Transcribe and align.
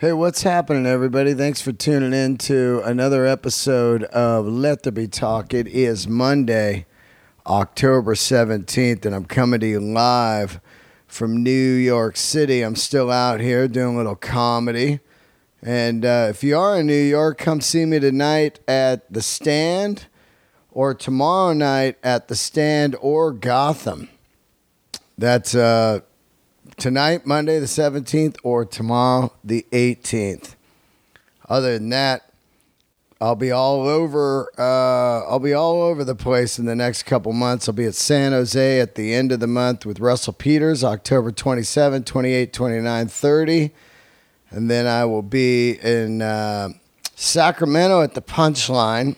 Hey, 0.00 0.14
what's 0.14 0.44
happening, 0.44 0.86
everybody? 0.86 1.34
Thanks 1.34 1.60
for 1.60 1.72
tuning 1.72 2.14
in 2.14 2.38
to 2.38 2.80
another 2.86 3.26
episode 3.26 4.04
of 4.04 4.46
Let 4.46 4.82
There 4.82 4.92
Be 4.92 5.06
Talk. 5.06 5.52
It 5.52 5.66
is 5.66 6.08
Monday, 6.08 6.86
October 7.46 8.14
17th, 8.14 9.04
and 9.04 9.14
I'm 9.14 9.26
coming 9.26 9.60
to 9.60 9.66
you 9.66 9.78
live 9.78 10.58
from 11.06 11.42
New 11.42 11.74
York 11.74 12.16
City. 12.16 12.62
I'm 12.62 12.76
still 12.76 13.10
out 13.10 13.40
here 13.40 13.68
doing 13.68 13.96
a 13.96 13.98
little 13.98 14.16
comedy. 14.16 15.00
And 15.60 16.06
uh, 16.06 16.28
if 16.30 16.42
you 16.42 16.56
are 16.56 16.80
in 16.80 16.86
New 16.86 16.94
York, 16.94 17.36
come 17.36 17.60
see 17.60 17.84
me 17.84 18.00
tonight 18.00 18.58
at 18.66 19.12
The 19.12 19.20
Stand 19.20 20.06
or 20.70 20.94
tomorrow 20.94 21.52
night 21.52 21.98
at 22.02 22.28
The 22.28 22.36
Stand 22.36 22.96
or 23.02 23.32
Gotham. 23.32 24.08
That's 25.18 25.54
uh, 25.54 26.00
tonight, 26.80 27.26
Monday 27.26 27.58
the 27.58 27.66
17th, 27.66 28.38
or 28.42 28.64
tomorrow 28.64 29.32
the 29.44 29.66
18th. 29.70 30.54
Other 31.46 31.78
than 31.78 31.90
that, 31.90 32.32
I'll 33.20 33.36
be 33.36 33.50
all 33.50 33.86
over. 33.86 34.48
Uh, 34.58 35.28
I'll 35.28 35.40
be 35.40 35.52
all 35.52 35.82
over 35.82 36.04
the 36.04 36.14
place 36.14 36.58
in 36.58 36.64
the 36.64 36.74
next 36.74 37.02
couple 37.02 37.34
months. 37.34 37.68
I'll 37.68 37.74
be 37.74 37.84
at 37.84 37.94
San 37.94 38.32
Jose 38.32 38.80
at 38.80 38.94
the 38.94 39.12
end 39.12 39.30
of 39.30 39.40
the 39.40 39.46
month 39.46 39.84
with 39.84 40.00
Russell 40.00 40.32
Peters, 40.32 40.82
October 40.82 41.30
27, 41.30 42.04
28, 42.04 42.52
29, 42.52 43.08
30. 43.08 43.70
And 44.48 44.70
then 44.70 44.86
I 44.86 45.04
will 45.04 45.22
be 45.22 45.72
in 45.82 46.22
uh, 46.22 46.70
Sacramento 47.14 48.00
at 48.00 48.14
the 48.14 48.22
Punchline 48.22 49.16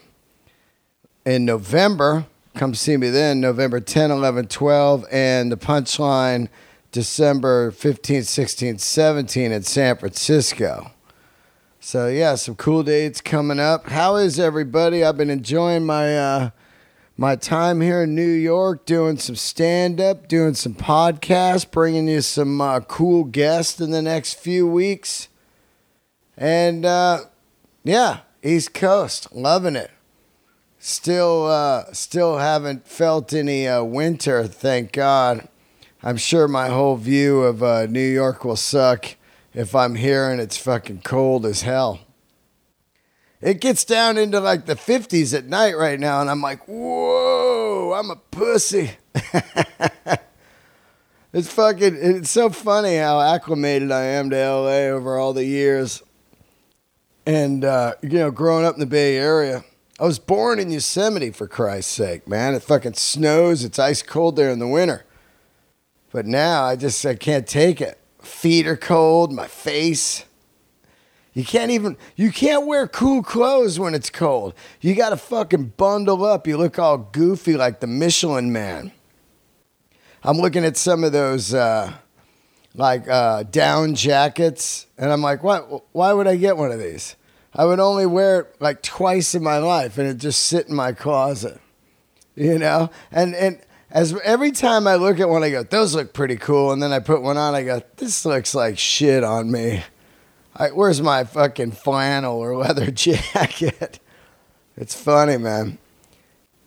in 1.25 1.45
November. 1.45 2.27
Come 2.57 2.75
see 2.75 2.97
me 2.97 3.09
then, 3.09 3.41
November 3.41 3.79
10, 3.79 4.11
11, 4.11 4.49
12. 4.49 5.07
And 5.13 5.53
the 5.53 5.57
Punchline 5.57 6.49
December 6.93 7.71
15, 7.71 8.23
16, 8.23 8.79
17 8.79 9.51
in 9.51 9.63
San 9.63 9.97
Francisco. 9.97 10.93
So 11.81 12.07
yeah, 12.07 12.35
some 12.35 12.55
cool 12.55 12.83
dates 12.83 13.23
coming 13.23 13.59
up. 13.59 13.89
How 13.89 14.17
is 14.17 14.39
everybody? 14.39 15.03
I've 15.03 15.17
been 15.17 15.31
enjoying 15.31 15.85
my 15.87 16.17
uh, 16.17 16.51
my 17.17 17.35
time 17.35 17.81
here 17.81 18.03
in 18.03 18.15
New 18.15 18.31
York, 18.31 18.85
doing 18.85 19.17
some 19.17 19.37
stand 19.37 20.01
up, 20.01 20.29
doing 20.29 20.55
some 20.55 20.75
podcasts, 20.75 21.69
bringing 21.69 22.09
you 22.09 22.21
some 22.21 22.61
uh, 22.61 22.81
cool 22.81 23.25
guests 23.25 23.81
in 23.81 23.91
the 23.91 24.03
next 24.03 24.35
few 24.35 24.67
weeks, 24.67 25.29
and 26.37 26.85
uh, 26.85 27.21
yeah, 27.85 28.21
East 28.43 28.75
Coast, 28.75 29.35
loving 29.35 29.77
it. 29.77 29.91
Still, 30.79 31.47
uh, 31.47 31.93
still 31.93 32.39
haven't 32.39 32.87
felt 32.87 33.33
any 33.33 33.67
uh, 33.67 33.83
winter, 33.83 34.47
thank 34.47 34.93
God. 34.93 35.49
I'm 36.05 36.17
sure 36.17 36.49
my 36.49 36.69
whole 36.69 36.97
view 36.97 37.43
of 37.43 37.63
uh, 37.63 37.87
New 37.87 38.01
York 38.01 38.45
will 38.45 38.57
suck 38.57 39.17
if 39.55 39.75
I'm 39.75 39.95
here 39.95 40.29
and 40.31 40.41
it's 40.41 40.57
fucking 40.57 41.03
cold 41.03 41.47
as 41.47 41.63
hell. 41.63 42.01
It 43.41 43.61
gets 43.61 43.85
down 43.85 44.19
into 44.19 44.41
like 44.41 44.67
the 44.67 44.75
50s 44.75 45.37
at 45.37 45.47
night 45.47 45.77
right 45.77 45.99
now, 45.99 46.21
and 46.21 46.31
I'm 46.31 46.41
like, 46.41 46.67
whoa, 46.69 47.93
I'm 47.93 48.11
a 48.11 48.17
pussy. 48.17 48.93
it's 51.33 51.53
fucking, 51.53 51.97
it's 52.01 52.31
so 52.31 52.51
funny 52.51 52.97
how 52.97 53.21
acclimated 53.21 53.91
I 53.91 54.03
am 54.05 54.31
to 54.31 54.37
LA 54.37 54.91
over 54.95 55.19
all 55.19 55.33
the 55.33 55.45
years. 55.45 56.05
And, 57.27 57.65
uh, 57.65 57.95
you 58.01 58.11
know, 58.11 58.31
growing 58.31 58.65
up 58.65 58.75
in 58.75 58.81
the 58.81 58.87
Bay 58.87 59.17
Area, 59.17 59.65
I 59.99 60.05
was 60.05 60.21
born 60.21 60.61
in 60.61 60.71
Yosemite 60.71 61.31
for 61.31 61.49
Christ's 61.49 61.93
sake, 61.93 62.29
man. 62.29 62.55
It 62.55 62.63
fucking 62.63 62.95
snows, 62.95 63.65
it's 63.65 63.79
ice 63.79 64.03
cold 64.03 64.37
there 64.37 64.51
in 64.51 64.61
the 64.61 64.69
winter. 64.69 65.05
But 66.13 66.27
now 66.27 66.65
I 66.65 66.77
just 66.77 67.05
I 67.05 67.15
can't 67.15 67.47
take 67.47 67.81
it. 67.81 67.99
Feet 68.21 68.67
are 68.67 68.77
cold, 68.77 69.33
my 69.33 69.47
face. 69.49 70.25
You 71.33 71.45
can't 71.45 71.71
even 71.71 71.97
you 72.15 72.31
can't 72.31 72.67
wear 72.67 72.87
cool 72.87 73.23
clothes 73.23 73.79
when 73.79 73.95
it's 73.95 74.11
cold. 74.11 74.53
You 74.81 74.95
got 74.95 75.11
to 75.11 75.17
fucking 75.17 75.73
bundle 75.79 76.25
up. 76.25 76.47
You 76.47 76.59
look 76.59 76.79
all 76.79 76.99
goofy 76.99 77.57
like 77.57 77.81
the 77.81 77.87
Michelin 77.87 78.53
man. 78.53 78.93
I'm 80.23 80.37
looking 80.37 80.65
at 80.65 80.77
some 80.77 81.03
of 81.03 81.13
those 81.13 81.55
uh, 81.55 81.95
like 82.75 83.09
uh, 83.09 83.45
down 83.45 83.95
jackets, 83.95 84.87
and 84.99 85.11
I'm 85.11 85.23
like, 85.23 85.43
what? 85.43 85.85
Why 85.95 86.13
would 86.13 86.29
I 86.29 86.37
get 86.37 86.57
one 86.57 86.71
of 86.71 86.79
these? 86.79 87.17
I 87.55 87.65
would 87.65 87.81
only 87.81 88.07
wear 88.07 88.41
it 88.41 88.57
like 88.61 88.83
twice 88.83 89.35
in 89.35 89.43
my 89.43 89.59
life, 89.59 89.99
and 89.99 90.07
it 90.07 90.19
just 90.19 90.45
sit 90.45 90.69
in 90.69 90.75
my 90.75 90.93
closet, 90.93 91.61
you 92.35 92.59
know. 92.59 92.91
And 93.11 93.35
and 93.35 93.61
as 93.93 94.19
every 94.25 94.53
time 94.53 94.87
I 94.87 94.97
look 94.97 95.21
at 95.21 95.29
one, 95.29 95.45
I 95.45 95.51
go, 95.51 95.63
those 95.63 95.95
look 95.95 96.15
pretty 96.15 96.37
cool. 96.37 96.73
And 96.73 96.83
then 96.83 96.93
I 96.93 96.99
put 96.99 97.21
one 97.21 97.37
on, 97.37 97.55
I 97.55 97.63
go, 97.63 97.83
this 97.99 98.25
looks 98.25 98.55
like 98.55 98.79
shit 98.79 99.23
on 99.23 99.51
me. 99.51 99.85
I, 100.57 100.69
where's 100.69 101.03
my 101.03 101.25
fucking 101.25 101.73
flannel 101.73 102.39
or 102.39 102.57
leather 102.65 102.91
jacket? 102.91 104.01
It's 104.77 104.95
funny, 104.95 105.37
man. 105.37 105.79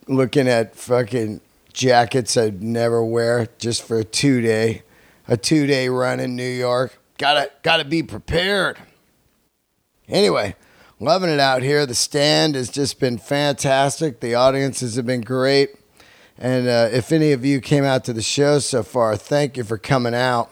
Looking 0.08 0.48
at 0.48 0.76
fucking 0.76 1.42
jackets 1.74 2.38
I'd 2.38 2.62
never 2.62 3.04
wear 3.04 3.48
just 3.58 3.82
for 3.82 3.98
a 4.00 4.04
two 4.04 4.42
day, 4.42 4.84
a 5.28 5.36
two 5.36 5.66
day 5.66 5.90
run 5.90 6.20
in 6.20 6.36
New 6.36 6.44
York. 6.44 7.00
Gotta, 7.18 7.50
gotta 7.64 7.86
be 7.86 8.04
prepared. 8.04 8.78
Anyway, 10.08 10.56
loving 11.00 11.32
it 11.32 11.40
out 11.40 11.64
here. 11.64 11.88
The 11.88 11.96
stand 11.96 12.54
has 12.54 12.70
just 12.70 13.00
been 13.00 13.18
fantastic. 13.18 14.20
The 14.20 14.36
audiences 14.36 14.96
have 14.96 15.08
been 15.08 15.22
great. 15.22 15.72
And 16.38 16.68
uh, 16.68 16.90
if 16.92 17.12
any 17.12 17.32
of 17.32 17.46
you 17.46 17.62
came 17.62 17.84
out 17.84 18.04
to 18.06 18.14
the 18.14 18.22
show 18.22 18.60
so 18.60 18.84
far, 18.84 19.16
thank 19.16 19.56
you 19.56 19.64
for 19.64 19.78
coming 19.78 20.14
out. 20.14 20.52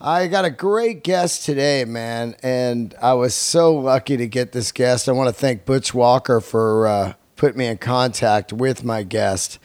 I 0.00 0.26
got 0.26 0.44
a 0.44 0.50
great 0.50 1.02
guest 1.02 1.44
today, 1.44 1.84
man, 1.86 2.36
and 2.42 2.94
I 3.00 3.14
was 3.14 3.34
so 3.34 3.74
lucky 3.74 4.16
to 4.18 4.28
get 4.28 4.52
this 4.52 4.70
guest. 4.70 5.08
I 5.08 5.12
want 5.12 5.28
to 5.28 5.34
thank 5.34 5.64
Butch 5.64 5.94
Walker 5.94 6.40
for 6.40 6.86
uh, 6.86 7.14
putting 7.36 7.58
me 7.58 7.66
in 7.66 7.78
contact 7.78 8.52
with 8.52 8.84
my 8.84 9.02
guest. 9.02 9.58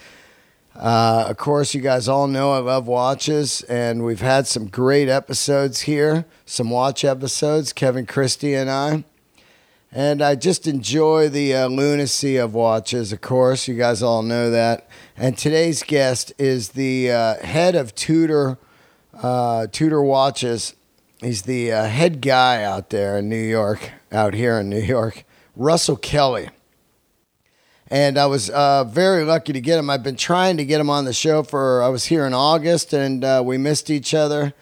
Uh, 0.73 1.25
of 1.27 1.35
course, 1.35 1.75
you 1.75 1.81
guys 1.81 2.07
all 2.07 2.27
know 2.27 2.53
I 2.53 2.59
love 2.59 2.87
watches, 2.87 3.61
and 3.63 4.05
we've 4.05 4.21
had 4.21 4.47
some 4.47 4.67
great 4.67 5.09
episodes 5.09 5.81
here, 5.81 6.25
some 6.45 6.69
watch 6.69 7.03
episodes, 7.03 7.73
Kevin 7.73 8.05
Christie 8.05 8.53
and 8.53 8.69
I. 8.69 9.03
And 9.93 10.21
I 10.21 10.35
just 10.35 10.67
enjoy 10.67 11.27
the 11.27 11.53
uh, 11.53 11.67
lunacy 11.67 12.37
of 12.37 12.53
watches, 12.53 13.11
of 13.11 13.19
course. 13.19 13.67
You 13.67 13.75
guys 13.75 14.01
all 14.01 14.23
know 14.23 14.49
that. 14.49 14.87
And 15.17 15.37
today's 15.37 15.83
guest 15.83 16.31
is 16.37 16.69
the 16.69 17.11
uh, 17.11 17.45
head 17.45 17.75
of 17.75 17.93
Tudor, 17.93 18.57
uh, 19.21 19.67
Tudor 19.69 20.01
Watches. 20.01 20.75
He's 21.19 21.41
the 21.41 21.73
uh, 21.73 21.85
head 21.87 22.21
guy 22.21 22.63
out 22.63 22.89
there 22.89 23.17
in 23.17 23.27
New 23.27 23.35
York, 23.35 23.91
out 24.13 24.33
here 24.33 24.57
in 24.59 24.69
New 24.69 24.79
York, 24.79 25.25
Russell 25.57 25.97
Kelly. 25.97 26.47
And 27.89 28.17
I 28.17 28.27
was 28.27 28.49
uh, 28.49 28.85
very 28.85 29.25
lucky 29.25 29.51
to 29.51 29.59
get 29.59 29.77
him. 29.77 29.89
I've 29.89 30.03
been 30.03 30.15
trying 30.15 30.55
to 30.55 30.63
get 30.63 30.79
him 30.79 30.89
on 30.89 31.03
the 31.03 31.11
show 31.11 31.43
for, 31.43 31.83
I 31.83 31.89
was 31.89 32.05
here 32.05 32.25
in 32.25 32.33
August 32.33 32.93
and 32.93 33.25
uh, 33.25 33.43
we 33.43 33.57
missed 33.57 33.89
each 33.89 34.13
other. 34.13 34.53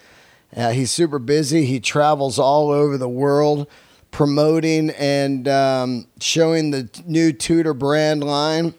He's 0.52 0.90
super 0.90 1.20
busy. 1.20 1.66
He 1.66 1.78
travels 1.78 2.36
all 2.40 2.72
over 2.72 2.98
the 2.98 3.08
world 3.08 3.68
promoting 4.10 4.90
and 4.90 5.46
um, 5.48 6.06
showing 6.20 6.70
the 6.70 6.88
new 7.06 7.32
Tudor 7.32 7.74
brand 7.74 8.22
line. 8.24 8.74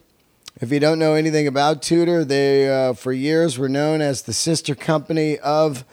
If 0.59 0.71
you 0.71 0.79
don't 0.79 0.99
know 0.99 1.15
anything 1.15 1.47
about 1.47 1.81
Tudor, 1.81 2.23
they 2.23 2.69
uh, 2.69 2.93
for 2.93 3.11
years 3.11 3.57
were 3.57 3.69
known 3.69 4.01
as 4.01 4.23
the 4.23 4.33
sister 4.33 4.75
company 4.75 5.39
of 5.39 5.83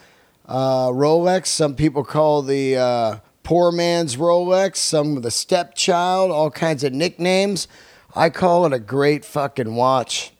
uh, 0.47 0.89
Rolex. 0.89 1.47
Some 1.47 1.75
people 1.75 2.05
call 2.05 2.43
the 2.43 2.77
uh, 2.77 3.17
poor 3.45 3.73
man's 3.73 4.17
Rolex, 4.17 4.77
some 4.77 5.23
the 5.23 5.31
stepchild, 5.31 6.31
all 6.31 6.51
kinds 6.51 6.85
of 6.85 6.93
nicknames. 6.93 7.67
I 8.15 8.31
call 8.31 8.67
it 8.67 8.73
a 8.73 8.79
great 8.79 9.25
fucking 9.25 9.75
watch. 9.75 10.33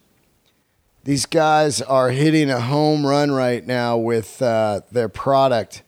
These 1.05 1.25
guys 1.25 1.81
are 1.81 2.11
hitting 2.11 2.51
a 2.51 2.59
home 2.59 3.05
run 3.05 3.31
right 3.31 3.65
now 3.65 3.97
with 3.97 4.41
uh, 4.41 4.81
their 4.91 5.09
product. 5.09 5.81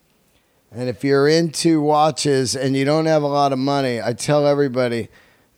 And 0.73 0.87
if 0.87 1.03
you're 1.03 1.27
into 1.27 1.81
watches 1.81 2.55
and 2.55 2.78
you 2.78 2.85
don't 2.85 3.05
have 3.05 3.23
a 3.23 3.28
lot 3.28 3.51
of 3.51 3.59
money, 3.59 4.01
I 4.01 4.13
tell 4.13 4.47
everybody 4.47 5.09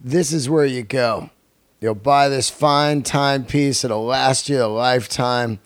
this 0.01 0.33
is 0.33 0.49
where 0.49 0.65
you 0.65 0.81
go. 0.81 1.29
You'll 1.79 1.93
buy 1.93 2.29
this 2.29 2.49
fine 2.49 3.03
timepiece, 3.03 3.83
it'll 3.83 4.05
last 4.05 4.49
you 4.49 4.63
a 4.63 4.65
lifetime. 4.65 5.59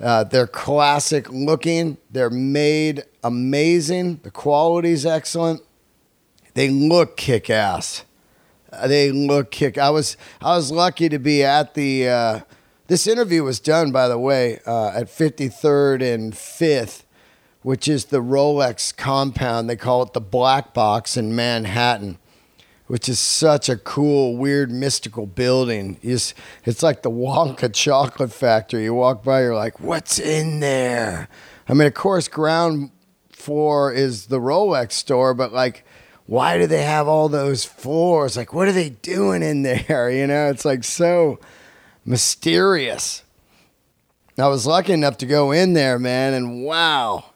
Uh, 0.00 0.24
they're 0.24 0.46
classic 0.46 1.30
looking, 1.30 1.98
they're 2.10 2.30
made 2.30 3.04
amazing, 3.22 4.20
the 4.22 4.30
quality's 4.30 5.04
excellent. 5.04 5.60
They 6.54 6.70
look 6.70 7.18
kick 7.18 7.50
ass. 7.50 8.04
Uh, 8.72 8.88
they 8.88 9.12
look 9.12 9.50
kick. 9.50 9.76
I 9.76 9.90
was 9.90 10.16
I 10.40 10.56
was 10.56 10.70
lucky 10.70 11.10
to 11.10 11.18
be 11.18 11.44
at 11.44 11.74
the. 11.74 12.08
Uh, 12.08 12.40
this 12.86 13.06
interview 13.06 13.42
was 13.42 13.60
done, 13.60 13.92
by 13.92 14.08
the 14.08 14.18
way, 14.18 14.60
uh, 14.64 14.88
at 14.94 15.08
53rd 15.08 16.14
and 16.14 16.32
5th 16.32 17.02
which 17.66 17.88
is 17.88 18.04
the 18.04 18.22
Rolex 18.22 18.96
compound. 18.96 19.68
They 19.68 19.74
call 19.74 20.00
it 20.04 20.12
the 20.12 20.20
Black 20.20 20.72
Box 20.72 21.16
in 21.16 21.34
Manhattan, 21.34 22.16
which 22.86 23.08
is 23.08 23.18
such 23.18 23.68
a 23.68 23.76
cool, 23.76 24.36
weird, 24.36 24.70
mystical 24.70 25.26
building. 25.26 25.98
It's, 26.00 26.32
it's 26.64 26.84
like 26.84 27.02
the 27.02 27.10
Wonka 27.10 27.74
chocolate 27.74 28.30
factory. 28.30 28.84
You 28.84 28.94
walk 28.94 29.24
by, 29.24 29.40
you're 29.42 29.56
like, 29.56 29.80
what's 29.80 30.20
in 30.20 30.60
there? 30.60 31.28
I 31.68 31.74
mean, 31.74 31.88
of 31.88 31.94
course, 31.94 32.28
ground 32.28 32.92
floor 33.32 33.92
is 33.92 34.26
the 34.26 34.38
Rolex 34.38 34.92
store, 34.92 35.34
but 35.34 35.52
like, 35.52 35.84
why 36.26 36.58
do 36.58 36.68
they 36.68 36.84
have 36.84 37.08
all 37.08 37.28
those 37.28 37.64
floors? 37.64 38.36
Like, 38.36 38.54
what 38.54 38.68
are 38.68 38.72
they 38.72 38.90
doing 38.90 39.42
in 39.42 39.62
there? 39.62 40.08
You 40.12 40.28
know, 40.28 40.50
it's 40.50 40.64
like 40.64 40.84
so 40.84 41.40
mysterious. 42.04 43.24
I 44.38 44.46
was 44.46 44.68
lucky 44.68 44.92
enough 44.92 45.18
to 45.18 45.26
go 45.26 45.50
in 45.50 45.72
there, 45.72 45.98
man, 45.98 46.32
and 46.32 46.62
wow, 46.62 47.32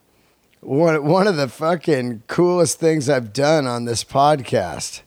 one 0.60 1.04
one 1.04 1.26
of 1.26 1.36
the 1.36 1.48
fucking 1.48 2.22
coolest 2.26 2.78
things 2.78 3.08
I've 3.08 3.32
done 3.32 3.66
on 3.66 3.84
this 3.84 4.04
podcast. 4.04 5.02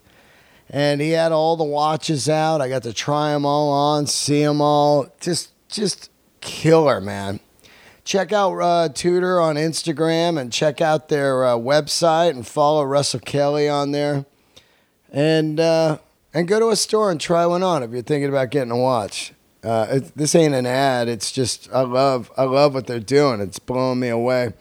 And 0.70 1.02
he 1.02 1.12
had 1.12 1.32
all 1.32 1.56
the 1.56 1.64
watches 1.64 2.28
out. 2.28 2.60
I 2.62 2.70
got 2.70 2.84
to 2.84 2.94
try 2.94 3.32
them 3.32 3.46
all 3.46 3.72
on, 3.72 4.08
see 4.08 4.44
them 4.44 4.62
all. 4.62 5.08
Just 5.20 5.52
just 5.70 6.10
killer, 6.42 7.00
man. 7.00 7.40
Check 8.04 8.34
out 8.34 8.60
uh, 8.60 8.90
Tudor 8.90 9.40
on 9.40 9.56
Instagram 9.56 10.40
and 10.40 10.52
check 10.52 10.82
out 10.82 11.08
their 11.08 11.46
uh, 11.46 11.56
website 11.56 12.32
and 12.32 12.46
follow 12.46 12.84
Russell 12.84 13.22
Kelly 13.22 13.70
on 13.70 13.92
there. 13.92 14.26
And 15.12 15.60
uh, 15.60 16.00
and 16.34 16.48
go 16.48 16.60
to 16.60 16.70
a 16.70 16.76
store 16.76 17.12
and 17.12 17.22
try 17.22 17.46
one 17.46 17.62
on 17.64 17.84
if 17.84 17.92
you're 17.92 18.02
thinking 18.02 18.30
about 18.30 18.50
getting 18.50 18.72
a 18.72 18.78
watch. 18.78 19.34
Uh, 19.64 19.88
it, 19.92 20.18
this 20.18 20.36
ain't 20.36 20.56
an 20.56 20.66
ad. 20.66 21.08
It's 21.08 21.32
just 21.32 21.72
I 21.72 21.82
love 21.82 22.32
I 22.36 22.44
love 22.44 22.74
what 22.74 22.88
they're 22.88 23.00
doing. 23.00 23.40
It's 23.40 23.60
blowing 23.60 24.00
me 24.00 24.10
away. 24.10 24.54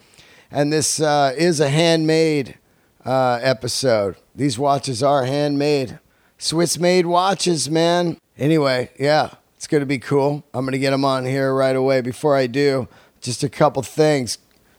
And 0.53 0.71
this 0.71 1.01
uh, 1.01 1.35
is 1.37 1.61
a 1.61 1.71
handmade 1.71 2.59
uh, 3.07 3.39
episode. 3.43 4.17
These 4.35 4.59
watches 4.59 5.03
are 5.03 5.25
handmade, 5.25 5.99
Swiss 6.37 6.79
made 6.79 7.07
watches, 7.07 7.71
man. 7.71 8.19
Anyway, 8.37 8.91
yeah, 8.99 9.31
it's 9.57 9.67
gonna 9.67 9.87
be 9.87 9.99
cool. 9.99 10.45
I'm 10.53 10.67
gonna 10.67 10.77
get 10.77 10.91
them 10.91 11.05
on 11.05 11.25
here 11.25 11.55
right 11.55 11.75
away. 11.75 12.01
Before 12.03 12.37
I 12.37 12.49
do, 12.49 12.87
just 13.21 13.43
a 13.43 13.49
couple 13.49 13.83
things. 13.83 14.39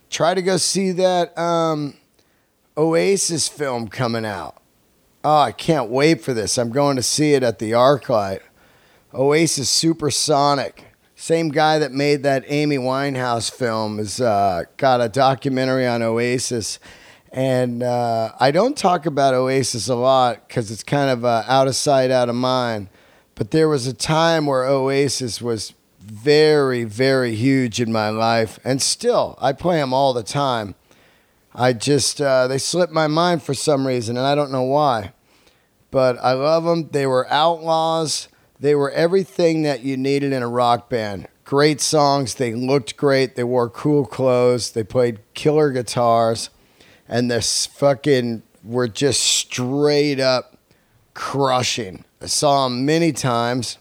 Try 0.09 0.35
to 0.35 0.41
go 0.43 0.57
see 0.57 0.91
that 0.91 1.35
um, 1.39 1.95
Oasis 2.77 3.47
film 3.47 3.87
coming 3.87 4.25
out. 4.25 4.61
Oh, 5.23 5.39
I 5.39 5.53
can't 5.53 5.89
wait 5.89 6.21
for 6.21 6.33
this. 6.35 6.57
I'm 6.57 6.69
going 6.69 6.97
to 6.97 7.03
see 7.03 7.33
it 7.33 7.41
at 7.41 7.57
the 7.57 7.71
ArcLight. 7.71 8.41
Oasis 9.13 9.69
Supersonic. 9.69 10.92
Same 11.23 11.47
guy 11.47 11.79
that 11.79 11.93
made 11.93 12.23
that 12.23 12.43
Amy 12.47 12.77
Winehouse 12.77 13.49
film 13.49 13.97
has 13.97 14.19
uh, 14.19 14.63
got 14.75 14.99
a 14.99 15.07
documentary 15.07 15.87
on 15.87 16.03
Oasis. 16.03 16.79
And 17.31 17.81
uh, 17.81 18.33
I 18.41 18.51
don't 18.51 18.75
talk 18.75 19.05
about 19.05 19.33
Oasis 19.33 19.87
a 19.87 19.95
lot 19.95 20.45
because 20.45 20.69
it's 20.69 20.83
kind 20.83 21.09
of 21.09 21.23
uh, 21.23 21.45
out 21.47 21.69
of 21.69 21.77
sight, 21.77 22.11
out 22.11 22.27
of 22.27 22.35
mind. 22.35 22.89
But 23.35 23.51
there 23.51 23.69
was 23.69 23.87
a 23.87 23.93
time 23.93 24.47
where 24.47 24.65
Oasis 24.65 25.41
was 25.41 25.73
very, 26.01 26.83
very 26.83 27.35
huge 27.35 27.79
in 27.79 27.89
my 27.89 28.09
life. 28.09 28.59
And 28.65 28.81
still, 28.81 29.37
I 29.39 29.53
play 29.53 29.77
them 29.77 29.93
all 29.93 30.11
the 30.11 30.23
time. 30.23 30.75
I 31.55 31.71
just, 31.71 32.19
uh, 32.19 32.47
they 32.47 32.57
slipped 32.57 32.91
my 32.91 33.07
mind 33.07 33.43
for 33.43 33.53
some 33.53 33.87
reason, 33.87 34.17
and 34.17 34.27
I 34.27 34.35
don't 34.35 34.51
know 34.51 34.63
why. 34.63 35.13
But 35.89 36.17
I 36.21 36.33
love 36.33 36.65
them. 36.65 36.89
They 36.89 37.07
were 37.07 37.31
outlaws. 37.31 38.27
They 38.63 38.75
were 38.75 38.91
everything 38.91 39.63
that 39.63 39.81
you 39.81 39.97
needed 39.97 40.31
in 40.31 40.41
a 40.41 40.47
rock 40.47 40.89
band. 40.89 41.27
Great 41.43 41.81
songs. 41.81 42.35
They 42.35 42.53
looked 42.53 42.95
great. 42.95 43.35
They 43.35 43.43
wore 43.43 43.69
cool 43.69 44.05
clothes. 44.05 44.71
They 44.71 44.85
played 44.85 45.19
killer 45.33 45.69
guitars. 45.69 46.49
And 47.05 47.29
this 47.29 47.65
fucking 47.65 48.41
were 48.63 48.87
just 48.87 49.21
straight 49.21 50.21
up 50.21 50.57
crushing. 51.13 52.05
I 52.21 52.27
saw 52.27 52.63
them 52.63 52.85
many 52.85 53.11
times. 53.11 53.79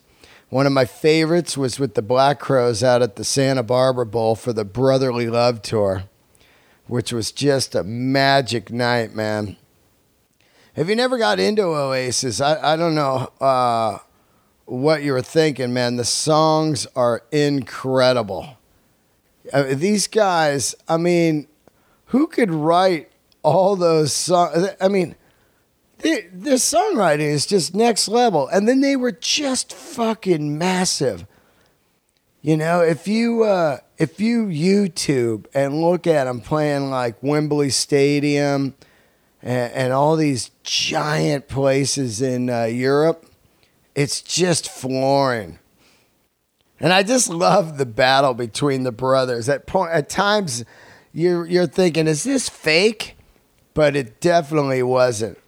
One 0.48 0.66
of 0.66 0.72
my 0.72 0.84
favorites 0.84 1.56
was 1.56 1.78
with 1.78 1.94
the 1.94 2.02
Black 2.02 2.40
Crowes 2.40 2.82
out 2.82 3.02
at 3.02 3.14
the 3.14 3.24
Santa 3.24 3.62
Barbara 3.62 4.04
Bowl 4.04 4.34
for 4.34 4.52
the 4.52 4.64
Brotherly 4.64 5.28
Love 5.28 5.62
Tour, 5.62 6.02
which 6.88 7.12
was 7.12 7.30
just 7.30 7.76
a 7.76 7.84
magic 7.84 8.72
night, 8.72 9.14
man. 9.14 9.56
If 10.74 10.88
you 10.88 10.96
never 10.96 11.18
got 11.18 11.38
into 11.38 11.62
Oasis, 11.62 12.40
I, 12.40 12.72
I 12.72 12.76
don't 12.76 12.96
know. 12.96 13.30
Uh, 13.40 13.98
what 14.64 15.02
you 15.02 15.12
were 15.12 15.22
thinking, 15.22 15.72
man. 15.72 15.96
The 15.96 16.04
songs 16.04 16.86
are 16.96 17.22
incredible. 17.30 18.56
Uh, 19.52 19.64
these 19.70 20.06
guys, 20.06 20.74
I 20.88 20.96
mean, 20.96 21.48
who 22.06 22.26
could 22.26 22.50
write 22.50 23.10
all 23.42 23.76
those 23.76 24.12
songs? 24.12 24.68
I 24.80 24.88
mean, 24.88 25.16
the, 25.98 26.26
the 26.32 26.50
songwriting 26.52 27.20
is 27.20 27.46
just 27.46 27.74
next 27.74 28.08
level. 28.08 28.48
And 28.48 28.68
then 28.68 28.80
they 28.80 28.96
were 28.96 29.12
just 29.12 29.72
fucking 29.72 30.58
massive. 30.58 31.26
You 32.40 32.56
know, 32.56 32.80
if 32.80 33.06
you 33.06 33.44
uh, 33.44 33.78
if 33.98 34.18
you 34.18 34.46
YouTube 34.46 35.46
and 35.54 35.80
look 35.80 36.08
at 36.08 36.24
them 36.24 36.40
playing 36.40 36.90
like 36.90 37.22
Wembley 37.22 37.70
Stadium 37.70 38.74
and, 39.40 39.72
and 39.72 39.92
all 39.92 40.16
these 40.16 40.50
giant 40.64 41.46
places 41.46 42.20
in 42.20 42.50
uh, 42.50 42.64
Europe, 42.64 43.31
it's 43.94 44.22
just 44.22 44.70
flooring. 44.70 45.58
And 46.80 46.92
I 46.92 47.02
just 47.02 47.28
love 47.28 47.78
the 47.78 47.86
battle 47.86 48.34
between 48.34 48.82
the 48.82 48.92
brothers. 48.92 49.48
At 49.48 49.66
point, 49.66 49.92
at 49.92 50.08
times, 50.08 50.64
you're 51.12 51.46
you're 51.46 51.66
thinking, 51.66 52.08
is 52.08 52.24
this 52.24 52.48
fake? 52.48 53.16
But 53.74 53.96
it 53.96 54.20
definitely 54.20 54.82
wasn't. 54.82 55.38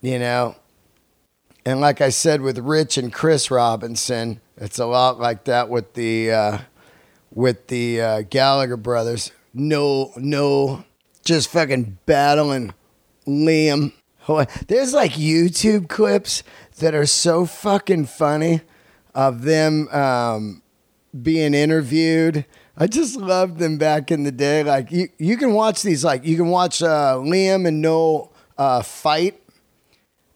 You 0.00 0.18
know. 0.18 0.56
And 1.66 1.80
like 1.80 2.00
I 2.00 2.08
said 2.08 2.40
with 2.40 2.58
Rich 2.58 2.96
and 2.96 3.12
Chris 3.12 3.50
Robinson, 3.50 4.40
it's 4.56 4.78
a 4.78 4.86
lot 4.86 5.20
like 5.20 5.44
that 5.44 5.68
with 5.68 5.92
the 5.92 6.32
uh, 6.32 6.58
with 7.32 7.66
the 7.66 8.00
uh, 8.00 8.22
Gallagher 8.22 8.78
brothers. 8.78 9.32
No, 9.52 10.12
no, 10.16 10.84
just 11.24 11.50
fucking 11.50 11.98
battling 12.06 12.72
Liam. 13.26 13.92
There's 14.68 14.94
like 14.94 15.12
YouTube 15.12 15.88
clips 15.88 16.42
that 16.80 16.94
are 16.94 17.06
so 17.06 17.46
fucking 17.46 18.06
funny 18.06 18.60
of 19.14 19.42
them 19.42 19.88
um, 19.88 20.62
being 21.22 21.54
interviewed. 21.54 22.44
I 22.76 22.86
just 22.86 23.16
loved 23.16 23.58
them 23.58 23.78
back 23.78 24.10
in 24.10 24.24
the 24.24 24.32
day. 24.32 24.62
Like 24.62 24.90
you, 24.90 25.08
you 25.18 25.36
can 25.36 25.52
watch 25.52 25.82
these. 25.82 26.04
Like 26.04 26.24
you 26.24 26.36
can 26.36 26.48
watch 26.48 26.82
uh, 26.82 27.16
Liam 27.18 27.66
and 27.66 27.80
Noel 27.80 28.32
uh, 28.58 28.82
fight. 28.82 29.40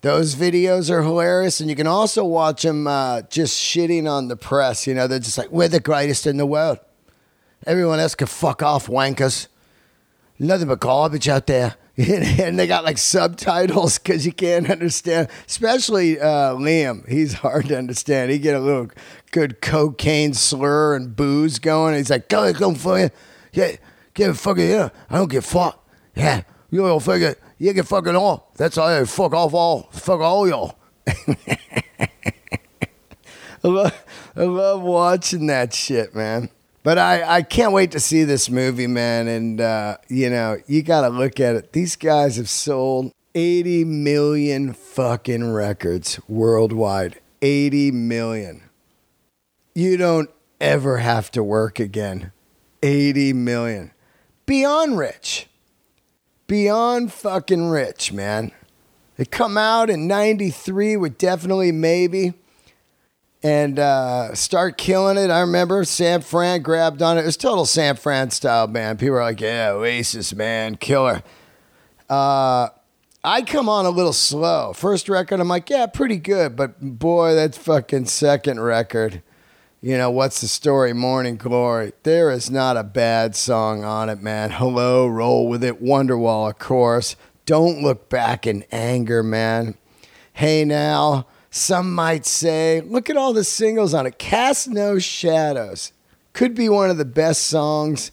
Those 0.03 0.35
videos 0.35 0.91
are 0.91 1.03
hilarious, 1.03 1.61
and 1.61 1.71
you 1.71 1.77
can 1.77 1.87
also 1.87 2.25
watch 2.25 2.63
them 2.63 2.87
uh, 2.87 3.23
just 3.23 3.59
shitting 3.59 4.11
on 4.11 4.29
the 4.29 4.37
press. 4.37 4.87
You 4.87 4.93
know, 4.93 5.07
they're 5.07 5.19
just 5.19 5.39
like, 5.39 5.51
"We're 5.51 5.69
the 5.69 5.81
greatest 5.81 6.27
in 6.27 6.37
the 6.37 6.45
world. 6.45 6.79
Everyone 7.67 7.99
else 7.99 8.15
can 8.15 8.27
fuck 8.27 8.63
off, 8.63 8.87
wankers. 8.87 9.49
Nothing 10.39 10.69
but 10.69 10.81
garbage 10.81 11.29
out 11.29 11.47
there." 11.47 11.77
and 11.97 12.59
they 12.59 12.67
got 12.67 12.83
like 12.83 12.99
subtitles 12.99 13.99
because 13.99 14.27
you 14.27 14.33
can't 14.33 14.69
understand. 14.69 15.29
Especially 15.47 16.19
uh, 16.19 16.55
Liam, 16.55 17.09
he's 17.09 17.35
hard 17.35 17.67
to 17.67 17.79
understand. 17.79 18.33
He 18.33 18.41
get 18.41 18.57
a 18.57 18.61
little 18.61 18.89
good 19.31 19.61
cocaine 19.61 20.35
slur 20.35 20.97
and 20.97 21.15
booze 21.15 21.61
going. 21.61 21.95
He's 21.95 22.11
like, 22.11 22.29
"Go, 22.29 22.53
go 22.53 22.75
you, 22.97 23.11
yeah, 23.53 23.77
get 24.13 24.37
fucking 24.37 24.69
yeah. 24.69 24.89
I 25.09 25.19
don't 25.19 25.31
get 25.31 25.45
fucked. 25.45 25.89
Yeah, 26.17 26.43
you 26.69 26.81
don't 26.81 27.01
fucking 27.01 27.37
you 27.59 27.73
get 27.73 27.87
fucking 27.87 28.17
all. 28.17 28.51
That's 28.57 28.77
all. 28.77 28.89
I 28.89 29.05
Fuck 29.05 29.33
off 29.33 29.55
all. 29.55 29.89
Fuck 29.93 30.21
all 30.21 30.49
y'all." 30.49 30.77
I 33.63 33.69
love, 33.69 34.05
I 34.37 34.43
love 34.43 34.83
watching 34.83 35.47
that 35.47 35.73
shit, 35.73 36.13
man. 36.15 36.51
But 36.85 36.99
I, 36.99 37.37
I 37.39 37.43
can't 37.43 37.73
wait 37.73 37.93
to 37.93 37.99
see 38.01 38.25
this 38.25 38.51
movie, 38.51 38.87
man. 38.87 39.27
And, 39.27 39.61
uh, 39.61 39.97
you 40.09 40.29
know, 40.29 40.59
you 40.67 40.83
got 40.83 41.01
to 41.01 41.09
look 41.09 41.41
at 41.41 41.57
it. 41.57 41.73
These 41.73 41.97
guys 41.97 42.37
have 42.37 42.49
sold 42.49 43.11
80 43.35 43.85
million 43.87 44.75
fucking 44.75 45.51
records 45.51 46.21
worldwide. 46.29 47.21
80 47.41 47.91
million. 47.91 48.63
You 49.75 49.97
don't 49.97 50.29
ever 50.61 50.99
have 50.99 51.31
to 51.33 51.43
work 51.43 51.81
again. 51.81 52.33
80 52.83 53.33
million. 53.33 53.91
Beyond 54.45 54.99
rich. 54.99 55.49
Beyond 56.47 57.15
fucking 57.15 57.71
rich, 57.71 58.13
man. 58.13 58.53
They 59.17 59.25
come 59.25 59.57
out 59.57 59.89
in 59.89 60.07
93 60.07 60.99
with 60.99 61.17
definitely 61.17 61.73
maybe 61.73 62.35
and 63.45 63.79
uh, 63.79 64.35
start 64.35 64.79
killing 64.79 65.19
it. 65.19 65.31
I 65.31 65.41
remember 65.41 65.85
San 65.85 66.23
Fran 66.23 66.63
grabbed 66.63 67.03
on 67.03 67.19
it. 67.19 67.21
It 67.21 67.27
was 67.27 67.37
total 67.37 67.67
San 67.67 67.95
Fran 67.95 68.31
style 68.31 68.67
band. 68.67 68.99
People 68.99 69.17
were 69.17 69.23
like, 69.23 69.41
"Yeah, 69.41 69.73
Oasis, 69.73 70.35
man, 70.35 70.77
killer." 70.77 71.23
Uh, 72.09 72.71
I 73.23 73.43
come 73.43 73.69
on 73.69 73.85
a 73.85 73.91
little 73.91 74.15
slow. 74.15 74.73
First 74.73 75.11
record, 75.11 75.41
I'm 75.41 75.49
like, 75.49 75.69
"Yeah, 75.69 75.87
pretty 75.87 76.17
good," 76.17 76.57
but 76.57 76.81
boy, 76.81 77.35
that 77.35 77.55
fucking 77.55 78.07
second 78.07 78.61
record. 78.61 79.23
You 79.83 79.99
know 79.99 80.11
what's 80.11 80.41
the 80.41 80.49
story? 80.49 80.95
Morning 80.95 81.37
Glory. 81.37 81.93
There 82.05 82.31
is 82.31 82.51
not 82.51 82.79
a 82.79 82.83
bad 82.83 83.37
song 83.37 83.85
on 83.85 84.09
it, 84.09 84.23
man. 84.23 84.53
Hello, 84.53 85.07
roll 85.07 85.47
with 85.47 85.63
it. 85.63 85.83
Wonderwall, 85.83 86.49
of 86.49 86.59
course. 86.59 87.17
Don't 87.45 87.83
look 87.83 88.09
back 88.09 88.47
in 88.47 88.65
anger, 88.73 89.23
man. 89.23 89.75
Hey 90.33 90.65
now 90.65 91.27
some 91.55 91.95
might 91.95 92.27
say, 92.27 92.81
look 92.81 93.09
at 93.09 93.17
all 93.17 93.33
the 93.33 93.45
singles 93.45 93.95
on 93.95 94.07
it. 94.07 94.19
Cast 94.19 94.69
No 94.69 94.99
Shadows 94.99 95.93
could 96.33 96.53
be 96.53 96.69
one 96.69 96.91
of 96.91 96.99
the 96.99 97.05
best 97.05 97.45
songs 97.45 98.11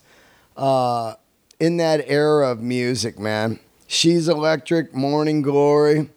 uh, 0.56 1.14
in 1.58 1.76
that 1.78 2.04
era 2.06 2.52
of 2.52 2.60
music, 2.60 3.18
man. 3.18 3.58
She's 3.88 4.28
Electric, 4.28 4.94
Morning 4.94 5.42
Glory. 5.42 6.08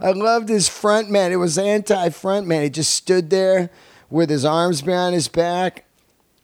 I 0.00 0.12
loved 0.12 0.48
his 0.48 0.68
front 0.68 1.10
man. 1.10 1.32
It 1.32 1.36
was 1.36 1.58
anti 1.58 2.10
front 2.10 2.46
man. 2.46 2.62
He 2.62 2.70
just 2.70 2.94
stood 2.94 3.30
there 3.30 3.70
with 4.08 4.30
his 4.30 4.44
arms 4.44 4.80
behind 4.80 5.16
his 5.16 5.26
back. 5.26 5.84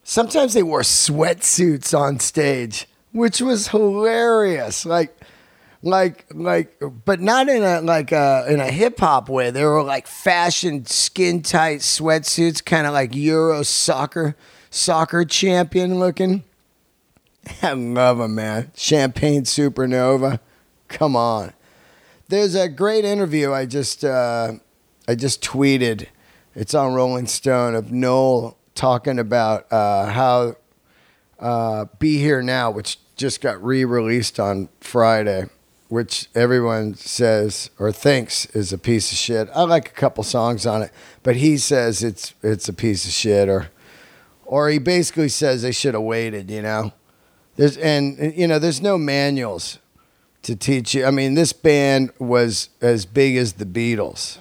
Sometimes 0.03 0.53
they 0.53 0.65
wore 0.65 0.81
sweatsuits 0.81 1.97
on 1.97 2.19
stage, 2.19 2.89
which 3.13 3.41
was 3.41 3.69
hilarious. 3.69 4.85
Like, 4.85 5.17
like, 5.85 6.27
like, 6.33 6.83
but 7.05 7.21
not 7.21 7.49
in 7.49 7.63
a 7.63 7.81
like 7.81 8.11
a 8.11 8.47
in 8.49 8.59
a 8.59 8.71
hip 8.71 8.99
hop 8.99 9.29
way. 9.29 9.51
They 9.51 9.65
were 9.65 9.83
like 9.83 10.07
fashion, 10.07 10.87
skin 10.87 11.43
tight 11.43 11.81
sweatsuits, 11.81 12.65
kind 12.65 12.87
of 12.87 12.93
like 12.93 13.15
Euro 13.15 13.63
soccer 13.63 14.37
soccer 14.71 15.25
champion 15.25 15.99
looking. 15.99 16.43
I 17.63 17.73
love 17.73 18.21
him, 18.21 18.35
man. 18.35 18.73
Champagne 18.75 19.43
Supernova. 19.43 20.41
Come 20.89 21.17
on. 21.17 21.53
There's 22.29 22.55
a 22.55 22.69
great 22.69 23.05
interview 23.05 23.53
I 23.53 23.67
just 23.67 24.05
uh, 24.05 24.53
I 25.07 25.15
just 25.15 25.43
tweeted. 25.43 26.07
It's 26.55 26.73
on 26.73 26.95
Rolling 26.95 27.27
Stone 27.27 27.75
of 27.75 27.93
Noel 27.93 28.57
talking 28.75 29.19
about 29.19 29.71
uh, 29.71 30.07
how 30.07 30.57
uh, 31.39 31.87
"Be 31.99 32.19
Here 32.19 32.43
Now," 32.43 32.71
which 32.71 32.99
just 33.17 33.41
got 33.41 33.63
re-released 33.63 34.41
on 34.41 34.69
Friday, 34.81 35.47
which 35.95 36.27
everyone 36.35 36.93
says 36.93 37.71
or 37.79 37.93
thinks 37.93 38.47
is 38.47 38.73
a 38.73 38.79
piece 38.79 39.13
of 39.13 39.17
shit. 39.17 39.49
I 39.55 39.63
like 39.63 39.91
a 39.91 39.93
couple 39.93 40.25
songs 40.25 40.67
on 40.67 40.83
it, 40.83 40.91
but 41.23 41.37
he 41.37 41.57
says 41.57 42.03
it's 42.03 42.35
it's 42.43 42.69
a 42.69 42.73
piece 42.73 43.05
of 43.05 43.13
shit, 43.13 43.49
or 43.49 43.69
or 44.45 44.71
he 44.71 44.79
basically 44.79 45.29
says 45.29 45.63
they 45.63 45.71
should 45.71 45.95
have 45.95 46.03
waited. 46.03 46.51
You 46.51 46.63
know, 46.63 46.93
there's 47.55 47.77
and 47.77 48.35
you 48.37 48.49
know 48.49 48.59
there's 48.59 48.83
no 48.83 48.99
manuals 48.99 49.79
to 50.43 50.57
teach 50.57 50.97
you. 50.97 51.05
I 51.05 51.13
mean, 51.13 51.35
this 51.35 51.53
band 51.53 52.11
was 52.19 52.71
as 52.81 53.07
big 53.07 53.37
as 53.37 53.53
the 53.53 53.65
Beatles 53.65 54.39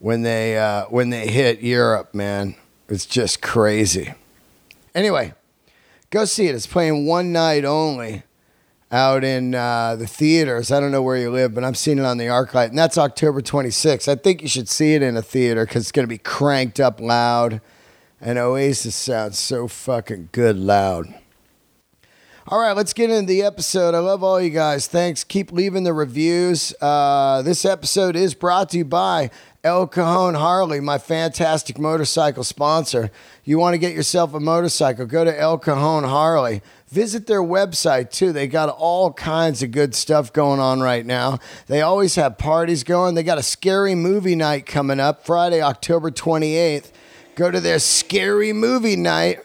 when 0.00 0.22
they 0.22 0.58
uh, 0.58 0.86
when 0.86 1.10
they 1.10 1.28
hit 1.28 1.60
Europe. 1.60 2.12
Man, 2.16 2.56
it's 2.88 3.06
just 3.06 3.40
crazy. 3.40 4.12
Anyway, 4.92 5.34
go 6.10 6.24
see 6.24 6.48
it. 6.48 6.56
It's 6.56 6.66
playing 6.66 7.06
one 7.06 7.30
night 7.30 7.64
only 7.64 8.24
out 8.94 9.24
in 9.24 9.56
uh, 9.56 9.96
the 9.96 10.06
theaters. 10.06 10.70
I 10.70 10.78
don't 10.78 10.92
know 10.92 11.02
where 11.02 11.16
you 11.16 11.30
live, 11.30 11.52
but 11.52 11.64
I'm 11.64 11.74
seeing 11.74 11.98
it 11.98 12.04
on 12.04 12.16
the 12.16 12.26
ArcLight, 12.26 12.68
and 12.68 12.78
that's 12.78 12.96
October 12.96 13.42
26th. 13.42 14.06
I 14.06 14.14
think 14.14 14.40
you 14.40 14.48
should 14.48 14.68
see 14.68 14.94
it 14.94 15.02
in 15.02 15.16
a 15.16 15.22
theater 15.22 15.66
because 15.66 15.82
it's 15.82 15.92
going 15.92 16.04
to 16.04 16.08
be 16.08 16.18
cranked 16.18 16.78
up 16.78 17.00
loud, 17.00 17.60
and 18.20 18.38
Oasis 18.38 18.94
sounds 18.94 19.38
so 19.38 19.66
fucking 19.66 20.28
good 20.30 20.56
loud. 20.56 21.12
All 22.46 22.60
right, 22.60 22.76
let's 22.76 22.92
get 22.92 23.10
into 23.10 23.26
the 23.26 23.42
episode. 23.42 23.94
I 23.94 23.98
love 23.98 24.22
all 24.22 24.40
you 24.40 24.50
guys. 24.50 24.86
Thanks. 24.86 25.24
Keep 25.24 25.50
leaving 25.50 25.82
the 25.82 25.94
reviews. 25.94 26.74
Uh, 26.80 27.42
this 27.42 27.64
episode 27.64 28.16
is 28.16 28.34
brought 28.34 28.68
to 28.70 28.78
you 28.78 28.84
by 28.84 29.30
El 29.64 29.86
Cajon 29.86 30.34
Harley, 30.34 30.78
my 30.78 30.98
fantastic 30.98 31.78
motorcycle 31.78 32.44
sponsor. 32.44 33.10
You 33.44 33.58
want 33.58 33.72
to 33.72 33.78
get 33.78 33.94
yourself 33.94 34.34
a 34.34 34.40
motorcycle, 34.40 35.06
go 35.06 35.24
to 35.24 35.40
El 35.40 35.56
Cajon 35.56 36.04
Harley. 36.04 36.60
Visit 36.94 37.26
their 37.26 37.42
website 37.42 38.12
too. 38.12 38.32
They 38.32 38.46
got 38.46 38.68
all 38.68 39.12
kinds 39.12 39.64
of 39.64 39.72
good 39.72 39.96
stuff 39.96 40.32
going 40.32 40.60
on 40.60 40.78
right 40.78 41.04
now. 41.04 41.40
They 41.66 41.82
always 41.82 42.14
have 42.14 42.38
parties 42.38 42.84
going. 42.84 43.16
They 43.16 43.24
got 43.24 43.36
a 43.36 43.42
scary 43.42 43.96
movie 43.96 44.36
night 44.36 44.64
coming 44.64 45.00
up 45.00 45.26
Friday, 45.26 45.60
October 45.60 46.12
28th. 46.12 46.92
Go 47.34 47.50
to 47.50 47.58
their 47.58 47.80
scary 47.80 48.52
movie 48.52 48.94
night 48.94 49.40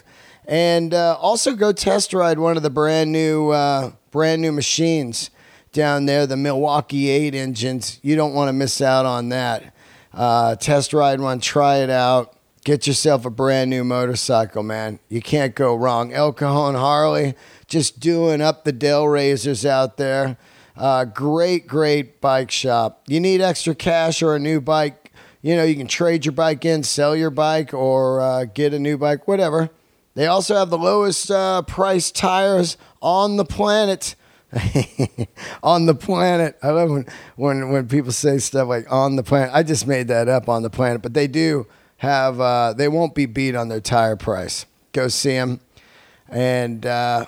and 0.46 0.94
uh, 0.94 1.18
also 1.20 1.56
go 1.56 1.72
test 1.72 2.14
ride 2.14 2.38
one 2.38 2.56
of 2.56 2.62
the 2.62 2.70
brand 2.70 3.12
new 3.12 3.50
uh, 3.50 3.94
brand 4.12 4.44
new 4.44 4.52
machines 4.52 5.32
down 5.72 6.06
there, 6.06 6.28
the 6.28 6.38
Milwaukee 6.38 7.10
8 7.10 7.34
engines. 7.34 8.00
You 8.04 8.16
don't 8.16 8.36
want 8.36 8.50
to 8.50 8.54
miss 8.54 8.80
out 8.80 9.08
on 9.08 9.30
that. 9.30 9.74
Uh, 10.14 10.56
test 10.56 10.94
ride 10.94 11.20
one, 11.20 11.40
try 11.40 11.78
it 11.78 11.90
out. 11.90 12.36
Get 12.66 12.88
yourself 12.88 13.26
a 13.26 13.30
brand 13.30 13.70
new 13.70 13.84
motorcycle, 13.84 14.64
man. 14.64 15.00
You 15.08 15.22
can't 15.22 15.56
go 15.56 15.76
wrong. 15.76 16.12
El 16.12 16.34
Cajon 16.34 16.76
Harley, 16.76 17.36
just 17.68 18.00
doing 18.00 18.42
up 18.42 18.66
the 18.66 18.74
Dell 18.74 19.08
Razors 19.08 19.66
out 19.66 19.98
there. 19.98 20.38
Uh, 20.76 21.06
great, 21.06 21.68
great 21.68 22.20
bike 22.20 22.52
shop. 22.52 23.04
You 23.08 23.20
need 23.20 23.42
extra 23.42 23.76
cash 23.76 24.22
or 24.22 24.36
a 24.36 24.40
new 24.40 24.60
bike. 24.60 25.12
You 25.42 25.56
know, 25.56 25.64
you 25.64 25.76
can 25.76 25.88
trade 25.88 26.26
your 26.26 26.34
bike 26.34 26.66
in, 26.66 26.84
sell 26.84 27.16
your 27.16 27.30
bike, 27.30 27.74
or 27.74 28.20
uh, 28.20 28.46
get 28.46 28.74
a 28.74 28.80
new 28.80 28.98
bike, 28.98 29.28
whatever. 29.28 29.70
They 30.16 30.28
also 30.28 30.56
have 30.56 30.70
the 30.70 30.78
lowest 30.78 31.32
uh, 31.32 31.62
price 31.62 32.12
tires 32.12 32.76
on 33.02 33.38
the 33.38 33.46
planet. 33.46 34.16
on 35.64 35.86
the 35.86 35.96
planet. 35.96 36.58
I 36.62 36.72
love 36.72 36.90
when, 36.90 37.06
when 37.36 37.70
when 37.70 37.88
people 37.88 38.12
say 38.12 38.40
stuff 38.40 38.68
like 38.68 38.92
on 38.92 39.16
the 39.16 39.24
planet. 39.24 39.52
I 39.54 39.64
just 39.64 39.88
made 39.88 40.08
that 40.08 40.28
up 40.28 40.50
on 40.50 40.64
the 40.64 40.70
planet, 40.70 41.02
but 41.02 41.14
they 41.14 41.28
do 41.28 41.68
have 42.00 42.40
uh, 42.40 42.74
they 42.74 42.88
won't 42.88 43.14
be 43.14 43.26
beat 43.26 43.56
on 43.56 43.70
their 43.70 43.82
tire 43.82 44.16
price. 44.16 44.66
Go 44.92 45.08
see 45.08 45.34
them 45.34 45.60
and 46.30 46.86
uh, 46.86 47.26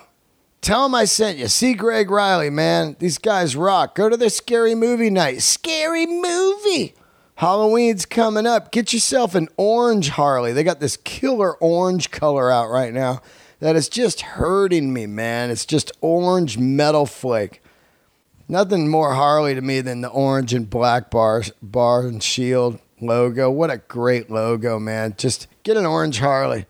tell 0.62 0.84
them 0.84 0.96
I 0.96 1.06
sent 1.06 1.38
you. 1.38 1.48
See 1.48 1.74
Greg 1.74 2.10
Riley, 2.10 2.50
man. 2.50 2.96
These 3.00 3.18
guys 3.18 3.56
rock. 3.56 3.96
Go 3.96 4.10
to 4.10 4.18
their 4.18 4.30
scary 4.30 4.75
movie 4.75 5.10
night. 5.10 5.42
Scary 5.42 6.06
movie. 6.06 6.96
Halloween's 7.36 8.06
coming 8.06 8.46
up. 8.46 8.72
Get 8.72 8.94
yourself 8.94 9.36
an 9.36 9.50
orange 9.58 10.10
Harley. 10.10 10.54
They 10.54 10.63
got 10.63 10.80
this 10.80 10.98
killer 10.98 11.56
orange 11.56 12.12
color 12.12 12.51
out 12.51 12.70
right 12.70 12.94
now 12.94 13.22
that 13.60 13.75
is 13.75 13.90
just 13.90 14.22
hurting 14.22 14.94
me, 14.94 15.06
man. 15.06 15.50
It's 15.50 15.66
just 15.66 15.92
orange 16.01 16.58
metal 16.58 17.06
flake. 17.06 17.62
Nothing 18.48 18.90
more 18.90 19.16
Harley 19.16 19.56
to 19.56 19.62
me 19.62 19.82
than 19.82 20.01
the 20.01 20.10
orange 20.10 20.54
and 20.54 20.70
black 20.70 21.10
bar, 21.10 21.44
bar 21.62 22.06
and 22.06 22.22
shield 22.22 22.80
logo. 23.01 23.50
What 23.50 23.72
a 23.72 23.77
great 23.77 24.29
logo, 24.29 24.79
man. 24.79 25.15
Just 25.17 25.48
get 25.63 25.77
an 25.77 25.86
orange 25.86 26.20
Harley. 26.20 26.65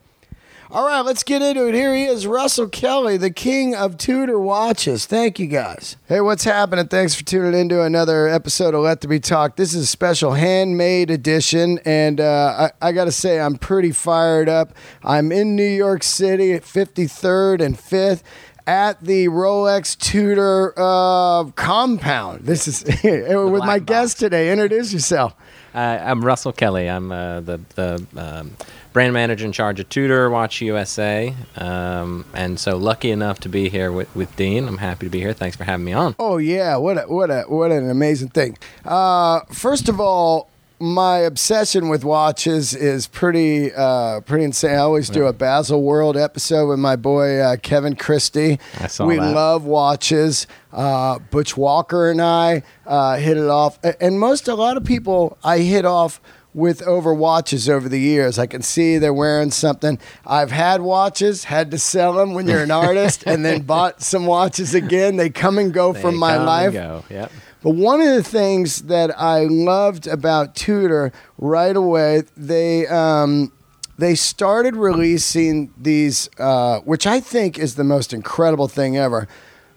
All 0.72 0.86
right, 0.86 1.02
let's 1.02 1.22
get 1.22 1.42
into 1.42 1.68
it. 1.68 1.74
Here 1.74 1.94
he 1.94 2.04
is, 2.04 2.26
Russell 2.26 2.66
Kelly, 2.66 3.18
the 3.18 3.30
king 3.30 3.74
of 3.74 3.98
Tudor 3.98 4.38
watches. 4.38 5.04
Thank 5.04 5.38
you, 5.38 5.46
guys. 5.46 5.98
Hey, 6.06 6.22
what's 6.22 6.44
happening? 6.44 6.88
Thanks 6.88 7.14
for 7.14 7.22
tuning 7.24 7.52
into 7.52 7.82
another 7.82 8.26
episode 8.26 8.74
of 8.74 8.80
Let 8.80 9.02
There 9.02 9.10
Be 9.10 9.20
Talk. 9.20 9.56
This 9.56 9.74
is 9.74 9.82
a 9.82 9.86
special 9.86 10.32
handmade 10.32 11.10
edition, 11.10 11.78
and 11.84 12.22
uh, 12.22 12.70
I, 12.80 12.88
I 12.88 12.92
got 12.92 13.04
to 13.04 13.12
say, 13.12 13.38
I'm 13.38 13.56
pretty 13.56 13.92
fired 13.92 14.48
up. 14.48 14.74
I'm 15.04 15.30
in 15.30 15.56
New 15.56 15.62
York 15.62 16.02
City 16.02 16.54
at 16.54 16.62
53rd 16.62 17.60
and 17.60 17.76
5th 17.76 18.22
at 18.66 18.98
the 19.04 19.28
Rolex 19.28 19.98
Tudor 19.98 20.72
uh, 20.78 21.44
compound. 21.50 22.46
This 22.46 22.66
is 22.66 22.82
with 23.04 23.60
my 23.62 23.78
box. 23.78 23.84
guest 23.84 24.20
today. 24.20 24.50
Introduce 24.50 24.92
yourself. 24.94 25.34
Uh, 25.74 25.98
I'm 26.02 26.24
Russell 26.24 26.52
Kelly. 26.52 26.88
I'm 26.88 27.10
uh, 27.10 27.40
the 27.40 27.60
the 27.74 28.06
um, 28.16 28.56
brand 28.92 29.14
manager 29.14 29.46
in 29.46 29.52
charge 29.52 29.80
of 29.80 29.88
Tudor 29.88 30.28
Watch 30.28 30.60
USA. 30.60 31.34
Um, 31.56 32.26
and 32.34 32.60
so 32.60 32.76
lucky 32.76 33.10
enough 33.10 33.40
to 33.40 33.48
be 33.48 33.68
here 33.68 33.90
with, 33.90 34.14
with 34.14 34.34
Dean. 34.36 34.68
I'm 34.68 34.78
happy 34.78 35.06
to 35.06 35.10
be 35.10 35.20
here. 35.20 35.32
Thanks 35.32 35.56
for 35.56 35.64
having 35.64 35.84
me 35.84 35.92
on. 35.92 36.14
Oh 36.18 36.36
yeah, 36.36 36.76
what 36.76 36.98
a, 36.98 37.02
what 37.02 37.30
a, 37.30 37.42
what 37.48 37.72
an 37.72 37.88
amazing 37.88 38.28
thing. 38.28 38.58
Uh, 38.84 39.40
first 39.50 39.88
of 39.88 39.98
all, 39.98 40.50
my 40.82 41.18
obsession 41.18 41.88
with 41.88 42.04
watches 42.04 42.74
is 42.74 43.06
pretty 43.06 43.72
uh, 43.72 44.20
pretty 44.22 44.44
insane. 44.44 44.74
I 44.74 44.78
always 44.78 45.08
do 45.08 45.26
a 45.26 45.32
Baselworld 45.32 46.20
episode 46.20 46.66
with 46.68 46.80
my 46.80 46.96
boy 46.96 47.38
uh, 47.38 47.56
Kevin 47.56 47.94
Christie. 47.94 48.58
I 48.80 48.88
saw 48.88 49.06
we 49.06 49.16
that. 49.16 49.32
love 49.32 49.64
watches. 49.64 50.48
Uh, 50.72 51.20
Butch 51.30 51.56
Walker 51.56 52.10
and 52.10 52.20
I 52.20 52.64
uh, 52.84 53.16
hit 53.16 53.36
it 53.36 53.48
off, 53.48 53.78
and 54.00 54.18
most 54.18 54.48
a 54.48 54.54
lot 54.54 54.76
of 54.76 54.84
people 54.84 55.38
I 55.44 55.58
hit 55.58 55.84
off 55.84 56.20
with 56.52 56.82
over 56.82 57.14
watches 57.14 57.68
over 57.68 57.88
the 57.88 58.00
years. 58.00 58.38
I 58.38 58.46
can 58.46 58.62
see 58.62 58.98
they're 58.98 59.14
wearing 59.14 59.52
something. 59.52 60.00
I've 60.26 60.50
had 60.50 60.82
watches, 60.82 61.44
had 61.44 61.70
to 61.70 61.78
sell 61.78 62.14
them 62.14 62.34
when 62.34 62.48
you're 62.48 62.62
an 62.62 62.72
artist, 62.72 63.22
and 63.24 63.44
then 63.44 63.62
bought 63.66 64.02
some 64.02 64.26
watches 64.26 64.74
again. 64.74 65.16
They 65.16 65.30
come 65.30 65.58
and 65.58 65.72
go 65.72 65.92
They 65.92 66.00
from 66.02 66.16
my 66.16 66.36
come 66.38 66.46
life. 66.46 66.66
And 66.66 66.74
go. 66.74 67.04
Yep. 67.08 67.32
But 67.62 67.70
one 67.70 68.00
of 68.00 68.08
the 68.08 68.22
things 68.22 68.82
that 68.82 69.18
I 69.18 69.44
loved 69.44 70.06
about 70.06 70.54
Tudor 70.54 71.12
right 71.38 71.76
away, 71.76 72.24
they 72.36 72.86
um, 72.88 73.52
they 73.98 74.14
started 74.16 74.74
releasing 74.74 75.72
these, 75.78 76.28
uh, 76.38 76.80
which 76.80 77.06
I 77.06 77.20
think 77.20 77.58
is 77.58 77.76
the 77.76 77.84
most 77.84 78.12
incredible 78.12 78.66
thing 78.66 78.96
ever. 78.96 79.28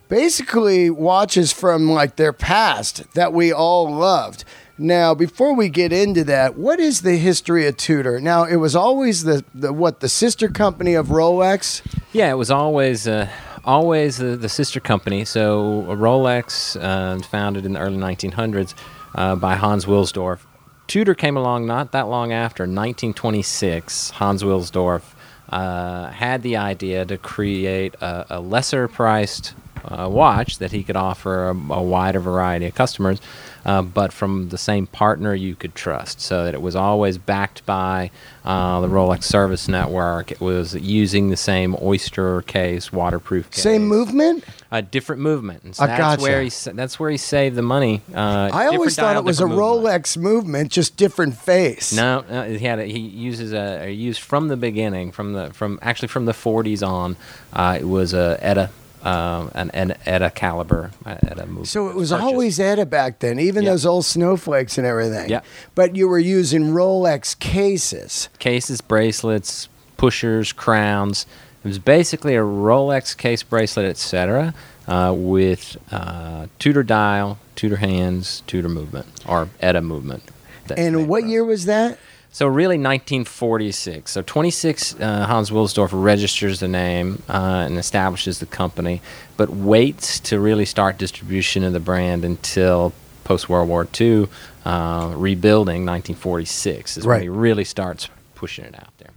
Basically, 0.10 0.89
watches 0.89 1.51
from 1.51 1.92
like 1.92 2.15
their 2.15 2.34
past 2.34 3.12
that 3.13 3.34
we 3.34 3.51
all 3.51 3.92
loved. 3.94 4.44
Now, 4.77 5.13
before 5.13 5.56
we 5.56 5.70
get 5.70 5.94
into 5.94 6.24
that, 6.25 6.58
what 6.58 6.80
is 6.80 7.01
the 7.01 7.15
history 7.18 7.65
of 7.65 7.77
Tudor? 7.77 8.20
Now, 8.20 8.44
it 8.44 8.58
was 8.58 8.75
always 8.75 9.24
the, 9.24 9.46
the 9.54 9.72
what 9.72 10.01
the 10.01 10.10
sister 10.10 10.50
company 10.50 10.96
of 10.96 11.08
Rolex. 11.08 11.82
Yeah, 12.12 12.30
it 12.30 12.36
was 12.36 12.51
always 12.51 13.08
uh, 13.08 13.30
always 13.65 14.17
the, 14.17 14.36
the 14.38 14.50
sister 14.50 14.79
company. 14.79 15.25
So 15.25 15.81
uh, 15.89 15.95
Rolex, 15.95 16.81
uh, 16.81 17.22
founded 17.24 17.65
in 17.65 17.74
the 17.74 17.79
early 17.79 17.98
1900s 17.98 18.74
uh, 19.15 19.36
by 19.36 19.55
Hans 19.55 19.86
Wilsdorf. 19.86 20.39
Tudor 20.88 21.15
came 21.15 21.36
along 21.36 21.65
not 21.65 21.91
that 21.93 22.07
long 22.07 22.31
after, 22.31 22.63
1926. 22.63 24.12
Hans 24.12 24.43
Wilsdorf 24.43 25.01
uh, 25.50 26.10
had 26.10 26.43
the 26.43 26.57
idea 26.57 27.05
to 27.05 27.17
create 27.17 27.95
a, 27.95 28.38
a 28.38 28.39
lesser 28.39 28.88
priced 28.88 29.53
uh, 29.84 30.07
watch 30.10 30.57
that 30.60 30.72
he 30.72 30.84
could 30.84 30.95
offer 30.95 31.50
a, 31.50 31.51
a 31.51 31.81
wider 31.81 32.19
variety 32.19 32.65
of 32.65 32.75
customers, 32.75 33.19
uh, 33.65 33.81
but 33.81 34.13
from 34.13 34.50
the 34.50 34.57
same 34.57 34.88
partner 34.88 35.34
you 35.34 35.55
could 35.55 35.75
trust. 35.75 36.22
So 36.22 36.45
that 36.45 36.53
it 36.53 36.62
was 36.62 36.75
always 36.75 37.17
backed 37.17 37.65
by 37.65 38.12
uh, 38.43 38.81
the 38.81 38.88
Rolex 38.88 39.24
Service 39.24 39.67
Network. 39.67 40.31
It 40.31 40.39
was 40.39 40.75
using 40.75 41.29
the 41.29 41.38
same 41.38 41.75
Oyster 41.81 42.43
case, 42.43 42.93
waterproof 42.93 43.50
case. 43.50 43.63
Same 43.63 43.88
movement? 43.88 44.43
A 44.72 44.81
different 44.81 45.22
movement. 45.22 45.63
And 45.63 45.75
so 45.75 45.84
I 45.84 45.88
that's 45.88 46.00
gotcha. 46.00 46.22
where 46.22 46.41
he 46.41 46.50
sa- 46.50 46.74
that's 46.74 47.00
where 47.00 47.10
he 47.10 47.17
saved 47.17 47.55
the 47.55 47.62
money. 47.62 48.01
Uh, 48.13 48.50
I 48.53 48.67
always 48.67 48.95
thought 48.95 49.13
dial, 49.13 49.22
it 49.22 49.25
was 49.25 49.39
a 49.39 49.48
movement. 49.48 49.62
Rolex 49.62 50.17
movement, 50.17 50.72
just 50.72 50.98
different 50.98 51.36
face. 51.36 51.93
No, 51.93 52.24
no, 52.29 52.43
he 52.43 52.65
had 52.65 52.79
a, 52.79 52.86
he 52.86 53.00
uses 53.00 53.53
a 53.53 53.86
or 53.86 53.88
used 53.88 54.22
from 54.22 54.48
the 54.48 54.57
beginning, 54.57 55.12
from 55.12 55.34
the 55.34 55.51
from 55.53 55.79
actually 55.81 56.10
from 56.10 56.25
the 56.25 56.34
40s 56.34 56.86
on. 56.86 57.15
Uh, 57.53 57.77
it 57.79 57.86
was 57.86 58.13
a 58.13 58.38
ETA, 58.41 58.69
um, 59.05 59.51
an, 59.53 59.69
an 59.71 59.95
ETA 60.05 60.31
caliber, 60.31 60.91
uh, 61.05 61.15
ETA 61.24 61.45
movement. 61.45 61.67
So 61.67 61.89
it 61.89 61.95
was 61.95 62.09
purchase. 62.12 62.24
always 62.24 62.59
ETA 62.59 62.85
back 62.88 63.19
then, 63.19 63.39
even 63.39 63.63
Yeah. 63.63 63.71
those 63.71 63.85
old 63.85 64.03
snowflakes 64.05 64.77
and 64.77 64.85
everything. 64.88 65.29
Yeah. 65.29 65.41
But 65.75 65.95
you 65.95 66.07
were 66.07 66.19
using 66.19 66.71
Rolex 66.71 67.38
cases. 67.39 68.29
cases, 68.39 68.81
bracelets, 68.81 69.69
pushers, 69.97 70.51
crowns. 70.51 71.25
It 71.63 71.67
was 71.67 71.79
basically 71.79 72.35
a 72.35 72.41
Rolex 72.41 73.15
case 73.15 73.43
bracelet, 73.43 73.85
etc., 73.88 74.53
uh, 74.88 75.13
with 75.15 75.77
uh, 75.91 76.47
Tudor 76.59 76.83
dial, 76.83 77.38
Tudor 77.55 77.77
hands, 77.77 78.43
Tudor 78.47 78.69
movement, 78.69 79.07
or 79.27 79.50
ETA 79.62 79.81
movement. 79.81 80.24
that's 80.67 80.79
And 80.79 81.07
what 81.07 81.25
year 81.27 81.43
was 81.43 81.65
that? 81.65 81.97
So 82.36 82.48
really, 82.48 82.75
1946. 82.75 84.12
So 84.12 84.22
26, 84.22 85.00
uh, 85.00 85.25
Hans 85.25 85.51
Wilsdorf 85.51 85.92
registers 85.94 86.60
the 86.60 86.68
name 86.68 87.24
uh, 87.30 87.63
and 87.65 87.77
establishes 87.77 88.39
the 88.39 88.46
company, 88.46 89.01
but 89.38 89.51
waits 89.51 90.20
to 90.20 90.38
really 90.38 90.65
start 90.65 90.98
distribution 90.98 91.63
of 91.63 91.72
the 91.72 91.80
brand 91.80 92.25
until 92.25 92.92
post 93.24 93.48
World 93.48 93.70
War 93.70 93.88
II, 93.98 94.27
uh, 94.65 95.13
rebuilding 95.15 95.86
1946 95.86 96.98
is 96.98 97.06
Right. 97.06 97.13
when 97.15 97.22
he 97.22 97.30
really 97.30 97.63
starts 97.63 98.10
pushing 98.36 98.65
it 98.65 98.75
out 98.75 98.92
there. 98.98 99.12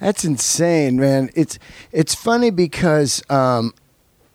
That's 0.00 0.24
insane, 0.24 0.98
man. 0.98 1.28
It's 1.34 1.58
it's 1.92 2.14
funny 2.14 2.48
because 2.48 3.22
um, 3.28 3.74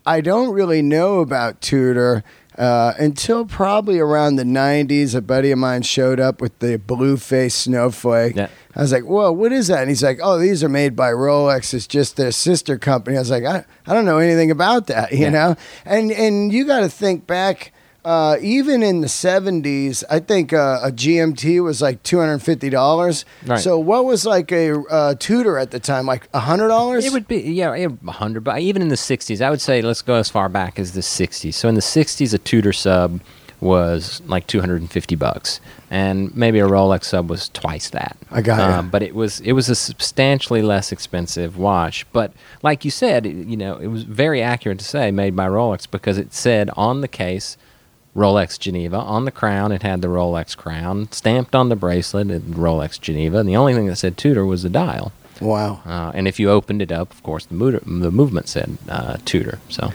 I 0.05 0.21
don't 0.21 0.53
really 0.53 0.83
know 0.83 1.21
about 1.21 1.59
Tudor 1.59 2.23
uh, 2.57 2.93
until 2.99 3.45
probably 3.45 3.99
around 3.99 4.35
the 4.37 4.43
'90s. 4.43 5.13
A 5.15 5.21
buddy 5.21 5.51
of 5.51 5.59
mine 5.59 5.81
showed 5.83 6.19
up 6.19 6.41
with 6.41 6.57
the 6.59 6.77
blue 6.77 7.17
face 7.17 7.55
snowflake. 7.55 8.35
Yeah. 8.35 8.47
I 8.75 8.81
was 8.81 8.91
like, 8.91 9.03
"Whoa, 9.03 9.31
what 9.31 9.51
is 9.51 9.67
that?" 9.67 9.79
And 9.81 9.89
he's 9.89 10.03
like, 10.03 10.19
"Oh, 10.21 10.37
these 10.39 10.63
are 10.63 10.69
made 10.69 10.95
by 10.95 11.11
Rolex. 11.11 11.73
It's 11.73 11.87
just 11.87 12.15
their 12.17 12.31
sister 12.31 12.77
company." 12.77 13.17
I 13.17 13.19
was 13.19 13.31
like, 13.31 13.43
"I, 13.45 13.65
I 13.85 13.93
don't 13.93 14.05
know 14.05 14.17
anything 14.19 14.51
about 14.51 14.87
that," 14.87 15.11
you 15.11 15.19
Yeah. 15.25 15.29
know. 15.29 15.55
And 15.85 16.11
and 16.11 16.51
you 16.51 16.65
got 16.65 16.79
to 16.81 16.89
think 16.89 17.27
back. 17.27 17.73
Uh, 18.07 18.37
even 18.41 18.81
in 18.83 19.01
the 19.01 19.07
70s, 19.07 20.01
I 20.09 20.19
think 20.19 20.53
uh, 20.53 20.79
a 20.81 20.91
GMT 20.93 21.61
was 21.61 21.81
like 21.81 22.01
$250. 22.03 23.25
Right. 23.45 23.59
So 23.59 23.77
what 23.77 24.05
was 24.05 24.25
like 24.25 24.49
a 24.53 24.79
uh, 24.89 25.15
Tudor 25.19 25.57
at 25.57 25.71
the 25.71 25.79
time? 25.79 26.05
Like 26.05 26.31
$100? 26.31 27.03
It 27.05 27.11
would 27.11 27.27
be 27.27 27.39
yeah, 27.41 27.73
a 27.75 28.11
hundred, 28.11 28.45
but 28.45 28.59
even 28.61 28.81
in 28.81 28.87
the 28.87 28.95
'60s, 28.95 29.41
I 29.41 29.49
would 29.49 29.59
say 29.61 29.81
let's 29.81 30.01
go 30.01 30.15
as 30.15 30.29
far 30.29 30.47
back 30.47 30.79
as 30.79 30.93
the 30.93 31.01
'60s. 31.01 31.53
So 31.53 31.67
in 31.67 31.75
the 31.75 31.81
'60s, 31.81 32.33
a 32.33 32.37
Tudor 32.37 32.71
sub 32.73 33.19
was 33.59 34.21
like 34.27 34.45
250 34.47 35.15
bucks, 35.15 35.59
and 35.89 36.33
maybe 36.35 36.59
a 36.59 36.67
Rolex 36.67 37.05
sub 37.05 37.29
was 37.29 37.49
twice 37.49 37.89
that. 37.89 38.15
I 38.31 38.41
got. 38.41 38.59
Um, 38.59 38.89
but 38.89 39.01
it 39.03 39.15
was 39.15 39.39
it 39.41 39.53
was 39.53 39.67
a 39.67 39.75
substantially 39.75 40.61
less 40.61 40.91
expensive 40.91 41.57
watch. 41.57 42.05
But 42.13 42.31
like 42.63 42.85
you 42.85 42.91
said, 42.91 43.25
it- 43.25 43.47
you 43.47 43.57
know, 43.57 43.75
it 43.77 43.87
was 43.87 44.03
very 44.03 44.41
accurate 44.41 44.79
to 44.79 44.85
say 44.85 45.11
made 45.11 45.35
by 45.35 45.47
Rolex 45.47 45.89
because 45.89 46.17
it 46.17 46.33
said 46.33 46.69
on 46.77 47.01
the 47.01 47.07
case. 47.07 47.57
Rolex 48.17 48.59
Geneva 48.59 48.97
on 48.97 49.25
the 49.25 49.31
crown. 49.31 49.71
It 49.71 49.83
had 49.83 50.01
the 50.01 50.07
Rolex 50.07 50.57
crown 50.57 51.09
stamped 51.11 51.53
on 51.55 51.69
the 51.69 51.75
bracelet. 51.75 52.31
It 52.31 52.49
Rolex 52.51 52.99
Geneva, 52.99 53.37
and 53.37 53.47
the 53.47 53.55
only 53.55 53.75
thing 53.75 53.85
that 53.85 53.97
said 53.97 54.17
Tudor 54.17 54.45
was 54.45 54.63
the 54.63 54.69
dial. 54.69 55.11
Wow. 55.39 55.81
Uh, 55.85 56.11
and 56.15 56.27
if 56.27 56.39
you 56.39 56.49
opened 56.49 56.81
it 56.81 56.91
up, 56.91 57.11
of 57.11 57.21
course, 57.21 57.45
the, 57.45 57.53
mood- 57.53 57.83
the 57.85 58.09
movement 58.09 58.47
said 58.49 58.77
uh, 58.89 59.17
Tudor. 59.23 59.59
So 59.69 59.93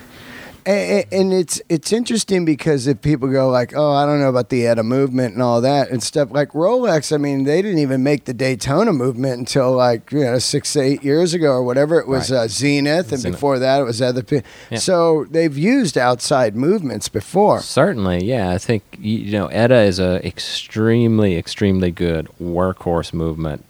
And, 0.64 1.04
and 1.10 1.32
it's 1.32 1.60
it's 1.68 1.92
interesting 1.92 2.44
because 2.44 2.86
if 2.86 3.02
people 3.02 3.28
go 3.28 3.48
like, 3.50 3.72
oh, 3.74 3.90
I 3.92 4.06
don't 4.06 4.20
know 4.20 4.28
about 4.28 4.48
the 4.48 4.66
ETA 4.66 4.82
movement 4.84 5.34
and 5.34 5.42
all 5.42 5.60
that 5.62 5.90
and 5.90 6.00
stuff 6.02 6.30
like 6.30 6.50
Rolex, 6.52 7.12
I 7.12 7.16
mean, 7.16 7.44
they 7.44 7.60
didn't 7.62 7.78
even 7.80 8.02
make 8.04 8.26
the 8.26 8.32
Daytona 8.34 8.92
movement 8.92 9.38
until 9.40 9.72
like 9.72 10.12
you 10.12 10.20
know 10.24 10.38
six 10.38 10.76
eight 10.76 11.02
years 11.02 11.34
ago 11.34 11.48
or 11.50 11.64
whatever. 11.64 11.98
It 11.98 12.06
was 12.06 12.30
Right. 12.30 12.38
uh, 12.38 12.48
Zenith, 12.48 13.10
and 13.10 13.20
Zenith. 13.22 13.36
before 13.36 13.58
that 13.58 13.80
it 13.80 13.84
was 13.84 14.00
other. 14.00 14.22
Pe- 14.22 14.42
Yeah. 14.70 14.78
So 14.78 15.26
they've 15.30 15.56
used 15.58 15.98
outside 15.98 16.54
movements 16.54 17.08
before. 17.08 17.60
certainly, 17.60 18.24
yeah, 18.24 18.50
I 18.50 18.58
think 18.58 18.82
you, 19.00 19.18
you 19.18 19.32
know 19.32 19.46
ETA 19.48 19.80
is 19.82 19.98
a 19.98 20.24
extremely, 20.26 21.36
extremely 21.36 21.90
good 21.90 22.28
workhorse 22.40 23.12
movement. 23.12 23.64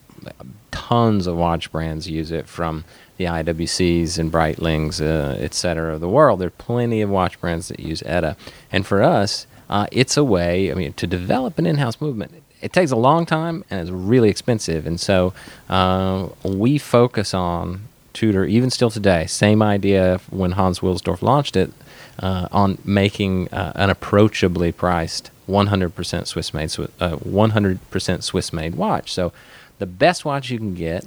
Tons 0.70 1.26
of 1.26 1.36
watch 1.36 1.70
brands 1.70 2.08
use 2.08 2.30
it 2.30 2.46
from 2.46 2.84
the 3.22 3.28
IWCs 3.28 4.18
and 4.18 4.32
Breitlings, 4.32 5.00
uh, 5.00 5.36
et 5.38 5.54
cetera, 5.54 5.94
of 5.94 6.00
the 6.00 6.08
world. 6.08 6.40
There 6.40 6.48
are 6.48 6.50
plenty 6.50 7.00
of 7.00 7.10
watch 7.10 7.40
brands 7.40 7.68
that 7.68 7.78
use 7.80 8.02
ETA, 8.04 8.36
and 8.70 8.86
for 8.86 9.02
us, 9.02 9.46
uh, 9.70 9.86
it's 9.92 10.16
a 10.16 10.24
way. 10.24 10.70
I 10.70 10.74
mean, 10.74 10.92
to 10.94 11.06
develop 11.06 11.58
an 11.58 11.66
in-house 11.66 12.00
movement, 12.00 12.42
it 12.60 12.72
takes 12.72 12.90
a 12.90 12.96
long 12.96 13.26
time 13.26 13.64
and 13.70 13.80
it's 13.80 13.90
really 13.90 14.28
expensive, 14.28 14.86
and 14.86 15.00
so 15.00 15.32
uh, 15.68 16.28
we 16.42 16.78
focus 16.78 17.32
on 17.32 17.82
Tudor, 18.12 18.44
even 18.44 18.70
still 18.70 18.90
today. 18.90 19.26
Same 19.26 19.62
idea 19.62 20.20
when 20.30 20.52
Hans 20.52 20.80
Wilsdorf 20.80 21.22
launched 21.22 21.56
it 21.56 21.72
uh, 22.18 22.48
on 22.52 22.78
making 22.84 23.48
uh, 23.48 23.72
an 23.74 23.88
approachably 23.88 24.72
priced 24.72 25.30
100% 25.48 26.26
Swiss 26.26 26.52
made, 26.52 26.70
uh, 27.00 27.16
100% 27.16 28.22
Swiss 28.22 28.52
made 28.52 28.74
watch. 28.74 29.12
So 29.12 29.32
the 29.78 29.86
best 29.86 30.24
watch 30.24 30.50
you 30.50 30.58
can 30.58 30.74
get 30.74 31.06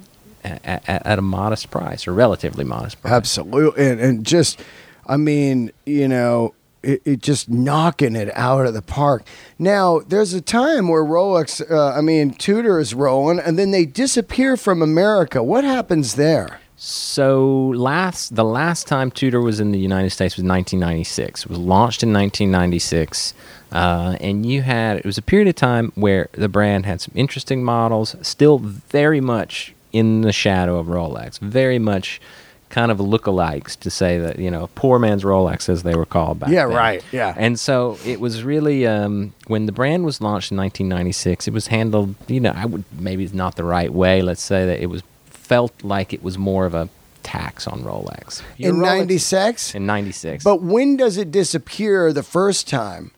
at, 0.64 0.82
at, 0.86 1.18
a 1.18 1.22
modest 1.22 1.70
price 1.70 2.06
or 2.06 2.12
relatively 2.12 2.64
modest 2.64 3.00
price. 3.00 3.12
Absolutely, 3.12 3.86
and, 3.86 4.00
and 4.00 4.26
just, 4.26 4.60
I 5.06 5.16
mean, 5.16 5.70
you 5.84 6.08
know, 6.08 6.54
it, 6.82 7.02
it 7.04 7.22
just 7.22 7.50
knocking 7.50 8.16
it 8.16 8.30
out 8.34 8.66
of 8.66 8.74
the 8.74 8.82
park. 8.82 9.26
Now, 9.58 10.00
there's 10.00 10.32
a 10.32 10.40
time 10.40 10.88
where 10.88 11.04
Rolex, 11.04 11.68
uh, 11.70 11.92
I 11.96 12.00
mean, 12.00 12.32
Tudor 12.32 12.78
is 12.78 12.94
rolling, 12.94 13.38
and 13.40 13.58
then 13.58 13.72
they 13.72 13.84
disappear 13.84 14.56
from 14.56 14.82
America. 14.82 15.42
What 15.42 15.64
happens 15.64 16.14
there? 16.14 16.60
So 16.78 17.68
last 17.74 18.36
the 18.36 18.44
last 18.44 18.86
time 18.86 19.10
Tudor 19.10 19.40
was 19.40 19.60
in 19.60 19.72
the 19.72 19.78
United 19.78 20.10
States 20.10 20.36
was 20.36 20.44
1996. 20.44 21.44
It 21.44 21.48
was 21.48 21.58
launched 21.58 22.02
in 22.02 22.12
1996, 22.12 23.32
uh, 23.72 24.16
and 24.20 24.44
you 24.44 24.60
had 24.60 24.98
it 24.98 25.06
was 25.06 25.16
a 25.16 25.22
period 25.22 25.48
of 25.48 25.54
time 25.54 25.90
where 25.94 26.28
the 26.32 26.50
brand 26.50 26.84
had 26.84 27.00
some 27.00 27.14
interesting 27.16 27.64
models, 27.64 28.14
still 28.20 28.58
very 28.58 29.22
much 29.22 29.74
in 29.96 30.20
the 30.22 30.32
shadow 30.32 30.78
of 30.78 30.86
Rolex, 30.86 31.38
very 31.38 31.78
much 31.78 32.20
kind 32.68 32.90
of 32.90 32.98
lookalikes 32.98 33.78
to 33.78 33.90
say 33.90 34.18
that 34.18 34.38
you 34.40 34.50
know 34.50 34.68
poor 34.74 34.98
man's 34.98 35.22
Rolex 35.22 35.68
as 35.68 35.82
they 35.82 35.94
were 35.94 36.04
called 36.06 36.40
back. 36.40 36.50
Yeah, 36.50 36.66
then. 36.66 36.76
right, 36.76 37.04
yeah. 37.12 37.34
And 37.36 37.58
so 37.58 37.98
it 38.04 38.20
was 38.20 38.42
really 38.42 38.86
um, 38.86 39.32
when 39.46 39.66
the 39.66 39.72
brand 39.72 40.04
was 40.04 40.20
launched 40.20 40.50
in 40.50 40.58
1996. 40.58 41.48
It 41.48 41.54
was 41.54 41.68
handled, 41.68 42.14
you 42.26 42.40
know, 42.40 42.52
I 42.54 42.66
would 42.66 42.84
maybe 42.98 43.24
it's 43.24 43.32
not 43.32 43.56
the 43.56 43.64
right 43.64 43.92
way. 43.92 44.22
Let's 44.22 44.42
say 44.42 44.66
that 44.66 44.80
it 44.80 44.86
was 44.86 45.02
felt 45.26 45.72
like 45.84 46.12
it 46.12 46.22
was 46.22 46.36
more 46.36 46.66
of 46.66 46.74
a 46.74 46.88
tax 47.22 47.66
on 47.66 47.82
Rolex. 47.82 48.42
Your 48.56 48.70
In 48.70 48.80
Rolex- 48.80 48.98
'96. 48.98 49.74
In 49.74 49.86
96. 49.86 50.44
But 50.44 50.62
when 50.62 50.96
does 50.96 51.16
it 51.16 51.30
disappear 51.30 52.12
the 52.12 52.22
first 52.22 52.68
time? 52.68 53.10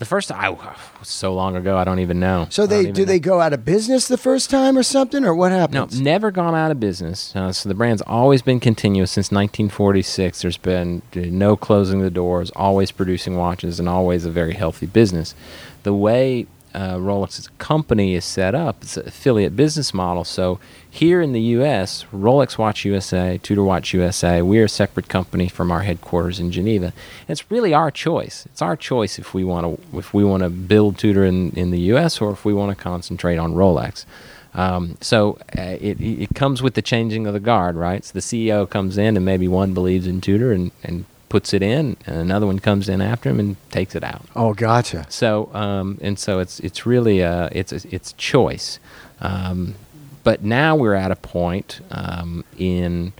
The 0.00 0.06
first 0.06 0.30
time, 0.30 0.42
I, 0.42 0.48
was 0.48 1.08
so 1.08 1.34
long 1.34 1.56
ago, 1.56 1.76
I 1.76 1.84
don't 1.84 1.98
even 1.98 2.18
know. 2.20 2.46
So 2.48 2.66
they 2.66 2.90
do 2.90 3.02
know. 3.02 3.04
they 3.04 3.20
go 3.20 3.38
out 3.38 3.52
of 3.52 3.66
business 3.66 4.08
the 4.08 4.16
first 4.16 4.48
time 4.48 4.78
or 4.78 4.82
something, 4.82 5.26
or 5.26 5.34
what 5.34 5.52
happens? 5.52 6.00
No, 6.00 6.02
never 6.02 6.30
gone 6.30 6.54
out 6.54 6.70
of 6.70 6.80
business. 6.80 7.36
Uh, 7.36 7.52
so 7.52 7.68
the 7.68 7.74
brand's 7.74 8.00
always 8.02 8.40
been 8.40 8.60
continuous 8.60 9.10
since 9.10 9.26
1946. 9.26 10.40
There's 10.40 10.56
been 10.56 11.02
uh, 11.14 11.20
no 11.26 11.54
closing 11.54 12.00
the 12.00 12.08
doors, 12.08 12.50
always 12.56 12.90
producing 12.90 13.36
watches, 13.36 13.78
and 13.78 13.90
always 13.90 14.24
a 14.24 14.30
very 14.30 14.54
healthy 14.54 14.86
business. 14.86 15.34
The 15.82 15.92
way 15.92 16.46
uh, 16.72 16.94
Rolex 16.94 17.38
as 17.38 17.48
a 17.48 17.50
company 17.58 18.14
is 18.14 18.24
set 18.24 18.54
up, 18.54 18.82
it's 18.82 18.96
an 18.96 19.06
affiliate 19.06 19.54
business 19.54 19.92
model. 19.92 20.24
So 20.24 20.58
here 20.90 21.20
in 21.20 21.32
the 21.32 21.40
U.S., 21.40 22.04
Rolex 22.12 22.58
Watch 22.58 22.84
USA, 22.84 23.38
Tudor 23.42 23.62
Watch 23.62 23.94
USA, 23.94 24.42
we're 24.42 24.64
a 24.64 24.68
separate 24.68 25.08
company 25.08 25.48
from 25.48 25.70
our 25.70 25.82
headquarters 25.82 26.40
in 26.40 26.50
Geneva. 26.50 26.92
It's 27.28 27.50
really 27.50 27.72
our 27.72 27.90
choice. 27.90 28.44
It's 28.46 28.60
our 28.60 28.76
choice 28.76 29.18
if 29.18 29.32
we 29.32 29.44
want 29.44 29.66
to 29.66 29.98
if 29.98 30.12
we 30.12 30.24
want 30.24 30.42
to 30.42 30.50
build 30.50 30.98
Tudor 30.98 31.24
in, 31.24 31.50
in 31.52 31.70
the 31.70 31.80
U.S. 31.92 32.20
or 32.20 32.32
if 32.32 32.44
we 32.44 32.52
want 32.52 32.76
to 32.76 32.82
concentrate 32.82 33.36
on 33.36 33.54
Rolex. 33.54 34.04
Um, 34.52 34.98
so 35.00 35.38
uh, 35.56 35.76
it, 35.80 36.00
it 36.00 36.34
comes 36.34 36.60
with 36.60 36.74
the 36.74 36.82
changing 36.82 37.26
of 37.28 37.34
the 37.34 37.40
guard, 37.40 37.76
right? 37.76 38.04
So 38.04 38.12
the 38.12 38.20
CEO 38.20 38.68
comes 38.68 38.98
in 38.98 39.16
and 39.16 39.24
maybe 39.24 39.46
one 39.46 39.72
believes 39.74 40.08
in 40.08 40.20
Tudor 40.20 40.52
and, 40.52 40.72
and 40.82 41.04
puts 41.28 41.54
it 41.54 41.62
in, 41.62 41.96
and 42.04 42.16
another 42.16 42.46
one 42.46 42.58
comes 42.58 42.88
in 42.88 43.00
after 43.00 43.30
him 43.30 43.38
and 43.38 43.56
takes 43.70 43.94
it 43.94 44.02
out. 44.02 44.26
oh, 44.34 44.52
gotcha. 44.54 45.06
So 45.08 45.54
um, 45.54 45.98
and 46.02 46.18
so 46.18 46.40
it's 46.40 46.58
it's 46.60 46.84
really 46.84 47.20
a 47.20 47.48
it's 47.52 47.72
it's 47.72 48.12
choice. 48.14 48.80
Um, 49.20 49.76
but 50.24 50.42
now 50.42 50.76
we're 50.76 50.94
at 50.94 51.10
a 51.10 51.16
point 51.16 51.80
um, 51.90 52.44
in 52.58 53.12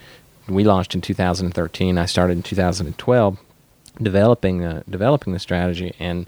we 0.49 0.65
launched 0.65 0.95
in 0.95 1.01
2013. 1.01 1.97
I 1.97 2.07
started 2.07 2.37
in 2.37 2.43
2012 2.43 3.39
developing 4.01 4.59
the 4.59 4.85
developing 4.89 5.33
the 5.33 5.39
strategy 5.39 5.95
and 5.99 6.27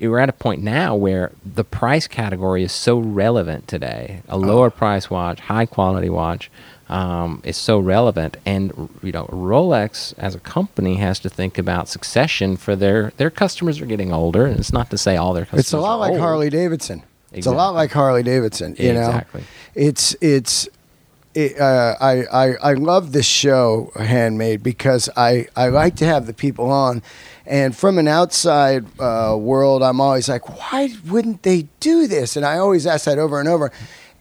we're 0.00 0.18
at 0.18 0.28
a 0.28 0.32
point 0.32 0.62
now 0.62 0.94
where 0.94 1.32
the 1.44 1.64
price 1.64 2.06
category 2.06 2.62
is 2.62 2.72
so 2.72 2.98
relevant 2.98 3.66
today. 3.66 4.22
A 4.28 4.38
lower 4.38 4.70
price 4.70 5.10
watch, 5.10 5.40
high 5.40 5.66
quality 5.66 6.08
watch, 6.08 6.50
um, 6.88 7.42
is 7.44 7.56
so 7.56 7.78
relevant, 7.78 8.36
and 8.46 8.72
you 9.02 9.12
know, 9.12 9.26
Rolex 9.26 10.14
as 10.16 10.34
a 10.34 10.40
company 10.40 10.96
has 10.96 11.18
to 11.20 11.28
think 11.28 11.58
about 11.58 11.88
succession 11.88 12.56
for 12.56 12.74
their 12.74 13.12
their 13.18 13.30
customers 13.30 13.80
are 13.80 13.86
getting 13.86 14.12
older, 14.12 14.46
and 14.46 14.58
it's 14.58 14.72
not 14.72 14.90
to 14.90 14.98
say 14.98 15.16
all 15.16 15.34
their 15.34 15.44
customers. 15.44 15.66
It's 15.66 15.72
a 15.72 15.80
lot 15.80 15.96
like 15.96 16.12
old. 16.12 16.20
Harley 16.20 16.50
Davidson. 16.50 17.02
It's 17.32 17.46
a 17.46 17.50
lot 17.52 17.74
like 17.74 17.92
Harley 17.92 18.22
Davidson. 18.22 18.74
You 18.78 18.90
Exactly. 18.90 19.40
know, 19.42 19.46
it's 19.74 20.14
it's. 20.20 20.68
It, 21.34 21.60
uh, 21.60 21.94
I, 22.00 22.24
I 22.24 22.54
I 22.70 22.72
love 22.72 23.12
this 23.12 23.26
show, 23.26 23.92
Handmade, 23.94 24.62
because 24.62 25.08
I, 25.16 25.46
I 25.54 25.68
like 25.68 25.94
to 25.96 26.06
have 26.06 26.26
the 26.26 26.32
people 26.32 26.70
on, 26.72 27.00
and 27.46 27.76
from 27.76 27.98
an 27.98 28.08
outside 28.08 28.86
uh, 28.98 29.36
world, 29.38 29.82
I'm 29.82 30.00
always 30.00 30.28
like, 30.28 30.48
why 30.48 30.88
wouldn't 31.06 31.42
they 31.44 31.68
do 31.80 32.06
this? 32.08 32.34
And 32.36 32.44
I 32.44 32.58
always 32.58 32.86
ask 32.86 33.04
that 33.04 33.18
over 33.18 33.38
and 33.38 33.48
over. 33.48 33.70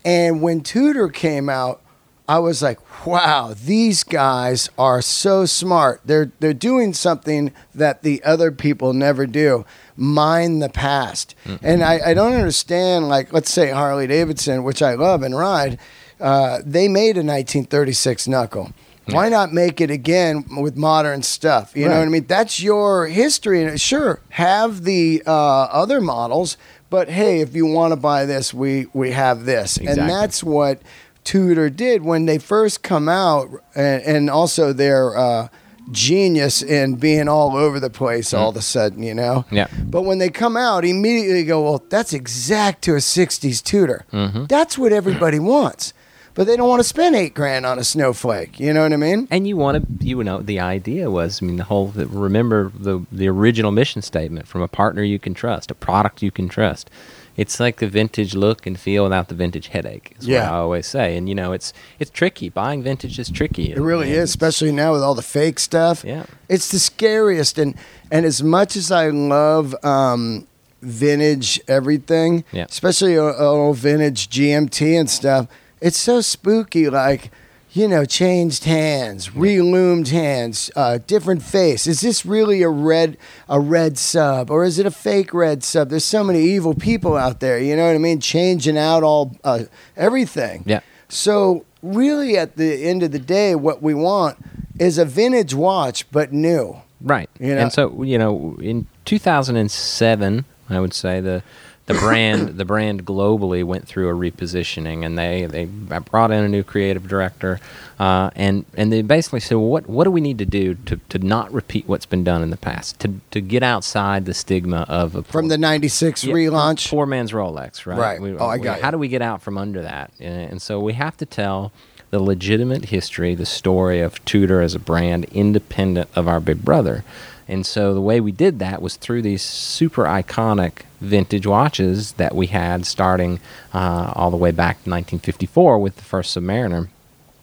And 0.06 0.42
when 0.44 0.62
Tudor 0.62 1.08
came 1.08 1.50
out, 1.50 1.82
I 2.30 2.40
was 2.40 2.62
like, 2.62 2.80
wow, 3.06 3.54
these 3.56 4.04
guys 4.04 4.70
are 4.78 5.02
so 5.02 5.46
smart. 5.46 6.02
They're 6.04 6.32
they're 6.40 6.54
doing 6.54 6.94
something 6.94 7.54
that 7.74 8.04
the 8.04 8.22
other 8.24 8.52
people 8.52 8.92
never 8.94 9.26
do. 9.26 9.66
Mind 9.96 10.62
the 10.62 10.70
past. 10.70 11.36
And 11.64 11.84
I, 11.84 12.00
I 12.08 12.14
don't 12.14 12.34
understand, 12.34 13.08
like, 13.08 13.32
let's 13.34 13.52
say 13.52 13.72
Harley 13.72 14.08
Davidson, 14.08 14.64
which 14.64 14.82
I 14.82 14.94
love 14.94 15.24
and 15.24 15.36
ride, 15.36 15.80
uh, 16.20 16.60
they 16.64 16.88
made 16.88 17.16
a 17.16 17.24
1936 17.24 18.28
knuckle. 18.28 18.74
Why 19.10 19.30
not 19.30 19.54
make 19.54 19.80
it 19.80 19.90
again 19.90 20.44
with 20.58 20.76
modern 20.76 21.24
stuff? 21.24 21.72
You 21.76 21.88
know 21.88 21.98
what 21.98 22.06
I 22.08 22.10
mean? 22.10 22.26
That's 22.28 22.62
your 22.62 23.08
history. 23.08 23.64
And 23.64 23.80
sure, 23.80 24.20
have 24.30 24.84
the 24.84 25.24
uh, 25.26 25.32
other 25.32 26.02
models, 26.02 26.58
but 26.90 27.10
hey, 27.10 27.40
if 27.40 27.56
you 27.56 27.66
want 27.66 27.94
to 27.94 27.96
buy 27.96 28.26
this, 28.26 28.54
we, 28.54 28.88
we 28.94 29.12
have 29.12 29.46
this. 29.46 29.78
Exactly. 29.78 30.02
And 30.02 30.10
that's 30.10 30.44
what 30.44 30.82
Tudor 31.28 31.70
did 31.70 32.04
when 32.04 32.26
they 32.26 32.38
first 32.38 32.84
come 32.84 33.10
out, 33.10 33.50
and, 33.76 34.02
and 34.04 34.30
also 34.30 34.72
their 34.72 35.18
uh, 35.18 35.50
genius 35.92 36.62
in 36.62 36.96
being 36.96 37.28
all 37.28 37.58
over 37.58 37.82
the 37.82 37.90
place 37.90 38.34
all 38.34 38.48
of 38.48 38.56
a 38.56 38.62
sudden, 38.62 39.04
you 39.04 39.14
know. 39.14 39.44
Yeah. 39.52 39.68
But 39.78 40.04
when 40.04 40.20
they 40.20 40.30
come 40.30 40.56
out, 40.56 40.86
immediately 40.86 41.44
go, 41.44 41.64
well, 41.64 41.84
that's 41.90 42.14
exact 42.14 42.82
to 42.84 42.94
a 42.94 43.00
'60s 43.00 43.62
Tudor. 43.62 44.06
Mm-hmm. 44.14 44.46
That's 44.46 44.78
what 44.78 44.94
everybody 44.94 45.38
wants, 45.54 45.92
but 46.34 46.48
they 46.48 46.56
don't 46.56 46.70
want 46.70 46.80
to 46.80 46.88
spend 46.88 47.14
eight 47.14 47.34
grand 47.34 47.66
on 47.66 47.78
a 47.78 47.84
snowflake. 47.84 48.58
You 48.58 48.72
know 48.72 48.84
what 48.84 48.94
I 48.94 48.98
mean? 48.98 49.28
And 49.30 49.46
you 49.46 49.58
want 49.58 50.00
to, 50.00 50.06
you 50.06 50.24
know, 50.24 50.42
the 50.42 50.62
idea 50.62 51.12
was, 51.12 51.44
I 51.44 51.46
mean, 51.46 51.58
the 51.58 51.66
whole. 51.66 51.90
Remember 51.94 52.72
the 52.74 53.06
the 53.12 53.28
original 53.28 53.74
mission 53.74 54.02
statement 54.02 54.48
from 54.48 54.62
a 54.62 54.70
partner 54.70 55.04
you 55.04 55.20
can 55.20 55.34
trust, 55.34 55.72
a 55.72 55.76
product 55.76 56.22
you 56.22 56.32
can 56.32 56.48
trust. 56.48 56.90
It's 57.38 57.60
like 57.60 57.78
the 57.78 57.88
vintage 57.88 58.34
look 58.36 58.66
and 58.66 58.78
feel 58.80 59.04
without 59.04 59.28
the 59.30 59.36
vintage 59.36 59.68
headache. 59.68 60.16
Is 60.20 60.28
Yeah. 60.28 60.44
what 60.46 60.52
I 60.54 60.58
always 60.58 60.88
say. 60.88 61.16
And 61.16 61.30
you 61.30 61.36
know, 61.36 61.54
it's 61.54 61.72
it's 62.00 62.10
tricky. 62.12 62.50
Buying 62.50 62.82
vintage 62.84 63.20
is 63.20 63.30
tricky. 63.30 63.72
It 63.72 63.80
really 63.80 64.12
is, 64.12 64.30
especially 64.32 64.72
now 64.72 64.92
with 64.94 65.04
all 65.04 65.14
the 65.16 65.22
fake 65.22 65.60
stuff. 65.60 66.04
Yeah. 66.06 66.24
It's 66.50 66.70
the 66.70 66.80
scariest. 66.80 67.58
And 67.60 67.76
and 68.12 68.26
as 68.26 68.42
much 68.42 68.76
as 68.76 68.92
I 68.92 69.10
love 69.10 69.76
um, 69.86 70.48
vintage 70.82 71.62
everything, 71.68 72.44
Yeah. 72.52 72.66
especially 72.70 73.18
old 73.18 73.78
vintage 73.78 74.30
GMT 74.30 74.98
and 75.00 75.10
stuff, 75.10 75.48
it's 75.82 75.98
so 75.98 76.22
spooky. 76.22 76.90
Like, 76.90 77.30
you 77.78 77.88
know, 77.88 78.04
changed 78.06 78.64
hands, 78.64 79.36
relumed 79.36 80.08
hands, 80.08 80.72
uh, 80.76 80.98
different 81.06 81.44
face. 81.44 81.86
Is 81.86 82.02
this 82.02 82.26
really 82.26 82.64
a 82.64 82.70
red 82.70 83.18
a 83.48 83.60
red 83.60 83.98
sub 83.98 84.50
or 84.50 84.64
is 84.64 84.80
it 84.80 84.86
a 84.86 84.92
fake 84.92 85.34
red 85.34 85.64
sub? 85.64 85.90
There's 85.90 86.04
so 86.04 86.24
many 86.24 86.42
evil 86.42 86.74
people 86.74 87.16
out 87.16 87.40
there. 87.40 87.60
You 87.60 87.76
know 87.76 87.86
what 87.86 87.96
I 87.96 88.00
mean? 88.00 88.20
Changing 88.20 88.78
out 88.78 89.04
all 89.04 89.36
uh, 89.44 89.66
everything. 89.96 90.64
Yeah. 90.66 90.80
So 91.08 91.66
really, 91.84 92.38
at 92.38 92.58
the 92.58 92.84
end 92.84 93.04
of 93.04 93.12
the 93.12 93.20
day, 93.20 93.54
what 93.56 93.82
we 93.84 93.94
want 93.94 94.38
is 94.80 94.98
a 94.98 95.06
vintage 95.06 95.54
watch, 95.54 96.10
but 96.12 96.34
new. 96.34 96.82
Right. 97.00 97.30
You 97.40 97.54
know- 97.54 97.62
And 97.62 97.72
so, 97.74 98.04
you 98.04 98.18
know, 98.18 98.58
in 98.62 98.88
2007, 99.06 100.46
I 100.70 100.80
would 100.80 100.94
say 100.94 101.22
the 101.22 101.44
the 101.88 101.94
brand 101.96 102.58
the 102.58 102.66
brand 102.66 103.06
globally 103.06 103.64
went 103.64 103.88
through 103.88 104.10
a 104.10 104.14
repositioning, 104.14 105.06
and 105.06 105.18
they 105.18 105.46
they 105.46 105.66
brought 105.66 106.32
in 106.32 106.44
a 106.44 106.48
new 106.50 106.62
creative 106.64 107.08
director, 107.08 107.60
uh, 107.98 108.30
and 108.36 108.66
and 108.76 108.92
they 108.92 109.02
basically 109.02 109.40
said, 109.40 109.56
well, 109.56 109.68
what 109.68 109.88
what 109.88 110.04
do 110.04 110.12
we 110.12 110.22
need 110.22 110.38
to 110.38 110.46
do 110.46 110.76
to, 110.86 110.98
to 111.10 111.18
not 111.20 111.52
repeat 111.52 111.88
what's 111.88 112.06
been 112.06 112.24
done 112.26 112.44
in 112.44 112.50
the 112.50 112.58
past, 112.58 113.00
to 113.00 113.16
to 113.32 113.42
get 113.42 113.64
outside 113.64 114.26
the 114.26 114.34
stigma 114.34 114.86
of 114.90 115.16
a 115.16 115.24
From 115.24 115.48
the 115.48 115.58
96 115.58 116.24
yeah, 116.26 116.34
relaunch. 116.34 116.90
Poor 116.90 117.06
man's 117.06 117.32
Rolex, 117.32 117.86
right? 117.86 117.98
Right. 117.98 118.22
We- 118.22 118.38
Oh, 118.38 118.48
I 118.48 118.58
got 118.58 118.78
you. 118.78 118.84
How 118.84 118.92
do 118.92 118.98
we 118.98 119.08
get 119.08 119.22
out 119.22 119.42
from 119.42 119.58
under 119.58 119.82
that? 119.82 120.12
And 120.20 120.62
so 120.62 120.80
we 120.80 120.94
have 120.94 121.18
to 121.18 121.26
tell 121.26 121.72
the 122.12 122.20
legitimate 122.20 122.86
history, 122.86 123.34
the 123.34 123.46
story 123.46 124.00
of 124.02 124.24
Tudor 124.26 124.62
as 124.62 124.76
a 124.76 124.80
brand, 124.80 125.26
independent 125.32 126.10
of 126.16 126.28
our 126.28 126.40
big 126.40 126.64
brother. 126.64 127.04
And 127.48 127.66
so 127.66 127.94
the 127.94 128.02
way 128.02 128.20
we 128.20 128.32
did 128.32 128.60
that 128.60 128.82
was 128.82 128.98
through 128.98 129.22
these 129.22 129.42
super 129.42 130.04
iconic 130.04 130.82
vintage 131.00 131.48
watches 131.48 132.14
that 132.14 132.36
we 132.36 132.48
had 132.48 132.86
starting 132.86 133.40
uh, 133.74 134.12
all 134.16 134.32
the 134.32 134.38
way 134.38 134.52
back 134.52 134.84
to 134.84 134.90
1954 134.90 135.80
with 135.80 135.96
the 135.96 136.04
first 136.04 136.36
Submariner 136.36 136.90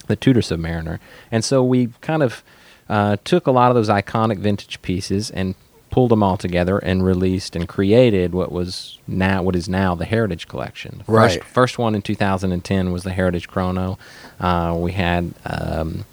the 0.07 0.17
Tudor 0.17 0.41
Submariner. 0.41 0.99
And 1.31 1.45
so 1.45 1.63
we 1.63 1.89
kind 2.01 2.23
of 2.23 2.43
uh, 2.89 3.17
took 3.25 3.47
a 3.47 3.51
lot 3.51 3.71
of 3.71 3.75
those 3.75 3.89
iconic 3.89 4.39
vintage 4.39 4.83
pieces 4.83 5.31
and 5.31 5.55
pulled 5.91 6.11
them 6.11 6.23
all 6.23 6.37
together 6.37 6.79
and 6.79 7.05
released 7.05 7.55
and 7.55 7.69
created 7.69 8.33
what 8.35 8.51
was 8.51 8.99
now 9.07 9.43
what 9.43 9.55
is 9.55 9.69
now 9.69 9.95
the 9.95 10.05
Heritage 10.05 10.49
Collection. 10.49 11.03
The 11.07 11.13
Right. 11.13 11.33
First, 11.35 11.45
first 11.45 11.79
one 11.79 11.95
in 11.95 12.03
2010 12.03 12.93
was 12.93 13.05
the 13.05 13.13
Heritage 13.13 13.49
Chrono. 13.49 13.99
Uh, 14.41 14.77
we 14.77 14.93
had 14.93 15.33
um, 15.47 16.05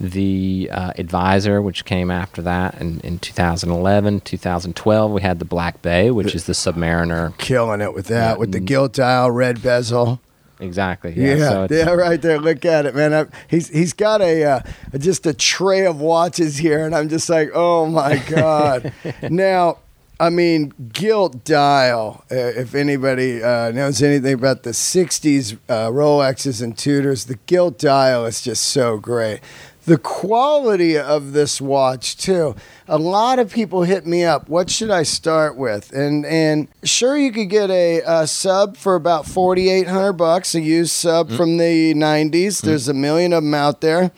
the 0.00 0.68
uh, 0.72 0.92
Advisor, 0.98 1.62
which 1.62 1.84
came 1.84 2.10
after 2.10 2.42
that 2.42 2.80
in, 2.80 3.00
in 3.00 3.18
2011. 3.18 4.20
2012, 4.20 5.10
we 5.10 5.22
had 5.22 5.38
the 5.38 5.44
Black 5.44 5.80
Bay, 5.82 6.10
which 6.10 6.34
is 6.34 6.44
the 6.44 6.52
Submariner. 6.52 7.36
Killing 7.38 7.80
it 7.80 7.94
with 7.94 8.06
that, 8.08 8.32
Yeah. 8.32 8.36
with 8.36 8.52
the 8.52 8.60
gilt 8.60 8.92
dial, 8.92 9.30
red 9.30 9.62
bezel. 9.62 10.20
Exactly. 10.60 11.12
Yeah, 11.16 11.28
Yeah. 11.28 11.34
yeah, 11.36 11.48
so 11.50 11.64
it's- 11.64 11.96
right 11.96 12.20
there. 12.22 12.38
Look 12.38 12.64
at 12.64 12.86
it, 12.86 12.94
man. 12.94 13.12
I, 13.12 13.26
he's 13.48 13.68
he's 13.68 13.92
got 13.92 14.22
a 14.22 14.42
uh, 14.44 14.60
just 14.96 15.26
a 15.26 15.34
tray 15.34 15.84
of 15.84 16.00
watches 16.00 16.56
here, 16.56 16.84
and 16.86 16.94
I'm 16.94 17.08
just 17.10 17.28
like, 17.28 17.50
oh 17.54 17.84
my 17.86 18.16
god. 18.28 18.90
now, 19.30 19.78
I 20.18 20.30
mean, 20.30 20.72
gilt 20.94 21.44
dial. 21.44 22.24
Uh, 22.30 22.36
if 22.36 22.74
anybody 22.74 23.42
uh, 23.42 23.70
knows 23.72 24.02
anything 24.02 24.32
about 24.32 24.62
the 24.62 24.70
'60s 24.70 25.58
uh, 25.68 25.88
Rolexes 25.90 26.62
and 26.62 26.76
Tudors, 26.76 27.26
the 27.26 27.36
gilt 27.44 27.78
dial 27.78 28.24
is 28.24 28.40
just 28.40 28.62
so 28.62 28.96
great. 28.96 29.40
The 29.86 29.98
quality 29.98 30.98
of 30.98 31.32
this 31.32 31.60
watch 31.60 32.16
too. 32.16 32.56
A 32.88 32.98
lot 32.98 33.38
of 33.38 33.52
people 33.52 33.84
hit 33.84 34.04
me 34.04 34.24
up. 34.24 34.48
What 34.48 34.68
should 34.68 34.90
I 34.90 35.04
start 35.04 35.56
with? 35.56 35.92
And 35.92 36.26
and 36.26 36.66
sure, 36.82 37.16
you 37.16 37.30
could 37.30 37.48
get 37.50 37.70
a, 37.70 38.02
a 38.04 38.26
sub 38.26 38.76
for 38.76 38.96
about 38.96 39.26
forty 39.26 39.70
eight 39.70 39.86
hundred 39.86 40.14
bucks, 40.14 40.56
a 40.56 40.60
used 40.60 40.90
sub 40.90 41.30
mm. 41.30 41.36
from 41.36 41.56
the 41.58 41.94
'90s. 41.94 42.30
Mm. 42.30 42.60
There's 42.62 42.88
a 42.88 42.94
million 42.94 43.32
of 43.32 43.44
them 43.44 43.54
out 43.54 43.80
there, 43.80 44.10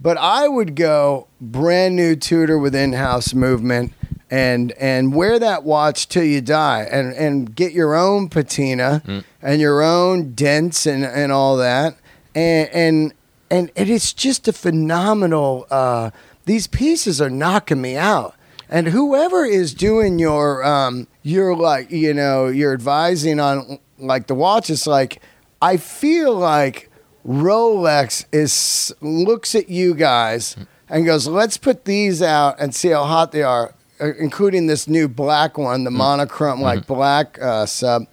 but 0.00 0.16
I 0.18 0.48
would 0.48 0.74
go 0.74 1.28
brand 1.40 1.94
new 1.94 2.16
Tudor 2.16 2.58
with 2.58 2.74
in 2.74 2.92
house 2.92 3.34
movement. 3.34 3.92
And 4.30 4.72
and 4.72 5.14
wear 5.14 5.38
that 5.38 5.62
watch 5.62 6.08
till 6.08 6.24
you 6.24 6.40
die, 6.40 6.88
and 6.90 7.12
and 7.12 7.54
get 7.54 7.72
your 7.72 7.94
own 7.94 8.28
patina 8.28 9.00
mm. 9.06 9.22
and 9.40 9.60
your 9.60 9.80
own 9.80 10.34
dents 10.34 10.86
and, 10.86 11.04
and 11.04 11.30
all 11.30 11.56
that, 11.58 11.96
and 12.34 12.68
and 12.70 13.12
and 13.54 13.70
it 13.76 13.88
is 13.88 14.12
just 14.12 14.48
a 14.48 14.52
phenomenal. 14.52 15.68
Uh, 15.70 16.10
these 16.44 16.66
pieces 16.66 17.20
are 17.20 17.30
knocking 17.30 17.80
me 17.80 17.96
out. 17.96 18.34
And 18.68 18.88
whoever 18.88 19.44
is 19.44 19.72
doing 19.74 20.18
your, 20.18 20.64
um, 20.64 21.06
your 21.22 21.54
like, 21.54 21.92
you 21.92 22.12
know, 22.12 22.48
you're 22.48 22.72
advising 22.72 23.38
on 23.38 23.78
like 23.96 24.26
the 24.26 24.34
watch 24.34 24.70
watches, 24.70 24.88
like 24.88 25.22
I 25.62 25.76
feel 25.76 26.34
like 26.34 26.90
Rolex 27.24 28.24
is 28.32 28.92
looks 29.00 29.54
at 29.54 29.68
you 29.68 29.94
guys 29.94 30.56
and 30.88 31.06
goes, 31.06 31.28
let's 31.28 31.56
put 31.56 31.84
these 31.84 32.22
out 32.22 32.56
and 32.58 32.74
see 32.74 32.88
how 32.88 33.04
hot 33.04 33.30
they 33.30 33.44
are, 33.44 33.72
uh, 34.00 34.14
including 34.18 34.66
this 34.66 34.88
new 34.88 35.06
black 35.06 35.56
one, 35.56 35.84
the 35.84 35.92
monochrome 35.92 36.60
like 36.60 36.88
black 36.88 37.40
uh, 37.40 37.66
sub. 37.66 38.06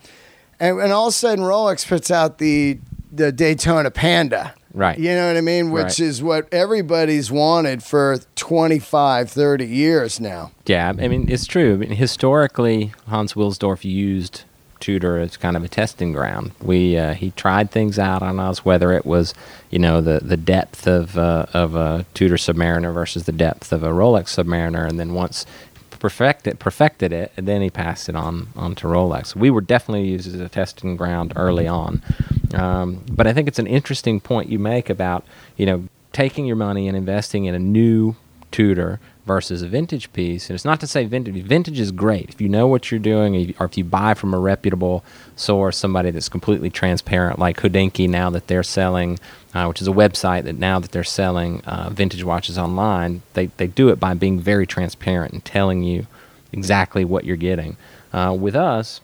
And, 0.60 0.80
and 0.80 0.94
all 0.94 1.08
of 1.08 1.12
a 1.12 1.18
sudden, 1.18 1.44
Rolex 1.44 1.88
puts 1.88 2.12
out 2.12 2.38
the 2.38 2.78
the 3.12 3.32
Daytona 3.32 3.90
Panda. 3.90 4.54
Right. 4.74 4.98
You 4.98 5.10
know 5.16 5.28
what 5.28 5.38
I 5.38 5.42
mean? 5.42 5.72
Which 5.72 5.84
Right. 5.84 6.00
is 6.00 6.24
what 6.24 6.48
everybody's 6.54 7.30
wanted 7.32 7.84
for 7.84 8.18
25, 8.36 9.30
30 9.30 9.66
years 9.66 10.20
now. 10.20 10.52
Yeah, 10.66 10.90
I 10.98 11.08
mean 11.08 11.26
it's 11.30 11.46
true. 11.46 11.74
I 11.74 11.78
mean, 11.78 11.92
historically, 11.92 12.94
Hans 13.08 13.34
Wilsdorf 13.34 13.84
used 13.84 14.44
Tudor 14.80 15.18
as 15.20 15.38
kind 15.38 15.56
of 15.56 15.64
a 15.64 15.68
testing 15.68 16.12
ground. 16.12 16.52
We 16.62 16.98
uh, 16.98 17.14
he 17.14 17.32
tried 17.32 17.70
things 17.70 18.00
out 18.00 18.24
on 18.24 18.40
us, 18.40 18.66
whether 18.66 18.92
it 18.94 19.06
was 19.06 19.34
you 19.70 19.80
know 19.80 20.02
the 20.02 20.20
the 20.24 20.38
depth 20.38 20.88
of 20.88 21.18
uh, 21.18 21.46
of 21.54 21.76
a 21.76 22.06
Tudor 22.14 22.38
Submariner 22.38 22.94
versus 22.94 23.26
the 23.26 23.32
depth 23.32 23.72
of 23.72 23.84
a 23.84 23.90
Rolex 23.90 24.36
Submariner, 24.36 24.88
and 24.88 25.00
then 25.00 25.14
once 25.14 25.46
perfected 26.02 26.58
perfected 26.60 27.14
it, 27.14 27.32
and 27.38 27.48
then 27.48 27.62
he 27.62 27.70
passed 27.70 28.10
it 28.10 28.16
on 28.16 28.48
on 28.56 28.74
to 28.74 28.88
Rolex. 28.88 29.36
We 29.36 29.52
were 29.52 29.62
definitely 29.62 30.10
used 30.10 30.28
as 30.28 30.42
a 30.42 30.50
testing 30.50 30.98
ground 30.98 31.32
early 31.36 31.68
on. 31.68 32.02
Um, 32.56 33.06
but 33.10 33.28
I 33.28 33.34
think 33.34 33.48
it's 33.48 33.60
an 33.60 33.68
interesting 33.68 34.20
point 34.20 34.50
you 34.50 34.58
make 34.58 34.90
about 34.90 35.24
you 35.58 35.68
know 35.68 35.88
taking 36.12 36.48
your 36.48 36.56
money 36.56 36.88
and 36.88 36.98
investing 36.98 37.46
in 37.46 37.54
a 37.54 37.60
new 37.60 38.16
Tudor 38.50 39.00
versus 39.26 39.62
a 39.62 39.68
vintage 39.68 40.12
piece. 40.14 40.50
And 40.50 40.56
it's 40.56 40.66
not 40.66 40.80
to 40.80 40.88
say 40.88 41.06
vintage. 41.06 41.36
Vintage 41.44 41.80
is 41.80 41.92
great 41.92 42.30
if 42.30 42.42
you 42.42 42.50
know 42.50 42.68
what 42.68 42.92
you're 42.92 43.00
doing, 43.00 43.54
or 43.60 43.66
if 43.66 43.78
you 43.78 43.84
buy 43.84 44.14
from 44.14 44.34
a 44.34 44.40
reputable 44.40 45.04
source, 45.36 45.78
somebody 45.78 46.12
that's 46.12 46.30
completely 46.30 46.70
transparent, 46.70 47.40
like 47.40 47.58
Hodinkee. 47.58 48.10
Now 48.10 48.30
that 48.32 48.48
they're 48.48 48.64
selling, 48.64 49.20
uh, 49.54 49.66
which 49.66 49.82
is 49.82 49.88
a 49.88 49.92
website 49.92 50.44
that 50.44 50.58
now 50.58 50.80
that 50.80 50.92
they're 50.92 51.04
selling 51.04 51.62
uh, 51.62 51.90
vintage 51.92 52.24
watches 52.24 52.58
online, 52.58 53.22
they 53.34 53.48
they 53.58 53.68
do 53.68 53.90
it 53.90 54.00
by 54.00 54.14
being 54.14 54.40
very 54.40 54.66
transparent 54.66 55.34
and 55.34 55.46
telling 55.46 55.84
you 55.84 56.08
exactly 56.52 57.06
what 57.06 57.24
you're 57.26 57.38
getting. 57.38 57.78
Uh, 58.14 58.36
with 58.38 58.56
us, 58.56 59.02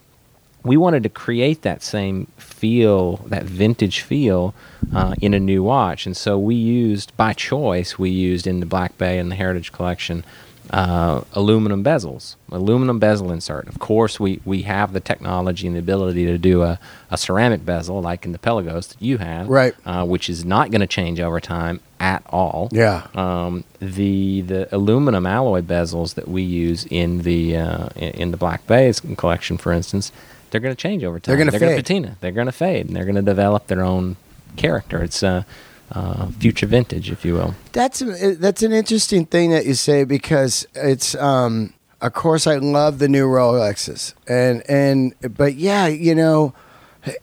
we 0.64 0.78
wanted 0.78 1.04
to 1.04 1.10
create 1.10 1.62
that 1.62 1.82
same 1.82 2.28
feel, 2.38 3.18
that 3.28 3.44
vintage 3.44 4.02
feel, 4.02 4.54
uh, 4.94 5.16
in 5.22 5.34
a 5.34 5.40
new 5.40 5.64
watch. 5.64 6.06
And 6.06 6.16
so 6.18 6.38
we 6.38 6.56
used, 6.56 7.16
by 7.16 7.34
choice, 7.34 7.98
we 7.98 8.10
used 8.10 8.48
in 8.48 8.60
the 8.60 8.66
Black 8.66 8.98
Bay 8.98 9.18
and 9.20 9.32
the 9.32 9.36
Heritage 9.36 9.72
Collection 9.72 10.24
uh, 10.70 11.22
aluminum 11.34 11.84
bezels, 11.84 12.36
aluminum 12.52 13.00
bezel 13.00 13.32
insert. 13.32 13.68
Of 13.68 13.80
course, 13.80 14.20
we, 14.20 14.42
we 14.44 14.64
have 14.64 14.94
the 14.94 15.00
technology 15.00 15.66
and 15.68 15.76
the 15.76 15.80
ability 15.80 16.26
to 16.26 16.38
do 16.38 16.64
a, 16.64 16.80
a 17.10 17.18
ceramic 17.18 17.66
bezel 17.66 18.02
like 18.02 18.26
in 18.26 18.32
the 18.32 18.38
Pelagos 18.40 18.90
that 18.90 19.02
you 19.02 19.18
have, 19.18 19.48
Right. 19.48 19.74
Uh, 19.86 20.06
which 20.06 20.30
is 20.30 20.44
not 20.44 20.72
going 20.72 20.82
to 20.82 20.88
change 20.88 21.20
over 21.20 21.40
time 21.40 21.80
at 22.00 22.22
all. 22.28 22.70
Yeah. 22.72 23.08
Um, 23.16 23.64
the 23.80 24.42
the 24.42 24.76
aluminum 24.76 25.26
alloy 25.26 25.62
bezels 25.62 26.16
that 26.16 26.28
we 26.28 26.42
use 26.42 26.86
in 26.86 27.22
the 27.22 27.58
uh, 27.58 27.90
in, 27.96 28.10
in 28.10 28.32
the 28.32 28.38
Black 28.38 28.68
Bay 28.68 28.92
collection, 29.16 29.58
for 29.58 29.72
instance, 29.72 30.12
they're 30.50 30.62
going 30.62 30.76
to 30.76 30.82
change 30.82 31.04
over 31.04 31.20
time. 31.20 31.36
They're 31.36 31.46
going 31.46 31.60
to 31.60 31.76
patina. 31.76 32.18
They're 32.22 32.32
going 32.32 32.48
to 32.48 32.52
fade, 32.52 32.88
and 32.88 32.96
they're 32.96 33.06
going 33.06 33.16
to 33.16 33.22
develop 33.22 33.68
their 33.68 33.84
own 33.84 34.18
character. 34.56 35.04
It's 35.04 35.24
a 35.24 35.46
uh, 35.92 36.28
future 36.32 36.68
vintage, 36.68 37.10
if 37.12 37.24
you 37.24 37.34
will. 37.34 37.56
That's 37.72 38.04
that's 38.40 38.64
an 38.64 38.74
interesting 38.74 39.26
thing 39.26 39.52
that 39.52 39.66
you 39.66 39.74
say 39.74 40.04
because 40.04 40.68
it's 40.76 41.16
um 41.16 41.74
of 42.02 42.14
course 42.14 42.46
I 42.46 42.58
love 42.58 43.00
the 43.00 43.08
new 43.08 43.28
Rolexes 43.28 44.14
and 44.28 44.64
and 44.70 45.16
but 45.36 45.56
yeah 45.56 45.88
you 45.88 46.14
know 46.14 46.54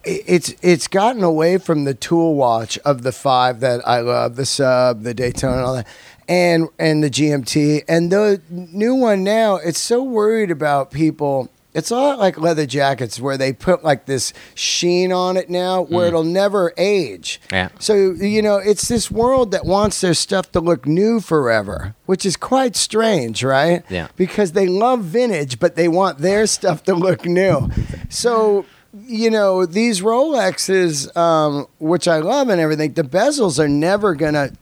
it's 0.02 0.54
it's 0.62 0.88
gotten 0.88 1.22
away 1.22 1.58
from 1.58 1.84
the 1.84 1.94
tool 1.94 2.34
watch 2.36 2.78
of 2.78 3.02
the 3.02 3.12
five 3.12 3.60
that 3.60 3.86
I 3.86 4.00
love 4.00 4.36
the 4.36 4.46
sub 4.46 5.02
the 5.02 5.12
Daytona 5.12 5.56
and 5.56 5.64
all 5.66 5.74
that 5.74 5.86
and 6.26 6.68
and 6.78 7.04
the 7.04 7.10
GMT 7.10 7.84
and 7.86 8.10
the 8.10 8.40
new 8.48 8.94
one 8.94 9.22
now 9.22 9.56
it's 9.56 9.78
so 9.78 10.02
worried 10.02 10.50
about 10.50 10.90
people 10.90 11.50
it's 11.74 11.90
a 11.90 11.94
lot 11.96 12.18
like 12.18 12.38
leather 12.38 12.64
jackets 12.66 13.20
where 13.20 13.36
they 13.36 13.52
put 13.52 13.82
like 13.84 14.06
this 14.06 14.32
sheen 14.54 15.12
on 15.12 15.36
it 15.36 15.50
now 15.50 15.82
where 15.82 16.06
it'll 16.06 16.22
never 16.22 16.72
age 16.78 17.40
Yeah. 17.52 17.68
so, 17.78 18.12
you 18.12 18.40
know, 18.42 18.56
it's 18.58 18.88
this 18.88 19.10
world 19.10 19.50
that 19.50 19.64
wants 19.66 20.00
their 20.00 20.14
stuff 20.14 20.50
to 20.52 20.60
look 20.60 20.86
new 20.86 21.20
forever, 21.20 21.94
which 22.06 22.24
is 22.24 22.36
quite 22.36 22.76
strange, 22.76 23.42
right? 23.42 23.82
Yeah. 23.90 24.08
Because 24.16 24.52
they 24.52 24.66
love 24.66 25.00
vintage, 25.02 25.58
but 25.58 25.74
they 25.76 25.88
want 25.88 26.18
their 26.18 26.46
stuff 26.56 26.84
to 26.84 26.94
look 26.94 27.24
new. 27.26 27.68
So, 28.08 28.64
you 29.06 29.28
know, 29.28 29.66
these 29.66 30.00
Rolexes, 30.02 31.14
um, 31.16 31.66
which 31.80 32.06
I 32.06 32.18
love 32.18 32.48
and 32.48 32.60
everything, 32.60 32.92
the 32.92 33.02
bezels 33.02 33.58
are 33.58 33.68
never 33.68 34.14
going 34.14 34.34
to, 34.34 34.52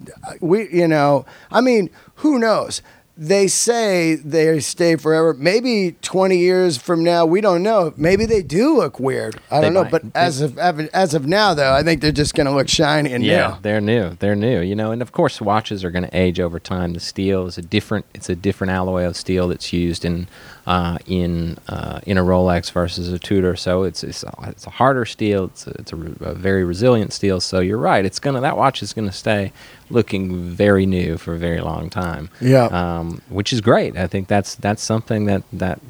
we, 0.41 0.71
you 0.71 0.89
know, 0.89 1.27
I 1.51 1.61
mean, 1.61 1.91
who 2.17 2.39
knows? 2.39 2.81
They 3.15 3.47
say 3.47 4.15
they 4.15 4.59
stay 4.61 4.97
forever. 4.97 5.35
Maybe 5.35 5.97
20 6.01 6.39
years 6.39 6.79
from 6.79 7.05
now, 7.05 7.27
we 7.27 7.43
don't 7.43 7.63
know. 7.63 7.93
Maybe 7.97 8.25
they 8.25 8.43
do 8.43 8.77
look 8.77 8.99
weird. 8.99 9.39
I 9.51 9.61
They 9.61 9.67
don't 9.67 9.75
know. 9.75 9.83
might. 9.83 9.91
But 9.93 10.03
as 10.15 10.41
of 10.41 10.59
as 10.59 11.13
of 11.13 11.27
now, 11.27 11.53
though, 11.53 11.75
I 11.75 11.83
think 11.83 12.01
they're 12.01 12.11
just 12.11 12.35
going 12.35 12.47
to 12.47 12.53
look 12.55 12.71
shiny 12.71 13.13
and 13.13 13.23
new. 13.23 13.31
Yeah, 13.31 13.49
new. 13.49 13.57
they're 13.61 13.81
new. 13.83 14.17
They're 14.19 14.35
new. 14.35 14.61
You 14.63 14.75
know, 14.75 14.93
and 14.93 15.03
of 15.03 15.13
course, 15.13 15.43
watches 15.43 15.85
are 15.85 15.91
going 15.91 16.05
to 16.05 16.17
age 16.17 16.41
over 16.41 16.59
time. 16.59 16.95
The 16.95 17.01
steel 17.01 17.47
is 17.47 17.59
a 17.59 17.63
different. 17.63 18.07
It's 18.15 18.31
a 18.31 18.35
different 18.35 18.71
alloy 18.71 19.05
of 19.05 19.15
steel 19.15 19.49
that's 19.49 19.75
used 19.75 20.07
in 20.07 20.27
uh, 20.67 20.99
in 21.07 21.59
uh, 21.69 22.01
in 22.07 22.19
a 22.19 22.23
Rolex 22.23 22.71
versus 22.73 23.13
a 23.13 23.19
Tudor. 23.19 23.57
So 23.57 23.83
it's 23.83 24.05
it's 24.05 24.23
a, 24.23 24.33
it's 24.49 24.67
a 24.67 24.71
harder 24.71 25.05
steel. 25.05 25.45
It's 25.47 25.67
a, 25.67 25.71
it's 25.79 25.93
a, 25.93 25.97
re- 25.97 26.15
a 26.21 26.35
very 26.35 26.65
resilient 26.65 27.13
steel. 27.13 27.41
So 27.41 27.61
you're 27.61 27.79
right. 27.79 28.05
It's 28.05 28.19
gonna 28.19 28.41
that 28.41 28.57
watch 28.57 28.83
is 28.83 28.93
gonna 28.93 29.13
stay 29.13 29.53
looking 29.91 30.43
very 30.51 30.87
new 30.87 31.19
for 31.19 31.35
a 31.35 31.39
very 31.39 31.61
long 31.61 31.91
time. 31.91 32.31
Yeah. 32.41 32.65
Um, 32.67 33.23
which 33.29 33.53
is 33.53 33.61
great. 33.61 33.97
I 33.97 34.07
think 34.07 34.29
that's 34.29 34.55
that's 34.55 34.83
something 34.83 35.27
that 35.27 35.43
that. 35.53 35.81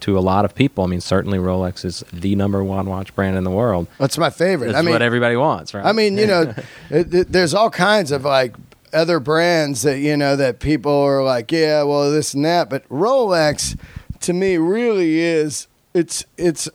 To 0.00 0.18
a 0.18 0.20
lot 0.20 0.44
of 0.44 0.52
people, 0.56 0.82
I 0.82 0.88
mean, 0.88 1.00
certainly 1.00 1.38
Rolex 1.38 1.84
is 1.84 2.02
the 2.12 2.34
number 2.34 2.64
one 2.64 2.86
watch 2.86 3.14
brand 3.14 3.36
in 3.36 3.44
the 3.44 3.52
world. 3.52 3.86
That's 4.00 4.18
my 4.18 4.30
favorite. 4.30 4.66
That's 4.72 4.78
I 4.78 4.82
mean, 4.82 4.90
what 4.94 5.00
everybody 5.00 5.36
wants, 5.36 5.74
right? 5.74 5.86
I 5.86 5.92
mean, 5.92 6.18
you 6.18 6.26
know, 6.26 6.52
it, 6.90 7.14
it- 7.14 7.30
there's 7.30 7.54
all 7.54 7.70
kinds 7.70 8.10
of 8.10 8.24
like 8.24 8.56
other 8.92 9.20
brands 9.20 9.82
that 9.82 10.00
you 10.00 10.16
know 10.16 10.34
that 10.34 10.58
people 10.58 10.92
are 10.92 11.22
like, 11.22 11.52
yeah, 11.52 11.84
well, 11.84 12.10
this 12.10 12.34
and 12.34 12.44
that, 12.44 12.68
but 12.68 12.82
Rolex, 12.88 13.78
to 14.22 14.32
me, 14.32 14.56
really 14.56 15.18
is. 15.20 15.66
It's 15.94 16.24
it's 16.38 16.68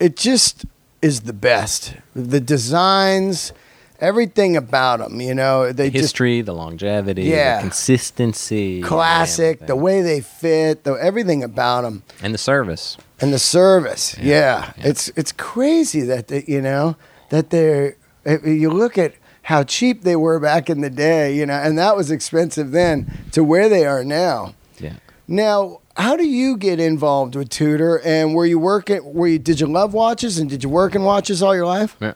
it 0.00 0.16
just 0.16 0.64
is 1.02 1.22
the 1.22 1.32
best. 1.32 1.94
The 2.14 2.40
designs, 2.40 3.52
everything 4.00 4.56
about 4.56 5.00
them. 5.00 5.20
You 5.20 5.34
know, 5.34 5.72
they 5.72 5.90
just 5.90 6.02
history, 6.04 6.40
the 6.42 6.54
longevity, 6.54 7.24
Yeah. 7.24 7.56
the 7.56 7.62
consistency, 7.62 8.80
classic. 8.82 9.66
The 9.66 9.76
way 9.76 10.02
they 10.02 10.20
fit, 10.20 10.84
the 10.84 10.92
everything 10.92 11.42
about 11.42 11.82
them. 11.82 12.02
and 12.22 12.32
the 12.34 12.38
service. 12.38 12.96
and 13.20 13.32
the 13.32 13.38
service. 13.38 14.16
Yeah, 14.18 14.24
Yeah, 14.24 14.72
yeah. 14.78 14.88
it's 14.90 15.08
it's 15.16 15.32
crazy 15.32 16.02
that 16.02 16.28
they, 16.28 16.44
you 16.46 16.60
know 16.62 16.96
that 17.30 17.50
they're. 17.50 17.96
if 18.24 18.46
You 18.46 18.70
look 18.70 18.96
at 18.98 19.14
how 19.42 19.62
cheap 19.62 20.02
they 20.02 20.16
were 20.16 20.40
back 20.40 20.70
in 20.70 20.80
the 20.80 20.88
day, 20.90 21.34
you 21.36 21.44
know, 21.44 21.54
and 21.54 21.76
that 21.78 21.96
was 21.96 22.10
expensive 22.10 22.70
then 22.70 23.10
to 23.32 23.44
where 23.44 23.68
they 23.68 23.84
are 23.84 24.02
now. 24.02 24.54
Yeah. 24.78 24.94
Now, 25.28 25.80
how 25.96 26.16
do 26.16 26.26
you 26.26 26.56
get 26.56 26.80
involved 26.80 27.36
with 27.36 27.50
Tudor? 27.50 28.00
And 28.04 28.34
were 28.34 28.46
you 28.46 28.58
working? 28.58 29.14
Were 29.14 29.28
you? 29.28 29.38
Did 29.38 29.60
you 29.60 29.66
love 29.66 29.94
watches? 29.94 30.38
And 30.38 30.50
did 30.50 30.62
you 30.62 30.68
work 30.68 30.94
in 30.94 31.02
watches 31.02 31.42
all 31.42 31.54
your 31.54 31.66
life? 31.66 31.96
Yeah. 32.00 32.14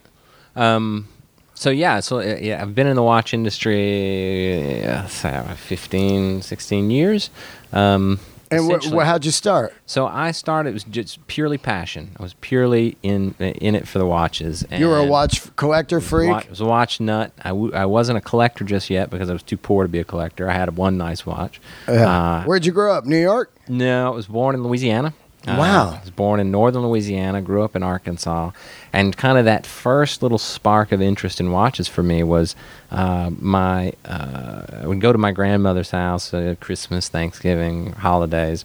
Um, 0.56 1.08
so 1.54 1.70
yeah, 1.70 2.00
so 2.00 2.18
uh, 2.18 2.36
yeah, 2.40 2.62
I've 2.62 2.74
been 2.74 2.86
in 2.86 2.96
the 2.96 3.02
watch 3.02 3.34
industry 3.34 4.84
uh, 4.84 5.06
15, 5.06 6.42
16 6.42 6.90
years. 6.90 7.30
Um, 7.72 8.20
And 8.50 8.70
wh- 8.70 8.84
wh- 8.92 9.04
how'd 9.04 9.24
you 9.24 9.30
start? 9.30 9.74
so 9.86 10.06
I 10.06 10.30
started. 10.30 10.70
It 10.70 10.72
was 10.74 10.84
just 10.84 11.26
purely 11.26 11.58
passion. 11.58 12.10
I 12.18 12.22
was 12.22 12.34
purely 12.40 12.96
in 13.02 13.34
in 13.38 13.74
it 13.74 13.86
for 13.86 13.98
the 13.98 14.06
watches. 14.06 14.64
And 14.70 14.80
You 14.80 14.88
were 14.88 14.98
a 14.98 15.04
watch 15.04 15.54
collector 15.56 16.00
freak. 16.00 16.30
wa- 16.30 16.42
I 16.46 16.50
was 16.50 16.60
a 16.60 16.64
watch 16.64 17.00
nut. 17.00 17.32
I, 17.42 17.48
w- 17.50 17.72
I 17.74 17.84
wasn't 17.86 18.18
a 18.18 18.20
collector 18.22 18.64
just 18.64 18.90
yet 18.90 19.10
because 19.10 19.28
I 19.28 19.32
was 19.32 19.42
too 19.42 19.56
poor 19.56 19.82
to 19.84 19.88
be 19.88 19.98
a 19.98 20.04
collector. 20.04 20.48
I 20.48 20.54
had 20.54 20.76
one 20.76 20.96
nice 20.96 21.26
watch. 21.26 21.60
Yeah. 21.88 22.08
Uh, 22.10 22.44
Where'd 22.44 22.64
you 22.64 22.72
grow 22.72 22.92
up? 22.92 23.04
New 23.04 23.20
York. 23.20 23.52
No, 23.68 24.06
I 24.12 24.14
was 24.14 24.26
born 24.26 24.54
in 24.54 24.62
Louisiana. 24.62 25.12
Uh, 25.48 25.58
Wow. 25.58 25.90
I 25.96 26.00
was 26.00 26.10
born 26.10 26.40
in 26.40 26.50
northern 26.50 26.82
Louisiana, 26.86 27.40
grew 27.42 27.62
up 27.62 27.74
in 27.76 27.82
Arkansas. 27.82 28.50
And 28.92 29.16
kind 29.16 29.38
of 29.38 29.44
that 29.44 29.66
first 29.66 30.22
little 30.22 30.38
spark 30.38 30.92
of 30.92 31.00
interest 31.00 31.40
in 31.40 31.50
watches 31.52 31.88
for 31.88 32.02
me 32.02 32.22
was 32.22 32.54
uh, 32.90 33.30
my, 33.38 33.92
uh, 34.04 34.62
I 34.82 34.86
would 34.86 35.00
go 35.00 35.12
to 35.12 35.18
my 35.18 35.32
grandmother's 35.32 35.90
house 35.90 36.32
uh, 36.32 36.54
Christmas, 36.60 37.08
Thanksgiving, 37.08 37.92
holidays, 37.92 38.64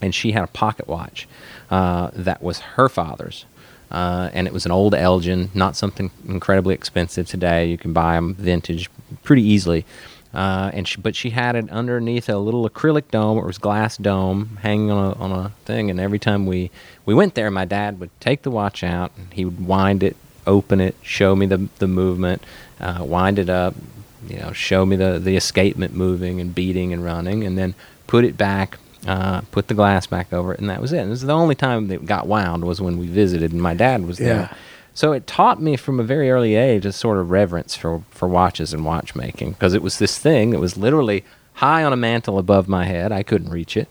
and 0.00 0.14
she 0.14 0.32
had 0.32 0.44
a 0.44 0.48
pocket 0.48 0.88
watch 0.88 1.28
uh, 1.70 2.10
that 2.14 2.42
was 2.42 2.60
her 2.60 2.88
father's. 2.88 3.44
Uh, 3.90 4.30
and 4.32 4.46
it 4.46 4.52
was 4.54 4.64
an 4.64 4.72
old 4.72 4.94
Elgin, 4.94 5.50
not 5.52 5.76
something 5.76 6.10
incredibly 6.26 6.74
expensive 6.74 7.26
today. 7.28 7.66
You 7.66 7.76
can 7.76 7.92
buy 7.92 8.14
them 8.14 8.34
vintage 8.34 8.88
pretty 9.22 9.42
easily. 9.42 9.84
Uh, 10.34 10.70
and 10.72 10.88
she, 10.88 10.98
but 11.00 11.14
she 11.14 11.30
had 11.30 11.56
it 11.56 11.68
underneath 11.70 12.28
a 12.28 12.38
little 12.38 12.68
acrylic 12.68 13.10
dome. 13.10 13.36
It 13.38 13.44
was 13.44 13.58
glass 13.58 13.96
dome 13.98 14.58
hanging 14.62 14.90
on 14.90 15.12
a, 15.12 15.14
on 15.18 15.32
a 15.32 15.52
thing. 15.66 15.90
And 15.90 16.00
every 16.00 16.18
time 16.18 16.46
we, 16.46 16.70
we 17.04 17.14
went 17.14 17.34
there, 17.34 17.50
my 17.50 17.64
dad 17.66 18.00
would 18.00 18.10
take 18.20 18.42
the 18.42 18.50
watch 18.50 18.82
out. 18.82 19.12
And 19.18 19.32
he 19.32 19.44
would 19.44 19.66
wind 19.66 20.02
it, 20.02 20.16
open 20.46 20.80
it, 20.80 20.96
show 21.02 21.36
me 21.36 21.46
the 21.46 21.68
the 21.78 21.86
movement, 21.86 22.42
uh, 22.80 22.98
wind 23.02 23.38
it 23.38 23.48
up, 23.50 23.74
you 24.26 24.38
know, 24.38 24.52
show 24.52 24.86
me 24.86 24.96
the 24.96 25.18
the 25.18 25.36
escapement 25.36 25.94
moving 25.94 26.40
and 26.40 26.54
beating 26.54 26.92
and 26.92 27.04
running, 27.04 27.44
and 27.44 27.56
then 27.58 27.74
put 28.06 28.24
it 28.24 28.36
back, 28.36 28.78
uh, 29.06 29.42
put 29.52 29.68
the 29.68 29.74
glass 29.74 30.06
back 30.06 30.32
over 30.32 30.52
it, 30.54 30.58
and 30.60 30.68
that 30.70 30.80
was 30.80 30.92
it. 30.92 30.98
And 30.98 31.12
this 31.12 31.20
is 31.20 31.26
the 31.26 31.32
only 31.34 31.54
time 31.54 31.88
that 31.88 31.94
it 31.96 32.06
got 32.06 32.26
wound 32.26 32.64
was 32.64 32.80
when 32.80 32.98
we 32.98 33.06
visited, 33.06 33.52
and 33.52 33.60
my 33.62 33.74
dad 33.74 34.04
was 34.06 34.18
Yeah. 34.18 34.26
there. 34.26 34.50
So 34.94 35.12
it 35.12 35.26
taught 35.26 35.60
me 35.60 35.76
from 35.76 35.98
a 36.00 36.02
very 36.02 36.30
early 36.30 36.54
age 36.54 36.84
a 36.86 36.92
sort 36.92 37.18
of 37.18 37.30
reverence 37.30 37.74
for, 37.74 38.02
for 38.10 38.28
watches 38.28 38.74
and 38.74 38.84
watchmaking 38.84 39.52
because 39.52 39.74
it 39.74 39.82
was 39.82 39.98
this 39.98 40.18
thing 40.18 40.50
that 40.50 40.60
was 40.60 40.76
literally 40.76 41.24
high 41.54 41.82
on 41.84 41.92
a 41.92 41.96
mantle 41.96 42.38
above 42.38 42.68
my 42.68 42.84
head. 42.84 43.12
I 43.12 43.22
couldn't 43.22 43.50
reach 43.50 43.76
it. 43.76 43.88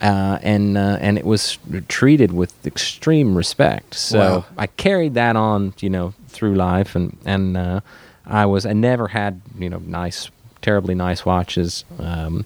Uh, 0.00 0.38
and 0.42 0.76
uh, 0.76 0.98
and 1.00 1.16
it 1.16 1.24
was 1.24 1.58
treated 1.86 2.32
with 2.32 2.66
extreme 2.66 3.36
respect. 3.36 3.94
So 3.94 4.18
Wow. 4.18 4.44
I 4.58 4.66
carried 4.66 5.14
that 5.14 5.36
on, 5.36 5.74
you 5.78 5.88
know, 5.90 6.12
through 6.26 6.56
life, 6.56 6.96
and 6.96 7.16
and 7.24 7.56
uh, 7.56 7.80
I 8.26 8.46
was 8.46 8.66
I 8.66 8.72
never 8.72 9.08
had 9.08 9.40
you 9.56 9.70
know 9.70 9.78
nice, 9.78 10.28
terribly 10.60 10.96
nice 10.96 11.24
watches. 11.24 11.84
Um, 12.00 12.44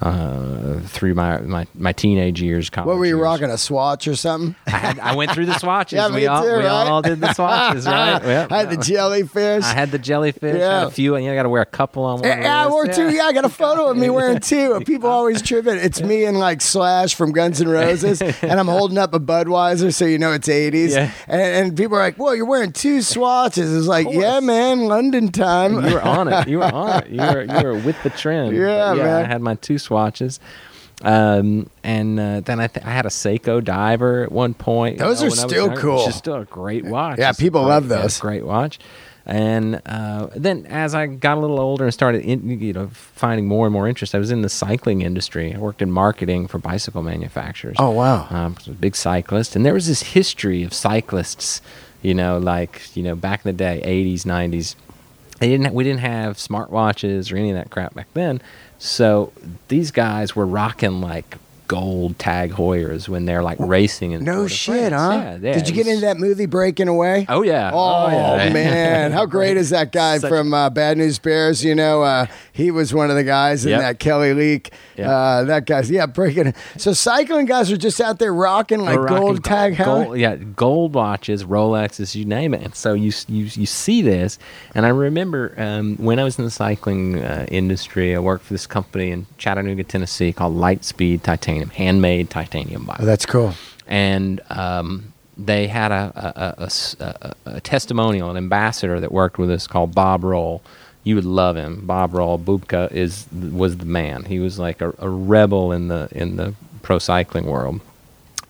uh, 0.00 0.80
through 0.80 1.14
my, 1.14 1.38
my, 1.40 1.66
my 1.74 1.92
teenage 1.92 2.40
years. 2.40 2.70
College 2.70 2.86
What 2.86 2.98
were 2.98 3.04
you 3.06 3.16
years. 3.16 3.22
rocking? 3.22 3.50
A 3.50 3.58
Swatch 3.58 4.06
or 4.06 4.14
something? 4.16 4.54
I, 4.66 4.70
had, 4.70 4.98
I 5.00 5.14
went 5.16 5.32
through 5.32 5.46
the 5.46 5.58
swatches. 5.58 5.96
Yeah, 5.96 6.14
we 6.14 6.26
all 6.26 6.42
too, 6.42 6.48
we 6.48 6.54
right? 6.64 6.86
all 6.86 7.02
did 7.02 7.20
the 7.20 7.32
swatches, 7.32 7.86
right? 7.86 8.22
I 8.50 8.58
had 8.58 8.70
the 8.70 8.76
jellyfish. 8.76 9.64
I 9.64 9.74
had 9.74 9.90
the 9.90 9.98
jellyfish. 9.98 10.56
Yeah. 10.58 10.80
Had 10.80 10.88
a 10.88 10.90
few, 10.90 11.14
and 11.16 11.24
you 11.24 11.34
got 11.34 11.42
to 11.44 11.48
wear 11.48 11.62
a 11.62 11.66
couple 11.66 12.04
on 12.04 12.20
one. 12.20 12.28
Yeah, 12.28 12.64
I 12.64 12.68
wore 12.68 12.86
two. 12.86 13.10
Yeah, 13.10 13.24
I 13.24 13.32
got 13.32 13.44
a 13.44 13.48
photo 13.48 13.90
of 13.90 13.96
me 13.96 14.08
wearing 14.18 14.40
two. 14.40 14.80
People 14.86 15.08
always 15.10 15.42
trip 15.42 15.66
it. 15.66 15.78
It's 15.78 16.00
me 16.00 16.24
and 16.24 16.38
like 16.38 16.60
Slash 16.60 17.14
from 17.14 17.32
Guns 17.32 17.60
N' 17.60 17.68
Roses, 17.68 18.22
and 18.22 18.60
I'm 18.60 18.68
holding 18.68 18.98
up 18.98 19.14
a 19.14 19.20
Budweiser, 19.20 19.92
so 19.92 20.04
you 20.04 20.18
know 20.18 20.32
it's 20.32 20.48
80s. 20.48 20.90
Yeah. 20.90 21.10
And, 21.26 21.40
and 21.40 21.76
people 21.76 21.96
are 21.96 22.00
like, 22.00 22.18
"Well, 22.18 22.34
you're 22.36 22.46
wearing 22.46 22.72
two 22.72 23.02
swatches." 23.02 23.74
It's 23.76 23.86
like, 23.86 24.06
yeah, 24.10 24.40
man, 24.40 24.86
London 24.86 25.32
time. 25.32 25.84
You 25.84 25.94
were 25.94 26.02
on 26.02 26.28
it. 26.32 26.48
You 26.48 26.58
were 26.58 26.64
on 26.72 27.02
it. 27.02 27.08
You 27.10 27.20
were 27.20 27.42
you 27.42 27.62
were 27.64 27.74
with 27.78 28.00
the 28.02 28.10
trend. 28.10 28.56
Yeah, 28.56 28.94
But 28.94 28.98
man. 29.04 29.24
I 29.24 29.28
had 29.28 29.42
my 29.42 29.54
two 29.56 29.78
swatches. 29.88 30.38
Um, 31.02 31.70
and 31.84 32.18
uh, 32.18 32.40
then 32.40 32.58
I, 32.60 32.66
th- 32.66 32.84
I 32.84 32.90
had 32.90 33.06
a 33.06 33.10
Seiko 33.10 33.62
diver 33.62 34.24
at 34.24 34.32
one 34.32 34.54
point. 34.54 34.94
you 34.94 34.98
Those 34.98 35.20
know, 35.20 35.28
are 35.28 35.30
when 35.30 35.38
I 35.38 35.44
was 35.44 35.52
still 35.52 35.66
younger, 35.66 35.80
cool. 35.80 35.98
Which 35.98 36.08
is 36.08 36.14
still 36.16 36.34
a 36.36 36.44
great 36.44 36.84
watch. 36.84 37.18
Yeah, 37.18 37.30
It's 37.30 37.38
people 37.38 37.62
great- 37.62 37.68
love 37.74 37.88
those. 37.88 38.18
great 38.20 38.44
watch. 38.44 38.78
And 39.24 39.82
uh, 39.84 40.28
then 40.34 40.64
as 40.66 40.94
I 40.94 41.06
got 41.06 41.36
a 41.36 41.40
little 41.40 41.60
older 41.60 41.84
and 41.84 41.92
started, 41.92 42.22
in, 42.24 42.48
you 42.60 42.72
know, 42.72 42.88
finding 42.88 43.46
more 43.46 43.66
and 43.66 43.72
more 43.74 43.86
interest, 43.86 44.14
I 44.14 44.18
was 44.18 44.30
in 44.30 44.40
the 44.40 44.48
cycling 44.48 45.02
industry. 45.02 45.54
I 45.54 45.58
worked 45.58 45.82
in 45.82 45.90
marketing 45.92 46.48
for 46.48 46.58
bicycle 46.58 47.02
manufacturers. 47.02 47.76
Oh, 47.78 47.90
wow. 47.90 48.26
Um, 48.30 48.54
I 48.56 48.58
was 48.58 48.68
a 48.68 48.72
big 48.72 48.96
cyclist, 48.96 49.54
and 49.54 49.66
there 49.66 49.74
was 49.74 49.86
this 49.86 50.02
history 50.02 50.62
of 50.64 50.72
cyclists. 50.72 51.60
You 52.00 52.14
know, 52.14 52.38
like 52.38 52.96
you 52.96 53.02
know, 53.02 53.14
back 53.16 53.44
in 53.44 53.48
the 53.50 53.52
day, 53.58 53.82
'80s, 53.84 54.22
'90s. 54.22 54.76
They 55.38 55.48
didn't. 55.48 55.72
We 55.72 55.84
didn't 55.84 56.00
have 56.00 56.36
smartwatches 56.36 57.32
or 57.32 57.36
any 57.36 57.50
of 57.50 57.56
that 57.56 57.70
crap 57.70 57.94
back 57.94 58.08
then. 58.14 58.40
So 58.78 59.32
these 59.68 59.90
guys 59.90 60.34
were 60.34 60.46
rocking 60.46 61.00
like 61.00 61.36
gold 61.68 62.18
tag 62.18 62.52
Heuers 62.52 63.08
when 63.08 63.24
they're 63.26 63.42
like 63.42 63.58
racing 63.60 64.14
and 64.14 64.24
No 64.24 64.46
shit, 64.48 64.92
huh? 64.92 65.10
Yeah, 65.12 65.38
yeah, 65.40 65.52
Did 65.54 65.68
you 65.68 65.74
get 65.74 65.86
into 65.86 66.00
that 66.00 66.16
movie 66.16 66.46
Breaking 66.46 66.88
Away? 66.88 67.26
Oh 67.28 67.42
yeah. 67.42 67.70
Oh, 67.72 68.08
yeah. 68.08 68.48
man, 68.52 69.12
how 69.12 69.26
great 69.26 69.56
is 69.56 69.70
that 69.70 69.92
guy 69.92 70.18
Such- 70.18 70.28
from 70.30 70.52
uh, 70.54 70.70
Bad 70.70 70.98
News 70.98 71.18
Bears? 71.18 71.62
You 71.64 71.74
know, 71.74 72.02
uh, 72.02 72.26
he 72.52 72.70
was 72.70 72.92
one 72.94 73.10
of 73.10 73.16
the 73.16 73.24
guys 73.24 73.64
in 73.64 73.70
Yep. 73.72 73.80
that 73.80 73.98
Kelly 73.98 74.32
Leak. 74.34 74.72
Yep. 74.96 75.06
Uh, 75.08 75.44
that 75.44 75.66
guy's 75.66 75.90
yeah, 75.90 76.06
breaking. 76.06 76.54
So 76.76 76.92
cycling 76.92 77.46
guys 77.46 77.70
are 77.70 77.76
just 77.76 78.00
out 78.00 78.18
there 78.18 78.32
rocking 78.34 78.80
like 78.80 78.98
rocking 78.98 79.16
gold 79.16 79.44
tag. 79.44 79.76
gold, 79.76 80.04
Gold, 80.06 80.18
yeah, 80.18 80.36
gold 80.36 80.94
watches, 80.94 81.44
Rolexes, 81.44 82.14
you 82.14 82.24
name 82.24 82.54
it. 82.54 82.62
And 82.62 82.74
so 82.74 82.94
you 82.94 83.12
you 83.28 83.44
you 83.44 83.66
see 83.66 84.00
this, 84.02 84.38
and 84.74 84.86
I 84.86 84.88
remember 84.88 85.54
um, 85.58 85.96
when 85.98 86.18
I 86.18 86.24
was 86.24 86.38
in 86.38 86.44
the 86.44 86.50
cycling 86.50 87.22
uh, 87.22 87.44
industry, 87.50 88.14
I 88.16 88.18
worked 88.20 88.44
for 88.46 88.54
this 88.54 88.66
company 88.66 89.10
in 89.10 89.26
Chattanooga, 89.36 89.84
Tennessee, 89.84 90.32
called 90.32 90.54
Litespeed 90.54 91.22
Titanium, 91.22 91.57
handmade 91.62 92.30
titanium 92.30 92.84
bike 92.84 93.00
oh, 93.00 93.04
that's 93.04 93.26
cool. 93.26 93.54
and 93.86 94.40
um, 94.50 95.12
they 95.38 95.68
had 95.68 95.92
a 95.92 97.60
testimonial, 97.62 98.28
an 98.30 98.36
ambassador 98.36 98.98
that 98.98 99.12
worked 99.12 99.38
with 99.38 99.50
us 99.50 99.66
called 99.66 99.94
Bob 99.94 100.24
Roll. 100.24 100.62
You 101.04 101.14
would 101.14 101.24
love 101.24 101.56
him. 101.56 101.86
Bob 101.86 102.12
Roll, 102.12 102.38
Bobke 102.38 102.90
is 102.92 103.26
was 103.32 103.76
the 103.76 103.86
man. 103.86 104.24
He 104.24 104.40
was 104.40 104.58
like 104.58 104.80
a, 104.80 104.92
a 104.98 105.08
rebel 105.08 105.70
in 105.72 105.88
the 105.88 106.08
in 106.10 106.36
the 106.36 106.54
pro 106.82 106.98
cycling 106.98 107.46
world. 107.46 107.80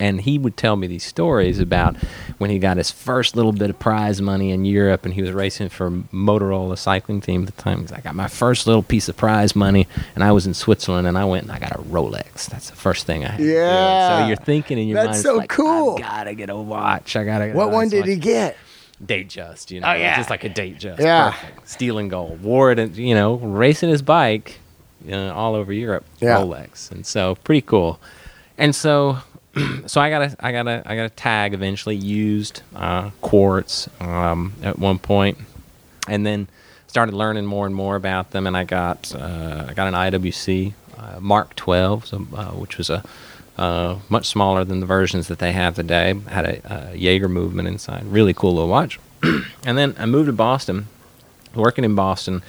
And 0.01 0.21
he 0.21 0.39
would 0.39 0.57
tell 0.57 0.77
me 0.77 0.87
these 0.87 1.05
stories 1.05 1.59
about 1.59 1.97
when 2.39 2.51
he 2.51 2.59
got 2.61 2.77
his 2.77 2.91
first 2.91 3.35
little 3.35 3.53
bit 3.53 3.69
of 3.71 3.79
prize 3.81 4.21
money 4.23 4.53
in 4.53 4.65
Europe 4.65 5.05
and 5.05 5.13
he 5.15 5.23
was 5.23 5.33
racing 5.33 5.71
for 5.71 5.91
Motorola 5.91 6.79
cycling 6.79 7.21
team 7.21 7.43
at 7.43 7.55
the 7.57 7.63
time. 7.63 7.81
He's 7.81 7.91
like, 7.91 8.01
I 8.01 8.03
got 8.03 8.15
my 8.15 8.29
first 8.29 8.67
little 8.67 8.83
piece 8.85 9.09
of 9.09 9.17
prize 9.17 9.57
money 9.57 9.89
and 10.15 10.23
I 10.23 10.31
was 10.33 10.47
in 10.47 10.55
Switzerland 10.55 11.09
and 11.09 11.19
I 11.19 11.25
went 11.25 11.45
and 11.45 11.53
I 11.53 11.59
got 11.59 11.73
a 11.73 11.79
Rolex. 11.81 12.47
That's 12.47 12.71
the 12.71 12.77
first 12.77 13.07
thing 13.07 13.25
I 13.25 13.29
had. 13.31 13.39
to 13.39 13.43
do. 13.43 13.49
And 13.51 13.57
Yeah. 13.57 14.21
So 14.23 14.27
you're 14.29 14.37
thinking 14.37 14.79
in 14.79 14.87
your 14.87 14.95
That's 14.97 15.07
mind, 15.07 15.17
it's 15.17 15.23
so 15.25 15.37
like, 15.37 15.49
cool. 15.51 15.97
I 15.97 16.01
gotta 16.01 16.35
get 16.35 16.49
a 16.51 16.57
watch. 16.57 17.17
I 17.17 17.25
gotta 17.25 17.47
get 17.47 17.55
a 17.55 17.59
What 17.59 17.73
one 17.73 17.89
did 17.89 18.01
watch. 18.01 18.09
he 18.09 18.17
get? 18.17 18.57
Datejust, 19.05 19.71
you 19.71 19.81
know. 19.81 19.89
Oh, 19.89 19.93
yeah. 19.95 20.17
Just 20.17 20.31
like 20.31 20.45
a 20.45 20.51
Datejust. 20.51 20.99
Yeah. 20.99 21.31
Perfect. 21.33 21.69
Steel 21.69 21.99
and 21.99 22.11
gold. 22.11 22.43
Wore 22.43 22.73
it, 22.73 22.79
and, 22.79 22.97
you 22.97 23.15
know, 23.15 23.35
racing 23.35 23.91
his 23.91 24.03
bike 24.03 24.59
you 25.05 25.13
know, 25.13 25.33
all 25.33 25.55
over 25.55 25.73
Europe. 25.73 26.05
Yeah. 26.21 26.37
Rolex. 26.39 26.91
And 26.91 27.07
so 27.07 27.37
pretty 27.37 27.63
cool. 27.63 28.01
And 28.57 28.75
so 28.75 29.19
so 29.87 30.01
I 30.01 30.11
got 30.11 30.23
a 30.23 30.37
I 30.41 30.53
got 30.53 30.67
a 30.67 30.83
I 30.85 30.97
got 30.97 31.05
a 31.05 31.11
tag 31.11 31.55
eventually 31.55 31.97
used 31.97 32.63
uh, 32.75 33.11
quartz 33.21 33.89
um, 34.01 34.53
at 34.63 34.79
one 34.79 34.99
point, 34.99 35.39
and 36.07 36.25
then 36.27 36.49
started 36.87 37.15
learning 37.15 37.47
more 37.47 37.67
and 37.67 37.75
more 37.75 37.97
about 37.97 38.31
them. 38.31 38.47
And 38.47 38.57
I 38.57 38.65
got 38.65 39.15
uh, 39.15 39.67
I 39.69 39.75
got 39.75 39.89
an 39.89 39.95
IWC 39.95 40.75
uh, 40.99 41.21
Mark 41.21 41.55
12, 41.55 42.07
so, 42.07 42.27
uh, 42.35 42.47
which 42.53 42.79
was 42.79 42.91
a 42.91 43.05
uh, 43.57 43.99
much 44.09 44.27
smaller 44.27 44.65
than 44.65 44.81
the 44.81 44.87
versions 44.87 45.29
that 45.29 45.39
they 45.39 45.53
have 45.53 45.75
today. 45.75 46.15
Had 46.29 46.45
a, 46.45 46.93
a 46.93 46.97
Jaeger 46.97 47.29
movement 47.29 47.69
inside. 47.69 48.05
Really 48.05 48.35
cool 48.35 48.55
little 48.55 48.69
watch. 48.69 48.99
and 49.65 49.77
then 49.77 49.95
I 49.99 50.07
moved 50.07 50.27
to 50.27 50.33
Boston, 50.33 50.87
working 51.55 51.85
in 51.85 51.95
Boston 51.95 52.43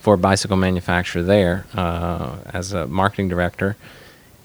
for 0.00 0.14
a 0.14 0.18
bicycle 0.18 0.56
manufacturer 0.56 1.22
there 1.22 1.66
uh, 1.74 2.36
as 2.52 2.72
a 2.72 2.86
marketing 2.86 3.28
director, 3.28 3.76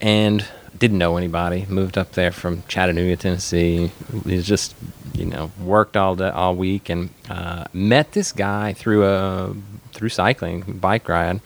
and 0.00 0.44
didn't 0.78 0.98
know 0.98 1.16
anybody. 1.16 1.66
Moved 1.68 1.96
up 1.98 2.12
there 2.12 2.32
from 2.32 2.62
Chattanooga, 2.68 3.16
Tennessee. 3.16 3.90
Was 4.24 4.46
just 4.46 4.74
you 5.14 5.26
know 5.26 5.50
worked 5.60 5.96
all 5.96 6.16
day, 6.16 6.30
all 6.30 6.54
week, 6.56 6.88
and 6.88 7.10
uh, 7.30 7.64
met 7.72 8.12
this 8.12 8.32
guy 8.32 8.72
through 8.72 9.06
a 9.06 9.54
through 9.92 10.08
cycling 10.10 10.62
bike 10.80 11.08
ride, 11.08 11.40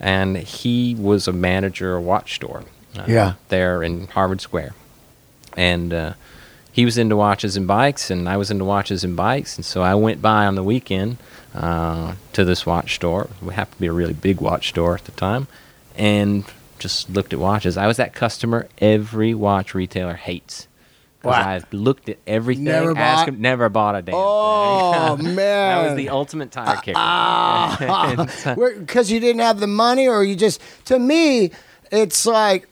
and 0.00 0.36
he 0.38 0.94
was 0.94 1.26
a 1.28 1.32
manager 1.32 1.96
of 1.96 2.02
a 2.04 2.06
watch 2.06 2.34
store. 2.34 2.64
Uh, 2.96 3.04
Yeah. 3.06 3.34
there 3.48 3.82
in 3.82 4.06
Harvard 4.08 4.40
Square, 4.40 4.74
and. 5.56 5.92
Uh, 5.92 6.12
he 6.70 6.84
was 6.84 6.96
into 6.96 7.16
watches 7.16 7.56
and 7.56 7.66
bikes, 7.66 8.08
and 8.08 8.28
I 8.28 8.36
was 8.36 8.52
into 8.52 8.64
watches 8.64 9.02
and 9.02 9.16
bikes, 9.16 9.56
and 9.56 9.64
so 9.64 9.82
I 9.82 9.96
went 9.96 10.22
by 10.22 10.46
on 10.46 10.54
the 10.54 10.62
weekend 10.62 11.16
uh, 11.52 12.14
to 12.34 12.44
this 12.44 12.64
watch 12.64 12.94
store. 12.94 13.28
It 13.44 13.50
happened 13.50 13.74
to 13.78 13.80
be 13.80 13.86
a 13.88 13.92
really 13.92 14.12
big 14.12 14.40
watch 14.40 14.68
store 14.68 14.94
at 14.94 15.04
the 15.04 15.10
time, 15.10 15.48
and 15.96 16.44
just 16.78 17.10
looked 17.10 17.32
at 17.32 17.38
watches. 17.38 17.76
I 17.76 17.86
was 17.86 17.96
that 17.98 18.14
customer 18.14 18.68
every 18.80 19.34
watch 19.34 19.74
retailer 19.74 20.14
hates. 20.14 20.66
'Cause 21.22 21.32
Wow. 21.32 21.48
I 21.48 21.60
looked 21.72 22.08
at 22.08 22.18
everything, 22.28 22.62
Never 22.64 22.94
bought? 22.94 23.26
them- 23.26 23.40
never 23.40 23.68
bought 23.68 23.96
a 23.96 24.02
damn 24.02 24.14
Oh 24.16 25.16
thing. 25.16 25.26
Oh 25.26 25.32
man, 25.34 25.34
that 25.82 25.88
was 25.88 25.96
the 25.96 26.10
ultimate 26.10 26.52
tire 26.52 26.76
kicker. 26.76 26.92
Ah, 26.96 28.26
so- 28.30 28.54
because 28.78 29.10
you 29.10 29.18
didn't 29.18 29.40
have 29.40 29.58
the 29.58 29.66
money, 29.66 30.06
or 30.06 30.22
you 30.22 30.36
just. 30.36 30.60
To 30.86 30.98
me, 30.98 31.50
it's 31.90 32.24
like. 32.24 32.68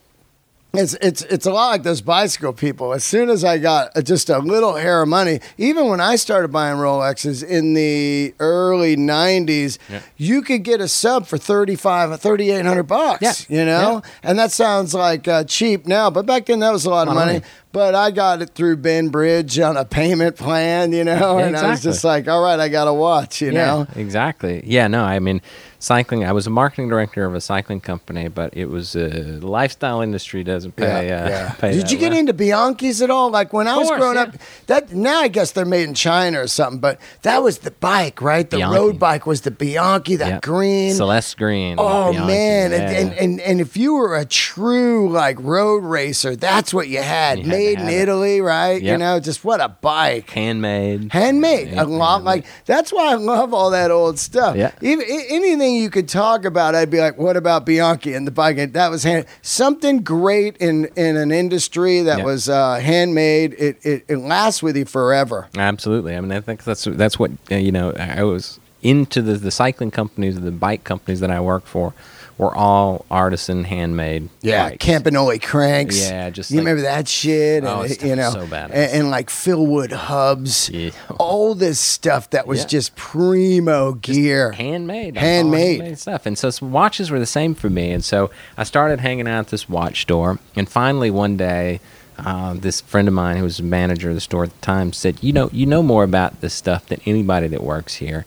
It's 0.74 0.92
it's 1.00 1.22
it's 1.22 1.46
a 1.46 1.52
lot 1.52 1.70
like 1.70 1.83
those 1.85 2.02
bicycle 2.02 2.52
people. 2.52 2.92
As 2.92 3.02
soon 3.02 3.31
as 3.31 3.44
I 3.44 3.57
got 3.57 3.92
just 4.05 4.29
a 4.29 4.38
little 4.40 4.74
hair 4.74 5.00
of 5.00 5.09
money, 5.09 5.40
even 5.57 5.88
when 5.88 6.02
I 6.02 6.16
started 6.16 6.48
buying 6.48 6.76
Rolexes 6.76 7.42
in 7.42 7.72
the 7.72 8.35
early 8.40 8.94
'90s, 8.94 9.79
Yeah. 9.88 10.00
you 10.18 10.42
could 10.42 10.64
get 10.64 10.83
a 10.83 10.88
sub 10.88 11.26
for 11.26 11.38
35 11.38 12.20
3800 12.20 12.83
bucks. 12.83 13.22
Yeah. 13.48 13.59
You 13.61 13.64
know, 13.64 14.02
and 14.22 14.38
that 14.38 14.52
sounds 14.52 14.92
like 14.92 15.26
uh, 15.26 15.44
cheap 15.44 15.87
now, 15.87 16.11
but 16.11 16.26
back 16.26 16.44
then 16.44 16.59
that 16.59 16.72
was 16.72 16.85
a 16.85 16.90
lot 16.90 17.09
of 17.09 17.14
money. 17.14 17.35
money. 17.35 17.44
But 17.72 17.94
I 17.94 18.11
got 18.11 18.42
it 18.42 18.50
through 18.55 18.76
Ben 18.79 19.09
Bridge 19.09 19.59
on 19.59 19.76
a 19.79 19.85
payment 19.85 20.37
plan, 20.37 20.92
you 20.92 21.05
know, 21.05 21.38
Yeah, 21.38 21.46
and 21.46 21.57
I 21.57 21.70
was 21.70 21.83
just 21.83 22.05
like, 22.05 22.26
all 22.26 22.42
right, 22.42 22.59
I 22.59 22.68
got 22.68 22.87
to 22.87 22.92
watch, 22.94 23.42
you 23.42 23.52
know. 23.52 23.87
Exactly. 23.96 24.62
Yeah, 24.64 24.87
no, 24.88 25.05
I 25.05 25.18
mean, 25.18 25.42
cycling. 25.78 26.24
I 26.24 26.32
was 26.32 26.46
a 26.46 26.50
marketing 26.50 26.88
director 26.88 27.24
of 27.24 27.34
a 27.34 27.40
cycling 27.40 27.80
company, 27.80 28.28
but 28.28 28.56
it 28.56 28.66
was 28.66 28.94
uh, 28.96 29.36
the 29.40 29.46
lifestyle 29.46 30.00
industry 30.00 30.42
doesn't 30.44 30.76
pay. 30.76 31.12
uh, 31.12 31.52
pay 31.58 31.72
Did 31.72 31.90
you 31.90 31.98
get 31.98 32.10
well. 32.10 32.20
into 32.20 32.34
Bianchis 32.34 33.02
at 33.02 33.10
all? 33.10 33.30
Like 33.30 33.52
when 33.52 33.68
I 33.68 33.76
was 33.76 33.88
course, 33.88 34.00
growing 34.00 34.16
yeah. 34.16 34.22
up, 34.22 34.34
that 34.66 34.92
now 34.92 35.20
I 35.20 35.28
guess 35.28 35.52
they're 35.52 35.64
made 35.64 35.88
in 35.88 35.94
China 35.94 36.40
or 36.42 36.46
something, 36.46 36.80
but 36.80 37.00
that 37.22 37.42
was 37.42 37.58
the 37.58 37.70
bike, 37.70 38.20
right? 38.22 38.48
The 38.48 38.58
Bianchi. 38.58 38.76
road 38.78 38.98
bike 38.98 39.26
was 39.26 39.42
the 39.42 39.50
Bianchi, 39.50 40.16
that 40.16 40.28
Yep. 40.28 40.42
green. 40.42 40.94
Celeste 40.94 41.36
Green? 41.36 41.76
Oh 41.78 42.12
Bianchi, 42.12 42.26
man, 42.26 42.72
and, 42.72 42.82
yeah. 42.82 42.98
and, 43.00 43.12
and 43.14 43.40
and 43.40 43.61
if 43.61 43.76
you 43.76 43.94
were 43.94 44.16
a 44.16 44.24
true 44.24 45.11
like 45.11 45.38
road 45.40 45.84
racer, 45.84 46.36
that's 46.36 46.72
what 46.72 46.88
you 46.88 47.03
had. 47.03 47.38
You 47.38 47.44
had 47.44 47.51
Made 47.51 47.72
in 47.72 47.78
have 47.80 47.88
it. 47.88 48.01
Italy, 48.03 48.40
right? 48.40 48.82
You 48.82 48.96
know, 48.96 49.20
just 49.20 49.44
what 49.44 49.61
a 49.61 49.68
bike. 49.68 50.30
handmade. 50.30 51.12
Handmade, 51.12 51.68
Yeah, 51.70 51.82
a 51.82 51.84
lot 51.84 52.24
like 52.24 52.44
that's 52.64 52.92
why 52.92 53.11
I 53.12 53.14
love 53.14 53.53
all 53.55 53.70
that 53.70 53.90
old 53.90 54.18
stuff. 54.18 54.57
Yeah. 54.57 54.72
Even 54.80 55.05
a- 55.05 55.34
anything 55.66 55.82
you 55.82 55.90
could 55.90 56.08
talk 56.08 56.44
about, 56.44 56.74
I'd 56.74 56.90
be 56.90 57.00
like, 57.00 57.18
"What 57.18 57.36
about 57.36 57.66
Bianchi 57.66 58.14
and 58.14 58.26
the 58.26 58.30
bike?" 58.30 58.72
That 58.72 58.90
was 58.90 59.02
hand 59.02 59.26
something 59.42 60.02
great 60.02 60.56
in 60.58 60.86
in 60.96 61.16
an 61.16 61.32
industry 61.32 62.02
that 62.02 62.18
Yeah. 62.18 62.24
was 62.24 62.48
uh, 62.48 62.76
handmade. 62.76 63.54
It, 63.58 63.78
it 63.82 64.04
it 64.08 64.16
lasts 64.18 64.62
with 64.62 64.76
you 64.76 64.84
forever. 64.84 65.48
Absolutely. 65.56 66.16
I 66.16 66.20
mean, 66.20 66.32
I 66.32 66.40
think 66.40 66.64
that's 66.64 66.84
that's 66.84 67.18
what 67.18 67.30
uh, 67.50 67.56
you 67.56 67.72
know. 67.72 67.92
I 67.92 68.22
was 68.22 68.58
into 68.82 69.22
the 69.22 69.34
the 69.34 69.50
cycling 69.50 69.90
companies, 69.90 70.40
the 70.40 70.50
bike 70.50 70.84
companies 70.84 71.20
that 71.20 71.30
I 71.30 71.40
worked 71.40 71.68
for, 71.68 71.92
were 72.39 72.55
all 72.55 73.07
artisan, 73.11 73.64
handmade. 73.64 74.28
Yeah, 74.43 74.68
bikes. 74.70 74.84
Campagnolo 74.84 75.41
cranks. 75.43 75.99
Yeah, 75.99 76.28
just 76.30 76.51
you 76.51 76.59
like- 76.59 76.66
remember 76.66 76.82
that 76.82 77.09
shit, 77.09 77.64
Oh, 77.64 77.82
and 77.82 78.03
you 78.03 78.14
know, 78.16 78.30
so 78.30 78.47
badass. 78.47 78.64
and, 78.72 78.93
and 78.93 79.11
like 79.11 79.28
Philwood 79.30 79.93
hubs, 79.93 80.68
Yeah. 80.68 80.91
all 81.18 81.55
this 81.55 81.80
stuff 81.80 82.28
that 82.30 82.47
was 82.47 82.61
Yeah. 82.61 82.66
just 82.66 82.95
primo 82.97 83.93
gear. 83.95 84.53
handmade, 84.53 85.14
That's 85.14 85.24
all 85.24 85.53
Handmade. 85.53 85.99
stuff. 85.99 86.26
And 86.26 86.37
so 86.37 86.51
watches 86.61 87.11
were 87.11 87.18
the 87.18 87.26
same 87.26 87.55
for 87.55 87.70
me. 87.70 87.91
And 87.93 88.05
so 88.05 88.30
I 88.59 88.64
started 88.64 89.01
hanging 89.01 89.26
out 89.28 89.41
at 89.41 89.49
this 89.49 89.68
watch 89.68 90.03
store. 90.03 90.39
And 90.55 90.68
finally, 90.68 91.11
one 91.11 91.37
day, 91.37 91.80
uh, 92.18 92.55
this 92.55 92.80
friend 92.80 93.09
of 93.09 93.14
mine 93.14 93.37
who 93.37 93.45
was 93.45 93.59
the 93.59 93.62
manager 93.62 94.09
of 94.11 94.14
the 94.14 94.20
store 94.20 94.45
at 94.45 94.51
the 94.51 94.64
time 94.64 94.93
said, 94.93 95.16
"You 95.20 95.32
know, 95.34 95.51
you 95.53 95.66
know 95.66 95.82
more 95.82 96.03
about 96.05 96.41
this 96.41 96.55
stuff 96.55 96.87
than 96.87 97.01
anybody 97.07 97.47
that 97.49 97.62
works 97.62 97.97
here. 97.97 98.24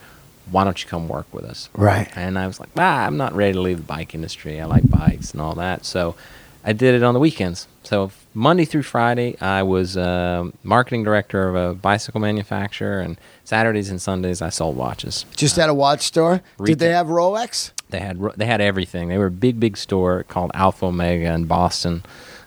Why 0.52 0.64
don't 0.64 0.82
you 0.84 0.90
come 0.90 1.08
work 1.08 1.28
with 1.34 1.46
us?" 1.46 1.70
Right. 1.76 2.10
And 2.16 2.38
I 2.38 2.48
was 2.48 2.60
like, 2.60 2.70
"Ah, 2.78 3.06
I'm 3.06 3.18
not 3.18 3.36
ready 3.36 3.54
to 3.54 3.62
leave 3.62 3.78
the 3.78 3.84
bike 3.84 4.14
industry. 4.16 4.60
I 4.60 4.66
like 4.66 4.90
bikes 4.90 5.32
and 5.32 5.42
all 5.42 5.56
that." 5.56 5.86
So 5.86 6.16
I 6.64 6.74
did 6.74 6.96
it 6.96 7.04
on 7.04 7.14
the 7.14 7.20
weekends. 7.20 7.68
So 7.84 8.12
Monday 8.34 8.66
through 8.66 8.84
Friday, 8.84 9.36
I 9.42 9.64
was 9.64 9.98
um 9.98 10.54
marketing 10.64 11.04
director 11.04 11.48
of 11.50 11.56
a 11.56 11.74
bicycle 11.74 12.20
manufacturer, 12.20 13.00
and 13.00 13.18
Saturdays 13.44 13.90
and 13.90 14.02
Sundays 14.02 14.42
I 14.42 14.50
sold 14.50 14.76
watches. 14.76 15.26
Just 15.36 15.58
at 15.58 15.70
a 15.70 15.74
watch 15.74 16.02
store. 16.02 16.42
Did 16.64 16.80
they 16.80 16.92
have 16.92 17.08
Rolex? 17.08 17.72
They 17.90 18.00
had 18.00 18.20
they 18.38 18.46
had 18.46 18.62
everything. 18.62 19.10
They 19.10 19.18
were 19.18 19.28
a 19.28 19.32
big 19.32 19.60
big 19.60 19.78
store 19.78 20.24
called 20.24 20.52
Alpha 20.54 20.86
Omega 20.86 21.34
in 21.34 21.46
Boston, 21.46 22.04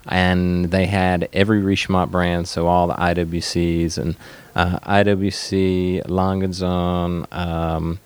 and 0.06 0.66
they 0.70 0.86
had 0.86 1.28
every 1.32 1.60
Richemont 1.60 2.10
brand, 2.10 2.48
so 2.48 2.66
all 2.66 2.88
the 2.88 2.94
IWCs 2.94 3.98
and 3.98 4.16
uh, 4.54 4.78
IWC, 4.80 6.08
Lange 6.08 6.42
& 6.42 6.48
Söhne, 6.48 7.32
um, 7.32 8.00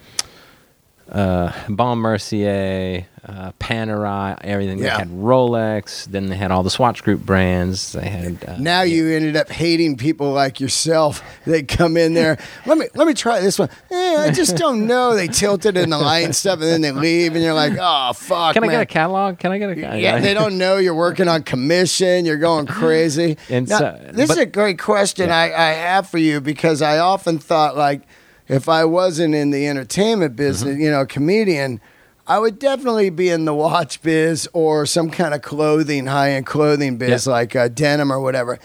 uh, 1.10 1.52
Baume 1.68 1.98
Mercier, 1.98 3.06
uh, 3.24 3.52
Panerai, 3.60 4.38
everything. 4.42 4.78
Yeah. 4.78 4.84
They 4.84 4.90
had 4.90 5.08
Rolex. 5.08 6.04
Then 6.06 6.26
they 6.26 6.36
had 6.36 6.50
all 6.50 6.62
the 6.62 6.70
Swatch 6.70 7.02
Group 7.02 7.20
brands. 7.20 7.92
They 7.92 8.08
had 8.08 8.44
uh, 8.44 8.56
Now 8.58 8.82
you 8.82 9.08
ended 9.08 9.36
up 9.36 9.48
hating 9.50 9.96
people 9.96 10.32
like 10.32 10.60
yourself. 10.60 11.22
They 11.46 11.62
come 11.62 11.96
in 11.96 12.14
there. 12.14 12.38
Let 12.66 12.76
me 12.76 12.86
let 12.94 13.06
me 13.06 13.14
try 13.14 13.40
this 13.40 13.56
one. 13.56 13.68
Eh, 13.90 14.16
I 14.18 14.32
just 14.32 14.56
don't 14.56 14.88
know. 14.88 15.14
They 15.14 15.28
tilted 15.28 15.76
in 15.76 15.90
the 15.90 15.98
light 15.98 16.24
and 16.24 16.34
stuff, 16.34 16.54
and 16.54 16.62
then 16.64 16.80
they 16.80 16.90
leave, 16.90 17.36
and 17.36 17.44
you're 17.44 17.54
like, 17.54 17.74
oh 17.80 18.12
fuck. 18.14 18.54
Can 18.54 18.64
I 18.64 18.66
man. 18.66 18.74
get 18.74 18.82
a 18.82 18.86
catalog? 18.86 19.38
Can 19.38 19.52
I 19.52 19.58
get 19.58 19.70
a 19.70 19.74
catalog? 19.76 20.00
Yeah, 20.00 20.18
they 20.18 20.34
don't 20.34 20.58
know 20.58 20.78
you're 20.78 20.94
working 20.94 21.28
on 21.28 21.44
commission. 21.44 22.24
You're 22.26 22.38
going 22.38 22.66
crazy. 22.66 23.38
And 23.48 23.68
Now, 23.68 23.78
so- 23.78 24.08
this 24.12 24.30
is 24.30 24.38
a 24.38 24.46
great 24.46 24.80
question 24.80 25.30
I, 25.30 25.52
I 25.52 25.70
have 25.72 26.08
for 26.08 26.18
you 26.18 26.40
because 26.40 26.82
I 26.82 26.98
often 26.98 27.38
thought 27.38 27.76
like 27.76 28.02
if 28.48 28.68
I 28.68 28.84
wasn't 28.84 29.34
in 29.34 29.50
the 29.50 29.66
entertainment 29.66 30.36
business, 30.36 30.74
Mm-hmm. 30.74 30.82
you 30.82 30.90
know, 30.90 31.04
comedian, 31.06 31.80
I 32.26 32.38
would 32.38 32.58
definitely 32.58 33.10
be 33.10 33.28
in 33.28 33.44
the 33.44 33.54
watch 33.54 34.02
biz 34.02 34.48
or 34.52 34.86
some 34.86 35.10
kind 35.10 35.32
of 35.34 35.42
clothing, 35.42 36.06
high 36.06 36.32
end 36.32 36.46
clothing 36.46 36.96
biz 36.98 37.26
Yeah. 37.26 37.32
like 37.32 37.54
uh, 37.56 37.68
denim 37.68 38.12
or 38.12 38.20
whatever. 38.20 38.58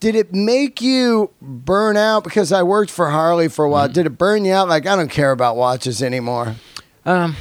Did 0.00 0.14
it 0.14 0.32
make 0.32 0.80
you 0.80 1.30
burn 1.42 1.96
out? 1.96 2.22
Because 2.22 2.52
I 2.52 2.62
worked 2.62 2.90
for 2.90 3.10
Harley 3.10 3.48
for 3.48 3.64
a 3.64 3.68
Mm-hmm. 3.68 3.72
while. 3.72 3.88
Did 3.88 4.06
it 4.06 4.10
burn 4.18 4.44
you 4.44 4.52
out? 4.52 4.68
Like 4.68 4.86
I 4.86 4.94
don't 4.96 5.10
care 5.10 5.32
about 5.32 5.56
watches 5.56 6.02
anymore. 6.02 6.54
Um, 7.04 7.34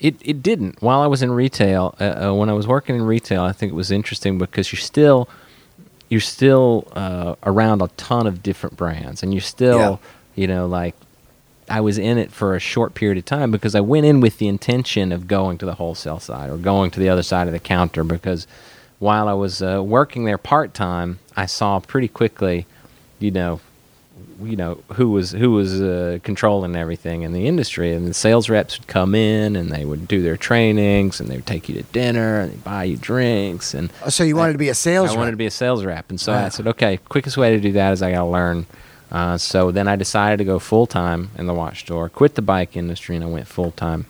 it 0.00 0.16
it 0.22 0.42
didn't. 0.42 0.80
While 0.82 1.00
I 1.00 1.06
was 1.06 1.22
in 1.22 1.30
retail, 1.32 1.94
uh, 2.00 2.28
uh, 2.30 2.34
when 2.34 2.48
I 2.48 2.52
was 2.52 2.66
working 2.66 2.96
in 2.96 3.02
retail, 3.02 3.42
I 3.42 3.52
think 3.52 3.72
it 3.72 3.74
was 3.74 3.90
interesting 3.90 4.38
because 4.38 4.72
you're 4.72 4.80
still 4.80 5.28
you're 6.08 6.20
still 6.22 6.88
uh, 6.96 7.34
around 7.44 7.82
a 7.82 7.88
ton 7.96 8.26
of 8.26 8.42
different 8.42 8.76
brands, 8.76 9.22
and 9.22 9.34
you're 9.34 9.40
still 9.42 9.78
Yeah. 9.78 9.96
You 10.38 10.46
know 10.46 10.66
like 10.66 10.94
I 11.68 11.80
was 11.82 11.98
in 11.98 12.16
it 12.16 12.30
for 12.32 12.56
a 12.56 12.60
short 12.60 12.94
period 12.94 13.18
of 13.18 13.24
time 13.26 13.50
because 13.50 13.74
I 13.74 13.80
went 13.80 14.06
in 14.06 14.20
with 14.20 14.38
the 14.38 14.48
intention 14.48 15.12
of 15.12 15.26
going 15.26 15.58
to 15.58 15.66
the 15.66 15.74
wholesale 15.74 16.18
side 16.20 16.48
or 16.48 16.56
going 16.56 16.90
to 16.92 17.00
the 17.00 17.10
other 17.10 17.22
side 17.22 17.46
of 17.46 17.52
the 17.52 17.58
counter 17.58 18.04
because 18.04 18.46
while 19.00 19.28
I 19.28 19.34
was 19.34 19.60
uh, 19.62 19.82
working 19.84 20.24
there 20.24 20.38
part 20.38 20.72
time, 20.72 21.18
I 21.36 21.46
saw 21.46 21.78
pretty 21.78 22.08
quickly, 22.08 22.66
you 23.18 23.30
know, 23.30 23.60
you 24.42 24.56
know 24.56 24.78
who 24.94 25.10
was 25.10 25.32
who 25.32 25.50
was 25.52 25.80
uh, 25.82 26.18
controlling 26.22 26.74
everything 26.74 27.22
in 27.22 27.32
the 27.32 27.46
industry, 27.46 27.92
and 27.94 28.06
the 28.08 28.14
sales 28.14 28.48
reps 28.48 28.78
would 28.78 28.88
come 28.88 29.14
in 29.14 29.54
and 29.54 29.70
they 29.70 29.84
would 29.84 30.08
do 30.08 30.22
their 30.22 30.36
trainings 30.38 31.20
and 31.20 31.28
they 31.28 31.36
would 31.36 31.46
take 31.46 31.68
you 31.68 31.74
to 31.74 31.82
dinner 31.92 32.40
and 32.40 32.52
they'd 32.52 32.64
buy 32.64 32.84
you 32.84 32.96
drinks 32.96 33.74
and 33.74 33.90
So 34.08 34.24
you 34.24 34.36
wanted 34.36 34.52
to 34.52 34.58
be 34.58 34.68
a 34.70 34.74
sales 34.74 35.08
rep 35.08 35.10
I 35.10 35.14
rep? 35.14 35.18
wanted 35.18 35.30
to 35.32 35.36
be 35.36 35.46
a 35.46 35.50
sales 35.50 35.84
rep, 35.84 36.08
and 36.10 36.18
so 36.20 36.32
I 36.32 36.48
said, 36.48 36.66
okay, 36.66 36.96
quickest 37.08 37.36
way 37.36 37.50
to 37.54 37.60
do 37.60 37.72
that 37.72 37.92
is 37.92 38.00
I 38.02 38.10
got 38.12 38.20
to 38.24 38.30
learn. 38.30 38.66
Uh, 39.10 39.38
so 39.38 39.70
then 39.70 39.88
I 39.88 39.96
decided 39.96 40.38
to 40.38 40.44
go 40.44 40.58
full 40.58 40.86
time 40.86 41.30
in 41.38 41.46
the 41.46 41.54
watch 41.54 41.80
store, 41.80 42.08
quit 42.08 42.34
the 42.34 42.42
bike 42.42 42.76
industry, 42.76 43.16
and 43.16 43.24
I 43.24 43.28
went 43.28 43.46
full 43.46 43.72
time. 43.72 44.06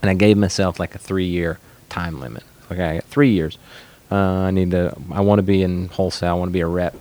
And 0.00 0.10
I 0.10 0.14
gave 0.14 0.36
myself 0.36 0.80
like 0.80 0.94
a 0.94 0.98
three 0.98 1.26
year 1.26 1.58
time 1.88 2.18
limit. 2.20 2.42
Okay, 2.70 2.84
I 2.84 2.94
got 2.96 3.04
three 3.04 3.30
years. 3.30 3.58
Uh, 4.10 4.16
I 4.16 4.50
need 4.50 4.72
to. 4.72 4.96
I 5.10 5.20
want 5.20 5.38
to 5.38 5.42
be 5.42 5.62
in 5.62 5.88
wholesale. 5.88 6.30
I 6.30 6.34
want 6.34 6.48
to 6.48 6.52
be 6.52 6.60
a 6.60 6.66
rep 6.66 6.94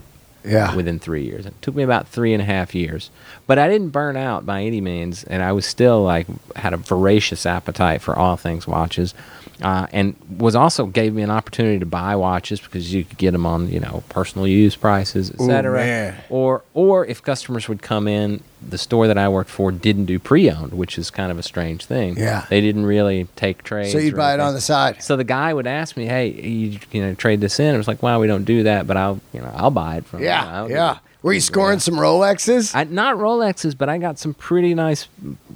yeah. 0.43 0.75
within 0.75 0.99
three 0.99 1.23
years. 1.23 1.45
It 1.45 1.59
took 1.61 1.75
me 1.75 1.83
about 1.83 2.07
three 2.07 2.33
and 2.33 2.41
a 2.41 2.45
half 2.45 2.75
years, 2.75 3.09
but 3.47 3.57
I 3.59 3.67
didn't 3.67 3.89
burn 3.89 4.17
out 4.17 4.45
by 4.45 4.63
any 4.63 4.81
means, 4.81 5.23
and 5.23 5.43
I 5.43 5.51
was 5.51 5.65
still 5.65 6.03
like 6.03 6.27
had 6.55 6.73
a 6.73 6.77
voracious 6.77 7.45
appetite 7.45 8.01
for 8.01 8.15
all 8.15 8.37
things 8.37 8.67
watches, 8.67 9.13
uh, 9.61 9.87
and 9.91 10.15
was 10.37 10.55
also 10.55 10.85
gave 10.85 11.13
me 11.13 11.21
an 11.21 11.29
opportunity 11.31 11.79
to 11.79 11.85
buy 11.85 12.15
watches 12.15 12.59
because 12.59 12.93
you 12.93 13.03
could 13.03 13.17
get 13.17 13.31
them 13.31 13.45
on 13.45 13.69
you 13.69 13.79
know 13.79 14.03
personal 14.09 14.47
use 14.47 14.75
prices, 14.75 15.31
etc. 15.31 16.15
Or 16.29 16.63
or 16.73 17.05
if 17.05 17.21
customers 17.23 17.67
would 17.69 17.81
come 17.81 18.07
in, 18.07 18.41
the 18.67 18.77
store 18.77 19.07
that 19.07 19.17
I 19.17 19.27
worked 19.29 19.49
for 19.49 19.71
didn't 19.71 20.05
do 20.05 20.19
pre-owned, 20.19 20.73
which 20.73 20.97
is 20.97 21.09
kind 21.09 21.31
of 21.31 21.39
a 21.39 21.43
strange 21.43 21.85
thing. 21.85 22.17
Yeah. 22.17 22.45
they 22.49 22.61
didn't 22.61 22.85
really 22.85 23.27
take 23.35 23.63
trades. 23.63 23.91
So 23.91 23.97
you'd 23.97 24.15
buy 24.15 24.33
it 24.33 24.39
on 24.39 24.53
the 24.53 24.61
side. 24.61 25.01
So 25.03 25.15
the 25.15 25.23
guy 25.23 25.53
would 25.53 25.67
ask 25.67 25.97
me, 25.97 26.05
"Hey, 26.05 26.27
you, 26.29 26.79
you 26.91 27.01
know, 27.01 27.13
trade 27.13 27.41
this 27.41 27.59
in." 27.59 27.73
I 27.73 27.77
was 27.77 27.87
like, 27.87 28.01
"Well, 28.03 28.19
we 28.19 28.27
don't 28.27 28.45
do 28.45 28.63
that, 28.63 28.87
but 28.87 28.97
I'll, 28.97 29.19
you 29.33 29.41
know, 29.41 29.51
I'll 29.55 29.71
buy 29.71 29.97
it 29.97 30.05
from 30.05 30.19
you. 30.19 30.25
Yeah, 30.25 30.67
yeah. 30.67 30.97
Do 31.21 31.25
it." 31.25 31.27
Were 31.27 31.33
you 31.33 31.39
scoring 31.41 31.79
some 31.79 31.95
Rolexes? 31.95 32.75
I, 32.75 32.83
not 32.85 33.17
Rolexes, 33.17 33.77
but 33.77 33.89
I 33.89 33.97
got 33.97 34.17
some 34.19 34.33
pretty 34.33 34.73
nice 34.73 35.07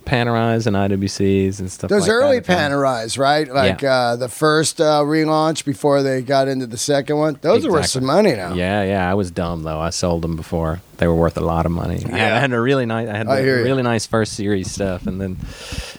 Panerais 0.06 0.68
and 0.68 0.76
IWCs 0.76 1.60
and 1.60 1.72
stuff. 1.72 1.90
Those 1.90 2.04
like 2.04 2.12
early. 2.12 2.42
Panerais, 2.42 3.18
right? 3.18 3.48
Like 3.52 3.82
Yeah. 3.82 3.94
uh, 3.94 4.16
the 4.16 4.30
first 4.30 4.80
uh, 4.80 5.02
relaunch 5.04 5.66
before 5.66 6.04
they 6.04 6.22
got 6.22 6.48
into 6.48 6.68
the 6.68 6.78
second 6.78 7.18
one. 7.18 7.38
Those 7.42 7.66
are 7.66 7.72
worth 7.72 7.88
some 7.88 8.06
money 8.06 8.34
now. 8.34 8.54
Yeah, 8.54 8.84
yeah. 8.84 9.10
I 9.10 9.16
was 9.16 9.32
dumb 9.32 9.64
though. 9.64 9.80
I 9.80 9.90
sold 9.90 10.22
them 10.22 10.36
before. 10.36 10.82
They 10.98 11.08
were 11.08 11.16
worth 11.16 11.38
a 11.38 11.42
lot 11.42 11.66
of 11.66 11.72
money. 11.72 12.04
I, 12.06 12.18
had, 12.18 12.32
I 12.34 12.40
had 12.40 12.54
a 12.54 12.60
really 12.62 12.86
nice. 12.86 13.10
I 13.10 13.18
had 13.18 13.28
I 13.28 13.40
a 13.40 13.42
hear 13.42 13.58
ya. 13.60 13.64
really 13.64 13.84
nice 13.84 14.06
first 14.06 14.34
series 14.34 14.72
stuff, 14.72 15.08
and 15.08 15.20
then, 15.20 15.38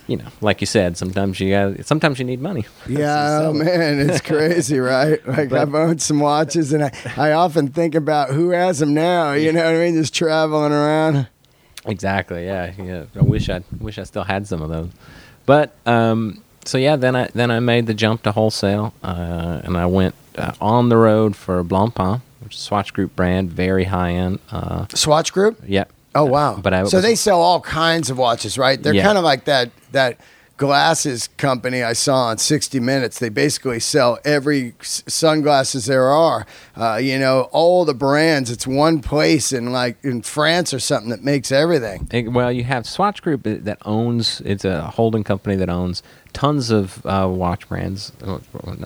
you 0.06 0.16
know, 0.16 0.24
like 0.40 0.60
you 0.62 0.66
said, 0.66 0.96
sometimes 0.96 1.38
you 1.38 1.50
got. 1.50 1.84
Sometimes 1.84 2.18
you 2.18 2.24
need 2.24 2.40
money. 2.40 2.64
Yeah, 2.88 3.38
So- 3.40 3.46
oh 3.48 3.52
man, 3.52 3.98
it's 4.08 4.20
crazy, 4.32 4.78
right? 4.78 5.20
Like 5.28 5.50
But- 5.50 5.60
I've 5.60 5.74
owned 5.74 6.00
some 6.00 6.20
watches, 6.20 6.72
and 6.72 6.84
I, 6.84 6.92
I 7.16 7.32
often 7.32 7.68
think 7.68 7.94
about 7.94 8.30
who 8.30 8.50
has 8.50 8.78
them 8.78 8.94
now. 8.94 9.32
You 9.32 9.52
know 9.52 9.64
what 9.64 9.74
I 9.74 9.78
mean? 9.78 9.94
Just 9.94 10.14
traveling 10.14 10.72
around. 10.72 11.28
Exactly. 11.84 12.44
Yeah. 12.46 12.72
Yeah. 12.78 13.04
I 13.14 13.22
wish 13.22 13.48
I 13.48 13.62
wish 13.78 13.98
I 13.98 14.04
still 14.04 14.24
had 14.24 14.46
some 14.46 14.62
of 14.62 14.68
those, 14.70 14.90
but 15.46 15.74
um. 15.86 16.42
So 16.64 16.78
yeah, 16.78 16.96
then 16.96 17.14
I 17.14 17.28
then 17.32 17.52
I 17.52 17.60
made 17.60 17.86
the 17.86 17.94
jump 17.94 18.22
to 18.24 18.32
wholesale, 18.32 18.92
uh, 19.04 19.60
and 19.62 19.76
I 19.76 19.86
went 19.86 20.16
uh, 20.36 20.50
on 20.60 20.88
the 20.88 20.96
road 20.96 21.36
for 21.36 21.62
Blancpain, 21.62 22.22
which 22.46 22.54
is 22.54 22.60
Swatch 22.60 22.92
Group 22.94 23.14
brand, 23.14 23.50
very 23.50 23.84
high 23.84 24.12
end. 24.12 24.38
Uh, 24.50 24.86
Swatch 24.94 25.32
Group. 25.32 25.60
yep. 25.66 25.92
Oh 26.14 26.24
wow! 26.24 26.58
But 26.62 26.72
I 26.72 26.84
so 26.84 27.02
they 27.02 27.14
sell 27.14 27.42
all 27.42 27.60
kinds 27.60 28.08
of 28.08 28.16
watches, 28.16 28.56
right? 28.56 28.82
They're 28.82 28.94
Yeah. 28.94 29.02
kind 29.04 29.18
of 29.18 29.24
like 29.24 29.44
that 29.44 29.70
that 29.92 30.18
glasses 30.56 31.28
company 31.36 31.82
I 31.82 31.92
saw 31.92 32.28
on 32.28 32.38
60 32.38 32.80
Minutes. 32.80 33.18
They 33.18 33.28
basically 33.28 33.78
sell 33.78 34.18
every 34.24 34.72
s- 34.80 35.02
sunglasses 35.06 35.84
there 35.84 36.06
are. 36.08 36.46
Uh, 36.74 36.96
you 36.96 37.18
know, 37.18 37.42
all 37.52 37.84
the 37.84 37.92
brands. 37.92 38.50
It's 38.50 38.66
one 38.66 39.00
place 39.00 39.52
in 39.52 39.70
like 39.72 39.98
in 40.02 40.22
France 40.22 40.72
or 40.72 40.78
something 40.80 41.10
that 41.10 41.22
makes 41.22 41.52
everything. 41.52 42.08
It- 42.10 42.32
well, 42.32 42.50
you 42.50 42.64
have 42.64 42.86
Swatch 42.86 43.20
Group 43.20 43.42
that 43.44 43.76
owns. 43.84 44.40
It's 44.46 44.64
a 44.64 44.82
holding 44.92 45.24
company 45.24 45.56
that 45.56 45.68
owns 45.68 46.02
tons 46.36 46.70
of 46.70 47.00
uh, 47.06 47.26
watch 47.30 47.66
brands. 47.66 48.12
uh, 48.22 48.36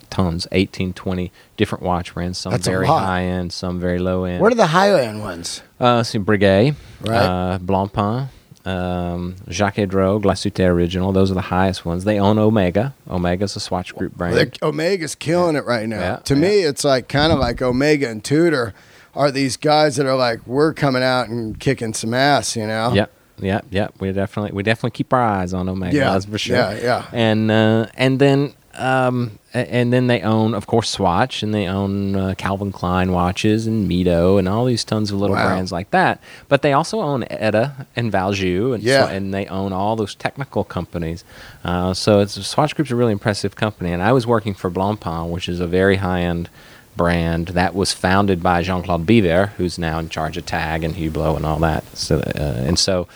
Tons, 0.09 0.47
18, 0.53 0.93
20 0.93 1.33
different 1.57 1.83
watch 1.83 2.15
brands. 2.15 2.39
Some 2.39 2.53
That's 2.53 2.65
very 2.69 2.87
high 2.87 3.25
end, 3.25 3.53
some 3.53 3.81
very 3.81 3.99
low 3.99 4.23
end. 4.23 4.41
What 4.41 4.53
are 4.53 4.55
the 4.57 4.69
high 4.69 5.03
end 5.03 5.21
ones? 5.21 5.61
Uh, 5.81 6.05
see, 6.05 6.21
Breguet, 6.21 6.77
Right. 7.01 7.17
uh, 7.17 7.59
Blancpain, 7.59 8.29
um, 8.65 9.35
Jaquet 9.49 9.89
Droz, 9.89 10.23
Glashütte 10.23 10.65
Original. 10.65 11.11
Those 11.13 11.33
are 11.33 11.35
the 11.35 11.41
highest 11.41 11.85
ones. 11.85 12.05
They 12.05 12.21
own 12.21 12.39
Omega. 12.39 12.95
Omega's 13.09 13.57
a 13.57 13.61
Swatch 13.61 13.97
Group 13.97 14.15
brand. 14.17 14.37
They're- 14.37 14.53
Omega's 14.63 15.17
killing 15.17 15.57
it 15.57 15.65
right 15.65 15.89
now. 15.89 15.99
Yeah, 15.99 16.17
to 16.17 16.35
yeah. 16.35 16.41
me, 16.41 16.59
it's 16.61 16.85
like 16.85 17.09
kind 17.09 17.33
of 17.33 17.41
like 17.41 17.61
Omega 17.61 18.09
and 18.09 18.23
Tudor 18.23 18.75
are 19.13 19.33
these 19.33 19.57
guys 19.57 19.97
that 19.97 20.07
are 20.07 20.15
like 20.15 20.47
we're 20.47 20.73
coming 20.73 21.03
out 21.03 21.29
and 21.29 21.59
kicking 21.59 21.95
some 21.95 22.15
ass. 22.15 22.55
You 22.55 22.69
know? 22.69 22.93
Yep, 22.93 23.11
yep, 23.41 23.67
yep. 23.71 23.95
We 24.01 24.13
definitely 24.13 24.53
we 24.53 24.63
definitely 24.63 24.93
keep 24.97 25.13
our 25.13 25.23
eyes 25.23 25.53
on 25.55 25.69
Omega. 25.69 25.97
Yeah, 25.97 26.13
that's 26.13 26.27
for 26.27 26.39
sure. 26.39 26.57
yeah, 26.57 26.79
yeah. 26.81 27.07
And 27.13 27.51
uh, 27.51 27.87
and 27.95 28.19
then 28.19 28.55
um, 28.75 29.39
and 29.53 29.93
then 29.93 30.07
they 30.07 30.21
own, 30.23 30.55
of 30.55 30.67
course, 30.69 30.89
Swatch, 30.89 31.43
and 31.43 31.53
they 31.53 31.67
own 31.67 32.15
uh, 32.15 32.35
Calvin 32.39 32.71
Klein 32.71 33.11
watches 33.11 33.67
and 33.67 33.91
Mido 33.91 34.39
and 34.39 34.49
all 34.49 34.65
these 34.65 34.85
tons 34.85 35.11
of 35.11 35.19
little 35.19 35.35
Wow. 35.35 35.49
brands 35.49 35.73
like 35.73 35.91
that. 35.91 36.21
But 36.49 36.63
they 36.63 36.73
also 36.73 37.01
own 37.01 37.25
ETA 37.25 37.87
and 37.97 38.13
Valjoux, 38.13 38.73
and 38.75 38.83
Yeah. 38.83 39.09
Swa- 39.09 39.11
and 39.17 39.35
they 39.35 39.47
own 39.47 39.73
all 39.73 39.97
those 39.97 40.15
technical 40.15 40.63
companies. 40.65 41.25
Uh, 41.65 41.93
so 41.95 42.21
it's 42.21 42.35
Swatch 42.47 42.75
Group's 42.77 42.93
a 42.93 42.97
really 42.97 43.13
impressive 43.13 43.57
company. 43.57 43.91
And 43.93 44.03
I 44.03 44.13
was 44.13 44.25
working 44.27 44.55
for 44.55 44.71
Blancpain, 44.71 45.31
which 45.31 45.49
is 45.49 45.59
a 45.59 45.67
very 45.67 45.97
high 45.97 46.21
end 46.21 46.49
brand 46.97 47.49
that 47.49 47.75
was 47.75 47.93
founded 47.93 48.43
by 48.43 48.63
Jean 48.63 48.83
Claude 48.83 49.05
Biver, 49.07 49.49
who's 49.51 49.79
now 49.79 49.99
in 49.99 50.09
charge 50.09 50.37
of 50.37 50.47
Tag 50.47 50.85
and 50.85 50.95
Hublot 50.95 51.37
and 51.37 51.45
all 51.45 51.59
that. 51.59 51.85
So 51.97 52.19
uh, 52.21 52.39
and 52.39 52.79
so 52.79 53.09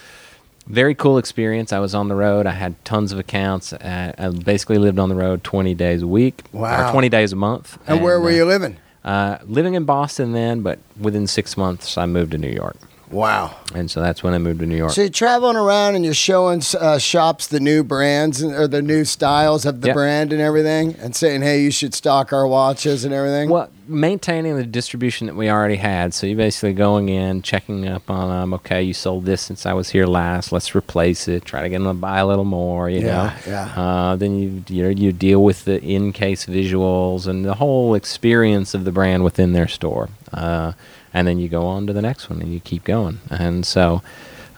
very 0.67 0.95
cool 0.95 1.19
experience. 1.19 1.73
I 1.73 1.79
was 1.79 1.95
on 1.95 2.09
the 2.09 2.15
road. 2.15 2.47
I 2.47 2.53
had 2.53 2.83
tons 2.85 3.13
of 3.13 3.19
accounts. 3.19 3.73
Uh, 3.73 4.13
I 4.17 4.29
basically 4.31 4.79
lived 4.79 4.99
on 4.99 5.09
the 5.09 5.15
road 5.15 5.45
20 5.45 5.75
days 5.75 6.03
a 6.03 6.07
week, 6.07 6.43
Wow. 6.53 6.89
or 6.89 6.93
20 6.93 7.09
days 7.09 7.33
a 7.33 7.37
month. 7.37 7.79
And 7.87 8.03
where 8.03 8.21
were 8.21 8.31
uh, 8.31 8.33
you 8.35 8.45
living? 8.45 8.77
Uh, 9.05 9.39
living 9.47 9.75
in 9.75 9.85
Boston 9.85 10.33
then, 10.33 10.63
but 10.63 10.79
within 10.99 11.27
six 11.27 11.57
months, 11.57 11.99
I 11.99 12.07
moved 12.07 12.31
to 12.33 12.39
New 12.39 12.49
York, 12.49 12.77
Wow. 13.11 13.55
and 13.75 13.91
so 13.91 14.01
that's 14.01 14.23
when 14.23 14.35
I 14.35 14.39
moved 14.39 14.61
to 14.61 14.67
New 14.67 14.77
York. 14.77 14.93
So 14.93 15.03
you're 15.03 15.11
traveling 15.11 15.57
around 15.57 15.95
and 15.95 16.05
you're 16.05 16.15
showing 16.15 16.63
uh, 16.81 16.99
shops 16.99 17.47
the 17.47 17.61
new 17.61 17.83
brands 17.85 18.41
and, 18.43 18.53
or 18.55 18.67
the 18.67 18.83
new 18.83 19.05
styles 19.05 19.65
of 19.67 19.81
the 19.81 19.89
Yep. 19.89 19.95
brand 19.95 20.33
and 20.33 20.41
everything, 20.41 20.95
and 21.01 21.15
saying, 21.15 21.43
"Hey, 21.43 21.63
you 21.63 21.71
should 21.71 21.95
stock 21.95 22.33
our 22.33 22.47
watches 22.47 23.05
and 23.05 23.13
everything." 23.15 23.51
Well, 23.51 23.69
maintaining 23.87 24.57
the 24.57 24.65
distribution 24.65 25.27
that 25.27 25.37
we 25.37 25.51
already 25.51 25.77
had. 25.77 26.15
So 26.15 26.27
you're 26.27 26.37
basically 26.39 26.73
going 26.73 27.09
in, 27.11 27.43
checking 27.43 27.87
up 27.87 28.09
on 28.09 28.31
them. 28.31 28.55
Okay, 28.55 28.83
you 28.83 28.95
sold 28.95 29.27
this 29.27 29.43
since 29.43 29.67
I 29.67 29.75
was 29.75 29.91
here 29.91 30.07
last. 30.07 30.51
Let's 30.53 30.75
replace 30.75 31.29
it. 31.29 31.45
Try 31.45 31.63
to 31.63 31.69
get 31.69 31.79
them 31.79 31.87
to 31.89 31.95
buy 31.95 32.19
a 32.21 32.27
little 32.27 32.45
more. 32.47 32.89
You 32.89 33.01
Yeah, 33.01 33.07
know. 33.07 33.33
yeah. 33.47 33.65
Uh, 33.77 34.17
then 34.17 34.39
you 34.39 34.65
you, 34.69 34.83
know, 34.85 34.89
you 34.89 35.13
deal 35.13 35.43
with 35.45 35.65
the 35.67 35.83
in-case 35.83 36.47
visuals 36.47 37.27
and 37.27 37.45
the 37.45 37.55
whole 37.55 37.95
experience 37.95 38.73
of 38.75 38.85
the 38.85 38.93
brand 38.93 39.23
within 39.25 39.53
their 39.53 39.69
store. 39.69 40.09
Uh, 40.33 40.73
and 41.15 41.27
then 41.27 41.39
you 41.39 41.49
go 41.49 41.67
on 41.67 41.87
to 41.87 41.93
the 41.93 42.03
next 42.03 42.29
one 42.29 42.43
and 42.43 42.53
you 42.53 42.61
keep 42.61 42.85
going. 42.85 43.21
And 43.31 43.65
so 43.65 44.03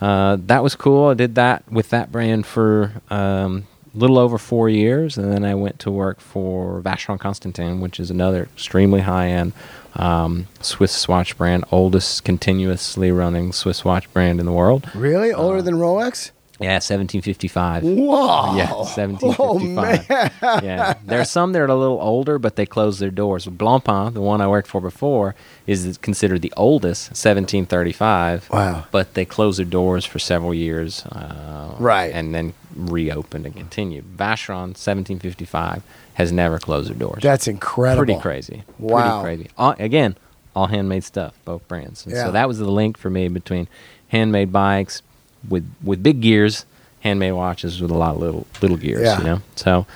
uh, 0.00 0.38
that 0.46 0.62
was 0.62 0.74
cool. 0.74 1.10
I 1.10 1.14
did 1.14 1.36
that 1.36 1.70
with 1.70 1.90
that 1.90 2.10
brand 2.10 2.46
for 2.46 2.92
um, 3.10 3.66
a 3.94 3.98
little 3.98 4.18
over 4.18 4.38
four 4.38 4.68
years, 4.68 5.16
and 5.16 5.32
then 5.32 5.44
I 5.44 5.54
went 5.54 5.78
to 5.80 5.90
work 5.90 6.20
for 6.20 6.80
Vacheron 6.82 7.18
Constantin, 7.20 7.80
which 7.80 8.00
is 8.00 8.10
another 8.10 8.44
extremely 8.54 9.00
high-end 9.00 9.52
um, 9.94 10.48
Swiss 10.60 11.08
watch 11.08 11.36
brand, 11.38 11.64
oldest 11.70 12.24
continuously 12.24 13.10
running 13.10 13.52
Swiss 13.52 13.84
watch 13.84 14.12
brand 14.12 14.40
in 14.40 14.46
the 14.46 14.52
world. 14.52 14.90
really, 14.94 15.32
uh, 15.32 15.38
older 15.38 15.62
than 15.62 15.76
Rolex? 15.76 16.30
Yeah, 16.58 16.74
1755. 16.80 17.82
Whoa! 17.82 18.56
Yeah, 18.56 18.70
Oh 18.72 18.84
1755. 18.84 20.08
man! 20.08 20.60
yeah, 20.64 20.94
there's 21.04 21.30
some 21.30 21.52
that 21.52 21.60
are 21.60 21.66
a 21.66 21.74
little 21.74 22.00
older, 22.00 22.38
but 22.38 22.56
they 22.56 22.64
closed 22.64 22.98
their 23.00 23.10
doors. 23.10 23.46
Blancpain, 23.46 24.14
the 24.14 24.22
one 24.22 24.40
I 24.40 24.46
worked 24.48 24.68
for 24.68 24.80
before, 24.80 25.34
is 25.66 25.98
considered 26.00 26.40
the 26.42 26.52
oldest, 26.56 27.10
1735. 27.10 28.48
Wow. 28.50 28.86
But 28.90 29.14
they 29.14 29.24
closed 29.24 29.58
their 29.58 29.66
doors 29.66 30.04
for 30.04 30.18
several 30.18 30.54
years, 30.54 31.04
uh, 31.06 31.74
Right. 31.78 32.12
and 32.14 32.34
then 32.34 32.54
reopened 32.74 33.46
and 33.46 33.54
continued. 33.54 34.04
Vacheron, 34.16 34.74
1755, 34.76 35.82
has 36.14 36.32
never 36.32 36.58
closed 36.58 36.88
their 36.88 36.96
doors. 36.96 37.22
That's 37.22 37.48
incredible. 37.48 38.04
pretty 38.06 38.20
crazy. 38.20 38.62
Wow. 38.78 39.22
Pretty 39.22 39.36
crazy. 39.44 39.50
All, 39.58 39.74
again, 39.78 40.16
all 40.54 40.66
handmade 40.68 41.04
stuff, 41.04 41.34
both 41.44 41.66
brands. 41.68 42.06
And 42.06 42.14
Yeah. 42.14 42.24
So 42.26 42.32
that 42.32 42.48
was 42.48 42.58
the 42.58 42.70
link 42.70 42.96
for 42.96 43.10
me 43.10 43.28
between 43.28 43.68
handmade 44.08 44.52
bikes 44.52 45.02
with 45.48 45.70
with 45.82 46.02
big 46.02 46.20
gears, 46.20 46.66
handmade 47.00 47.32
watches 47.34 47.80
with 47.80 47.90
a 47.90 47.96
lot 47.96 48.14
of 48.16 48.20
little 48.20 48.46
little 48.62 48.76
gears. 48.76 49.02
Yeah. 49.02 49.18
You 49.18 49.24
know. 49.24 49.42
So, 49.56 49.86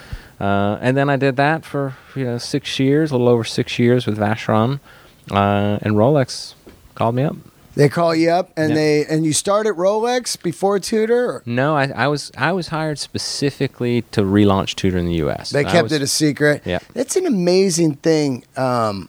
uh, 0.40 0.78
and 0.80 0.96
then 0.96 1.08
I 1.10 1.16
did 1.16 1.36
that 1.36 1.64
for 1.64 1.94
you 2.14 2.24
know 2.24 2.38
six 2.38 2.78
years, 2.78 3.10
a 3.10 3.14
little 3.14 3.28
over 3.28 3.44
six 3.44 3.78
years 3.78 4.06
with 4.06 4.18
Vacheron, 4.18 4.80
uh, 5.30 5.78
and 5.82 5.94
Rolex 5.94 6.54
called 6.94 7.14
me 7.14 7.22
up. 7.24 7.36
They 7.76 7.88
call 7.88 8.16
you 8.16 8.30
up 8.30 8.50
and 8.56 8.70
Yeah. 8.70 8.74
they 8.74 9.04
and 9.06 9.24
you 9.24 9.32
start 9.32 9.66
at 9.66 9.74
Rolex 9.74 10.40
before 10.42 10.80
Tudor. 10.80 11.24
Or 11.36 11.42
No, 11.46 11.76
I, 11.76 11.84
I 11.94 12.08
was 12.08 12.32
I 12.36 12.50
was 12.52 12.68
hired 12.68 12.98
specifically 12.98 14.02
to 14.10 14.22
relaunch 14.22 14.74
Tudor 14.74 14.98
in 14.98 15.06
the 15.06 15.14
U.S. 15.14 15.50
they 15.50 15.62
kept 15.64 15.84
was- 15.84 15.92
it 15.92 16.02
a 16.02 16.06
secret. 16.08 16.62
Yeah. 16.64 16.80
That's 16.94 17.14
an 17.16 17.26
amazing 17.26 17.94
thing. 17.96 18.44
Um, 18.56 19.08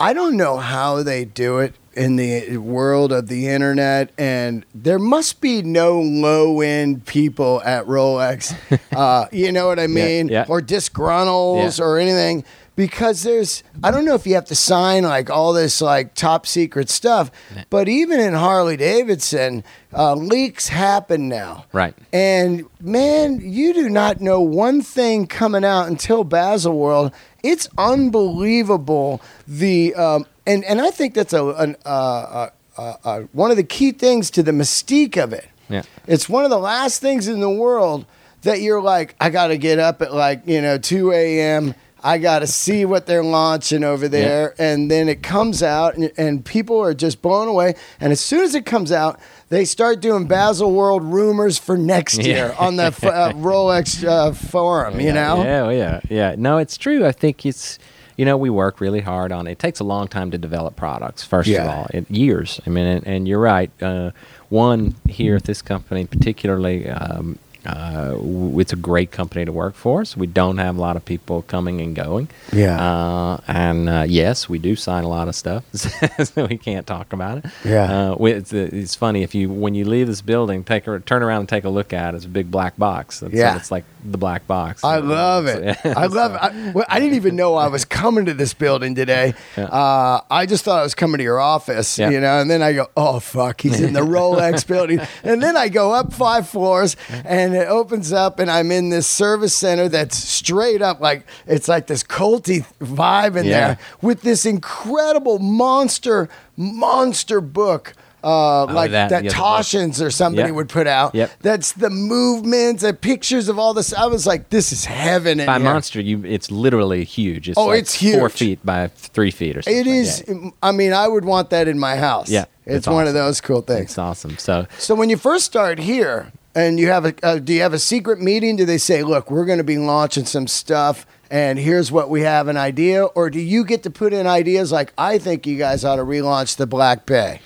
I 0.00 0.14
don't 0.14 0.36
know 0.38 0.56
how 0.56 1.02
they 1.02 1.26
do 1.26 1.58
it 1.58 1.74
in 1.94 2.16
the 2.16 2.56
world 2.58 3.12
of 3.12 3.26
the 3.28 3.48
internet, 3.48 4.10
and 4.16 4.64
there 4.74 4.98
must 4.98 5.40
be 5.40 5.62
no 5.62 6.00
low 6.00 6.60
end 6.60 7.04
people 7.06 7.60
at 7.64 7.84
Rolex. 7.86 8.54
uh, 8.96 9.26
you 9.32 9.50
know 9.52 9.66
what 9.66 9.78
I 9.80 9.86
mean? 9.86 10.28
yeah. 10.28 10.44
Or 10.48 10.60
disgruntles 10.60 11.78
Yeah. 11.78 11.84
or 11.84 11.98
anything. 11.98 12.44
Because 12.76 13.24
there's, 13.24 13.62
I 13.84 13.90
don't 13.90 14.06
know 14.06 14.14
if 14.14 14.26
you 14.26 14.34
have 14.36 14.46
to 14.46 14.54
sign 14.54 15.02
like 15.02 15.28
all 15.28 15.52
this 15.52 15.82
like 15.82 16.14
top 16.14 16.46
secret 16.46 16.88
stuff, 16.88 17.30
but 17.68 17.90
even 17.90 18.20
in 18.20 18.32
Harley 18.32 18.78
Davidson, 18.78 19.64
uh, 19.92 20.14
leaks 20.14 20.68
happen 20.68 21.28
now. 21.28 21.66
Right. 21.74 21.94
And 22.10 22.64
man, 22.80 23.40
you 23.42 23.74
do 23.74 23.90
not 23.90 24.22
know 24.22 24.40
one 24.40 24.80
thing 24.80 25.26
coming 25.26 25.62
out 25.64 25.88
until 25.88 26.24
Baselworld. 26.24 27.12
It's 27.42 27.68
unbelievable. 27.76 29.20
The 29.46 29.94
um, 29.94 30.26
and 30.50 30.64
and 30.64 30.80
I 30.80 30.90
think 30.90 31.14
that's 31.14 31.32
a, 31.32 31.46
an, 31.46 31.76
uh, 31.84 31.88
uh, 31.88 32.50
uh, 32.78 32.94
uh, 33.04 33.20
one 33.32 33.50
of 33.50 33.56
the 33.56 33.64
key 33.64 33.92
things 33.92 34.30
to 34.32 34.42
the 34.42 34.52
mystique 34.52 35.16
of 35.22 35.32
it. 35.32 35.46
Yeah. 35.68 35.82
It's 36.06 36.28
one 36.28 36.44
of 36.44 36.50
the 36.50 36.58
last 36.58 37.00
things 37.00 37.28
in 37.28 37.40
the 37.40 37.50
world 37.50 38.04
that 38.42 38.60
you're 38.60 38.82
like, 38.82 39.14
I 39.20 39.30
got 39.30 39.48
to 39.48 39.58
get 39.58 39.78
up 39.78 40.02
at 40.02 40.12
like 40.14 40.42
you 40.46 40.60
know 40.62 40.78
two 40.78 41.12
a.m. 41.12 41.74
I 42.02 42.16
got 42.16 42.38
to 42.38 42.46
see 42.46 42.86
what 42.86 43.04
they're 43.04 43.22
launching 43.22 43.84
over 43.84 44.08
there, 44.08 44.54
and 44.58 44.90
then 44.90 45.06
it 45.10 45.22
comes 45.22 45.62
out, 45.62 45.96
and, 45.96 46.10
and 46.16 46.42
people 46.42 46.80
are 46.80 46.94
just 46.94 47.20
blown 47.20 47.46
away. 47.46 47.74
And 48.00 48.10
as 48.10 48.20
soon 48.22 48.42
as 48.42 48.54
it 48.54 48.64
comes 48.64 48.90
out, 48.90 49.20
they 49.50 49.66
start 49.66 50.00
doing 50.00 50.26
Basel 50.26 50.72
World 50.72 51.04
rumors 51.04 51.58
for 51.58 51.76
next 51.76 52.16
Yeah. 52.16 52.24
year 52.24 52.54
on 52.58 52.76
the 52.76 52.84
f- 52.84 53.04
uh, 53.04 53.32
Rolex 53.36 54.02
uh, 54.02 54.32
forum. 54.32 54.98
You 54.98 55.12
know, 55.12 55.42
Yeah, 55.44 55.60
oh, 55.66 55.68
yeah, 55.68 56.00
yeah. 56.08 56.34
No, 56.38 56.56
it's 56.56 56.78
true. 56.78 57.04
I 57.04 57.12
think 57.12 57.44
it's, 57.44 57.78
you 58.20 58.26
know, 58.26 58.36
we 58.36 58.50
work 58.50 58.82
really 58.82 59.00
hard 59.00 59.32
on 59.32 59.46
it. 59.46 59.52
It 59.52 59.58
takes 59.58 59.80
a 59.80 59.84
long 59.84 60.06
time 60.06 60.30
to 60.30 60.36
develop 60.36 60.76
products. 60.76 61.22
First 61.22 61.48
Yeah. 61.48 61.62
of 61.64 61.70
all, 61.70 61.86
it, 61.94 62.10
years. 62.10 62.60
I 62.66 62.68
mean, 62.68 62.84
and, 62.84 63.06
and 63.06 63.26
you're 63.26 63.40
right. 63.40 63.70
Uh, 63.82 64.10
one 64.50 64.94
here 65.08 65.36
at 65.36 65.44
this 65.44 65.62
company, 65.62 66.04
particularly, 66.04 66.86
um, 66.86 67.38
uh, 67.66 68.14
it's 68.58 68.72
a 68.72 68.76
great 68.76 69.10
company 69.10 69.44
to 69.44 69.52
work 69.52 69.74
for. 69.74 70.04
So 70.04 70.18
we 70.18 70.26
don't 70.26 70.58
have 70.58 70.76
a 70.76 70.80
lot 70.80 70.96
of 70.96 71.04
people 71.04 71.42
coming 71.42 71.80
and 71.80 71.94
going. 71.94 72.28
Yeah. 72.52 72.80
Uh, 72.80 73.40
and 73.48 73.88
uh, 73.88 74.04
yes, 74.08 74.48
we 74.48 74.58
do 74.58 74.76
sign 74.76 75.04
a 75.04 75.08
lot 75.08 75.28
of 75.28 75.34
stuff, 75.34 75.64
so 75.74 76.46
we 76.46 76.56
can't 76.58 76.86
talk 76.86 77.12
about 77.12 77.38
it. 77.38 77.44
Yeah. 77.64 78.12
Uh, 78.12 78.16
we- 78.18 78.32
it's, 78.32 78.52
it's 78.52 78.94
funny 78.94 79.22
if 79.22 79.34
you 79.34 79.50
when 79.50 79.74
you 79.74 79.84
leave 79.84 80.06
this 80.06 80.22
building, 80.22 80.64
take 80.64 80.86
a 80.86 81.00
turn 81.00 81.22
around 81.22 81.40
and 81.40 81.48
take 81.48 81.64
a 81.64 81.68
look 81.68 81.92
at 81.92 82.14
it. 82.14 82.16
It's 82.18 82.24
a 82.26 82.28
big 82.28 82.50
black 82.50 82.76
box. 82.76 83.22
It's, 83.22 83.34
Yeah. 83.34 83.56
it's 83.56 83.70
like 83.70 83.84
the 84.04 84.18
black 84.18 84.46
box. 84.46 84.82
I 84.84 84.98
love 84.98 85.46
it. 85.46 85.76
I 85.84 86.06
love 86.20 86.34
it. 86.34 86.38
I, 86.40 86.72
well, 86.72 86.84
I 86.88 86.98
didn't 87.00 87.16
even 87.16 87.36
know 87.36 87.54
I 87.56 87.68
was 87.68 87.84
coming 87.84 88.26
to 88.26 88.34
this 88.34 88.54
building 88.54 88.94
today. 88.94 89.34
Yeah. 89.56 89.64
Uh, 89.64 90.22
I 90.30 90.46
just 90.46 90.64
thought 90.64 90.78
I 90.78 90.82
was 90.82 90.94
coming 90.94 91.18
to 91.18 91.24
your 91.24 91.40
office, 91.40 91.98
Yeah. 91.98 92.10
you 92.10 92.20
know, 92.20 92.40
and 92.40 92.50
then 92.50 92.62
I 92.62 92.72
go, 92.72 92.88
oh, 92.96 93.20
fuck, 93.20 93.60
he's 93.60 93.80
in 93.80 93.92
the 93.92 94.00
Rolex 94.10 94.66
building. 94.66 95.00
And 95.22 95.42
then 95.42 95.56
I 95.56 95.68
go 95.68 95.92
up 95.92 96.12
five 96.12 96.48
floors 96.48 96.96
and 97.24 97.49
it 97.54 97.68
opens 97.68 98.12
up 98.12 98.38
and 98.38 98.50
I'm 98.50 98.70
in 98.72 98.90
this 98.90 99.06
service 99.06 99.54
center 99.54 99.88
that's 99.88 100.16
straight 100.16 100.82
up 100.82 101.00
like, 101.00 101.26
it's 101.46 101.68
like 101.68 101.86
this 101.86 102.02
culty 102.02 102.64
vibe 102.80 103.36
in 103.36 103.46
Yeah. 103.46 103.60
there 103.74 103.78
with 104.02 104.22
this 104.22 104.44
incredible 104.46 105.38
monster, 105.38 106.28
monster 106.56 107.40
book. 107.40 107.94
Uh, 108.22 108.66
like 108.66 108.90
Oh, 108.90 108.92
that- 108.92 109.08
that, 109.08 109.22
book. 109.24 109.32
Taschen 109.32 109.98
or 110.04 110.10
somebody 110.10 110.48
Yep. 110.48 110.54
would 110.54 110.68
put 110.68 110.86
out. 110.86 111.14
Yep. 111.14 111.30
That's 111.40 111.72
the 111.72 111.88
movements 111.88 112.82
and 112.82 113.00
pictures 113.00 113.48
of 113.48 113.58
all 113.58 113.72
this. 113.72 113.94
I 113.94 114.04
was 114.08 114.26
like, 114.26 114.50
this 114.50 114.72
is 114.72 114.84
heaven. 114.84 115.40
In 115.40 115.46
By 115.46 115.54
here. 115.54 115.64
monster, 115.64 116.02
you 116.02 116.22
it's 116.26 116.50
literally 116.50 117.04
huge. 117.04 117.48
It's 117.48 117.56
Oh, 117.56 117.68
like 117.68 117.78
it's 117.78 117.96
Four 117.96 118.28
feet 118.28 118.58
by 118.62 118.88
three 118.88 119.30
feet 119.30 119.56
or 119.56 119.62
something. 119.62 119.80
It 119.80 119.86
is. 119.86 120.22
Yeah. 120.28 120.50
I 120.62 120.70
mean, 120.72 120.92
I 120.92 121.08
would 121.08 121.24
want 121.24 121.48
that 121.48 121.66
in 121.66 121.78
my 121.78 121.96
house. 121.96 122.28
Yeah, 122.28 122.44
it's, 122.66 122.76
it's 122.76 122.86
one 122.86 123.06
of 123.06 123.14
those 123.14 123.40
cool 123.40 123.62
things. 123.62 123.84
It's 123.92 123.96
awesome. 123.98 124.36
So 124.36 124.66
So 124.76 124.94
when 124.94 125.08
you 125.08 125.16
first 125.16 125.46
start 125.46 125.78
here, 125.78 126.30
and 126.54 126.80
you 126.80 126.88
have 126.88 127.04
a, 127.04 127.14
uh, 127.22 127.38
do 127.38 127.52
you 127.52 127.62
have 127.62 127.72
a 127.72 127.78
secret 127.78 128.20
meeting? 128.20 128.56
Do 128.56 128.64
they 128.64 128.78
say, 128.78 129.02
look, 129.02 129.30
we're 129.30 129.44
going 129.44 129.58
to 129.58 129.64
be 129.64 129.78
launching 129.78 130.24
some 130.24 130.46
stuff, 130.46 131.06
and 131.30 131.58
here's 131.58 131.92
what 131.92 132.10
we 132.10 132.22
have 132.22 132.48
an 132.48 132.56
idea, 132.56 133.04
or 133.04 133.30
do 133.30 133.40
you 133.40 133.64
get 133.64 133.82
to 133.84 133.90
put 133.90 134.12
in 134.12 134.26
ideas 134.26 134.72
like, 134.72 134.92
I 134.98 135.18
think 135.18 135.46
you 135.46 135.56
guys 135.58 135.84
ought 135.84 135.96
to 135.96 136.04
relaunch 136.04 136.56
the 136.56 136.66
Black 136.66 137.06
Bay? 137.06 137.40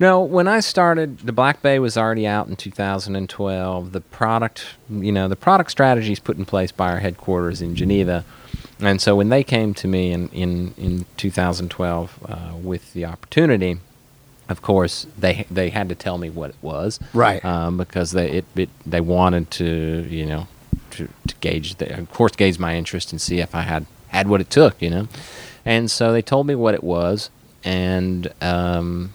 No, 0.00 0.20
when 0.20 0.46
I 0.46 0.60
started, 0.60 1.18
the 1.18 1.32
Black 1.32 1.60
Bay 1.60 1.80
was 1.80 1.96
already 1.96 2.24
out 2.26 2.46
in 2.46 2.54
2012. 2.54 3.92
The 3.92 4.00
product, 4.00 4.64
you 4.88 5.10
know, 5.10 5.26
the 5.26 5.36
product 5.36 5.72
strategy 5.72 6.12
is 6.12 6.20
put 6.20 6.36
in 6.36 6.44
place 6.44 6.70
by 6.70 6.92
our 6.92 7.00
headquarters 7.00 7.60
in 7.60 7.74
Geneva. 7.74 8.24
And 8.78 9.00
so 9.00 9.16
when 9.16 9.28
they 9.28 9.42
came 9.42 9.74
to 9.74 9.88
me 9.88 10.12
in, 10.12 10.28
in, 10.28 10.74
in 10.76 11.06
2012 11.16 12.18
uh, 12.24 12.52
with 12.62 12.92
the 12.92 13.06
opportunity, 13.06 13.78
of 14.48 14.62
course, 14.62 15.06
they 15.18 15.46
they 15.50 15.70
had 15.70 15.88
to 15.88 15.94
tell 15.94 16.18
me 16.18 16.30
what 16.30 16.50
it 16.50 16.56
was, 16.62 16.98
Right. 17.12 17.44
Um, 17.44 17.76
because 17.76 18.12
they 18.12 18.30
it, 18.30 18.44
it 18.56 18.68
they 18.86 19.00
wanted 19.00 19.50
to, 19.52 20.06
you 20.08 20.26
know, 20.26 20.48
to, 20.92 21.08
to 21.26 21.34
gauge, 21.40 21.76
the, 21.76 21.98
of 21.98 22.10
course, 22.10 22.32
gauge 22.36 22.58
my 22.58 22.74
interest 22.74 23.12
and 23.12 23.20
see 23.20 23.40
if 23.40 23.54
I 23.54 23.62
had 23.62 23.86
had 24.08 24.28
what 24.28 24.40
it 24.40 24.50
took, 24.50 24.80
you 24.80 24.90
know. 24.90 25.08
And 25.64 25.90
so 25.90 26.12
they 26.12 26.22
told 26.22 26.46
me 26.46 26.54
what 26.54 26.74
it 26.74 26.82
was, 26.82 27.30
and 27.62 28.32
um, 28.40 29.12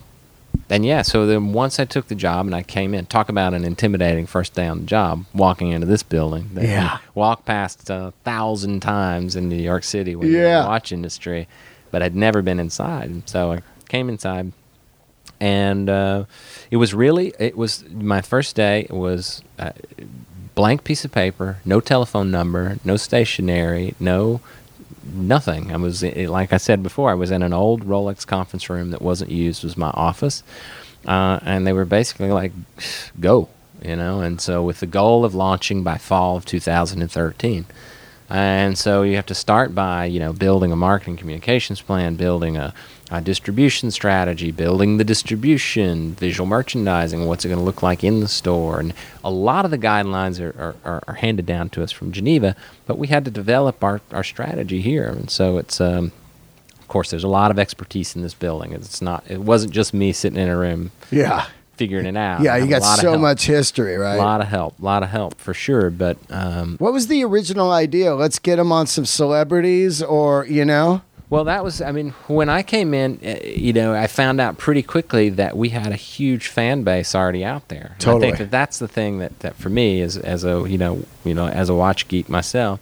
and 0.70 0.86
yeah, 0.86 1.02
so 1.02 1.26
then 1.26 1.54
once 1.54 1.80
I 1.80 1.86
took 1.86 2.08
the 2.08 2.16
job 2.16 2.46
and 2.46 2.56
I 2.56 2.64
came 2.64 2.94
in, 2.94 3.06
talk 3.06 3.30
about 3.30 3.54
an 3.54 3.64
intimidating 3.64 4.26
first 4.26 4.54
day 4.54 4.68
on 4.68 4.80
the 4.82 4.86
job, 4.86 5.26
walking 5.34 5.72
into 5.72 5.88
this 5.88 6.04
building. 6.04 6.50
that 6.54 6.64
Yeah. 6.64 6.98
Walked 7.16 7.46
past 7.46 7.90
a 7.90 8.14
thousand 8.24 8.82
times 8.82 9.36
in 9.36 9.50
New 9.50 9.62
York 9.62 9.84
City 9.84 10.16
when 10.16 10.30
you're 10.32 10.46
in 10.46 10.62
the 10.64 10.68
watch 10.68 10.92
industry, 10.92 11.48
but 11.92 12.02
I'd 12.02 12.16
never 12.16 12.42
been 12.42 12.60
inside. 12.60 13.28
So 13.28 13.54
I 13.54 13.62
came 13.90 14.10
inside, 14.10 14.52
and 15.44 15.90
uh, 15.90 16.24
it 16.72 16.78
was 16.78 16.94
really 16.94 17.34
it 17.38 17.58
was 17.58 17.84
my 17.90 18.22
first 18.22 18.56
day 18.56 18.88
it 18.90 18.94
was 18.94 19.42
uh, 19.60 19.74
blank 20.56 20.86
piece 20.86 21.04
of 21.04 21.12
paper, 21.12 21.58
no 21.66 21.82
telephone 21.82 22.32
number, 22.32 22.78
no 22.86 22.96
stationery, 22.96 23.94
no 24.00 24.40
nothing. 25.04 25.74
I 25.74 25.76
was 25.76 26.02
like 26.02 26.54
I 26.54 26.58
said 26.58 26.82
before, 26.82 27.12
I 27.12 27.16
was 27.16 27.30
in 27.30 27.44
an 27.44 27.52
old 27.52 27.84
Rolex 27.84 28.26
conference 28.26 28.70
room 28.70 28.92
that 28.92 29.02
wasn't 29.02 29.32
used. 29.32 29.66
Was 29.66 29.76
my 29.76 29.90
office, 29.90 30.44
uh, 31.06 31.42
and 31.44 31.68
they 31.68 31.74
were 31.74 31.84
basically 31.84 32.32
like, 32.32 32.54
"Go," 33.20 33.50
you 33.84 33.98
know. 33.98 34.22
And 34.22 34.40
so 34.40 34.64
with 34.64 34.80
the 34.80 34.86
goal 34.88 35.26
of 35.26 35.36
launching 35.36 35.84
by 35.84 35.98
fall 35.98 36.38
of 36.38 36.46
2013. 36.46 37.66
And 38.34 38.76
so 38.76 39.04
you 39.04 39.16
have 39.16 39.28
to 39.28 39.36
start 39.36 39.76
by, 39.76 40.06
you 40.06 40.20
know, 40.20 40.34
building 40.34 40.72
a 40.72 40.76
marketing 40.76 41.18
communications 41.18 41.82
plan, 41.82 42.16
building 42.16 42.58
a, 42.58 42.74
a 43.12 43.22
distribution 43.22 43.92
strategy, 43.92 44.50
building 44.50 44.98
the 44.98 45.04
distribution, 45.04 46.16
visual 46.16 46.48
merchandising, 46.48 47.28
what's 47.28 47.46
it 47.46 47.50
going 47.50 47.60
to 47.60 47.64
look 47.64 47.84
like 47.84 48.04
in 48.04 48.22
the 48.22 48.28
store. 48.28 48.80
And 48.80 48.96
a 49.24 49.30
lot 49.30 49.66
of 49.66 49.72
the 49.72 49.78
guidelines 49.78 50.42
are, 50.42 50.76
are- 50.84 51.04
are, 51.08 51.14
handed 51.14 51.46
down 51.46 51.70
to 51.70 51.84
us 51.84 51.92
from 51.92 52.12
Geneva, 52.12 52.56
but 52.88 52.98
we 52.98 53.08
had 53.08 53.24
to 53.26 53.30
develop 53.32 53.84
our, 53.84 54.02
our 54.12 54.24
strategy 54.24 54.82
here. 54.82 55.10
And 55.10 55.30
so 55.30 55.60
it's, 55.60 55.80
um, 55.80 56.12
of 56.80 56.88
course, 56.88 57.12
there's 57.12 57.24
a 57.24 57.28
lot 57.28 57.52
of 57.52 57.60
expertise 57.60 58.16
in 58.16 58.24
this 58.24 58.34
building. 58.34 58.74
It's 58.74 59.00
not, 59.00 59.24
it 59.30 59.42
wasn't 59.42 59.74
just 59.74 59.94
me 59.94 60.12
sitting 60.12 60.40
in 60.40 60.50
a 60.50 60.58
room 60.58 60.90
Yeah. 61.12 61.46
Figuring 61.76 62.06
it 62.06 62.16
out. 62.18 62.42
Yeah, 62.42 62.58
you 62.58 62.68
got 62.68 62.82
so 62.82 63.18
much 63.18 63.46
history, 63.46 63.98
right? 63.98 64.16
A 64.16 64.18
lot 64.18 64.42
of 64.42 64.48
help, 64.48 64.80
a 64.80 64.86
lot 64.86 65.04
of 65.04 65.10
help 65.10 65.40
for 65.40 65.54
sure. 65.54 65.90
But 65.90 66.18
um, 66.30 66.78
What 66.78 66.94
was 66.94 67.08
the 67.08 67.24
original 67.24 67.72
idea? 67.72 68.16
Let's 68.16 68.40
get 68.40 68.58
them 68.58 68.72
on 68.72 68.88
some 68.88 69.06
celebrities 69.06 70.02
or, 70.02 70.46
you 70.46 70.66
know? 70.66 71.02
Well, 71.30 71.46
that 71.46 71.64
was, 71.64 71.82
I 71.82 71.92
mean, 71.92 72.12
when 72.28 72.48
I 72.48 72.62
came 72.62 72.94
in, 72.94 73.20
uh, 73.26 73.44
you 73.44 73.74
know, 73.74 73.96
I 73.96 74.06
found 74.06 74.40
out 74.40 74.60
pretty 74.60 74.84
quickly 74.84 75.30
that 75.30 75.58
we 75.58 75.70
had 75.70 75.92
a 75.92 75.96
huge 75.96 76.48
fan 76.48 76.84
base 76.84 77.16
already 77.16 77.44
out 77.44 77.70
there. 77.70 77.96
And 78.06 78.10
I 78.18 78.20
think 78.20 78.38
that 78.38 78.52
that's 78.52 78.78
the 78.78 78.88
thing 78.88 79.18
that, 79.18 79.40
that 79.40 79.56
for 79.56 79.70
me, 79.70 80.00
is 80.00 80.16
as 80.16 80.44
a, 80.44 80.64
you 80.68 80.78
know, 80.78 81.04
you 81.26 81.34
know, 81.34 81.48
as 81.48 81.70
a 81.70 81.74
watch 81.74 82.08
geek 82.08 82.30
myself, 82.30 82.80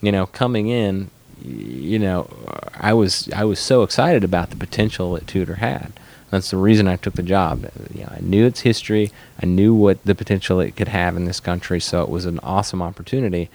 you 0.00 0.10
know, 0.10 0.26
coming 0.26 0.66
in, 0.66 1.10
you 1.44 2.00
know, 2.00 2.28
I 2.74 2.94
was, 2.94 3.30
I 3.32 3.44
was 3.44 3.60
so 3.60 3.84
excited 3.84 4.24
about 4.24 4.50
the 4.50 4.56
potential 4.56 5.12
that 5.12 5.28
Tudor 5.28 5.56
had. 5.56 5.92
That's 6.34 6.50
the 6.50 6.56
reason 6.56 6.88
I 6.88 6.96
took 6.96 7.14
the 7.14 7.22
job. 7.22 7.70
You 7.94 8.02
know, 8.02 8.12
I 8.16 8.18
knew 8.20 8.44
its 8.44 8.60
history. 8.60 9.12
I 9.40 9.46
knew 9.46 9.72
what 9.72 10.04
the 10.04 10.16
potential 10.16 10.58
it 10.58 10.74
could 10.74 10.88
have 10.88 11.16
in 11.16 11.26
this 11.26 11.38
country. 11.38 11.80
So 11.80 12.02
it 12.02 12.08
was 12.08 12.24
an 12.26 12.40
awesome 12.42 12.82
opportunity. 12.82 13.48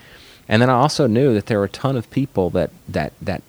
And 0.48 0.62
then 0.62 0.70
I 0.70 0.74
also 0.74 1.06
knew 1.06 1.34
that 1.34 1.48
there 1.48 1.60
were 1.60 1.66
a 1.66 1.70
ton 1.70 1.98
of 1.98 2.10
people 2.10 2.50
that 2.52 2.72
that 2.88 3.12
that 3.22 3.42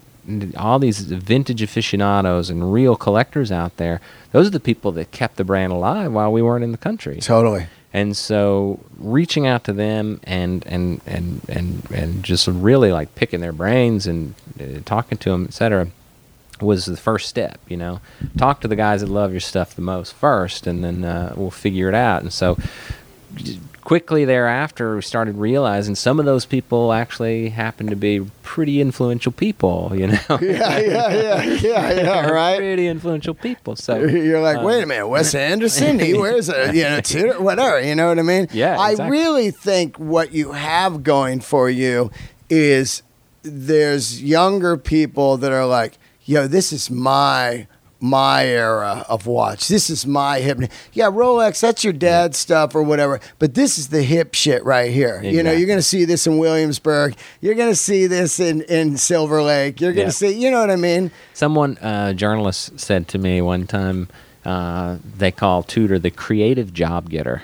all 0.56 0.78
these 0.80 1.00
vintage 1.00 1.62
aficionados 1.62 2.50
and 2.50 2.72
real 2.72 2.96
collectors 2.96 3.52
out 3.52 3.76
there. 3.76 4.00
Those 4.32 4.48
are 4.48 4.50
the 4.50 4.60
people 4.60 4.90
that 4.92 5.12
kept 5.12 5.36
the 5.36 5.44
brand 5.44 5.72
alive 5.72 6.12
while 6.12 6.32
we 6.32 6.42
weren't 6.42 6.64
in 6.64 6.72
the 6.72 6.78
country. 6.78 7.18
Totally. 7.20 7.66
And 7.92 8.16
so 8.16 8.80
reaching 8.98 9.46
out 9.46 9.62
to 9.64 9.72
them 9.72 10.20
and 10.24 10.66
and 10.66 11.00
and 11.06 11.40
and 11.48 11.88
and 11.90 12.22
just 12.24 12.48
really 12.48 12.92
like 12.92 13.14
picking 13.14 13.40
their 13.40 13.52
brains 13.52 14.06
and 14.06 14.34
uh, 14.60 14.80
talking 14.84 15.18
to 15.18 15.30
them, 15.30 15.44
et 15.48 15.54
cetera, 15.54 15.88
was 16.62 16.86
the 16.86 16.96
first 16.96 17.28
step. 17.28 17.60
You 17.68 17.76
know, 17.76 18.00
talk 18.36 18.60
to 18.62 18.68
the 18.68 18.76
guys 18.76 19.00
that 19.00 19.08
love 19.08 19.32
your 19.32 19.40
stuff 19.40 19.74
the 19.74 19.82
most 19.82 20.12
first, 20.14 20.66
and 20.66 20.82
then 20.84 21.04
uh, 21.04 21.34
we'll 21.36 21.50
figure 21.50 21.88
it 21.88 21.94
out. 21.94 22.22
And 22.22 22.32
so 22.32 22.56
quickly 23.82 24.24
thereafter, 24.24 24.96
we 24.96 25.02
started 25.02 25.36
realizing 25.36 25.94
some 25.94 26.18
of 26.20 26.26
those 26.26 26.44
people 26.44 26.92
actually 26.92 27.48
happened 27.48 27.90
to 27.90 27.96
be 27.96 28.20
pretty 28.42 28.80
influential 28.80 29.32
people. 29.32 29.92
You 29.94 30.08
know, 30.08 30.18
Yeah, 30.40 30.78
yeah, 30.78 30.78
yeah, 30.78 31.42
yeah, 31.42 31.92
yeah, 31.92 32.26
right? 32.30 32.58
pretty 32.58 32.86
influential 32.86 33.34
people. 33.34 33.76
So 33.76 33.98
You're 34.04 34.40
like, 34.40 34.58
uh, 34.58 34.62
wait 34.62 34.82
a 34.82 34.86
minute, 34.86 35.08
Wes 35.08 35.34
Anderson? 35.34 35.98
He 35.98 36.14
wears 36.14 36.48
a, 36.48 36.74
you 36.74 36.82
know, 36.84 37.00
Tudor, 37.00 37.40
whatever. 37.40 37.80
You 37.80 37.94
know 37.94 38.08
what 38.08 38.18
I 38.18 38.22
mean? 38.22 38.48
Yeah, 38.52 38.78
I 38.78 38.92
exactly. 38.92 39.18
really 39.18 39.50
think 39.50 39.96
what 39.96 40.32
you 40.32 40.52
have 40.52 41.02
going 41.02 41.40
for 41.40 41.70
you 41.70 42.10
is 42.48 43.02
there's 43.42 44.22
younger 44.22 44.76
people 44.76 45.36
that 45.38 45.52
are 45.52 45.66
like, 45.66 45.98
yo, 46.30 46.46
this 46.46 46.72
is 46.72 46.90
my 46.90 47.66
my 48.02 48.46
era 48.46 49.04
of 49.10 49.26
watch. 49.26 49.68
This 49.68 49.90
is 49.90 50.06
my 50.06 50.40
hip. 50.40 50.58
Yeah, 50.94 51.10
Rolex, 51.10 51.60
that's 51.60 51.84
your 51.84 51.92
dad's 51.92 52.38
stuff 52.38 52.74
or 52.74 52.82
whatever. 52.82 53.20
But 53.38 53.54
this 53.54 53.78
is 53.78 53.88
the 53.88 54.02
hip 54.02 54.34
shit 54.34 54.64
right 54.64 54.90
here. 54.90 55.22
You 55.22 55.42
know, 55.42 55.52
you're 55.52 55.66
going 55.66 55.78
to 55.78 55.82
see 55.82 56.06
this 56.06 56.26
in 56.26 56.38
Williamsburg. 56.38 57.14
You're 57.42 57.56
going 57.56 57.68
to 57.68 57.76
see 57.76 58.06
this 58.06 58.40
in, 58.40 58.62
in 58.62 58.96
Silver 58.96 59.42
Lake. 59.42 59.82
You're 59.82 59.92
going 59.92 60.08
to 60.08 60.24
Yeah. 60.24 60.30
see, 60.32 60.42
you 60.42 60.50
know 60.50 60.60
what 60.60 60.70
I 60.70 60.76
mean? 60.76 61.10
Someone, 61.34 61.76
uh, 61.78 62.14
journalist, 62.14 62.80
said 62.80 63.06
to 63.08 63.18
me 63.18 63.42
one 63.42 63.66
time, 63.66 64.08
uh, 64.46 64.96
they 65.18 65.30
call 65.30 65.62
Tudor 65.62 65.98
the 65.98 66.10
creative 66.10 66.72
job 66.72 67.10
getter. 67.10 67.42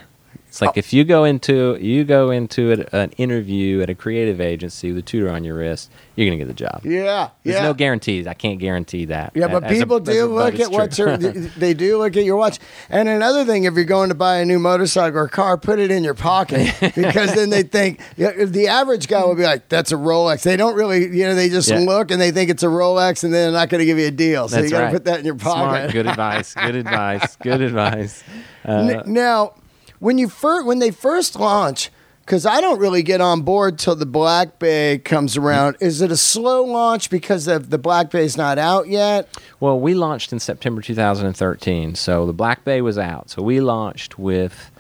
It's 0.57 0.63
Oh. 0.63 0.67
like 0.67 0.79
if 0.79 0.91
you 0.95 1.05
go 1.05 1.25
into 1.25 1.77
you 1.83 2.03
go 2.05 2.31
into 2.31 2.71
it, 2.71 2.89
an 2.93 3.11
interview 3.19 3.83
at 3.83 3.91
a 3.91 3.95
creative 3.95 4.41
agency 4.41 4.89
with 4.89 4.99
a 4.99 5.03
Tudor 5.03 5.31
on 5.31 5.45
your 5.45 5.57
wrist, 5.57 5.91
you're 6.15 6.27
gonna 6.27 6.39
get 6.39 6.49
the 6.49 6.55
job. 6.55 6.81
Yeah. 6.83 7.29
There's 7.45 7.57
yeah. 7.57 7.63
no 7.63 7.75
guarantees. 7.75 8.27
I 8.27 8.33
can't 8.33 8.59
guarantee 8.59 9.05
that. 9.05 9.33
Yeah, 9.35 9.49
but 9.49 9.65
As 9.65 9.79
people 9.79 9.99
as 9.99 10.03
do 10.05 10.25
a- 10.25 10.33
look 10.33 10.59
at 10.59 10.71
what 10.71 10.97
you're, 10.97 11.17
they 11.59 11.75
do 11.75 11.99
look 11.99 12.17
at 12.17 12.25
your 12.25 12.37
watch. 12.37 12.59
And 12.89 13.07
another 13.07 13.45
thing, 13.45 13.65
if 13.65 13.75
you're 13.75 13.85
going 13.85 14.09
to 14.09 14.15
buy 14.15 14.39
a 14.39 14.47
new 14.47 14.59
motorcycle 14.59 15.19
or 15.19 15.29
car, 15.29 15.59
put 15.59 15.79
it 15.79 15.91
in 15.91 16.03
your 16.03 16.15
pocket 16.15 16.75
because 16.97 17.35
then 17.35 17.51
they 17.51 17.63
think 17.63 18.01
the 18.17 18.67
average 18.69 19.09
guy 19.09 19.23
will 19.25 19.35
be 19.35 19.43
like, 19.43 19.69
"That's 19.69 19.93
a 19.93 19.97
Rolex." 19.97 20.43
They 20.43 20.57
don't 20.57 20.75
really, 20.75 21.03
you 21.15 21.25
know, 21.27 21.35
they 21.35 21.51
just 21.51 21.69
Yeah. 21.69 21.81
look 21.81 22.11
and 22.11 22.19
they 22.19 22.31
think 22.31 22.49
it's 22.49 22.63
a 22.63 22.67
Rolex, 22.69 23.25
and 23.25 23.35
they're 23.35 23.53
not 23.53 23.69
going 23.69 23.81
to 23.81 23.85
give 23.87 23.99
you 23.99 24.07
a 24.07 24.11
deal. 24.11 24.49
So 24.49 24.57
That's 24.57 24.65
you 24.65 24.71
got 24.71 24.79
to 24.79 24.85
right. 24.87 24.93
put 24.95 25.05
that 25.05 25.19
in 25.19 25.27
your 25.27 25.35
pocket. 25.35 25.91
Smart. 25.91 25.93
Good 25.93 26.07
advice. 26.07 26.55
Good 26.55 26.77
advice. 26.77 27.37
Good 27.43 27.61
advice. 27.69 28.25
N- 28.65 28.91
Uh, 28.97 29.03
now, 29.07 29.53
when 29.99 30.19
you 30.19 30.29
first 30.29 30.67
when 30.67 30.79
they 30.79 30.91
first 30.91 31.39
launch, 31.39 31.91
because 32.25 32.45
I 32.47 32.61
don't 32.61 32.79
really 32.81 33.03
get 33.03 33.21
on 33.21 33.43
board 33.43 33.79
till 33.79 33.95
the 33.97 34.07
Black 34.07 34.59
Bay 34.59 34.99
comes 34.99 35.37
around. 35.37 35.77
Is 35.81 36.01
it 36.01 36.11
a 36.11 36.17
slow 36.17 36.65
launch 36.65 37.09
because 37.11 37.47
of 37.47 37.71
the 37.71 37.79
Black 37.79 38.11
Bay's 38.11 38.37
not 38.37 38.59
out 38.59 38.89
yet? 38.89 39.29
Well, 39.61 39.79
we 39.79 39.95
launched 39.95 40.33
in 40.33 40.41
September 40.41 40.83
2013, 40.83 41.95
so 41.95 42.27
the 42.27 42.33
Black 42.33 42.65
Bay 42.65 42.81
was 42.83 42.99
out. 42.99 43.31
So 43.31 43.43
we 43.43 43.61
launched 43.61 44.19
with 44.19 44.71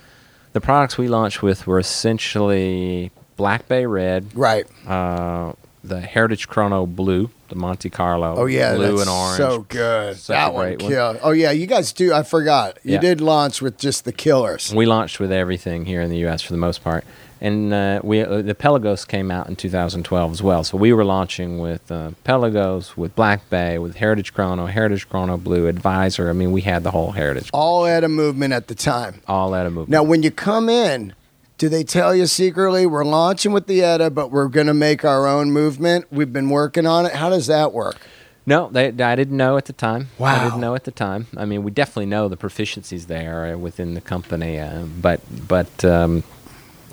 the 0.53 0.61
products 0.61 0.99
we 0.99 1.07
launched 1.09 1.43
with 1.43 1.67
were 1.67 1.79
essentially 1.79 3.11
Black 3.37 3.69
Bay 3.69 3.87
Red, 3.87 4.35
Right. 4.35 4.67
uh, 4.87 5.53
the 5.85 6.01
Heritage 6.01 6.49
Chrono 6.49 6.87
Blue, 6.87 7.31
the 7.49 7.55
Monte 7.57 7.91
Carlo, 7.91 8.35
Oh 8.37 8.47
yeah, 8.47 8.75
blue 8.75 9.01
and 9.01 9.09
orange. 9.11 9.37
so 9.37 9.67
good. 9.69 10.17
Such 10.17 10.35
that 10.35 10.55
one 10.55 10.77
one. 10.79 11.19
Oh 11.23 11.31
yeah, 11.33 11.51
you 11.51 11.67
guys 11.67 11.93
do. 11.93 12.13
I 12.13 12.23
forgot. 12.23 12.79
You 12.83 12.95
Yeah. 12.95 13.01
did 13.01 13.21
launch 13.21 13.61
with 13.63 13.79
just 13.79 14.05
the 14.05 14.13
killers. 14.13 14.73
We 14.75 14.87
launched 14.87 15.21
with 15.21 15.33
everything 15.33 15.85
here 15.87 16.01
in 16.03 16.11
the 16.11 16.19
U.S. 16.19 16.43
for 16.43 16.53
the 16.53 16.59
most 16.59 16.83
part, 16.85 17.05
and 17.41 17.73
uh, 17.73 18.01
we 18.03 18.21
uh, 18.23 18.43
the 18.43 18.55
Pelagos 18.55 19.07
came 19.07 19.31
out 19.31 19.49
in 19.49 19.57
2012 19.57 20.33
as 20.33 20.43
well. 20.43 20.65
So 20.65 20.77
we 20.77 20.93
were 20.93 21.05
launching 21.05 21.59
with 21.59 21.91
uh, 21.91 22.11
Pelagos, 22.25 22.97
with 22.97 23.15
Black 23.15 23.49
Bay, 23.51 23.79
with 23.79 23.97
Heritage 23.97 24.33
Chrono, 24.35 24.67
Heritage 24.67 25.09
Chrono 25.09 25.37
Blue, 25.37 25.67
Advisor. 25.67 26.29
I 26.31 26.33
mean, 26.33 26.53
we 26.53 26.63
had 26.63 26.83
the 26.83 26.91
whole 26.91 27.13
Heritage, 27.13 27.51
All 27.53 27.87
ETA 27.87 28.09
movement 28.09 28.53
at 28.53 28.69
the 28.69 28.75
time. 28.75 29.21
all 29.29 29.55
ETA 29.55 29.71
movement. 29.71 29.89
Now, 29.91 30.03
when 30.03 30.23
you 30.23 30.31
come 30.31 30.69
in, 30.69 31.15
do 31.59 31.69
they 31.69 31.85
tell 31.85 32.15
you 32.15 32.27
secretly 32.27 32.87
we're 32.87 33.05
launching 33.05 33.53
with 33.53 33.67
the 33.67 33.83
ETA, 33.83 34.11
but 34.11 34.31
we're 34.31 34.49
going 34.49 34.67
to 34.67 34.75
make 34.75 35.05
our 35.05 35.27
own 35.27 35.51
movement? 35.51 36.07
We've 36.11 36.33
been 36.33 36.51
working 36.51 36.87
on 36.87 37.07
it. 37.07 37.13
How 37.13 37.31
does 37.31 37.47
that 37.47 37.73
work? 37.73 37.97
No, 38.45 38.69
they, 38.71 38.89
I 38.89 39.17
didn't 39.17 39.37
know 39.37 39.57
at 39.57 39.65
the 39.65 39.73
time. 39.73 40.09
Wow, 40.19 40.37
I 40.37 40.45
didn't 40.45 40.61
know 40.61 40.77
at 40.77 40.85
the 40.85 40.93
time. 40.93 41.27
I 41.37 41.45
mean, 41.47 41.65
we 41.65 41.73
definitely 41.73 42.07
know 42.07 42.29
the 42.29 42.37
proficiencies 42.37 43.07
there 43.07 43.55
uh, 43.55 43.59
within 43.59 43.95
the 43.95 44.01
company, 44.01 44.61
uh, 44.61 44.85
but 44.85 45.21
but 45.49 45.85
um, 45.85 46.23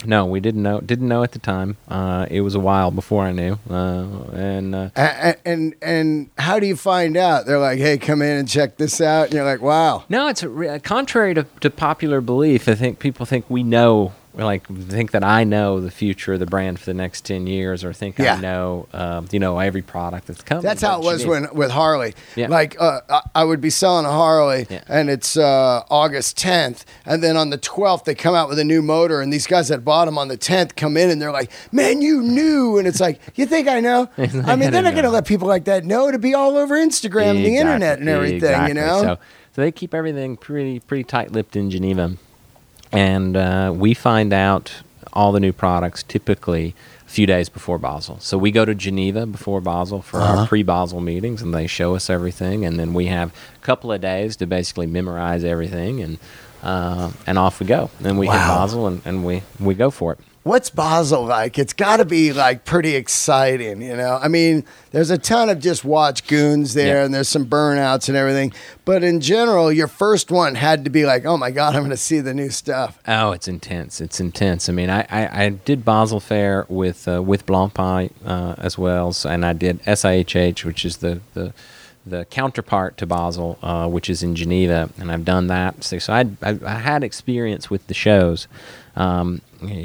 no, 0.04 0.26
we 0.26 0.40
didn't 0.40 0.64
know 0.64 0.80
didn't 0.80 1.06
know 1.06 1.22
at 1.22 1.30
the 1.30 1.38
time. 1.38 1.76
Uh, 1.86 2.26
it 2.28 2.40
was 2.40 2.56
a 2.56 2.60
while 2.60 2.90
before 2.90 3.24
I 3.24 3.30
knew, 3.30 3.58
uh, 3.70 4.06
and 4.32 4.74
uh, 4.74 4.90
And, 4.96 5.36
and 5.44 5.74
and 5.80 6.30
how 6.38 6.58
do 6.58 6.66
you 6.66 6.74
find 6.74 7.16
out? 7.16 7.46
They're 7.46 7.60
like, 7.60 7.78
"Hey, 7.78 7.98
come 7.98 8.20
in 8.20 8.36
and 8.36 8.48
check 8.48 8.76
this 8.76 9.00
out," 9.00 9.26
and 9.26 9.34
you're 9.34 9.44
like, 9.44 9.62
"Wow." 9.62 10.04
no, 10.08 10.26
it's 10.26 10.42
a, 10.42 10.48
re- 10.48 10.80
contrary 10.80 11.34
to, 11.34 11.46
to 11.60 11.70
popular 11.70 12.20
belief. 12.20 12.68
I 12.68 12.74
think 12.74 12.98
people 12.98 13.26
think 13.26 13.48
we 13.48 13.62
know 13.62 14.12
like 14.36 14.66
think 14.66 15.12
that 15.12 15.22
I 15.22 15.44
know 15.44 15.80
the 15.80 15.90
future 15.90 16.32
of 16.34 16.40
the 16.40 16.46
brand 16.46 16.78
for 16.80 16.86
the 16.86 16.94
next 16.94 17.24
ten 17.24 17.46
years, 17.46 17.84
or 17.84 17.92
think 17.92 18.18
Yeah. 18.18 18.34
I 18.34 18.40
know, 18.40 18.88
um, 18.92 19.28
you 19.30 19.38
know, 19.38 19.58
every 19.58 19.82
product 19.82 20.26
that's 20.26 20.42
coming. 20.42 20.62
That's 20.62 20.82
how 20.82 21.00
it 21.00 21.04
was 21.04 21.24
when 21.24 21.46
with 21.54 21.70
Harley. 21.70 22.14
Yeah. 22.34 22.48
Like 22.48 22.76
uh, 22.80 23.00
I- 23.34 23.44
would 23.44 23.60
be 23.60 23.70
selling 23.70 24.06
a 24.06 24.10
Harley, 24.10 24.66
Yeah. 24.68 24.82
and 24.88 25.08
it's 25.08 25.36
uh, 25.36 25.82
August 25.90 26.36
10th, 26.38 26.84
and 27.06 27.22
then 27.22 27.36
on 27.36 27.50
the 27.50 27.58
12th 27.58 28.04
they 28.04 28.14
come 28.14 28.34
out 28.34 28.48
with 28.48 28.58
a 28.58 28.64
new 28.64 28.82
motor, 28.82 29.20
and 29.20 29.32
these 29.32 29.46
guys 29.46 29.68
that 29.68 29.84
bought 29.84 30.06
them 30.06 30.18
on 30.18 30.28
the 30.28 30.38
10th 30.38 30.74
come 30.76 30.96
in 30.96 31.10
and 31.10 31.20
they're 31.22 31.30
like, 31.32 31.50
"Man, 31.72 32.02
you 32.02 32.22
knew," 32.22 32.78
and 32.78 32.88
it's 32.88 33.00
like, 33.00 33.20
"You 33.36 33.46
think 33.46 33.68
I 33.68 33.80
know?" 33.80 34.08
I 34.18 34.26
mean, 34.56 34.68
I 34.68 34.70
they're 34.70 34.82
not 34.82 34.92
going 34.94 35.04
to 35.04 35.10
let 35.10 35.26
people 35.26 35.46
like 35.46 35.64
that 35.66 35.84
know 35.84 36.10
to 36.10 36.18
be 36.18 36.34
all 36.34 36.56
over 36.56 36.74
Instagram 36.76 37.36
and 37.36 37.44
the 37.44 37.56
internet 37.56 37.98
and 38.00 38.08
everything. 38.08 38.36
exactly. 38.36 38.68
You 38.68 38.74
know. 38.74 39.02
So, 39.02 39.18
so 39.54 39.60
they 39.62 39.70
keep 39.70 39.94
everything 39.94 40.36
pretty 40.36 40.80
pretty 40.80 41.04
tight 41.04 41.30
lipped 41.30 41.54
in 41.54 41.70
Geneva, 41.70 42.16
and 42.94 43.36
uh, 43.36 43.72
we 43.74 43.94
find 43.94 44.32
out 44.32 44.72
all 45.12 45.32
the 45.32 45.40
new 45.40 45.52
products 45.52 46.02
typically 46.02 46.74
a 47.06 47.10
few 47.10 47.26
days 47.26 47.48
before 47.48 47.78
Basel. 47.78 48.18
So 48.20 48.36
we 48.38 48.50
go 48.50 48.64
to 48.64 48.74
Geneva 48.74 49.26
before 49.26 49.60
Basel 49.60 50.02
for 50.02 50.20
Uh-huh. 50.20 50.40
our 50.40 50.46
pre-Basel 50.46 51.00
meetings, 51.00 51.42
and 51.42 51.54
they 51.54 51.66
show 51.66 51.94
us 51.94 52.10
everything, 52.10 52.64
and 52.64 52.78
then 52.78 52.92
we 52.94 53.06
have 53.06 53.32
a 53.56 53.64
couple 53.64 53.92
of 53.92 54.00
days 54.00 54.36
to 54.36 54.46
basically 54.46 54.86
memorize 54.86 55.44
everything, 55.44 56.00
and 56.02 56.18
uh, 56.62 57.10
and 57.26 57.38
off 57.38 57.60
we 57.60 57.66
go. 57.66 57.90
Then 58.00 58.16
we 58.16 58.26
hit 58.26 58.32
Basel, 58.48 58.86
and, 58.86 59.02
and 59.04 59.24
we 59.24 59.42
we 59.60 59.74
go 59.74 59.90
for 59.90 60.12
it. 60.12 60.18
What's 60.44 60.68
Basel 60.68 61.24
like? 61.24 61.58
It's 61.58 61.72
got 61.72 61.96
to 61.96 62.04
be 62.04 62.34
like 62.34 62.66
pretty 62.66 62.94
exciting, 62.96 63.80
you 63.80 63.96
know. 63.96 64.18
I 64.22 64.28
mean, 64.28 64.64
there's 64.90 65.08
a 65.08 65.16
ton 65.16 65.48
of 65.48 65.58
just 65.58 65.86
watch 65.86 66.26
goons 66.26 66.74
there, 66.74 66.96
Yeah. 66.98 67.04
and 67.06 67.14
there's 67.14 67.30
some 67.30 67.46
burnouts 67.46 68.08
and 68.08 68.16
everything. 68.16 68.52
But 68.84 69.02
in 69.02 69.20
general, 69.22 69.72
your 69.72 69.88
first 69.88 70.30
one 70.30 70.54
had 70.56 70.84
to 70.84 70.90
be 70.90 71.06
like, 71.06 71.24
"Oh 71.24 71.38
my 71.38 71.50
god, 71.50 71.74
I'm 71.74 71.80
going 71.80 71.90
to 71.92 71.96
see 71.96 72.20
the 72.20 72.34
new 72.34 72.50
stuff." 72.50 72.98
Oh, 73.08 73.32
it's 73.32 73.48
intense. 73.48 74.02
It's 74.02 74.20
intense. 74.20 74.68
I 74.68 74.72
mean, 74.72 74.90
I, 74.90 75.06
I, 75.10 75.44
I 75.44 75.48
did 75.48 75.82
Basel 75.82 76.20
Fair 76.20 76.66
with 76.68 77.08
uh, 77.08 77.22
with 77.22 77.46
Blancpain 77.46 78.10
uh, 78.26 78.54
as 78.58 78.76
well, 78.76 79.14
so, 79.14 79.30
and 79.30 79.46
I 79.46 79.54
did 79.54 79.82
SIHH, 79.84 80.62
which 80.66 80.84
is 80.84 80.98
the, 80.98 81.20
the 81.32 81.54
the 82.06 82.26
counterpart 82.26 82.98
to 82.98 83.06
Basel, 83.06 83.58
uh, 83.62 83.88
which 83.88 84.10
is 84.10 84.22
in 84.22 84.36
Geneva, 84.36 84.90
and 84.98 85.10
I've 85.10 85.24
done 85.24 85.46
that. 85.46 85.82
So, 85.84 85.98
so 85.98 86.12
I, 86.12 86.26
I 86.42 86.58
I 86.66 86.74
had 86.80 87.02
experience 87.02 87.70
with 87.70 87.86
the 87.86 87.94
shows, 87.94 88.46
um, 88.96 89.40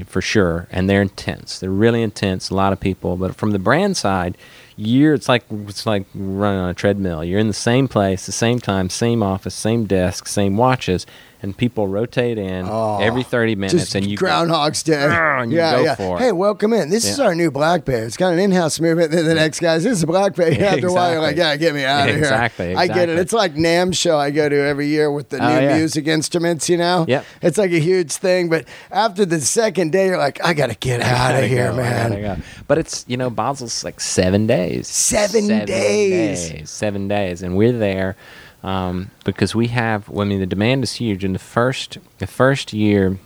for 0.05 0.22
sure, 0.22 0.68
and 0.72 0.89
they're 0.89 1.01
intense. 1.01 1.60
They're 1.60 1.70
really 1.70 2.03
intense. 2.03 2.49
A 2.49 2.55
lot 2.55 2.74
of 2.74 2.80
people, 2.80 3.18
but 3.18 3.36
from 3.36 3.51
the 3.51 3.60
brand 3.60 3.97
side. 3.97 4.38
You're, 4.82 5.14
it's 5.14 5.28
like 5.28 5.43
it's 5.68 5.86
like 5.86 6.05
running 6.16 6.62
on 6.62 6.70
a 6.70 6.74
treadmill. 6.74 7.22
You're 7.22 7.38
in 7.39 7.49
the 7.49 7.53
same 7.53 7.89
place, 7.89 8.26
the 8.26 8.32
same 8.32 8.60
time, 8.60 8.89
same 8.89 9.22
office, 9.22 9.53
same 9.53 9.84
desk, 9.84 10.26
same 10.26 10.55
watches, 10.55 11.05
and 11.41 11.55
people 11.55 11.87
rotate 11.87 12.37
in 12.37 12.65
Oh, 12.67 12.99
every 12.99 13.23
30 13.23 13.55
minutes 13.55 13.95
and 13.95 14.05
you 14.05 14.17
go- 14.17 14.25
Groundhog's 14.25 14.83
Day. 14.83 15.07
Ah, 15.09 15.39
and 15.41 15.51
you 15.51 15.57
yeah, 15.57 15.71
go 15.77 15.83
yeah. 15.83 15.95
for 15.95 16.17
it. 16.17 16.19
Hey, 16.21 16.31
welcome 16.33 16.73
in. 16.73 16.89
This 16.89 17.05
is 17.05 17.19
our 17.19 17.33
new 17.33 17.49
Black 17.49 17.85
Bay 17.85 17.99
It's 18.01 18.17
got 18.17 18.33
an 18.33 18.39
in-house 18.39 18.79
movement. 18.79 19.11
Then 19.11 19.25
the 19.25 19.35
next 19.35 19.59
guy's, 19.61 19.83
this 19.83 19.93
is 19.93 20.03
a 20.03 20.07
Black 20.07 20.35
Bay 20.35 20.57
Yeah, 20.59 20.73
After 20.73 20.87
a 20.87 20.93
while, 20.93 21.11
you're 21.13 21.21
like, 21.21 21.37
yeah, 21.37 21.55
get 21.55 21.73
me 21.73 21.85
out 21.85 22.09
of 22.09 22.15
here. 22.15 22.23
Exactly, 22.25 22.75
I 22.75 22.87
get 22.87 23.07
it. 23.09 23.17
It's 23.19 23.31
like 23.33 23.55
NAMM 23.55 23.95
show 23.95 24.17
I 24.17 24.31
go 24.31 24.49
to 24.49 24.55
every 24.55 24.87
year 24.87 25.11
with 25.11 25.29
the 25.29 25.37
Oh, 25.37 25.47
new 25.47 25.65
yeah. 25.65 25.77
music 25.77 26.07
instruments. 26.07 26.69
You 26.69 26.77
know, 26.77 27.05
Yep. 27.07 27.25
It's 27.41 27.57
like 27.57 27.71
a 27.71 27.79
huge 27.79 28.11
thing. 28.11 28.49
But 28.49 28.65
after 28.91 29.25
the 29.25 29.39
second 29.39 29.91
day, 29.91 30.07
you're 30.07 30.17
like, 30.17 30.43
I 30.43 30.53
gotta 30.53 30.75
get 30.75 31.01
out 31.01 31.41
of 31.41 31.49
here, 31.49 31.71
go, 31.71 31.77
man. 31.77 32.21
go. 32.21 32.37
But 32.67 32.77
it's 32.79 33.05
you 33.07 33.15
know 33.17 33.29
Basel's 33.29 33.83
like 33.83 33.99
seven 34.01 34.45
days. 34.45 34.87
Seven 34.87 35.47
days. 35.65 36.69
Seven 36.69 37.07
days, 37.07 37.41
and 37.41 37.55
we're 37.55 37.71
there 37.77 38.15
um, 38.64 39.12
because 39.24 39.55
we 39.55 39.68
have. 39.68 40.10
I 40.16 40.24
mean, 40.24 40.39
the 40.39 40.45
demand 40.45 40.84
is 40.84 40.93
huge. 40.93 41.24
In 41.24 41.34
the 41.34 41.39
first 41.39 41.97
the 42.18 42.28
first 42.28 42.74
year 42.74 43.18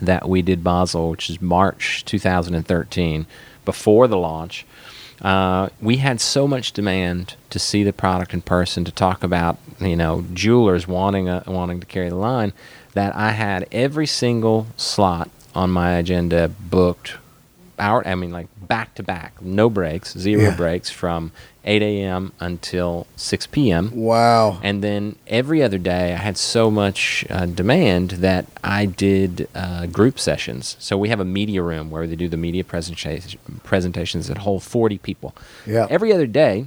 that 0.00 0.28
we 0.28 0.42
did 0.42 0.62
Basel, 0.62 1.10
which 1.10 1.28
is 1.30 1.40
March 1.40 2.04
2013, 2.04 3.26
before 3.64 4.06
the 4.08 4.16
launch. 4.18 4.64
Uh, 5.20 5.68
we 5.82 5.98
had 5.98 6.18
so 6.18 6.48
much 6.48 6.72
demand 6.72 7.34
to 7.50 7.58
see 7.58 7.82
the 7.84 7.92
product 7.92 8.32
in 8.32 8.40
person, 8.40 8.86
to 8.86 8.90
talk 8.92 9.22
about, 9.22 9.58
you 9.78 9.94
know, 9.94 10.24
jewelers 10.32 10.88
wanting 10.88 11.28
a, 11.28 11.42
wanting 11.46 11.78
to 11.78 11.84
carry 11.84 12.08
the 12.08 12.14
line, 12.14 12.54
that 12.94 13.14
I 13.14 13.32
had 13.32 13.68
every 13.70 14.06
single 14.06 14.66
slot 14.78 15.28
on 15.54 15.68
my 15.70 15.92
agenda 15.92 16.48
booked 16.48 17.18
hour 17.78 18.06
I 18.06 18.14
mean 18.14 18.30
like 18.30 18.46
back 18.60 18.94
to 18.96 19.02
back, 19.02 19.40
no 19.42 19.68
breaks, 19.68 20.16
zero 20.16 20.44
Yeah. 20.50 20.56
breaks 20.56 20.90
from 20.90 21.32
8 21.64 21.82
a.m. 21.82 22.32
until 22.40 23.06
6 23.16 23.46
p.m. 23.48 23.90
Wow. 23.94 24.58
And 24.62 24.82
then 24.82 25.16
every 25.26 25.62
other 25.62 25.78
day, 25.78 26.14
I 26.14 26.16
had 26.16 26.38
so 26.38 26.70
much 26.70 27.24
uh, 27.28 27.46
demand 27.46 28.10
that 28.12 28.46
I 28.64 28.86
did 28.86 29.48
uh, 29.54 29.86
group 29.86 30.18
sessions. 30.18 30.76
So 30.78 30.96
we 30.96 31.10
have 31.10 31.20
a 31.20 31.24
media 31.24 31.62
room 31.62 31.90
where 31.90 32.06
they 32.06 32.16
do 32.16 32.28
the 32.28 32.36
media 32.36 32.64
presentation, 32.64 33.60
presentations 33.62 34.28
that 34.28 34.38
hold 34.38 34.62
40 34.62 34.98
people. 34.98 35.34
Yeah. 35.66 35.86
Every 35.90 36.12
other 36.12 36.26
day, 36.26 36.66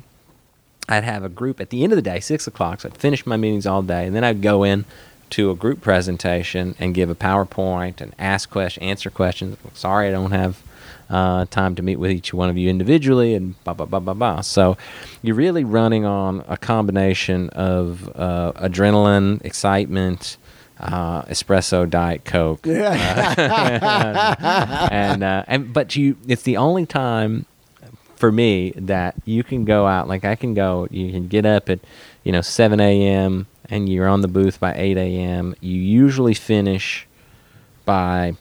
I'd 0.88 1.04
have 1.04 1.24
a 1.24 1.30
group 1.30 1.60
at 1.60 1.70
the 1.70 1.84
end 1.84 1.92
of 1.94 1.96
the 1.96 2.04
day, 2.04 2.20
six 2.20 2.46
o'clock. 2.46 2.82
So 2.82 2.90
I'd 2.90 2.98
finish 2.98 3.26
my 3.26 3.38
meetings 3.38 3.66
all 3.66 3.82
day, 3.82 4.06
and 4.06 4.16
then 4.16 4.24
I'd 4.24 4.42
go 4.42 4.64
in 4.64 4.86
to 5.32 5.50
a 5.50 5.56
group 5.56 5.82
presentation 5.82 6.76
and 6.78 6.94
give 6.94 7.10
a 7.10 7.16
PowerPoint 7.16 8.02
and 8.02 8.14
ask 8.20 8.50
questions, 8.52 8.84
answer 8.84 9.10
questions. 9.10 9.58
Sorry, 9.74 10.08
I 10.08 10.12
don't 10.12 10.32
have 10.32 10.62
uh, 11.10 11.46
time 11.46 11.76
to 11.76 11.82
meet 11.82 11.98
with 11.98 12.12
each 12.12 12.34
one 12.34 12.50
of 12.50 12.58
you 12.58 12.70
individually, 12.70 13.36
and 13.36 13.62
blah 13.64 13.74
blah 13.74 13.86
blah 13.86 14.00
blah 14.00 14.14
blah. 14.14 14.42
So 14.42 14.78
you're 15.22 15.36
really 15.36 15.64
running 15.64 16.06
on 16.06 16.44
a 16.48 16.58
combination 16.58 17.50
of 17.50 18.10
uh, 18.16 18.54
adrenaline, 18.54 19.44
excitement. 19.46 20.38
Uh, 20.80 21.22
espresso, 21.26 21.88
diet 21.88 22.26
coke, 22.26 22.66
and 22.68 22.84
uh, 25.24 25.44
and 25.48 25.72
but 25.72 25.96
you, 25.96 26.18
it's 26.28 26.42
the 26.42 26.58
only 26.58 26.86
time 26.86 27.46
for 28.24 28.32
me 28.32 28.72
that 28.78 29.14
you 29.26 29.44
can 29.44 29.66
go 29.66 29.86
out 29.86 30.08
like 30.08 30.24
I 30.24 30.36
can 30.36 30.54
go 30.54 30.88
you 30.90 31.12
can 31.12 31.28
get 31.28 31.46
up 31.46 31.70
at 31.70 31.80
you 32.24 32.32
know 32.32 32.40
7 32.40 32.80
a.m. 32.80 33.48
and 33.70 33.90
you're 33.90 34.08
on 34.08 34.22
the 34.22 34.30
booth 34.30 34.62
by 34.62 34.74
8 34.74 34.98
a.m. 34.98 35.56
you 35.60 35.78
usually 35.78 36.34
finish 36.34 37.06
by 37.84 38.38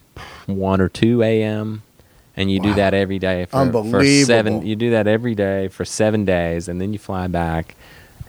1 0.47 0.81
or 0.81 0.89
2 0.89 1.25
a.m. 1.25 1.83
and 2.37 2.51
you 2.51 2.61
do 2.61 2.74
that 2.74 2.95
every 2.95 3.18
day 3.18 3.45
for, 3.47 3.70
for 3.91 4.05
seven 4.05 4.64
you 4.66 4.74
do 4.76 4.91
that 4.91 5.07
every 5.07 5.35
day 5.35 5.68
for 5.68 5.85
seven 5.85 6.24
days 6.24 6.68
and 6.68 6.80
then 6.80 6.93
you 6.93 6.99
fly 6.99 7.26
back 7.26 7.74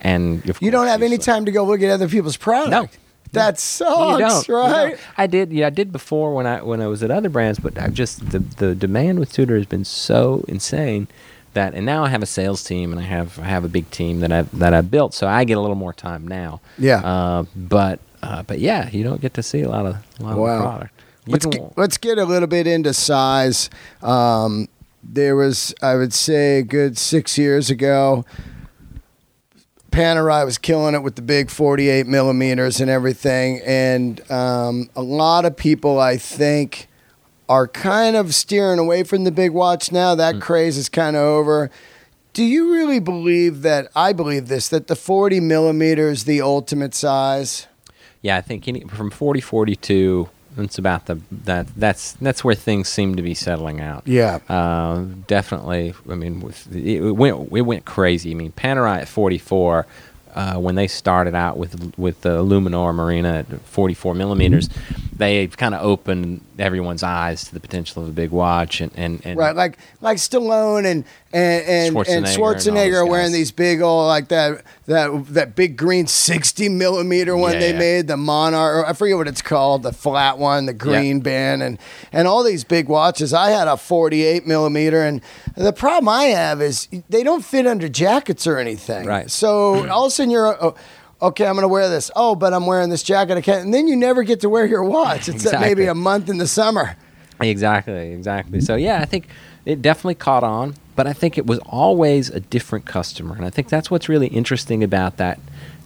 and 0.01 0.43
You 0.59 0.71
don't 0.71 0.87
have 0.87 1.01
any 1.01 1.15
sleep. 1.15 1.21
time 1.21 1.45
to 1.45 1.51
go 1.51 1.63
look 1.63 1.81
at 1.81 1.89
other 1.89 2.09
people's 2.09 2.35
product. 2.37 2.71
No. 2.71 2.89
That 3.31 3.57
sucks, 3.57 4.45
don't, 4.45 4.49
right? 4.55 4.97
I 5.17 5.25
did. 5.25 5.51
Yeah, 5.51 5.67
I 5.67 5.69
did 5.71 5.91
before 5.91 6.35
when 6.35 6.45
I 6.45 6.61
when 6.61 6.81
I 6.81 6.87
was 6.87 7.01
at 7.01 7.09
other 7.09 7.29
brands, 7.29 7.57
but 7.57 7.79
I 7.79 7.87
just 7.87 8.29
the 8.29 8.39
the 8.39 8.75
demand 8.75 9.19
with 9.19 9.31
Tudor 9.33 9.55
has 9.57 9.65
been 9.65 9.85
so 9.85 10.45
insane 10.47 11.07
that, 11.53 11.73
and 11.73 11.83
now 11.83 12.03
I 12.03 12.09
have 12.09 12.21
a 12.21 12.27
sales 12.27 12.63
team 12.63 12.91
and 12.91 12.99
I 13.01 13.05
have 13.05 13.39
I 13.39 13.45
have 13.45 13.63
a 13.63 13.67
big 13.69 13.89
team 13.89 14.19
that 14.19 14.31
I 14.31 14.43
that 14.53 14.75
I 14.75 14.81
built, 14.81 15.15
so 15.15 15.25
I 15.27 15.45
get 15.45 15.57
a 15.57 15.61
little 15.61 15.75
more 15.75 15.93
time 15.93 16.27
now. 16.27 16.61
Yeah. 16.77 16.97
Uh, 16.99 17.45
but 17.55 17.99
uh, 18.21 18.43
but 18.43 18.59
yeah, 18.59 18.89
you 18.91 19.03
don't 19.03 19.19
get 19.21 19.33
to 19.35 19.41
see 19.41 19.61
a 19.61 19.69
lot 19.69 19.87
of 19.87 19.95
a 20.19 20.23
lot 20.23 20.37
Wow. 20.37 20.55
of 20.57 20.61
product. 20.61 21.01
Let's 21.25 21.45
get, 21.45 21.77
let's 21.77 21.97
get 21.97 22.17
a 22.17 22.25
little 22.25 22.47
bit 22.47 22.67
into 22.67 22.93
size. 22.93 23.69
Um, 24.01 24.67
there 25.03 25.35
was, 25.35 25.73
I 25.81 25.95
would 25.95 26.13
say, 26.13 26.59
a 26.59 26.63
good 26.63 26.97
six 26.97 27.37
years 27.37 27.69
ago. 27.69 28.25
Panerai 29.91 30.43
was 30.43 30.57
killing 30.57 30.95
it 30.95 31.03
with 31.03 31.15
the 31.15 31.21
big 31.21 31.49
48 31.51 32.07
millimeters 32.07 32.81
and 32.81 32.89
everything. 32.89 33.61
And 33.65 34.19
um, 34.31 34.89
a 34.95 35.03
lot 35.03 35.45
of 35.45 35.55
people, 35.55 35.99
I 35.99 36.17
think, 36.17 36.87
are 37.47 37.67
kind 37.67 38.15
of 38.15 38.33
steering 38.33 38.79
away 38.79 39.03
from 39.03 39.23
the 39.23 39.31
big 39.31 39.51
watch 39.51 39.91
now. 39.91 40.15
That 40.15 40.41
craze 40.41 40.77
is 40.77 40.89
kind 40.89 41.15
of 41.15 41.21
over. 41.21 41.69
Do 42.33 42.43
you 42.43 42.73
really 42.73 42.99
believe 42.99 43.61
that? 43.61 43.89
I 43.95 44.13
believe 44.13 44.47
this 44.47 44.67
that 44.69 44.87
the 44.87 44.95
40 44.95 45.39
millimeter 45.39 46.09
is 46.09 46.23
the 46.23 46.41
ultimate 46.41 46.95
size. 46.95 47.67
Yeah, 48.23 48.37
I 48.37 48.41
think 48.41 48.67
any, 48.67 48.81
from 48.81 49.11
40 49.11 49.41
42, 49.41 50.29
it's 50.57 50.77
about 50.77 51.05
the 51.07 51.19
that 51.31 51.67
that's 51.75 52.13
that's 52.13 52.43
where 52.43 52.55
things 52.55 52.89
seem 52.89 53.15
to 53.15 53.21
be 53.21 53.33
settling 53.33 53.81
out. 53.81 54.07
Yeah. 54.07 54.39
Uh, 54.49 55.05
definitely. 55.27 55.93
I 56.09 56.15
mean, 56.15 56.41
with, 56.41 56.73
it 56.75 57.11
went 57.11 57.51
it 57.51 57.61
went 57.61 57.85
crazy. 57.85 58.31
I 58.31 58.33
mean, 58.35 58.51
Panerai 58.51 59.01
at 59.01 59.07
44. 59.07 59.85
Uh, 60.35 60.55
when 60.55 60.73
they 60.73 60.87
started 60.87 61.35
out 61.35 61.57
with 61.57 61.95
with 61.95 62.21
the 62.21 62.43
Luminor 62.43 62.91
Marina 62.95 63.45
at 63.47 63.61
44 63.61 64.15
millimeters, 64.15 64.67
they 65.15 65.45
kind 65.45 65.75
of 65.75 65.83
opened 65.83 66.41
everyone's 66.57 67.03
eyes 67.03 67.43
to 67.43 67.53
the 67.53 67.59
potential 67.59 68.01
of 68.01 68.09
a 68.09 68.11
big 68.11 68.31
watch, 68.31 68.81
and 68.81 68.91
and, 68.95 69.21
and 69.25 69.37
Right, 69.37 69.55
like 69.55 69.77
like 70.01 70.17
Stallone 70.17 70.85
and 70.85 71.05
and 71.33 71.63
and 71.67 71.95
Schwarzenegger 71.95 72.15
and 72.17 72.25
and 72.27 72.37
Schwarzenegger 72.37 72.93
are 72.95 73.05
wearing 73.07 73.31
these 73.31 73.51
big 73.51 73.81
old 73.81 74.07
like 74.07 74.27
that 74.27 74.63
that 74.85 75.09
that 75.29 75.55
big 75.55 75.75
green 75.77 76.05
sixty 76.07 76.69
millimeter 76.69 77.35
one 77.35 77.59
they 77.59 77.71
Yeah. 77.73 77.79
made 77.79 78.07
the 78.07 78.17
Monarch 78.17 78.75
or 78.77 78.85
I 78.87 78.93
forget 78.93 79.17
what 79.17 79.27
it's 79.27 79.41
called 79.41 79.81
the 79.83 79.91
flat 79.93 80.37
one 80.37 80.67
the 80.67 80.73
green 80.73 81.21
band 81.21 81.63
and 81.63 81.79
and 82.11 82.27
all 82.27 82.43
these 82.43 82.63
big 82.63 82.87
watches. 82.87 83.33
I 83.33 83.49
had 83.49 83.67
a 83.67 83.77
forty 83.77 84.23
eight 84.23 84.45
millimeter 84.45 85.01
and 85.01 85.21
the 85.57 85.73
problem 85.73 86.07
I 86.09 86.25
have 86.25 86.61
is 86.61 86.87
they 87.09 87.23
don't 87.23 87.43
fit 87.43 87.65
under 87.65 87.89
jackets 87.89 88.45
or 88.45 88.57
anything. 88.59 89.05
Right. 89.07 89.29
So 89.31 89.89
all 89.89 90.05
of 90.05 90.09
a 90.09 90.11
sudden 90.11 90.31
you're. 90.31 90.63
Uh, 90.63 90.71
Okay, 91.21 91.45
I'm 91.47 91.53
going 91.53 91.61
to 91.63 91.69
wear 91.69 91.87
this. 91.87 92.11
Oh, 92.17 92.35
but 92.35 92.53
I'm 92.53 92.65
wearing 92.65 92.89
this 92.89 93.01
jacket. 93.01 93.37
I 93.37 93.41
can't. 93.41 93.63
And 93.63 93.73
then 93.73 93.87
you 93.87 93.95
never 93.95 94.23
get 94.23 94.41
to 94.41 94.49
wear 94.49 94.65
your 94.65 94.83
watch. 94.83 95.29
It's 95.29 95.45
Exactly. 95.45 95.65
maybe 95.69 95.85
a 95.85 95.95
month 95.95 96.27
in 96.27 96.37
the 96.37 96.47
summer. 96.47 96.97
Exactly, 97.39 98.11
exactly. 98.11 98.59
So 98.59 98.75
yeah, 98.75 98.99
I 98.99 99.05
think 99.05 99.27
it 99.65 99.81
definitely 99.81 100.15
caught 100.15 100.43
on, 100.43 100.75
but 100.95 101.07
I 101.07 101.13
think 101.13 101.37
it 101.37 101.45
was 101.45 101.59
always 101.65 102.29
a 102.29 102.39
different 102.39 102.85
customer, 102.85 103.35
and 103.35 103.45
I 103.45 103.49
think 103.49 103.69
that's 103.69 103.89
what's 103.91 104.07
really 104.09 104.27
interesting 104.27 104.83
about 104.83 105.17
that 105.17 105.39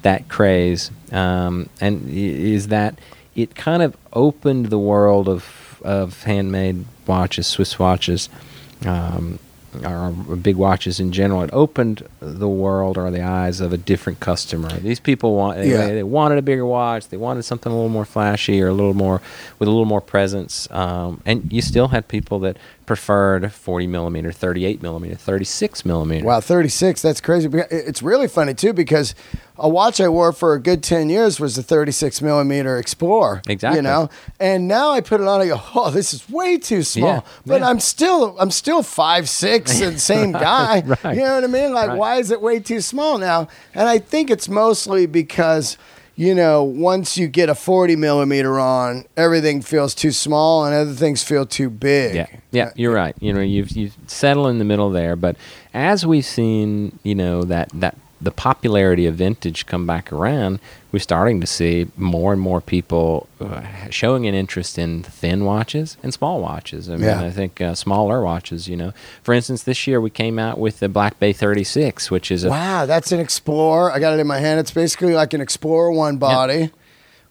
that 0.03 0.29
craze, 0.29 0.91
um, 1.11 1.69
and 1.81 2.07
is 2.09 2.67
that 2.67 2.99
it 3.35 3.55
kind 3.55 3.81
of 3.83 3.95
opened 4.13 4.67
the 4.67 4.79
world 4.79 5.27
of 5.27 5.79
of 5.83 6.23
handmade 6.23 6.85
watches, 7.05 7.47
Swiss 7.47 7.77
watches. 7.79 8.29
Um, 8.85 9.39
or 9.85 10.09
big 10.41 10.55
watches 10.55 10.99
in 10.99 11.11
general, 11.11 11.43
it 11.43 11.51
opened 11.53 12.07
the 12.19 12.47
world 12.47 12.97
or 12.97 13.11
the 13.11 13.21
eyes 13.21 13.61
of 13.61 13.73
a 13.73 13.77
different 13.77 14.19
customer. 14.19 14.69
These 14.79 14.99
people 14.99 15.35
want 15.35 15.57
they, 15.57 15.69
Yeah. 15.69 15.87
they 15.87 16.01
wanted 16.03 16.39
a 16.39 16.41
bigger 16.41 16.65
watch. 16.65 17.09
They 17.09 17.17
wanted 17.17 17.43
something 17.43 17.71
a 17.71 17.75
little 17.75 17.89
more 17.89 18.05
flashy 18.05 18.59
or 18.61 18.69
a 18.69 18.73
little 18.73 18.95
more 18.95 19.21
with 19.59 19.67
a 19.67 19.71
little 19.71 19.85
more 19.85 20.01
presence. 20.01 20.67
Um, 20.71 21.21
and 21.27 21.51
you 21.53 21.61
still 21.61 21.89
had 21.89 22.07
people 22.07 22.39
that 22.39 22.57
preferred 22.87 23.51
40 23.53 23.85
millimeter, 23.85 24.31
38 24.31 24.81
millimeter, 24.81 25.13
36 25.13 25.85
millimeter. 25.85 26.25
Wow, 26.25 26.39
36. 26.39 27.03
That's 27.03 27.21
crazy. 27.21 27.47
It's 27.69 28.01
really 28.01 28.27
funny 28.27 28.55
too 28.55 28.73
because 28.73 29.13
a 29.57 29.69
watch 29.69 29.99
I 30.01 30.07
wore 30.07 30.31
for 30.31 30.53
a 30.53 30.59
good 30.59 30.81
10 30.81 31.09
years 31.09 31.39
was 31.39 31.55
the 31.57 31.61
36 31.63 32.21
millimeter 32.23 32.77
Explorer. 32.79 33.41
Exactly. 33.47 33.77
You 33.77 33.81
know, 33.83 34.09
and 34.39 34.67
now 34.67 34.91
I 34.91 35.01
put 35.01 35.21
it 35.21 35.27
on. 35.27 35.41
I 35.41 35.47
go, 35.47 35.61
oh, 35.75 35.91
this 35.91 36.13
is 36.13 36.27
way 36.29 36.57
too 36.57 36.81
small. 36.81 37.09
Yeah, 37.09 37.21
But 37.45 37.61
yeah. 37.61 37.69
I'm 37.69 37.79
still, 37.79 38.35
I'm 38.39 38.49
still 38.51 38.81
five 38.81 39.29
six 39.29 39.79
and 39.81 39.99
same 40.01 40.31
guy. 40.31 40.81
Right. 40.81 41.15
You 41.17 41.23
know 41.23 41.35
what 41.35 41.43
I 41.43 41.47
mean? 41.47 41.73
Like, 41.73 41.89
Right. 41.89 41.97
why 41.97 42.15
is 42.15 42.31
it 42.31 42.41
way 42.41 42.59
too 42.59 42.81
small 42.81 43.17
now? 43.19 43.49
And 43.75 43.87
I 43.87 43.99
think 43.99 44.31
it's 44.31 44.49
mostly 44.49 45.05
because. 45.05 45.77
You 46.19 46.33
know, 46.33 46.63
once 46.63 47.15
you 47.15 47.27
get 47.27 47.47
a 47.47 47.53
40 47.53 47.95
millimeter 47.95 48.59
on, 48.59 49.05
everything 49.15 49.61
feels 49.61 49.93
too 49.93 50.11
small 50.11 50.65
and 50.65 50.73
other 50.73 50.93
things 50.93 51.23
feel 51.23 51.45
too 51.45 51.69
big. 51.69 52.15
Yeah, 52.15 52.25
yeah, 52.49 52.65
uh, 52.65 52.71
you're 52.75 52.91
right. 52.91 53.15
You 53.19 53.33
know, 53.33 53.41
you've 53.41 53.69
you 53.69 53.91
settle 54.07 54.47
in 54.47 54.57
the 54.57 54.65
middle 54.65 54.89
there. 54.89 55.15
But 55.15 55.35
as 55.75 56.07
we've 56.07 56.25
seen, 56.25 56.97
you 57.03 57.13
know 57.13 57.43
that 57.43 57.69
that 57.71 57.95
the 58.19 58.31
popularity 58.31 59.05
of 59.05 59.13
vintage 59.13 59.67
come 59.67 59.85
back 59.85 60.11
around, 60.11 60.59
we're 60.91 60.99
starting 60.99 61.41
to 61.41 61.47
see 61.47 61.87
more 61.97 62.31
and 62.31 62.41
more 62.41 62.61
people 62.61 63.27
uh, 63.41 63.61
showing 63.89 64.25
an 64.25 64.33
interest 64.33 64.77
in 64.77 65.03
thin 65.03 65.43
watches 65.43 65.97
and 66.01 66.13
small 66.13 66.39
watches. 66.41 66.89
I 66.89 66.93
mean, 66.95 67.03
Yeah. 67.05 67.21
I 67.23 67.29
think 67.31 67.59
uh, 67.59 67.75
smaller 67.75 68.21
watches. 68.23 68.67
You 68.69 68.77
know, 68.77 68.93
for 69.21 69.33
instance, 69.33 69.63
this 69.63 69.85
year 69.85 69.99
we 69.99 70.09
came 70.09 70.39
out 70.39 70.57
with 70.57 70.79
the 70.79 70.87
Black 70.89 71.19
Bay 71.19 71.33
36, 71.33 72.09
which 72.09 72.31
is 72.31 72.43
a 72.45 72.49
Wow, 72.49 72.85
that's 72.85 73.11
an 73.11 73.19
Explorer. 73.19 73.91
I 73.91 73.99
got 73.99 74.13
it 74.13 74.19
in 74.19 74.27
my 74.27 74.39
hand. 74.39 74.59
It's 74.59 74.71
basically 74.71 75.13
like 75.13 75.33
an 75.33 75.41
Explorer 75.41 75.91
one 75.91 76.17
body. 76.17 76.71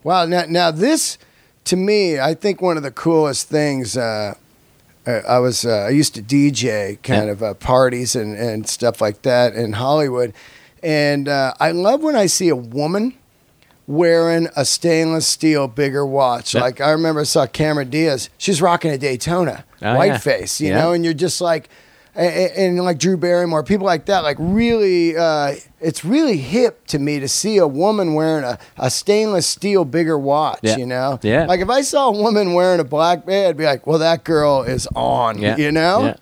Wow. 0.05 0.27
Now, 0.27 0.45
now 0.49 0.71
this, 0.71 1.17
to 1.65 1.77
me, 1.77 2.21
I 2.21 2.35
think 2.35 2.61
one 2.61 2.77
of 2.77 2.83
the 2.83 2.91
coolest 2.93 3.49
things. 3.49 3.97
Uh, 3.97 4.35
uh, 5.07 5.23
I 5.29 5.39
was 5.39 5.65
uh, 5.65 5.71
I 5.87 5.91
used 5.91 6.15
to 6.17 6.23
DJ 6.23 7.01
kind 7.03 7.27
Yeah. 7.27 7.33
of 7.33 7.43
uh, 7.43 7.55
parties 7.55 8.15
and, 8.17 8.37
and 8.37 8.69
stuff 8.69 9.01
like 9.01 9.23
that 9.23 9.55
in 9.55 9.73
Hollywood, 9.75 10.33
and 10.83 11.29
uh, 11.29 11.55
I 11.61 11.71
love 11.71 12.03
when 12.03 12.17
I 12.17 12.27
see 12.27 12.49
a 12.49 12.57
woman 12.57 13.15
wearing 13.87 14.49
a 14.57 14.65
stainless 14.65 15.27
steel 15.27 15.69
bigger 15.69 16.05
watch. 16.05 16.55
Yeah. 16.55 16.61
Like 16.63 16.81
I 16.81 16.91
remember 16.91 17.21
I 17.21 17.25
saw 17.25 17.47
Cameron 17.47 17.91
Diaz. 17.91 18.31
She's 18.39 18.61
rocking 18.61 18.91
a 18.91 18.99
Daytona 18.99 19.65
Oh, 19.83 19.95
white 19.97 20.07
yeah. 20.13 20.19
face, 20.19 20.61
you 20.61 20.69
Yeah. 20.71 20.81
know, 20.81 20.93
and 20.93 21.05
you're 21.05 21.15
just 21.15 21.41
like, 21.41 21.69
and, 22.15 22.51
and 22.79 22.85
like 22.85 22.99
Drew 22.99 23.17
Barrymore, 23.19 23.63
people 23.63 23.85
like 23.85 24.07
that, 24.07 24.21
like 24.21 24.39
really, 24.41 25.17
uh, 25.17 25.53
it's 25.81 26.03
really 26.05 26.39
hip 26.39 26.87
to 26.87 26.99
me 26.99 27.21
to 27.21 27.29
see 27.29 27.59
a 27.59 27.67
woman 27.67 28.15
wearing 28.15 28.43
a, 28.43 28.59
a 28.79 28.91
stainless 28.91 29.47
steel 29.47 29.85
bigger 29.85 30.19
watch, 30.19 30.61
Yeah. 30.63 30.79
you 30.79 30.87
know? 30.87 31.21
Yeah. 31.23 31.45
Like 31.45 31.61
if 31.61 31.69
I 31.69 31.83
saw 31.83 32.09
a 32.09 32.13
woman 32.13 32.55
wearing 32.55 32.81
a 32.81 32.85
black 32.85 33.27
band, 33.27 33.49
I'd 33.49 33.57
be 33.59 33.65
like, 33.67 33.87
well, 33.87 33.99
that 33.99 34.25
girl 34.25 34.63
is 34.63 34.89
on, 34.97 35.41
you 35.41 35.71
know? 35.71 36.15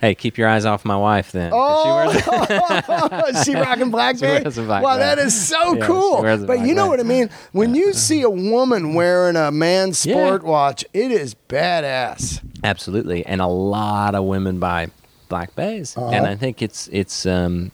Hey, 0.00 0.14
keep 0.14 0.38
your 0.38 0.48
eyes 0.48 0.64
off 0.64 0.84
my 0.84 0.96
wife 0.96 1.32
then. 1.32 1.50
'cause 1.50 2.12
she 2.12 2.28
wears- 2.28 2.44
Oh, 2.88 3.22
is 3.28 3.44
she 3.44 3.54
rocking 3.54 3.90
blackberry? 3.90 4.42
wears 4.42 4.56
a 4.58 4.62
black 4.62 4.82
wow, 4.82 4.96
bag. 4.96 5.16
that 5.18 5.24
is 5.26 5.48
so 5.48 5.74
Yeah, 5.74 5.86
cool. 5.86 6.16
she 6.18 6.22
wears 6.22 6.42
a 6.42 6.46
But 6.46 6.60
you 6.60 6.74
know 6.74 6.86
black 6.86 6.98
what 6.98 7.00
I 7.00 7.02
mean? 7.08 7.30
When 7.52 7.74
you 7.74 7.92
see 7.92 8.22
a 8.22 8.30
woman 8.30 8.94
wearing 8.94 9.34
a 9.36 9.50
man's 9.50 10.06
Yeah. 10.06 10.14
sport 10.14 10.44
watch, 10.44 10.84
it 10.94 11.10
is 11.10 11.34
badass. 11.48 12.40
Absolutely, 12.62 13.26
and 13.26 13.40
a 13.40 13.46
lot 13.46 14.14
of 14.14 14.24
women 14.24 14.58
buy 14.60 14.88
black 15.28 15.54
bays, 15.56 15.96
Uh-huh. 15.96 16.10
and 16.10 16.26
I 16.26 16.36
think 16.36 16.62
it's 16.62 16.88
it's 16.92 17.26
um, 17.26 17.72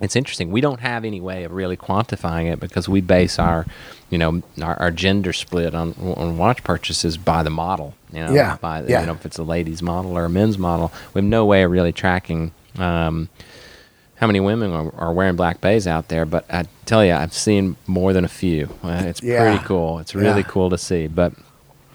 it's 0.00 0.16
interesting. 0.16 0.50
We 0.50 0.60
don't 0.60 0.80
have 0.80 1.04
any 1.04 1.20
way 1.20 1.44
of 1.44 1.52
really 1.52 1.76
quantifying 1.76 2.52
it 2.52 2.58
because 2.60 2.88
we 2.88 3.00
base 3.00 3.38
our, 3.38 3.64
you 4.10 4.18
know, 4.18 4.42
our, 4.62 4.76
our 4.80 4.90
gender 4.90 5.32
split 5.32 5.74
on, 5.74 5.92
on 6.16 6.36
watch 6.36 6.64
purchases 6.64 7.16
by 7.16 7.42
the 7.42 7.50
model. 7.50 7.94
You 8.12 8.20
know, 8.24 8.32
Yeah, 8.32 8.56
by 8.60 8.82
yeah. 8.82 9.00
you 9.00 9.06
know 9.06 9.12
if 9.12 9.24
it's 9.26 9.38
a 9.38 9.44
ladies 9.44 9.82
model 9.82 10.16
or 10.18 10.24
a 10.24 10.28
men's 10.30 10.58
model. 10.58 10.92
We 11.14 11.20
have 11.20 11.28
no 11.28 11.44
way 11.46 11.62
of 11.62 11.70
really 11.70 11.92
tracking. 11.92 12.52
Um, 12.78 13.28
how 14.16 14.26
many 14.28 14.40
women 14.40 14.70
are, 14.72 14.94
are 14.96 15.12
wearing 15.12 15.36
black 15.36 15.60
bays 15.60 15.86
out 15.86 16.08
there? 16.08 16.24
But 16.24 16.44
I 16.52 16.64
tell 16.86 17.04
you, 17.04 17.12
I've 17.12 17.32
seen 17.34 17.76
more 17.86 18.12
than 18.12 18.24
a 18.24 18.28
few. 18.28 18.68
Uh, 18.82 19.02
it's 19.06 19.22
Yeah. 19.22 19.42
pretty 19.50 19.64
cool. 19.64 19.98
It's 19.98 20.14
really 20.14 20.40
Yeah. 20.42 20.48
cool 20.48 20.70
to 20.70 20.78
see. 20.78 21.06
But 21.08 21.32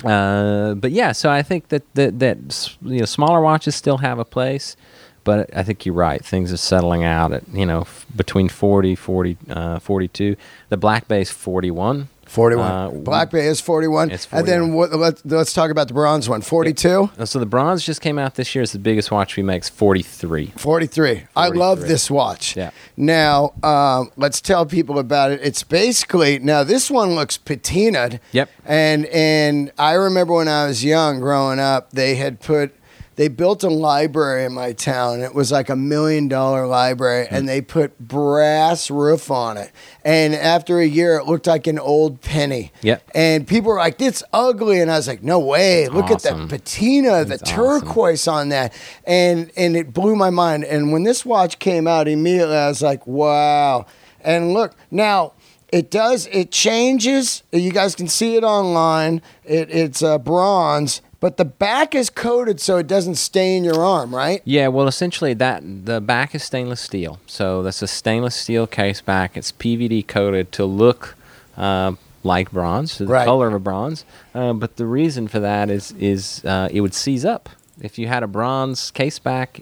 uh, 0.05 0.75
but 0.75 0.91
yeah, 0.91 1.11
so 1.11 1.29
I 1.29 1.41
think 1.43 1.67
that, 1.69 1.83
that 1.95 2.19
that 2.19 2.37
you 2.81 2.99
know 2.99 3.05
smaller 3.05 3.41
watches 3.41 3.75
still 3.75 3.97
have 3.97 4.17
a 4.19 4.23
place, 4.25 4.77
but 5.23 5.49
I 5.55 5.63
think 5.63 5.85
you're 5.85 5.95
right. 5.95 6.23
Things 6.23 6.51
are 6.53 6.57
settling 6.57 7.03
out 7.03 7.31
at 7.31 7.43
you 7.53 7.65
know 7.65 7.81
f- 7.81 8.05
between 8.15 8.49
40, 8.49 8.95
40, 8.95 9.37
uh, 9.49 9.79
42. 9.79 10.35
The 10.69 10.77
Black 10.77 11.07
Bay's 11.07 11.29
41. 11.31 12.09
41. 12.25 12.71
Uh, 12.71 12.89
Black 12.91 13.31
Bay 13.31 13.47
is 13.47 13.59
41. 13.59 14.11
It's 14.11 14.27
And 14.31 14.47
then 14.47 14.73
what, 14.73 14.93
let's, 14.93 15.25
let's 15.25 15.51
talk 15.51 15.71
about 15.71 15.87
the 15.87 15.95
bronze 15.95 16.29
one. 16.29 16.41
42? 16.41 17.09
Uh, 17.17 17.25
So 17.25 17.39
the 17.39 17.47
bronze 17.47 17.83
just 17.83 18.01
came 18.01 18.19
out 18.19 18.35
this 18.35 18.53
year. 18.53 18.61
It's 18.61 18.71
the 18.71 18.77
biggest 18.77 19.09
watch 19.09 19.35
we 19.35 19.41
make. 19.41 19.61
It's 19.61 19.69
43. 19.69 20.53
43. 20.55 21.23
I 21.35 21.47
love 21.47 21.81
this 21.81 22.11
watch. 22.11 22.55
Yeah. 22.55 22.69
Now, 22.95 23.53
um, 23.63 24.11
let's 24.15 24.41
tell 24.41 24.67
people 24.67 24.99
about 24.99 25.31
it. 25.31 25.39
It's 25.41 25.63
basically 25.63 26.37
now 26.37 26.63
this 26.63 26.91
one 26.91 27.15
looks 27.15 27.35
patinaed. 27.39 28.19
Yep. 28.31 28.49
And 28.63 29.07
and 29.07 29.71
I 29.79 29.93
remember 29.93 30.33
when 30.35 30.47
I 30.47 30.67
was 30.67 30.85
young, 30.85 31.19
growing 31.19 31.59
up, 31.59 31.89
they 31.93 32.13
had 32.13 32.39
put 32.41 32.75
they 33.19 33.27
built 33.27 33.65
a 33.65 33.69
library 33.69 34.45
in 34.45 34.53
my 34.53 34.71
town. 34.71 35.19
It 35.19 35.35
was 35.35 35.51
like 35.51 35.67
a 35.69 35.75
million 35.75 36.29
dollar 36.29 36.65
library, 36.65 37.27
and 37.29 37.49
they 37.49 37.59
put 37.59 37.99
brass 37.99 38.89
roof 38.89 39.29
on 39.29 39.57
it. 39.57 39.73
And 40.05 40.33
after 40.33 40.79
a 40.79 40.85
year, 40.85 41.17
it 41.17 41.25
looked 41.25 41.45
like 41.45 41.67
an 41.67 41.79
old 41.79 42.21
penny. 42.21 42.71
Yep. 42.81 43.03
And 43.13 43.45
people 43.45 43.71
were 43.71 43.77
like, 43.77 44.01
"It's 44.01 44.23
ugly," 44.31 44.79
and 44.79 44.89
I 44.89 44.95
was 44.95 45.09
like, 45.09 45.21
"No 45.21 45.37
way! 45.37 45.89
Look 45.89 46.05
awesome. 46.05 46.43
at 46.43 46.49
the 46.49 46.57
patina, 46.59 47.25
the 47.25 47.33
It's 47.33 47.43
awesome. 47.43 47.55
turquoise 47.81 48.25
on 48.25 48.47
that," 48.49 48.73
and 49.03 49.51
and 49.57 49.75
it 49.75 49.93
blew 49.93 50.15
my 50.15 50.29
mind. 50.29 50.63
And 50.63 50.93
when 50.93 51.03
this 51.03 51.25
watch 51.25 51.59
came 51.59 51.87
out, 51.87 52.07
immediately 52.07 52.55
I 52.55 52.69
was 52.69 52.81
like, 52.81 53.05
"Wow!" 53.05 53.85
And 54.21 54.53
look 54.53 54.75
now. 54.89 55.33
It 55.71 55.91
does. 55.91 56.25
It 56.31 56.51
changes. 56.51 57.43
You 57.51 57.71
guys 57.71 57.93
can 57.93 58.07
see 58.07 58.35
it 58.35 58.43
online. 58.43 59.21
It, 59.43 59.69
it's 59.69 60.01
uh, 60.01 60.17
bronze, 60.17 61.03
but 61.19 61.37
the 61.37 61.45
back 61.45 61.93
is 61.95 62.09
coated 62.09 62.59
so 62.61 62.77
it 62.77 62.87
doesn't 62.87 63.15
stain 63.15 63.63
your 63.63 63.83
arm, 63.83 64.15
right? 64.15 64.41
Yeah, 64.45 64.67
well, 64.69 64.87
essentially 64.87 65.33
that 65.35 65.61
the 65.85 65.99
back 66.01 66.33
is 66.35 66.43
stainless 66.43 66.81
steel, 66.81 67.19
so 67.25 67.61
that's 67.63 67.81
a 67.81 67.87
stainless 67.87 68.35
steel 68.35 68.67
case 68.67 69.01
back. 69.01 69.35
It's 69.37 69.51
PVD 69.51 70.07
coated 70.07 70.51
to 70.53 70.65
look 70.65 71.15
uh, 71.57 71.93
like 72.23 72.51
bronze, 72.51 72.97
the 72.97 73.05
Right. 73.07 73.25
color 73.25 73.47
of 73.47 73.53
a 73.53 73.59
bronze. 73.59 74.05
Uh, 74.33 74.53
but 74.53 74.77
the 74.77 74.85
reason 74.85 75.27
for 75.27 75.39
that 75.39 75.69
is 75.69 75.91
is 75.99 76.43
uh, 76.45 76.69
it 76.71 76.81
would 76.81 76.93
seize 76.93 77.25
up 77.25 77.49
if 77.81 77.97
you 77.97 78.07
had 78.07 78.23
a 78.23 78.27
bronze 78.27 78.91
case 78.91 79.19
back 79.19 79.61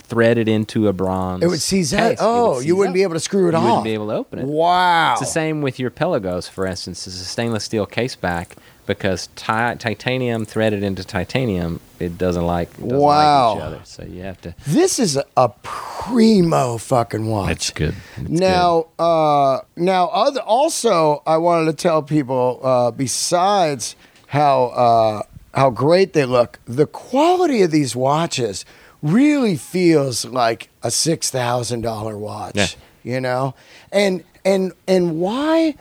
threaded 0.00 0.48
into 0.48 0.86
a 0.88 0.92
bronze. 0.92 1.42
It 1.42 1.48
would 1.48 1.60
seize 1.60 1.92
out. 1.94 2.12
it 2.12 2.18
would 2.20 2.24
Oh, 2.26 2.60
you 2.60 2.76
wouldn't 2.76 2.92
up. 2.92 2.94
be 2.94 3.02
able 3.02 3.14
to 3.14 3.20
screw 3.20 3.48
it 3.48 3.54
on. 3.54 3.62
You 3.62 3.68
off. 3.68 3.72
wouldn't 3.78 3.84
be 3.84 3.94
able 3.94 4.08
to 4.08 4.14
open 4.14 4.38
it. 4.40 4.46
Wow. 4.46 5.12
It's 5.12 5.20
the 5.20 5.26
same 5.26 5.60
with 5.62 5.78
your 5.78 5.90
Pelagos, 5.90 6.48
for 6.48 6.66
instance. 6.66 7.06
It's 7.06 7.20
a 7.20 7.24
stainless 7.24 7.64
steel 7.64 7.84
case 7.86 8.14
back 8.14 8.56
because 8.88 9.28
ti- 9.36 9.76
titanium 9.78 10.44
threaded 10.44 10.82
into 10.82 11.04
titanium, 11.04 11.78
it 12.00 12.18
doesn't 12.18 12.44
like 12.44 12.70
it 12.70 12.80
doesn't 12.82 12.98
Wow. 12.98 13.48
like 13.50 13.56
each 13.58 13.62
other. 13.62 13.80
So 13.84 14.02
you 14.04 14.22
have 14.22 14.40
to. 14.40 14.54
This 14.66 14.98
is 14.98 15.16
a, 15.36 15.48
primo 15.62 16.78
fucking 16.78 17.26
watch. 17.26 17.48
That's 17.48 17.70
good. 17.70 17.94
It's 18.16 18.28
now, 18.30 18.86
uh, 18.98 19.60
now, 19.76 20.08
other 20.08 20.40
also, 20.40 21.22
I 21.26 21.36
wanted 21.36 21.66
to 21.66 21.72
tell 21.74 22.02
people 22.02 22.60
uh, 22.62 22.90
besides 22.90 23.94
how 24.28 24.64
uh, 24.68 25.22
how 25.54 25.68
great 25.70 26.14
they 26.14 26.24
look, 26.24 26.58
the 26.64 26.86
quality 26.86 27.60
of 27.62 27.70
these 27.70 27.94
watches 27.94 28.64
really 29.02 29.56
feels 29.56 30.24
like 30.24 30.70
a 30.82 30.90
six 30.90 31.30
thousand 31.30 31.82
dollar 31.82 32.16
watch. 32.16 32.56
Yeah. 32.56 32.66
You 33.04 33.20
know, 33.20 33.54
and 33.92 34.24
and 34.46 34.72
and 34.86 35.20
why 35.20 35.74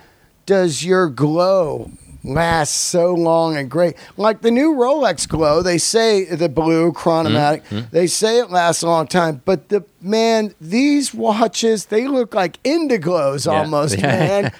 does 0.45 0.83
your 0.83 1.07
glow 1.09 1.89
last 2.27 2.71
so 2.73 3.13
long 3.13 3.55
and 3.57 3.69
great? 3.69 3.95
Like 4.17 4.41
the 4.41 4.51
new 4.51 4.73
Rolex 4.75 5.27
glow, 5.27 5.61
they 5.61 5.77
say 5.77 6.25
the 6.25 6.49
blue 6.49 6.91
chronomatic, 6.93 7.63
Mm-hmm. 7.67 7.87
they 7.91 8.07
say 8.07 8.39
it 8.39 8.49
lasts 8.51 8.83
a 8.83 8.87
long 8.87 9.07
time, 9.07 9.41
but 9.45 9.69
the 9.69 9.83
man, 10.01 10.53
these 10.61 11.13
watches, 11.13 11.85
they 11.85 12.07
look 12.07 12.33
like 12.35 12.61
Indiglos 12.63 13.45
Yeah. 13.45 13.59
almost, 13.59 13.97
Yeah. 13.99 14.01
man. 14.07 14.51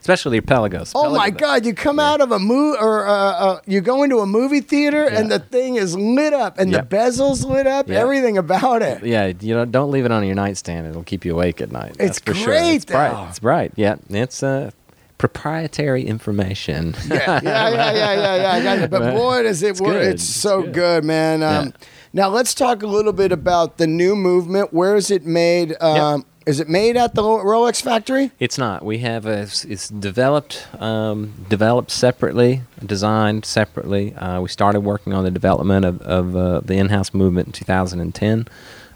especially 0.00 0.38
the 0.38 0.46
Pelagos. 0.46 0.92
Oh 0.94 1.12
my 1.14 1.30
God! 1.30 1.66
You 1.66 1.74
come 1.74 1.98
out 1.98 2.20
of 2.20 2.30
a 2.30 2.38
movie, 2.38 2.78
or 2.80 3.08
uh, 3.08 3.12
uh, 3.12 3.60
you 3.66 3.80
go 3.80 4.04
into 4.04 4.18
a 4.20 4.26
movie 4.26 4.60
theater, 4.60 5.02
and 5.04 5.30
the 5.32 5.40
thing 5.40 5.74
is 5.74 5.96
lit 5.96 6.32
up, 6.32 6.58
and 6.60 6.70
Yep. 6.70 6.88
the 6.90 6.96
bezels 6.96 7.44
lit 7.44 7.66
up. 7.66 7.88
Yep. 7.88 7.98
Everything 7.98 8.38
about 8.38 8.82
it. 8.82 9.04
Yeah, 9.04 9.32
you 9.40 9.52
know, 9.52 9.64
don't 9.64 9.90
leave 9.90 10.04
it 10.04 10.12
on 10.12 10.24
your 10.24 10.36
nightstand. 10.36 10.86
It'll 10.86 11.02
keep 11.02 11.24
you 11.24 11.32
awake 11.34 11.60
at 11.60 11.72
night. 11.72 11.96
It's 11.98 11.98
That's 11.98 12.18
for 12.20 12.34
sure. 12.34 12.46
great, 12.46 12.76
It's 12.76 12.84
bright. 12.84 13.28
It's 13.30 13.40
bright. 13.40 13.72
Yeah, 13.74 13.96
it's 14.10 14.44
uh, 14.44 14.70
proprietary 15.18 16.04
information. 16.04 16.94
yeah, 17.08 17.40
yeah, 17.42 17.70
yeah, 17.70 17.92
yeah, 17.92 18.36
yeah, 18.36 18.74
yeah. 18.74 18.86
But 18.86 19.14
boy, 19.14 19.42
does 19.42 19.62
it 19.62 19.80
work! 19.80 20.02
It's 20.02 20.24
so 20.24 20.62
good, 20.62 21.04
man. 21.04 21.42
Um, 21.42 21.72
Now 22.12 22.28
let's 22.28 22.54
talk 22.54 22.82
a 22.82 22.86
little 22.86 23.12
bit 23.12 23.32
about 23.32 23.76
the 23.76 23.86
new 23.86 24.16
movement. 24.16 24.72
Where 24.72 24.96
is 24.96 25.10
it 25.10 25.26
made? 25.26 25.74
Um, 25.82 26.24
Is 26.46 26.60
it 26.60 26.68
made 26.68 26.96
at 26.96 27.14
the 27.14 27.22
Rolex 27.22 27.82
factory? 27.82 28.30
It's 28.38 28.56
not. 28.56 28.84
We 28.84 28.98
have 28.98 29.26
a. 29.26 29.42
It's 29.42 29.88
developed, 29.88 30.66
um, 30.80 31.34
developed 31.48 31.90
separately, 31.90 32.62
designed 32.84 33.44
separately. 33.44 34.14
Uh, 34.14 34.40
we 34.40 34.48
started 34.48 34.80
working 34.80 35.12
on 35.12 35.24
the 35.24 35.30
development 35.30 35.84
of, 35.84 36.00
of 36.02 36.36
uh, 36.36 36.60
the 36.60 36.74
in-house 36.74 37.12
movement 37.12 37.48
in 37.48 37.52
2010. 37.52 38.46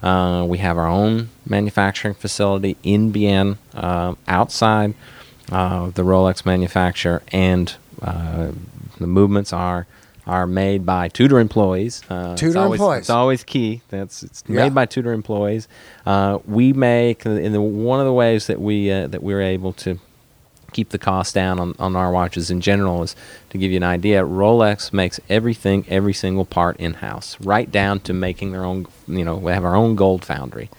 Uh, 0.03 0.47
we 0.49 0.59
have 0.59 0.79
our 0.79 0.87
own 0.87 1.29
manufacturing 1.45 2.15
facility 2.15 2.77
in 2.83 3.13
Bienne, 3.13 3.59
uh, 3.75 4.15
outside 4.29 4.95
uh, 5.51 5.91
the 5.91 6.03
Rolex 6.03 6.45
manufacturer, 6.47 7.23
and 7.33 7.75
uh, 8.03 8.53
the 8.99 9.07
movements 9.07 9.53
are 9.53 9.87
are 10.27 10.47
made 10.47 10.85
by 10.87 11.09
Tudor 11.09 11.41
employees. 11.41 12.03
Uh, 12.09 12.31
it's 12.33 12.41
Tudor 12.41 12.59
always- 12.61 12.81
employees. 12.81 13.01
It's 13.01 13.11
always 13.11 13.43
key. 13.45 13.81
That's 13.89 14.23
it's 14.23 14.45
Yeah. 14.47 14.57
made 14.63 14.75
by 14.75 14.87
Tudor 14.87 15.13
employees. 15.13 15.67
Uh, 16.07 16.39
we 16.47 16.73
make 16.73 17.27
in 17.27 17.53
the 17.53 17.61
one 17.61 17.99
of 18.01 18.07
the 18.07 18.13
ways 18.13 18.47
that 18.47 18.61
we 18.61 18.91
uh, 18.93 19.07
that 19.09 19.23
we're 19.23 19.41
able 19.43 19.73
to 19.75 19.99
keep 20.73 20.91
the 20.91 20.99
cost 20.99 21.35
down 21.35 21.59
on, 21.59 21.75
on 21.81 21.97
our 21.97 22.13
watches 22.13 22.49
in 22.49 22.61
general 22.61 23.03
is 23.03 23.17
to 23.49 23.59
give 23.59 23.73
you 23.73 23.77
an 23.79 23.83
idea. 23.83 24.23
Rolex 24.23 24.93
makes 24.93 25.19
everything, 25.29 25.85
every 25.89 26.13
single 26.13 26.45
part 26.45 26.77
in 26.77 26.95
house, 26.95 27.37
right 27.41 27.69
down 27.73 27.99
to 28.01 28.13
making 28.13 28.53
their 28.53 28.65
own. 28.65 28.87
You 29.09 29.25
know, 29.25 29.35
we 29.37 29.51
have 29.51 29.65
our 29.65 29.75
own 29.75 29.97
gold 29.97 30.25
foundry. 30.25 30.71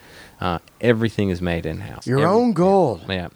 Uh, 0.41 0.57
everything 0.81 1.29
is 1.29 1.41
made 1.41 1.65
in 1.67 1.81
house. 1.81 2.07
Your 2.07 2.25
own 2.25 2.53
gold. 2.53 3.01
Yeah, 3.07 3.29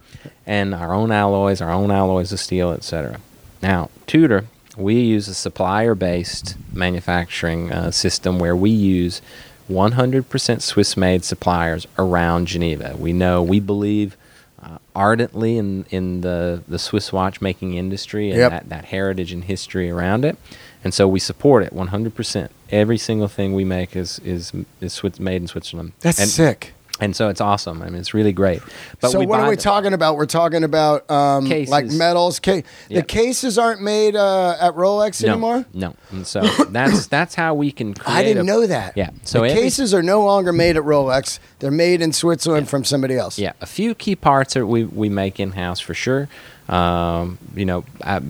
and 0.46 0.74
our 0.74 0.92
own 0.92 1.12
alloys, 1.12 1.62
our 1.62 1.72
own 1.72 1.92
alloys 1.92 2.32
of 2.32 2.40
steel, 2.40 2.72
etc. 2.72 3.20
Now, 3.62 3.90
Tudor, 4.08 4.46
we 4.76 5.00
use 5.00 5.28
a 5.28 5.36
supplier-based 5.36 6.56
manufacturing 6.74 7.72
uh, 7.72 7.92
system 7.92 8.40
where 8.40 8.56
we 8.56 8.72
use 8.72 9.22
100% 9.70 10.62
Swiss-made 10.62 11.24
suppliers 11.24 11.88
around 11.98 12.48
Geneva. 12.48 12.96
We 12.98 13.14
know, 13.14 13.42
we 13.42 13.60
believe 13.60 14.18
uh, 14.62 14.78
ardently 14.96 15.58
in 15.58 15.86
in 15.92 16.22
the 16.22 16.64
the 16.68 16.80
Swiss 16.80 17.14
watchmaking 17.14 17.76
industry 17.76 18.30
and 18.30 18.40
Yep. 18.40 18.52
that, 18.52 18.70
that 18.70 18.86
heritage 18.86 19.32
and 19.32 19.44
history 19.44 19.92
around 19.92 20.26
it, 20.26 20.38
and 20.84 20.92
so 20.94 21.08
we 21.08 21.20
support 21.20 21.62
it 21.64 21.74
100%. 21.74 22.50
Every 22.72 22.98
single 22.98 23.28
thing 23.28 23.54
we 23.54 23.64
make 23.64 23.96
is 23.96 24.18
is 24.20 24.52
is 24.82 24.94
Swiss, 24.94 25.20
made 25.20 25.42
in 25.42 25.48
Switzerland. 25.48 25.92
That's 26.02 26.20
and, 26.20 26.30
sick. 26.30 26.74
And 27.02 27.16
so 27.16 27.28
it's 27.30 27.42
awesome. 27.42 27.82
I 27.82 27.86
mean, 27.90 27.96
it's 28.00 28.14
really 28.14 28.32
great. 28.32 28.62
But 29.02 29.10
so 29.10 29.20
what 29.22 29.40
are 29.42 29.50
we 29.50 29.58
talking 29.58 29.94
about? 29.94 30.16
We're 30.16 30.26
talking 30.26 30.64
about 30.64 31.10
um, 31.12 31.46
Cases. 31.46 31.70
like 31.72 31.86
metals. 31.88 32.40
Ca- 32.40 32.64
The 32.90 33.02
cases 33.04 33.58
aren't 33.58 33.82
made 33.82 34.16
uh, 34.16 34.56
at 34.60 34.76
Rolex 34.76 35.22
no, 35.24 35.32
anymore. 35.34 35.66
No, 35.74 35.96
and 36.12 36.26
so 36.26 36.42
that's 36.70 37.08
that's 37.18 37.36
how 37.36 37.54
we 37.54 37.72
can. 37.72 37.94
Create 37.94 38.16
I 38.16 38.24
didn't 38.24 38.44
a- 38.44 38.52
know 38.52 38.66
that. 38.68 38.96
Yeah, 38.96 39.10
so 39.24 39.42
the 39.42 39.50
every- 39.50 39.62
cases 39.64 39.94
are 39.94 40.04
no 40.04 40.24
longer 40.24 40.54
made 40.54 40.78
at 40.78 40.84
Rolex. 40.84 41.40
They're 41.60 41.70
made 41.72 42.02
in 42.02 42.14
Switzerland 42.14 42.70
from 42.70 42.84
somebody 42.86 43.18
else. 43.18 43.38
Yeah, 43.38 43.54
a 43.62 43.66
few 43.66 43.94
key 43.94 44.16
parts 44.16 44.54
that 44.54 44.66
we 44.68 44.86
we 44.86 45.10
make 45.10 45.40
in 45.40 45.52
house 45.52 45.80
for 45.80 45.94
sure. 45.94 46.30
Um, 46.70 47.38
you 47.56 47.66
know, 47.66 47.84
I, 48.04 48.22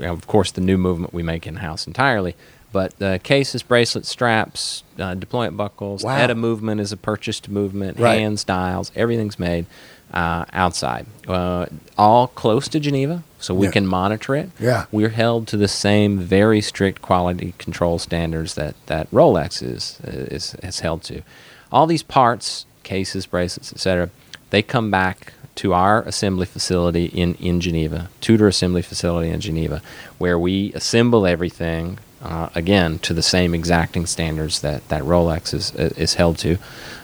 of 0.00 0.26
course, 0.26 0.50
the 0.50 0.60
new 0.60 0.76
movement 0.76 1.14
we 1.14 1.22
make 1.22 1.46
in 1.46 1.56
house 1.56 1.86
entirely. 1.86 2.34
But 2.72 2.98
the 2.98 3.20
cases, 3.22 3.62
bracelets, 3.62 4.08
straps, 4.08 4.82
uh, 4.98 5.14
deployment 5.14 5.56
buckles, 5.56 6.02
Wow. 6.02 6.16
ETA 6.16 6.34
movement 6.34 6.80
is 6.80 6.90
a 6.92 6.96
purchased 6.96 7.48
movement, 7.48 7.98
Right. 7.98 8.18
hands, 8.20 8.44
dials, 8.44 8.90
everything's 8.96 9.38
made 9.38 9.66
uh, 10.12 10.44
outside. 10.52 11.06
Uh, 11.26 11.64
all 11.96 12.26
close 12.28 12.68
to 12.68 12.78
Geneva, 12.78 13.22
so 13.38 13.54
we 13.54 13.66
Yeah. 13.66 13.72
can 13.72 13.86
monitor 13.86 14.34
it. 14.34 14.50
Yeah. 14.60 14.84
We're 14.92 15.08
held 15.10 15.46
to 15.48 15.56
the 15.56 15.68
same 15.68 16.18
very 16.18 16.60
strict 16.60 17.00
quality 17.00 17.54
control 17.58 17.98
standards 17.98 18.54
that, 18.54 18.74
that 18.86 19.10
Rolex 19.10 19.62
is, 19.62 19.98
is, 20.04 20.54
is 20.62 20.80
held 20.80 21.02
to. 21.04 21.22
All 21.70 21.86
these 21.86 22.02
parts, 22.02 22.66
cases, 22.82 23.24
bracelets, 23.24 23.72
etc., 23.72 24.10
they 24.50 24.60
come 24.60 24.90
back 24.90 25.32
to 25.54 25.72
our 25.72 26.02
assembly 26.02 26.44
facility 26.46 27.06
in, 27.06 27.34
in 27.36 27.60
Geneva, 27.62 28.10
Tudor 28.20 28.48
assembly 28.48 28.82
facility 28.82 29.30
in 29.30 29.40
Geneva, 29.40 29.80
where 30.18 30.38
we 30.38 30.72
assemble 30.74 31.26
everything 31.26 31.98
uh, 32.22 32.48
again 32.54 32.98
to 33.00 33.14
the 33.14 33.22
same 33.22 33.54
exacting 33.54 34.06
standards 34.06 34.60
that, 34.60 34.88
that 34.88 35.02
Rolex 35.02 35.52
is 35.54 35.74
is 35.74 36.14
held 36.14 36.38
to, 36.38 36.56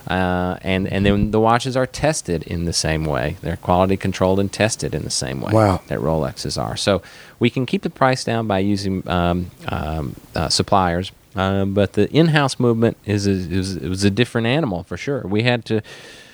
uh, 0.09 0.57
and 0.63 0.87
and 0.87 1.05
then 1.05 1.31
the 1.31 1.41
watches 1.41 1.77
are 1.77 1.87
tested 1.87 2.43
in 2.45 2.65
the 2.65 2.73
same 2.73 3.05
way. 3.05 3.37
They're 3.43 3.57
quality 3.57 3.97
controlled 3.97 4.41
and 4.41 4.53
tested 4.53 4.95
in 4.95 5.03
the 5.03 5.11
same 5.11 5.41
way 5.41 5.53
Wow. 5.53 5.81
that 5.89 5.99
Rolexes 5.99 6.57
are. 6.61 6.77
So 6.77 7.03
we 7.39 7.51
can 7.51 7.67
keep 7.67 7.83
the 7.83 7.91
price 7.91 8.25
down 8.25 8.47
by 8.47 8.59
using 8.61 9.03
um, 9.09 9.51
um, 9.69 10.15
uh, 10.35 10.49
suppliers. 10.49 11.13
Uh, 11.37 11.65
but 11.67 11.93
the 11.93 12.11
in-house 12.11 12.59
movement 12.59 12.97
is, 13.05 13.27
a, 13.27 13.31
is 13.31 13.77
it 13.77 13.89
was 13.89 14.03
a 14.03 14.11
different 14.11 14.47
animal 14.47 14.83
for 14.85 14.97
sure. 14.97 15.21
We 15.25 15.43
had 15.45 15.65
to, 15.67 15.83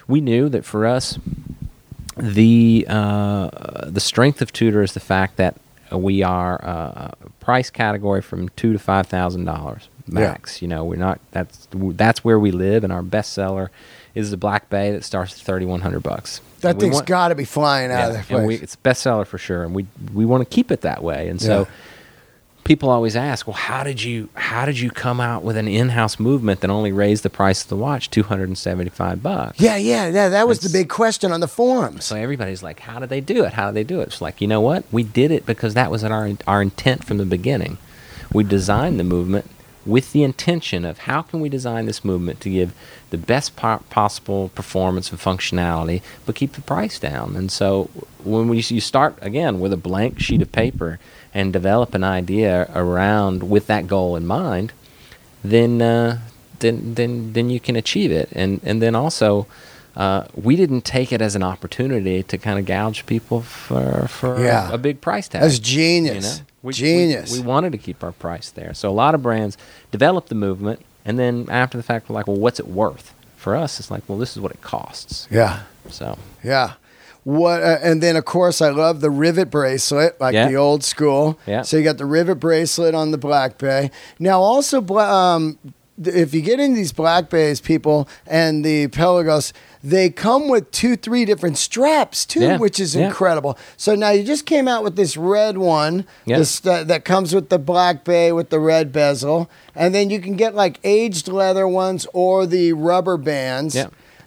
we 0.09 0.21
knew 0.21 0.49
that 0.49 0.65
for 0.65 0.87
us, 0.87 1.19
the 2.17 2.87
uh, 2.89 3.51
the 3.91 4.01
strength 4.01 4.41
of 4.41 4.53
Tudor 4.53 4.83
is 4.83 4.93
the 4.93 5.01
fact 5.01 5.37
that 5.37 5.57
we 5.93 6.23
are 6.23 6.63
uh, 6.65 7.11
a 7.23 7.31
price 7.41 7.71
category 7.71 8.23
from 8.23 8.49
two 8.51 8.73
to 8.73 8.79
five 8.79 9.07
thousand 9.07 9.45
dollars 9.45 9.89
max. 10.07 10.61
You 10.63 10.69
know, 10.69 10.85
we're 10.85 10.97
not 10.97 11.21
that's 11.31 11.69
that's 11.73 12.25
where 12.25 12.39
we 12.39 12.51
live, 12.51 12.85
and 12.85 12.93
our 12.93 13.03
bestseller 13.03 13.69
is 14.15 14.31
the 14.31 14.37
Black 14.37 14.71
Bay 14.71 14.93
that 14.93 15.05
starts 15.05 15.33
at 15.35 15.41
thirty 15.41 15.67
one 15.67 15.81
hundred 15.81 16.03
bucks. 16.03 16.41
That 16.61 16.71
And 16.73 16.81
thing's 16.81 17.03
got 17.03 17.29
to 17.29 17.35
be 17.35 17.45
flying 17.45 17.91
out 17.91 18.11
of 18.11 18.31
yeah, 18.31 18.39
and 18.39 18.47
we, 18.47 18.57
it's 18.57 18.75
a 18.75 18.79
bestseller 18.79 19.27
for 19.27 19.39
sure, 19.39 19.65
and 19.65 19.75
we 19.75 19.87
we 20.15 20.25
want 20.25 20.49
to 20.49 20.55
keep 20.55 20.71
it 20.71 20.81
that 20.83 21.03
way. 21.03 21.29
And 21.29 21.41
so 21.41 21.61
Yeah. 21.61 21.67
People 22.65 22.89
always 22.89 23.15
ask, 23.15 23.47
well, 23.47 23.55
how 23.55 23.85
did 23.85 24.03
you 24.03 24.29
how 24.35 24.67
did 24.67 24.79
you 24.79 24.91
come 24.91 25.21
out 25.21 25.43
with 25.43 25.57
an 25.57 25.69
in-house 25.69 26.19
movement 26.19 26.61
that 26.61 26.71
only 26.71 26.93
raised 26.93 27.23
the 27.23 27.31
price 27.31 27.63
of 27.63 27.69
the 27.69 27.77
watch 27.77 28.11
two 28.11 28.23
hundred 28.23 28.49
and 28.49 28.59
seventy-five 28.59 29.23
bucks? 29.23 29.61
yeah, 29.61 29.77
yeah, 29.77 30.09
yeah. 30.09 30.29
That 30.31 30.49
was 30.49 30.61
the 30.61 30.71
big 30.71 30.89
question 30.89 31.31
on 31.31 31.41
the 31.41 31.49
forums. 31.49 32.05
So 32.05 32.17
everybody's 32.17 32.63
like, 32.63 32.81
how 32.81 32.99
did 32.99 33.11
they 33.11 33.21
do 33.21 33.45
it? 33.45 33.53
How 33.53 33.67
did 33.67 33.75
they 33.75 33.85
do 33.85 34.01
it? 34.01 34.09
It's 34.09 34.21
like, 34.21 34.41
you 34.41 34.49
know 34.49 34.61
what? 34.61 34.85
We 34.91 35.03
did 35.03 35.31
it 35.31 35.47
because 35.47 35.75
that 35.75 35.91
was 35.91 36.03
our 36.03 36.31
our 36.47 36.63
intent 36.63 37.05
from 37.05 37.19
the 37.19 37.27
beginning. 37.27 37.79
We 38.33 38.43
designed 38.45 38.99
the 38.99 39.05
movement 39.05 39.49
with 39.87 40.13
the 40.13 40.23
intention 40.23 40.85
of 40.87 41.01
how 41.01 41.21
can 41.21 41.41
we 41.41 41.49
design 41.51 41.85
this 41.85 42.05
movement 42.05 42.41
to 42.41 42.49
give 42.49 42.73
the 43.11 43.19
best 43.19 43.55
po- 43.55 43.83
possible 43.91 44.49
performance 44.55 45.11
and 45.11 45.21
functionality, 45.21 46.01
but 46.25 46.35
keep 46.35 46.55
the 46.55 46.63
price 46.63 46.99
down. 46.99 47.37
And 47.37 47.53
so 47.53 47.91
when 48.25 48.49
we 48.49 48.57
you 48.61 48.81
start 48.81 49.19
again 49.21 49.61
with 49.61 49.75
a 49.75 49.77
blank 49.77 50.21
sheet 50.21 50.41
of 50.41 50.51
paper 50.51 50.99
and 51.35 51.53
develop 51.53 51.95
an 51.95 52.05
idea 52.05 52.71
around 52.75 53.43
with 53.51 53.67
that 53.67 53.87
goal 53.87 54.15
in 54.17 54.27
mind, 54.27 54.73
then 55.43 55.83
uh, 55.83 56.19
then 56.61 56.95
then 56.95 57.33
then 57.33 57.51
you 57.51 57.61
can 57.61 57.77
achieve 57.77 58.11
it. 58.13 58.29
And 58.33 58.61
and 58.65 58.81
then 58.81 58.95
also, 58.95 59.47
uh, 59.97 60.25
we 60.35 60.57
didn't 60.57 60.83
take 60.85 61.13
it 61.13 61.21
as 61.21 61.35
an 61.35 61.43
opportunity 61.43 62.23
to 62.23 62.39
kind 62.39 62.59
of 62.59 62.65
gouge 62.67 63.05
people 63.07 63.43
for 63.43 64.07
for 64.09 64.43
Yeah. 64.43 64.73
a, 64.73 64.79
big 64.79 65.01
price 65.01 65.29
tag. 65.29 65.43
That's 65.43 65.59
genius. 65.59 66.41
We, 66.63 66.69
we- 66.69 66.73
Genius. 66.73 67.33
We, 67.33 67.41
wanted 67.45 67.73
to 67.73 67.79
keep 67.79 68.03
our 68.03 68.13
price 68.13 68.51
there. 68.51 68.73
So 68.73 68.89
a 68.89 68.97
lot 69.05 69.15
of 69.15 69.23
brands 69.23 69.59
develop 69.91 70.29
the 70.29 70.35
movement, 70.35 70.81
and 71.05 71.19
then 71.19 71.47
after 71.51 71.77
the 71.77 71.83
fact, 71.83 72.09
we're 72.09 72.15
like, 72.15 72.27
well, 72.27 72.39
what's 72.39 72.59
it 72.59 72.67
worth? 72.69 73.13
For 73.37 73.55
us, 73.55 73.79
it's 73.79 73.91
like, 73.91 74.03
well, 74.09 74.17
this 74.17 74.35
is 74.35 74.41
what 74.41 74.51
it 74.53 74.63
costs. 74.63 75.29
yeah. 75.31 75.65
So 75.91 76.17
Yeah. 76.43 76.73
What 77.25 77.63
uh, 77.63 77.79
and 77.83 78.03
then 78.03 78.17
of 78.17 78.25
course 78.27 78.61
I 78.61 78.69
love 78.71 79.01
the 79.01 79.11
rivet 79.11 79.51
bracelet, 79.51 80.21
like 80.21 80.35
Yeah. 80.35 80.49
the 80.49 80.57
old 80.57 80.85
school. 80.85 81.39
Yeah. 81.47 81.63
So 81.63 81.77
you 81.79 81.83
got 81.83 81.97
the 81.99 82.05
rivet 82.07 82.39
bracelet 82.39 82.95
on 82.95 83.11
the 83.13 83.19
Black 83.19 83.57
Bay. 83.59 83.91
Now 84.19 84.41
also, 84.43 84.85
um, 84.99 85.59
if 86.05 86.35
you 86.35 86.43
get 86.43 86.61
into 86.61 86.77
these 86.77 86.93
Black 86.93 87.31
Bays, 87.31 87.61
people 87.61 88.09
and 88.27 88.63
the 88.65 88.89
Pelagos, 88.89 89.53
they 89.83 90.11
come 90.11 90.49
with 90.49 90.71
two, 90.71 90.97
three 90.97 91.25
different 91.25 91.57
straps 91.57 92.27
too, 92.27 92.41
Yeah. 92.41 92.57
which 92.59 92.79
is 92.81 92.95
Yeah. 92.95 93.07
incredible. 93.07 93.57
So 93.77 93.95
now 93.95 94.11
you 94.11 94.23
just 94.25 94.45
came 94.45 94.67
out 94.69 94.83
with 94.85 94.97
this 94.97 95.17
red 95.17 95.57
one, 95.57 96.05
Yeah. 96.27 96.39
this 96.39 96.61
that, 96.61 96.89
that 96.89 97.05
comes 97.07 97.35
with 97.35 97.49
the 97.49 97.59
Black 97.59 98.05
Bay 98.05 98.33
with 98.33 98.51
the 98.51 98.59
red 98.61 98.93
bezel, 98.93 99.49
and 99.75 99.95
then 99.95 100.11
you 100.11 100.21
can 100.21 100.35
get 100.37 100.55
like 100.55 100.79
aged 100.85 101.29
leather 101.29 101.67
ones 101.67 102.07
or 102.13 102.45
the 102.45 102.73
rubber 102.75 103.17
bands. 103.17 103.77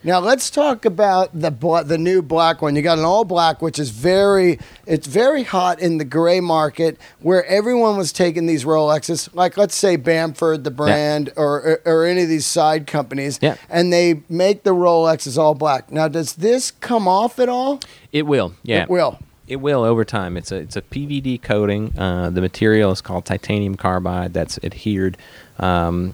Yeah. 0.04 0.14
Now 0.14 0.20
let's 0.20 0.50
talk 0.50 0.86
about 0.86 1.30
the 1.40 1.52
bla- 1.52 1.84
the 1.84 1.98
new 1.98 2.22
black 2.22 2.62
one. 2.62 2.76
You 2.76 2.82
got 2.82 2.98
an 2.98 3.06
all 3.06 3.26
black, 3.26 3.62
which 3.62 3.78
is 3.80 3.90
very 3.90 4.60
it's 4.86 5.08
very 5.08 5.44
hot 5.44 5.80
in 5.80 5.98
the 5.98 6.06
gray 6.06 6.40
market, 6.40 6.98
where 7.20 7.46
everyone 7.46 7.98
was 7.98 8.12
taking 8.12 8.46
these 8.46 8.64
Rolexes, 8.66 9.30
like 9.34 9.58
let's 9.58 9.76
say 9.76 9.96
Bamford, 9.96 10.64
the 10.64 10.72
brand, 10.72 11.32
or, 11.36 11.62
or 11.62 11.82
or 11.86 12.06
any 12.06 12.24
of 12.24 12.30
these 12.30 12.46
side 12.46 12.88
companies, 12.88 13.40
Yeah. 13.42 13.56
and 13.70 13.92
they 13.92 14.22
make 14.30 14.64
the 14.64 14.74
Rolexes 14.74 15.38
all 15.38 15.54
black. 15.56 15.92
Now, 15.92 16.08
does 16.08 16.34
this 16.36 16.72
come 16.72 17.08
off 17.08 17.40
at 17.40 17.50
all? 17.50 17.80
it 18.12 18.26
will, 18.26 18.54
yeah, 18.64 18.84
It 18.84 18.90
will. 18.90 19.20
It 19.48 19.58
will 19.58 19.84
over 19.84 20.04
time. 20.04 20.36
It's 20.36 20.52
a 20.52 20.58
it's 20.58 20.76
a 20.76 20.82
PVD 20.82 21.42
coating. 21.42 21.98
Uh, 21.98 22.30
the 22.30 22.42
material 22.42 22.92
is 22.92 23.00
called 23.02 23.26
titanium 23.26 23.76
carbide. 23.76 24.34
That's 24.34 24.60
adhered 24.62 25.18
um, 25.60 26.14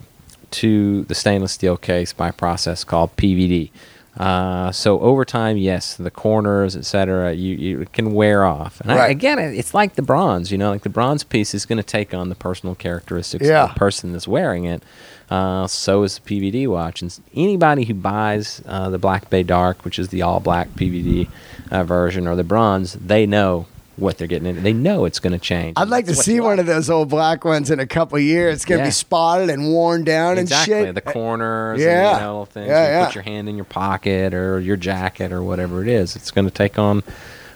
to 0.53 1.03
the 1.03 1.15
stainless 1.15 1.51
steel 1.51 1.77
case 1.77 2.13
by 2.13 2.29
a 2.29 2.33
process 2.33 2.83
called 2.83 3.15
PVD. 3.17 3.69
Uh, 4.15 4.71
so 4.71 4.99
over 4.99 5.25
time, 5.25 5.57
yes, 5.57 5.95
the 5.97 6.11
corners, 6.11 6.75
etc., 6.75 7.33
you, 7.33 7.55
you 7.55 7.81
it 7.81 7.93
can 7.93 8.13
wear 8.13 8.45
off. 8.45 8.79
And 8.81 8.91
I, 8.91 9.07
again, 9.07 9.39
it's 9.39 9.73
like 9.73 9.95
the 9.95 10.03
bronze. 10.03 10.51
You 10.51 10.59
know, 10.59 10.69
like 10.69 10.83
the 10.83 10.89
bronze 10.89 11.23
piece 11.23 11.55
is 11.55 11.65
going 11.65 11.77
to 11.77 11.83
take 11.83 12.13
on 12.13 12.29
the 12.29 12.35
personal 12.35 12.75
characteristics 12.75 13.47
Yeah. 13.47 13.63
of 13.63 13.73
the 13.73 13.79
person 13.79 14.11
that's 14.11 14.27
wearing 14.27 14.65
it. 14.65 14.83
Uh, 15.31 15.65
so 15.65 16.03
is 16.03 16.19
the 16.19 16.29
PVD 16.51 16.67
watch. 16.67 17.01
And 17.01 17.19
anybody 17.33 17.85
who 17.85 17.95
buys 17.95 18.61
uh, 18.67 18.91
the 18.91 18.99
Black 18.99 19.31
Bay 19.31 19.41
Dark, 19.41 19.83
which 19.83 19.97
is 19.97 20.09
the 20.09 20.21
all 20.21 20.39
black 20.39 20.69
PVD 20.75 21.27
uh, 21.71 21.83
version, 21.83 22.27
or 22.27 22.35
the 22.35 22.43
bronze, 22.43 22.93
they 22.93 23.25
know 23.25 23.65
what 23.95 24.17
they're 24.17 24.27
getting 24.27 24.47
in. 24.47 24.63
They 24.63 24.73
know 24.73 25.05
it's 25.05 25.19
going 25.19 25.33
to 25.33 25.39
change. 25.39 25.73
I'd 25.77 25.87
like 25.89 26.05
to 26.07 26.15
see 26.15 26.39
one 26.39 26.51
like. 26.57 26.59
of 26.61 26.65
those 26.65 26.89
old 26.89 27.09
black 27.09 27.45
ones 27.45 27.69
in 27.69 27.79
a 27.79 27.85
couple 27.87 28.17
of 28.17 28.23
years. 28.23 28.55
It's 28.55 28.65
gonna 28.65 28.79
Yeah. 28.81 28.85
be 28.87 28.91
spotted 28.91 29.49
and 29.51 29.67
worn 29.71 30.03
down 30.03 30.37
exactly 30.39 30.73
and 30.73 30.85
shit. 30.85 30.89
Exactly. 30.89 31.11
The 31.11 31.19
corners 31.19 31.79
Yeah. 31.81 32.09
and 32.09 32.17
you 32.19 32.25
know, 32.25 32.45
things 32.45 32.67
Yeah, 32.67 32.85
you 32.87 32.91
yeah. 32.93 33.05
put 33.05 33.15
your 33.15 33.23
hand 33.23 33.49
in 33.49 33.55
your 33.55 33.65
pocket 33.65 34.33
or 34.33 34.59
your 34.59 34.77
jacket 34.77 35.31
or 35.31 35.43
whatever 35.43 35.81
it 35.83 35.87
is 35.87 36.15
it's 36.15 36.31
going 36.31 36.45
to 36.45 36.53
take 36.53 36.79
on 36.79 37.03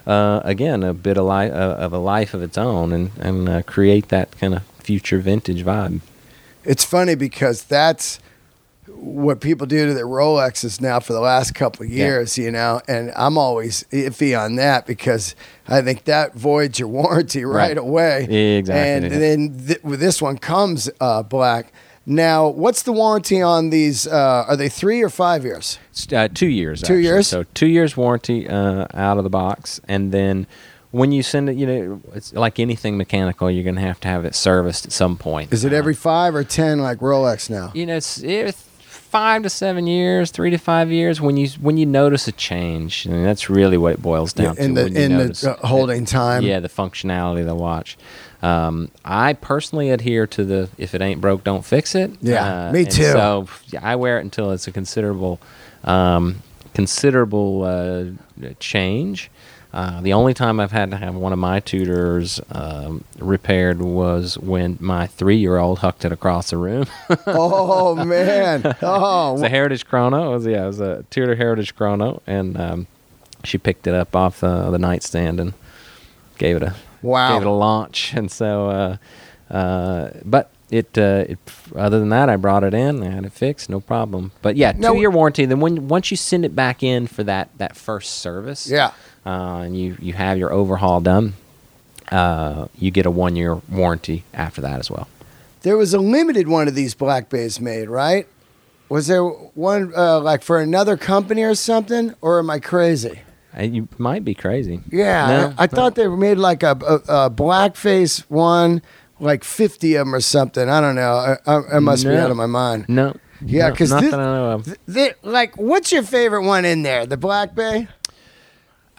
uh, 0.06 0.42
again 0.44 0.84
a 0.84 0.94
bit 0.94 1.18
of, 1.18 1.26
li- 1.26 1.50
uh, 1.50 1.74
of 1.76 1.92
a 1.92 1.98
life 1.98 2.34
of 2.34 2.42
its 2.44 2.58
own 2.58 2.94
and, 2.94 3.12
and 3.20 3.50
uh, 3.50 3.62
create 3.64 4.10
that 4.10 4.38
kind 4.40 4.54
of 4.54 4.62
future 4.80 5.18
vintage 5.20 5.66
vibe 5.66 6.02
It's 6.64 6.84
funny 6.86 7.16
because 7.16 7.64
that's 7.64 8.20
what 9.00 9.42
people 9.42 9.68
do 9.68 9.86
to 9.88 9.94
their 9.94 10.06
Rolexes 10.08 10.82
now 10.82 11.00
for 11.00 11.14
the 11.14 11.20
last 11.20 11.54
couple 11.56 11.86
of 11.86 11.92
Yeah. 11.92 12.06
years, 12.06 12.38
you 12.38 12.52
know, 12.52 12.82
and 12.88 13.12
I'm 13.16 13.38
always 13.38 13.84
iffy 13.92 14.38
on 14.40 14.56
that 14.56 14.86
because 14.86 15.36
I 15.68 15.82
think 15.82 16.06
that 16.06 16.34
voids 16.34 16.80
your 16.80 16.88
warranty 17.00 17.46
right, 17.46 17.70
Right. 17.70 17.78
away. 17.78 18.24
Exactly, 18.58 19.08
And 19.08 19.14
yeah. 19.14 19.20
then 19.20 19.64
th- 19.68 19.84
with 19.84 20.00
this 20.00 20.22
one 20.22 20.38
comes 20.38 20.90
uh, 21.00 21.24
black. 21.24 21.72
Now, 22.10 22.48
what's 22.48 22.84
the 22.84 22.94
warranty 22.94 23.42
on 23.42 23.70
these? 23.70 24.08
Uh, 24.08 24.46
are 24.48 24.56
they 24.56 24.70
three 24.70 25.02
or 25.04 25.10
five 25.10 25.44
years? 25.44 25.78
Uh, 26.12 26.28
two 26.34 26.48
years 26.48 26.82
Two 26.82 26.94
actually. 26.94 27.04
years? 27.04 27.28
so 27.28 27.44
two 27.54 27.68
years 27.68 27.98
warranty 27.98 28.48
uh, 28.48 28.88
out 28.94 29.18
of 29.18 29.24
the 29.26 29.30
box 29.30 29.82
and 29.88 30.12
then 30.14 30.48
when 30.92 31.12
you 31.12 31.22
send 31.22 31.50
it 31.50 31.58
you 31.58 31.66
know 31.68 32.02
it's 32.14 32.32
like 32.34 32.60
anything 32.60 32.96
mechanical 32.98 33.52
you're 33.52 33.64
going 33.64 33.76
to 33.76 33.82
have 33.82 34.00
to 34.00 34.08
have 34.08 34.24
it 34.24 34.34
serviced 34.34 34.86
at 34.86 34.92
some 34.94 35.18
point 35.18 35.52
Is 35.52 35.66
it 35.66 35.74
Uh, 35.74 35.76
every 35.76 35.94
five 35.94 36.34
or 36.34 36.46
ten 36.46 36.80
like 36.80 37.00
Rolex 37.00 37.50
now? 37.50 37.72
you 37.76 37.86
know 37.86 37.98
it's, 37.98 38.20
it's 38.24 38.64
five 39.18 39.42
to 39.44 39.50
seven 39.50 39.88
years 39.88 40.30
three 40.32 40.52
to 40.52 40.58
five 40.60 40.92
years 40.92 41.20
when 41.20 41.36
you 41.38 41.48
when 41.60 41.76
you 41.78 41.86
notice 41.86 42.28
a 42.28 42.32
change 42.32 43.06
and 43.08 43.26
that's 43.26 43.50
really 43.50 43.78
what 43.78 43.94
it 43.94 44.02
boils 44.02 44.32
down 44.34 44.56
in 44.58 44.70
to 44.70 44.74
the 44.76 44.84
when 44.84 44.96
you 44.96 45.02
in 45.02 45.12
notice 45.18 45.42
the 45.42 45.52
uh, 45.58 45.68
holding 45.68 46.06
time. 46.06 46.44
yeah 46.44 46.60
the 46.60 46.70
functionality 46.70 47.40
of 47.42 47.48
the 47.48 47.56
watch 47.56 47.98
um, 48.44 48.90
i 49.04 49.34
personally 49.34 49.90
adhere 49.90 50.28
to 50.28 50.44
the 50.46 50.70
if 50.78 50.94
it 50.94 51.02
ain't 51.02 51.20
broke 51.20 51.44
don't 51.44 51.66
fix 51.66 51.96
it 51.96 52.12
Yeah, 52.22 52.68
Uh, 52.70 52.72
me 52.72 52.86
too. 52.86 53.04
so 53.18 53.48
yeah, 53.74 53.80
i 53.82 53.96
wear 53.96 54.20
it 54.20 54.22
until 54.22 54.52
it's 54.52 54.68
a 54.68 54.72
considerable 54.72 55.40
um, 55.84 56.44
considerable 56.76 57.64
uh, 57.64 58.06
change 58.60 59.32
uh, 59.74 60.02
the 60.02 60.14
only 60.14 60.34
time 60.34 60.60
I've 60.60 60.72
had 60.72 60.92
to 60.92 60.98
have 60.98 61.14
one 61.16 61.34
of 61.34 61.40
my 61.40 61.60
Tudors 61.60 62.40
um, 62.52 63.04
repaired 63.20 63.82
was 63.82 64.38
when 64.38 64.78
my 64.80 65.08
three-year-old 65.08 65.80
hucked 65.80 66.06
it 66.06 66.12
across 66.12 66.50
the 66.52 66.58
room. 66.58 66.86
oh 67.28 67.96
man. 68.04 68.76
Oh, 68.82 69.34
It's 69.34 69.44
a 69.44 69.50
Heritage 69.50 69.86
Chrono. 69.86 70.32
It 70.32 70.36
was 70.36 70.46
yeah, 70.48 70.64
it 70.64 70.68
was 70.68 70.80
a 70.80 71.04
Tudor 71.10 71.36
Heritage 71.36 71.76
Chrono, 71.76 72.22
and 72.26 72.58
um, 72.60 72.88
she 73.44 73.58
picked 73.58 73.88
it 73.88 73.94
up 73.94 74.16
off 74.16 74.40
the, 74.40 74.72
the 74.72 74.80
nightstand 74.80 75.40
and 75.40 75.54
gave 76.38 76.56
it 76.58 76.64
a 76.64 76.74
Wow. 77.02 77.34
gave 77.34 77.42
it 77.44 77.48
a 77.48 77.52
launch. 77.52 78.14
And 78.18 78.32
so, 78.32 78.70
uh, 78.70 79.54
uh, 79.54 80.10
but 80.26 80.50
it, 80.70 80.98
uh, 80.98 81.26
it 81.30 81.40
other 81.76 82.00
than 82.00 82.10
that, 82.10 82.30
I 82.30 82.36
brought 82.36 82.64
it 82.64 82.74
in, 82.74 83.02
I 83.04 83.10
had 83.12 83.26
it 83.26 83.32
fixed, 83.32 83.70
no 83.70 83.80
problem. 83.80 84.32
But 84.42 84.58
yeah, 84.58 84.72
two 84.74 84.98
year 84.98 85.10
warranty. 85.10 85.46
Then 85.46 85.60
when 85.60 85.88
once 85.88 86.12
you 86.12 86.18
send 86.18 86.44
it 86.44 86.56
back 86.56 86.84
in 86.84 87.08
for 87.08 87.24
that 87.24 87.50
that 87.58 87.76
first 87.78 88.16
service, 88.16 88.68
yeah. 88.70 88.92
Uh, 89.28 89.62
and 89.66 89.78
you 89.78 89.98
you 90.00 90.14
have 90.14 90.38
your 90.38 90.52
overhaul 90.54 91.02
done, 91.02 91.34
uh, 92.12 92.68
you 92.78 92.92
get 92.92 93.06
a 93.06 93.12
one 93.12 93.36
year 93.36 93.56
warranty 93.70 94.24
after 94.34 94.62
that 94.62 94.80
as 94.80 94.90
well. 94.90 95.08
There 95.62 95.76
was 95.78 95.94
a 95.94 96.00
limited 96.00 96.48
one 96.48 96.68
of 96.68 96.76
these 96.76 96.94
Black 96.96 97.30
Bays 97.30 97.60
made, 97.60 97.90
right? 97.90 98.28
Was 98.90 99.08
there 99.08 99.24
one 99.26 99.92
uh, 99.96 100.20
like 100.22 100.44
for 100.44 100.60
another 100.62 100.96
company 100.96 101.44
or 101.44 101.56
something, 101.56 102.14
or 102.22 102.40
am 102.40 102.50
I 102.50 102.60
crazy? 102.60 103.20
Uh, 103.58 103.64
You 103.64 103.88
might 103.98 104.24
be 104.24 104.34
crazy. 104.34 104.80
Yeah, 104.92 105.28
No, 105.28 105.54
I, 105.58 105.64
I 105.64 105.66
no. 105.66 105.76
thought 105.76 105.96
they 105.96 106.08
made 106.08 106.38
like 106.38 106.64
a, 106.64 106.72
a, 106.88 107.26
a 107.26 107.30
blackface 107.30 108.20
one, 108.30 108.82
like 109.20 109.44
fifty 109.44 109.96
of 109.96 110.06
them 110.08 110.16
or 110.16 110.22
something. 110.22 110.70
I 110.70 110.80
don't 110.80 110.96
know. 110.96 111.16
I, 111.16 111.38
I, 111.46 111.62
I 111.76 111.80
must 111.80 112.06
be 112.06 112.16
out 112.16 112.32
of 112.32 112.38
my 112.38 112.46
mind. 112.46 112.86
No. 112.88 113.14
Yeah, 113.46 113.70
because 113.70 113.92
not 113.92 114.02
this- 114.02 114.12
that 114.12 114.20
I 114.20 114.24
know 114.24 114.52
of. 114.52 114.78
Th- 114.92 115.16
like, 115.22 115.58
what's 115.58 115.92
your 115.92 116.02
favorite 116.04 116.44
one 116.44 116.64
in 116.66 116.82
there? 116.84 117.06
The 117.06 117.18
Black 117.18 117.54
Bay? 117.54 117.88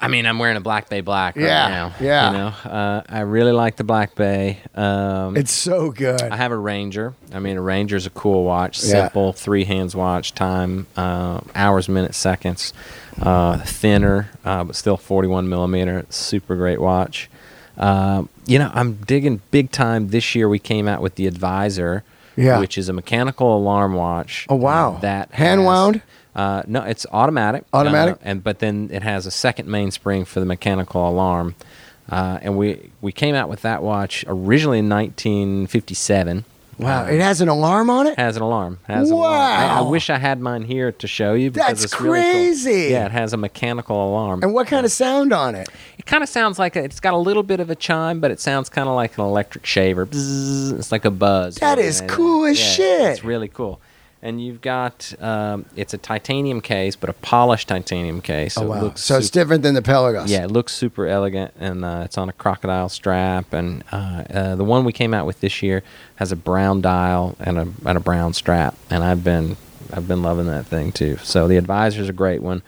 I 0.00 0.06
mean, 0.08 0.26
I'm 0.26 0.38
wearing 0.38 0.56
a 0.56 0.60
Black 0.60 0.88
Bay 0.88 1.00
Black 1.00 1.34
right 1.34 1.44
Yeah, 1.44 1.68
now. 1.68 1.94
yeah. 2.00 2.30
You 2.30 2.38
know, 2.38 2.70
uh, 2.70 3.02
I 3.08 3.20
really 3.20 3.50
like 3.52 3.76
the 3.76 3.84
Black 3.84 4.14
Bay. 4.14 4.58
Um, 4.74 5.36
It's 5.36 5.50
so 5.52 5.90
good. 5.90 6.22
I 6.22 6.36
have 6.36 6.52
a 6.52 6.56
Ranger. 6.56 7.14
I 7.34 7.40
mean, 7.40 7.56
a 7.56 7.60
Ranger's 7.62 8.06
a 8.06 8.10
cool 8.10 8.44
watch. 8.44 8.78
Yeah. 8.78 8.90
Simple, 9.02 9.32
three 9.32 9.64
hands 9.64 9.96
watch, 9.96 10.34
time, 10.34 10.86
uh, 10.96 11.40
hours, 11.54 11.88
minutes, 11.88 12.16
seconds. 12.16 12.72
Uh, 13.20 13.58
thinner, 13.58 14.30
uh, 14.44 14.62
but 14.62 14.76
still 14.76 14.96
41 14.96 15.48
millimeter. 15.48 16.06
Super 16.10 16.54
great 16.54 16.80
watch. 16.80 17.28
Um, 17.76 18.28
you 18.46 18.58
know, 18.60 18.70
I'm 18.74 18.94
digging 18.94 19.40
big 19.50 19.72
time. 19.72 20.10
This 20.10 20.34
year 20.36 20.48
we 20.48 20.60
came 20.60 20.86
out 20.86 21.02
with 21.02 21.16
the 21.16 21.26
Advisor, 21.26 22.04
Yeah. 22.36 22.60
which 22.60 22.78
is 22.78 22.88
a 22.88 22.92
mechanical 22.92 23.56
alarm 23.56 23.94
watch. 23.94 24.46
Oh, 24.48 24.54
wow. 24.54 24.98
that 25.00 25.32
Hand 25.32 25.60
has- 25.62 25.66
wound? 25.66 26.02
Uh, 26.38 26.62
no, 26.68 26.82
it's 26.82 27.04
automatic. 27.10 27.64
Automatic? 27.72 28.14
Uh, 28.14 28.18
and 28.22 28.44
but 28.44 28.60
then 28.60 28.88
it 28.92 29.02
has 29.02 29.26
a 29.26 29.30
second 29.30 29.68
mainspring 29.68 30.24
for 30.24 30.38
the 30.40 30.46
mechanical 30.46 31.08
alarm. 31.08 31.54
Uh, 32.08 32.38
and 32.42 32.56
we 32.56 32.90
we 33.00 33.10
came 33.12 33.34
out 33.34 33.48
with 33.48 33.62
that 33.62 33.82
watch 33.82 34.24
originally 34.28 34.78
in 34.78 34.88
1957. 34.88 36.44
wow, 36.78 37.02
Uh, 37.04 37.06
it 37.08 37.20
has 37.20 37.40
an 37.40 37.48
alarm 37.48 37.90
on 37.90 38.06
it. 38.06 38.16
has 38.18 38.36
an 38.36 38.42
alarm. 38.42 38.78
Has 38.86 39.10
an 39.10 39.16
alarm. 39.16 39.34
I, 39.34 39.78
I 39.78 39.80
wish 39.82 40.10
I 40.10 40.18
had 40.18 40.40
mine 40.40 40.62
here 40.62 40.92
to 40.92 41.06
show 41.08 41.34
you. 41.34 41.50
Because 41.50 41.66
That's 41.68 41.84
it's 41.84 42.00
really 42.00 42.22
cool. 42.22 42.32
crazy. 42.32 42.88
Yeah, 42.92 43.06
it 43.06 43.12
has 43.12 43.32
a 43.32 43.36
mechanical 43.36 43.96
alarm. 44.08 44.42
And 44.42 44.54
what 44.54 44.68
kind 44.68 44.86
of 44.86 44.92
sound 44.92 45.32
on 45.32 45.54
it? 45.56 45.68
It 45.98 46.06
kind 46.06 46.22
of 46.22 46.28
sounds 46.28 46.58
like 46.58 46.76
a, 46.76 46.84
it's 46.84 47.00
got 47.00 47.14
a 47.14 47.18
little 47.18 47.42
bit 47.42 47.60
of 47.60 47.68
a 47.68 47.74
chime, 47.74 48.20
but 48.20 48.30
it 48.30 48.40
sounds 48.40 48.68
kind 48.68 48.88
of 48.88 48.94
like 48.94 49.18
an 49.18 49.24
electric 49.24 49.66
shaver. 49.66 50.06
Bzzz, 50.06 50.78
it's 50.78 50.92
like 50.92 51.04
a 51.04 51.10
buzz. 51.10 51.56
That 51.56 51.78
is 51.78 52.00
cool 52.06 52.44
as 52.46 52.58
yeah, 52.58 52.64
shit. 52.74 53.00
It's 53.10 53.24
really 53.24 53.48
cool. 53.48 53.80
And 54.20 54.44
you've 54.44 54.60
got 54.60 55.14
um, 55.20 55.64
it's 55.76 55.94
a 55.94 55.98
titanium 55.98 56.60
case, 56.60 56.96
but 56.96 57.08
a 57.08 57.12
polished 57.12 57.68
titanium 57.68 58.20
case. 58.20 58.54
So 58.54 58.62
oh 58.62 58.64
it 58.64 58.68
wow! 58.68 58.82
looks 58.82 59.00
So 59.02 59.16
it's 59.16 59.30
different 59.30 59.62
than 59.62 59.74
the 59.74 59.82
Pelagos. 59.82 60.28
yeah, 60.28 60.42
it 60.42 60.50
looks 60.50 60.72
super 60.74 61.06
elegant, 61.06 61.54
and 61.60 61.84
uh, 61.84 62.02
it's 62.04 62.18
on 62.18 62.28
a 62.28 62.32
crocodile 62.32 62.88
strap. 62.88 63.52
And 63.52 63.84
uh, 63.92 64.24
uh, 64.28 64.56
the 64.56 64.64
one 64.64 64.84
we 64.84 64.92
came 64.92 65.14
out 65.14 65.24
with 65.24 65.40
this 65.40 65.62
year 65.62 65.84
has 66.16 66.32
a 66.32 66.36
brown 66.36 66.80
dial 66.80 67.36
and 67.38 67.58
a 67.58 67.68
and 67.86 67.96
a 67.96 68.00
brown 68.00 68.32
strap. 68.32 68.76
And 68.90 69.04
I've 69.04 69.22
been 69.22 69.56
I've 69.92 70.08
been 70.08 70.22
loving 70.22 70.46
that 70.46 70.66
thing 70.66 70.90
too. 70.90 71.18
So 71.18 71.46
the 71.46 71.56
Advisor's 71.56 72.08
a 72.08 72.12
great 72.12 72.42
one. 72.42 72.62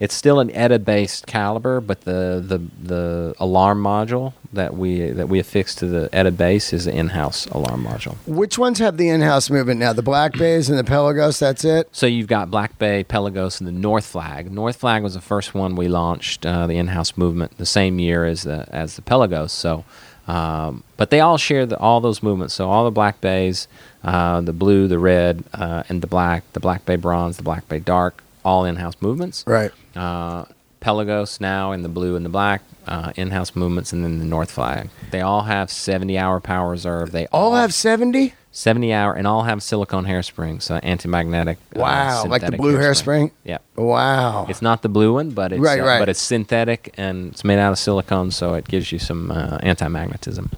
It's 0.00 0.14
still 0.14 0.40
an 0.40 0.50
ETA 0.50 0.80
based 0.80 1.26
caliber, 1.26 1.80
but 1.80 2.00
the, 2.00 2.42
the 2.44 2.58
the 2.82 3.34
alarm 3.38 3.82
module 3.82 4.32
that 4.52 4.76
we 4.76 5.10
that 5.10 5.28
we 5.28 5.38
affix 5.38 5.74
to 5.76 5.86
the 5.86 6.08
ETA 6.12 6.32
base 6.32 6.72
is 6.72 6.86
an 6.88 6.94
in-house 6.96 7.46
alarm 7.46 7.84
module. 7.84 8.16
Which 8.26 8.58
ones 8.58 8.80
have 8.80 8.96
the 8.96 9.08
in-house 9.08 9.50
movement 9.50 9.78
now? 9.78 9.92
The 9.92 10.02
Black 10.02 10.32
Bays 10.32 10.68
and 10.68 10.78
the 10.78 10.84
Pelagos. 10.84 11.38
That's 11.38 11.64
it. 11.64 11.88
So 11.92 12.06
you've 12.06 12.26
got 12.26 12.50
Black 12.50 12.76
Bay, 12.78 13.04
Pelagos, 13.04 13.60
and 13.60 13.68
the 13.68 13.72
North 13.72 14.04
Flag. 14.04 14.50
North 14.50 14.76
Flag 14.76 15.04
was 15.04 15.14
the 15.14 15.20
first 15.20 15.54
one 15.54 15.76
we 15.76 15.86
launched, 15.86 16.44
uh, 16.44 16.66
the 16.66 16.76
in-house 16.76 17.16
movement, 17.16 17.56
the 17.58 17.66
same 17.66 18.00
year 18.00 18.24
as 18.24 18.42
the 18.42 18.66
as 18.70 18.96
the 18.96 19.02
Pelagos. 19.02 19.50
So, 19.50 19.84
um, 20.26 20.82
but 20.96 21.10
they 21.10 21.20
all 21.20 21.38
share 21.38 21.66
the, 21.66 21.78
all 21.78 22.00
those 22.00 22.20
movements. 22.20 22.54
So 22.54 22.68
all 22.68 22.84
the 22.84 22.90
Black 22.90 23.20
Bays, 23.20 23.68
uh, 24.02 24.40
the 24.40 24.52
blue, 24.52 24.88
the 24.88 24.98
red, 24.98 25.44
uh, 25.54 25.84
and 25.88 26.02
the 26.02 26.08
black, 26.08 26.52
the 26.52 26.60
Black 26.60 26.84
Bay 26.84 26.96
Bronze, 26.96 27.36
the 27.36 27.44
Black 27.44 27.68
Bay 27.68 27.78
Dark, 27.78 28.23
all 28.44 28.64
in-house 28.64 28.94
movements. 29.00 29.44
Right. 29.46 29.70
Uh, 29.96 30.44
Pelagos 30.80 31.40
now 31.40 31.72
in 31.72 31.82
the 31.82 31.88
blue 31.88 32.14
and 32.14 32.24
the 32.26 32.30
black, 32.30 32.60
uh, 32.86 33.12
in-house 33.16 33.56
movements, 33.56 33.92
and 33.92 34.04
then 34.04 34.18
the 34.18 34.24
North 34.26 34.50
Flag. 34.50 34.90
They 35.12 35.22
all 35.22 35.42
have 35.42 35.68
70-hour 35.68 36.40
power 36.40 36.70
reserve. 36.70 37.10
They 37.12 37.26
All 37.32 37.54
have 37.54 37.72
seventy. 37.72 38.34
70 38.56 38.92
hour 38.92 39.12
and 39.12 39.26
all 39.26 39.42
have 39.42 39.60
silicone 39.64 40.04
hairsprings, 40.04 40.62
so 40.62 40.76
anti-magnetic. 40.76 41.58
uh, 41.74 41.80
Wow, 41.80 42.24
like 42.28 42.40
the 42.46 42.52
blue 42.52 42.76
hairspring? 42.78 43.32
Yeah. 43.42 43.58
Wow. 43.74 44.46
It's 44.48 44.62
not 44.62 44.82
the 44.82 44.88
blue 44.88 45.12
one, 45.12 45.30
but 45.30 45.52
it's 45.52 45.60
Right, 45.60 45.80
uh, 45.80 45.84
right. 45.84 45.98
but 45.98 46.08
it's 46.08 46.20
synthetic 46.22 46.94
and 46.96 47.32
it's 47.32 47.42
made 47.42 47.58
out 47.58 47.72
of 47.72 47.80
silicone, 47.80 48.30
so 48.30 48.54
it 48.54 48.68
gives 48.68 48.92
you 48.92 49.00
some 49.00 49.32
uh, 49.32 49.58
anti-magnetism. 49.64 50.52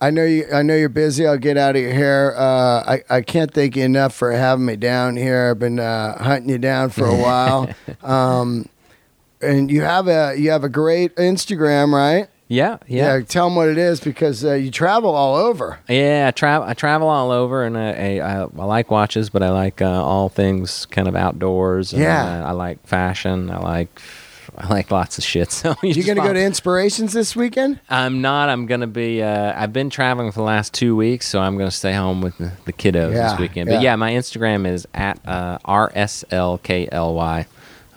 I 0.00 0.10
know 0.10 0.24
you. 0.24 0.46
I 0.52 0.62
know 0.62 0.74
you're 0.74 0.88
busy. 0.88 1.26
I'll 1.26 1.36
get 1.36 1.56
out 1.58 1.76
of 1.76 1.82
your 1.82 1.92
hair. 1.92 2.34
Uh, 2.36 2.82
I 2.86 3.02
I 3.10 3.20
can't 3.22 3.52
thank 3.52 3.76
you 3.76 3.84
enough 3.84 4.14
for 4.14 4.32
having 4.32 4.64
me 4.64 4.76
down 4.76 5.16
here. 5.16 5.50
I've 5.50 5.58
been 5.58 5.78
uh, 5.78 6.16
hunting 6.22 6.48
you 6.50 6.58
down 6.58 6.90
for 6.90 7.04
a 7.06 7.14
while. 7.14 7.68
um, 8.02 8.66
and 9.42 9.70
you 9.70 9.82
have 9.82 10.08
a 10.08 10.34
you 10.38 10.50
have 10.50 10.64
a 10.64 10.68
great 10.70 11.14
Instagram, 11.16 11.92
right? 11.92 12.28
Yeah, 12.48 12.78
yeah, 12.88 13.20
tell 13.20 13.46
them 13.46 13.54
what 13.54 13.68
it 13.68 13.78
is 13.78 14.00
because 14.00 14.44
uh, 14.44 14.54
you 14.54 14.72
travel 14.72 15.14
all 15.14 15.36
over. 15.36 15.78
yeah. 15.88 16.24
I 16.26 16.30
travel. 16.32 16.66
I 16.68 16.74
travel 16.74 17.06
all 17.08 17.30
over, 17.30 17.62
and 17.64 17.78
I, 17.78 17.92
I, 17.92 18.18
I, 18.18 18.40
I 18.42 18.64
like 18.64 18.90
watches, 18.90 19.30
but 19.30 19.40
I 19.44 19.50
like 19.50 19.80
uh, 19.80 19.86
all 19.88 20.28
things 20.28 20.84
kind 20.86 21.06
of 21.06 21.14
outdoors. 21.14 21.92
and, 21.92 22.02
Yeah. 22.02 22.42
uh, 22.44 22.48
I 22.48 22.50
like 22.50 22.84
fashion. 22.84 23.50
I 23.52 23.58
like. 23.60 24.00
I 24.56 24.68
like 24.68 24.90
lots 24.90 25.18
of 25.18 25.24
shit. 25.24 25.50
So 25.60 25.74
you 25.82 25.90
You 25.90 26.04
gonna 26.04 26.20
go 26.26 26.32
to 26.32 26.40
Inspirations 26.42 27.12
this 27.12 27.34
weekend? 27.36 27.80
I'm 27.88 28.20
not. 28.20 28.48
I'm 28.48 28.66
gonna 28.66 28.86
be. 28.86 29.22
Uh, 29.22 29.52
I've 29.56 29.72
been 29.72 29.90
traveling 29.90 30.30
for 30.32 30.40
the 30.40 30.44
last 30.44 30.72
two 30.74 30.96
weeks, 30.96 31.26
so 31.26 31.40
I'm 31.40 31.56
gonna 31.58 31.70
stay 31.70 31.92
home 31.92 32.20
with 32.20 32.36
the, 32.38 32.52
the 32.64 32.72
kiddos 32.72 33.12
Yeah, 33.14 33.30
this 33.30 33.38
weekend. 33.40 33.68
yeah. 33.68 33.76
But 33.76 33.82
yeah, 33.82 33.96
my 33.96 34.12
Instagram 34.12 34.66
is 34.66 34.86
at 34.94 35.18
uh, 35.26 35.58
rslkly. 35.66 37.46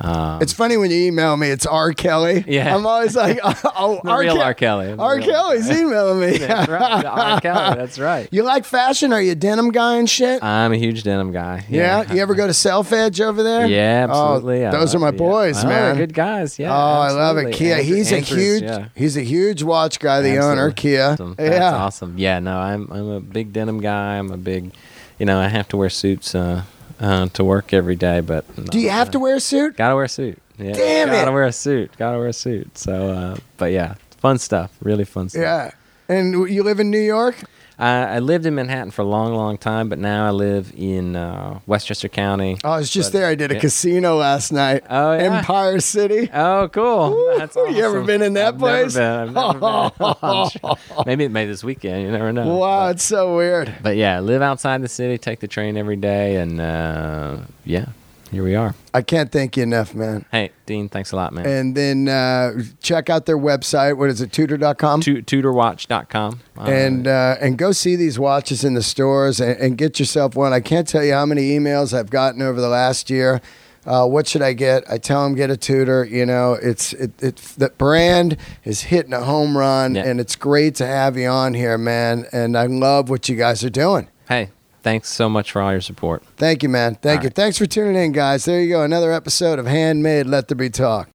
Um, 0.03 0.41
It's 0.41 0.51
funny 0.51 0.75
when 0.77 0.91
you 0.91 0.97
email 0.97 1.38
me. 1.38 1.47
It's 1.49 1.65
R. 1.65 1.93
Kelly. 1.93 2.43
Yeah. 2.47 2.75
I'm 2.75 2.85
always 2.85 3.15
like, 3.15 3.39
oh, 3.43 4.01
the 4.03 4.09
R. 4.11 4.19
real 4.19 4.35
Ke- 4.35 4.39
R. 4.45 4.53
Kelly. 4.53 4.88
The 4.93 5.01
R. 5.01 5.15
real 5.15 5.25
Kelly's 5.25 5.71
emailing 5.71 6.19
me. 6.19 6.38
That's 6.39 6.69
right. 6.69 7.05
R. 7.05 7.39
Kelly. 7.41 7.75
That's 7.77 7.97
right. 7.99 8.27
You 8.31 8.43
like 8.43 8.65
fashion? 8.65 9.13
Are 9.13 9.21
you 9.21 9.31
a 9.31 9.35
denim 9.35 9.71
guy 9.71 9.95
and 9.95 10.09
shit? 10.09 10.43
I'm 10.43 10.73
a 10.73 10.77
huge 10.77 11.03
denim 11.03 11.31
guy. 11.31 11.65
yeah. 11.69 12.11
You 12.13 12.21
ever 12.21 12.35
go 12.35 12.47
to 12.47 12.53
Self 12.53 12.91
Edge 12.91 13.21
over 13.21 13.41
there? 13.43 13.65
Yeah, 13.65 14.07
absolutely. 14.09 14.65
Oh, 14.65 14.71
those 14.71 14.93
are 14.93 14.99
my 14.99 15.07
yeah. 15.07 15.11
boys, 15.17 15.63
Oh, 15.63 15.67
man. 15.69 15.95
Good 15.95 16.13
guys. 16.13 16.59
Yeah. 16.59 16.71
oh, 16.71 16.75
I 16.75 17.11
love 17.11 17.38
it. 17.38 17.47
absolutely. 17.47 17.65
Kiya. 17.67 17.77
Andrew- 17.80 17.95
he's 17.95 18.11
a 18.11 18.19
huge. 18.19 18.63
yeah. 18.63 18.88
He's 18.95 19.15
a 19.17 19.21
huge 19.23 19.63
watch 19.63 19.99
guy. 19.99 20.21
The 20.21 20.38
owner, 20.39 20.67
Absolutely. 20.69 20.91
Kiya. 20.91 21.13
Awesome. 21.13 21.35
That's 21.38 21.55
Yeah. 21.55 21.75
awesome. 21.75 22.17
Yeah, 22.17 22.39
no, 22.39 22.57
I'm 22.57 22.91
I'm 22.91 23.09
a 23.09 23.19
big 23.21 23.53
denim 23.53 23.80
guy. 23.80 24.17
I'm 24.17 24.31
a 24.31 24.38
big, 24.38 24.73
you 25.17 25.25
know, 25.25 25.39
I 25.39 25.47
have 25.47 25.67
to 25.69 25.77
wear 25.77 25.89
suits 25.89 26.35
uh, 26.35 26.63
uh, 26.99 27.27
to 27.29 27.43
work 27.43 27.73
every 27.73 27.95
day. 27.95 28.21
But 28.21 28.45
Do 28.71 28.79
you 28.79 28.89
have 28.89 29.11
to 29.11 29.19
wear 29.19 29.35
a 29.35 29.39
suit? 29.39 29.77
Gotta 29.77 29.95
wear 29.95 30.05
a 30.05 30.09
suit. 30.09 30.39
Yeah. 30.57 30.73
Damn 30.73 31.09
Gotta 31.09 31.29
it. 31.29 31.33
wear 31.33 31.43
a 31.45 31.51
suit. 31.51 31.91
Gotta 31.97 32.17
wear 32.17 32.27
a 32.27 32.33
suit. 32.33 32.77
So, 32.77 33.09
uh, 33.09 33.37
but 33.57 33.71
yeah, 33.71 33.95
fun 34.17 34.37
stuff. 34.37 34.71
Really 34.81 35.05
fun 35.05 35.29
stuff. 35.29 35.41
Yeah. 35.41 35.71
And 36.09 36.49
you 36.49 36.63
live 36.63 36.79
in 36.79 36.91
New 36.91 36.99
York? 36.99 37.35
I, 37.79 38.15
I 38.15 38.19
lived 38.19 38.45
in 38.45 38.55
Manhattan 38.55 38.91
for 38.91 39.01
a 39.01 39.05
long, 39.05 39.33
long 39.33 39.57
time, 39.57 39.89
but 39.89 39.97
now 39.99 40.27
I 40.27 40.31
live 40.31 40.71
in 40.75 41.15
uh, 41.15 41.59
Westchester 41.65 42.07
County. 42.09 42.57
Oh, 42.63 42.71
I 42.71 42.77
was 42.77 42.89
just 42.89 43.11
But- 43.11 43.19
there. 43.19 43.27
I 43.27 43.35
did 43.35 43.51
a 43.51 43.55
yeah. 43.55 43.59
casino 43.61 44.17
last 44.17 44.51
night. 44.51 44.83
Oh, 44.89 45.13
yeah? 45.13 45.37
Empire 45.39 45.79
City. 45.79 46.29
Oh, 46.33 46.69
cool! 46.71 47.35
That's 47.37 47.55
Ooh, 47.57 47.61
awesome. 47.61 47.75
you 47.75 47.83
ever 47.83 48.03
been 48.03 48.21
in 48.21 48.33
that 48.33 48.53
I've 48.55 48.59
place? 48.59 48.95
Never 48.95 49.25
been. 49.27 49.37
I've 49.37 49.61
never 49.61 49.91
been. 50.19 50.49
Sure- 50.49 51.03
maybe 51.05 51.27
maybe 51.27 51.51
this 51.51 51.63
weekend. 51.63 52.03
You 52.03 52.11
never 52.11 52.31
know. 52.31 52.55
Wow, 52.55 52.87
But, 52.87 52.95
it's 52.95 53.03
so 53.03 53.35
weird. 53.35 53.73
but 53.81 53.95
yeah, 53.97 54.19
live 54.19 54.41
outside 54.41 54.81
the 54.81 54.87
city, 54.87 55.17
take 55.17 55.39
the 55.39 55.47
train 55.47 55.77
every 55.77 55.95
day, 55.95 56.35
and 56.37 56.59
uh, 56.61 57.37
yeah, 57.65 57.87
here 58.34 58.43
we 58.43 58.55
are. 58.55 58.76
I 58.93 59.01
can't 59.01 59.31
thank 59.31 59.55
you 59.55 59.64
enough, 59.64 59.95
man. 59.95 60.26
Hey, 60.31 60.51
Dean, 60.65 60.89
thanks 60.89 61.11
a 61.11 61.15
lot, 61.15 61.31
man. 61.34 61.45
And 61.45 61.76
then 61.77 62.07
uh, 62.10 62.61
check 62.81 63.10
out 63.10 63.26
their 63.26 63.38
website. 63.38 63.95
What 63.97 64.10
is 64.10 64.19
it? 64.22 64.31
Tudor.com. 64.34 65.01
Tu- 65.01 65.22
tudorwatch.com. 65.22 66.41
Uh, 66.57 66.61
and 66.64 67.07
uh, 67.07 67.35
and 67.39 67.57
go 67.57 67.72
see 67.72 67.95
these 67.95 68.19
watches 68.19 68.64
in 68.64 68.73
the 68.73 68.84
stores 68.84 69.39
and, 69.39 69.57
and 69.60 69.77
get 69.77 69.99
yourself 69.99 70.35
one. 70.35 70.51
I 70.53 70.60
can't 70.60 70.88
tell 70.88 71.03
you 71.03 71.14
how 71.14 71.26
many 71.26 71.51
emails 71.51 71.97
I've 71.97 72.10
gotten 72.10 72.41
over 72.41 72.60
the 72.60 72.68
last 72.69 73.10
year. 73.10 73.41
Uh, 73.85 74.05
what 74.07 74.27
should 74.27 74.41
I 74.41 74.53
get? 74.53 74.84
I 74.89 74.97
tell 74.97 75.23
them 75.26 75.35
get 75.35 75.49
a 75.49 75.57
Tudor. 75.57 76.05
You 76.05 76.26
know, 76.26 76.53
it's 76.53 76.93
it, 76.93 77.11
it 77.22 77.35
the 77.57 77.69
brand 77.77 78.38
is 78.64 78.81
hitting 78.84 79.11
a 79.14 79.22
home 79.23 79.57
run, 79.57 79.95
Yeah. 79.95 80.05
and 80.05 80.19
it's 80.22 80.35
great 80.38 80.76
to 80.76 80.85
have 80.88 81.18
you 81.18 81.27
on 81.27 81.53
here, 81.53 81.77
man. 81.77 82.26
And 82.31 82.57
I 82.57 82.65
love 82.68 83.10
what 83.10 83.27
you 83.27 83.35
guys 83.35 83.64
are 83.64 83.69
doing. 83.69 84.07
hey, 84.30 84.49
thanks 84.84 85.10
so 85.10 85.27
much 85.27 85.51
for 85.51 85.61
all 85.61 85.72
your 85.72 85.81
support. 85.81 86.23
Thank 86.38 86.61
you, 86.61 86.69
man. 86.69 86.95
Thank 86.95 87.19
All 87.19 87.23
you. 87.23 87.27
right. 87.27 87.35
Thanks 87.35 87.57
for 87.57 87.65
tuning 87.65 87.95
in, 87.95 88.11
guys. 88.11 88.45
There 88.45 88.61
you 88.61 88.69
go. 88.69 88.84
Another 88.84 89.11
episode 89.11 89.57
of 89.57 89.65
Handmade 89.65 90.27
Let 90.27 90.47
There 90.47 90.55
Be 90.55 90.69
Talk. 90.69 91.10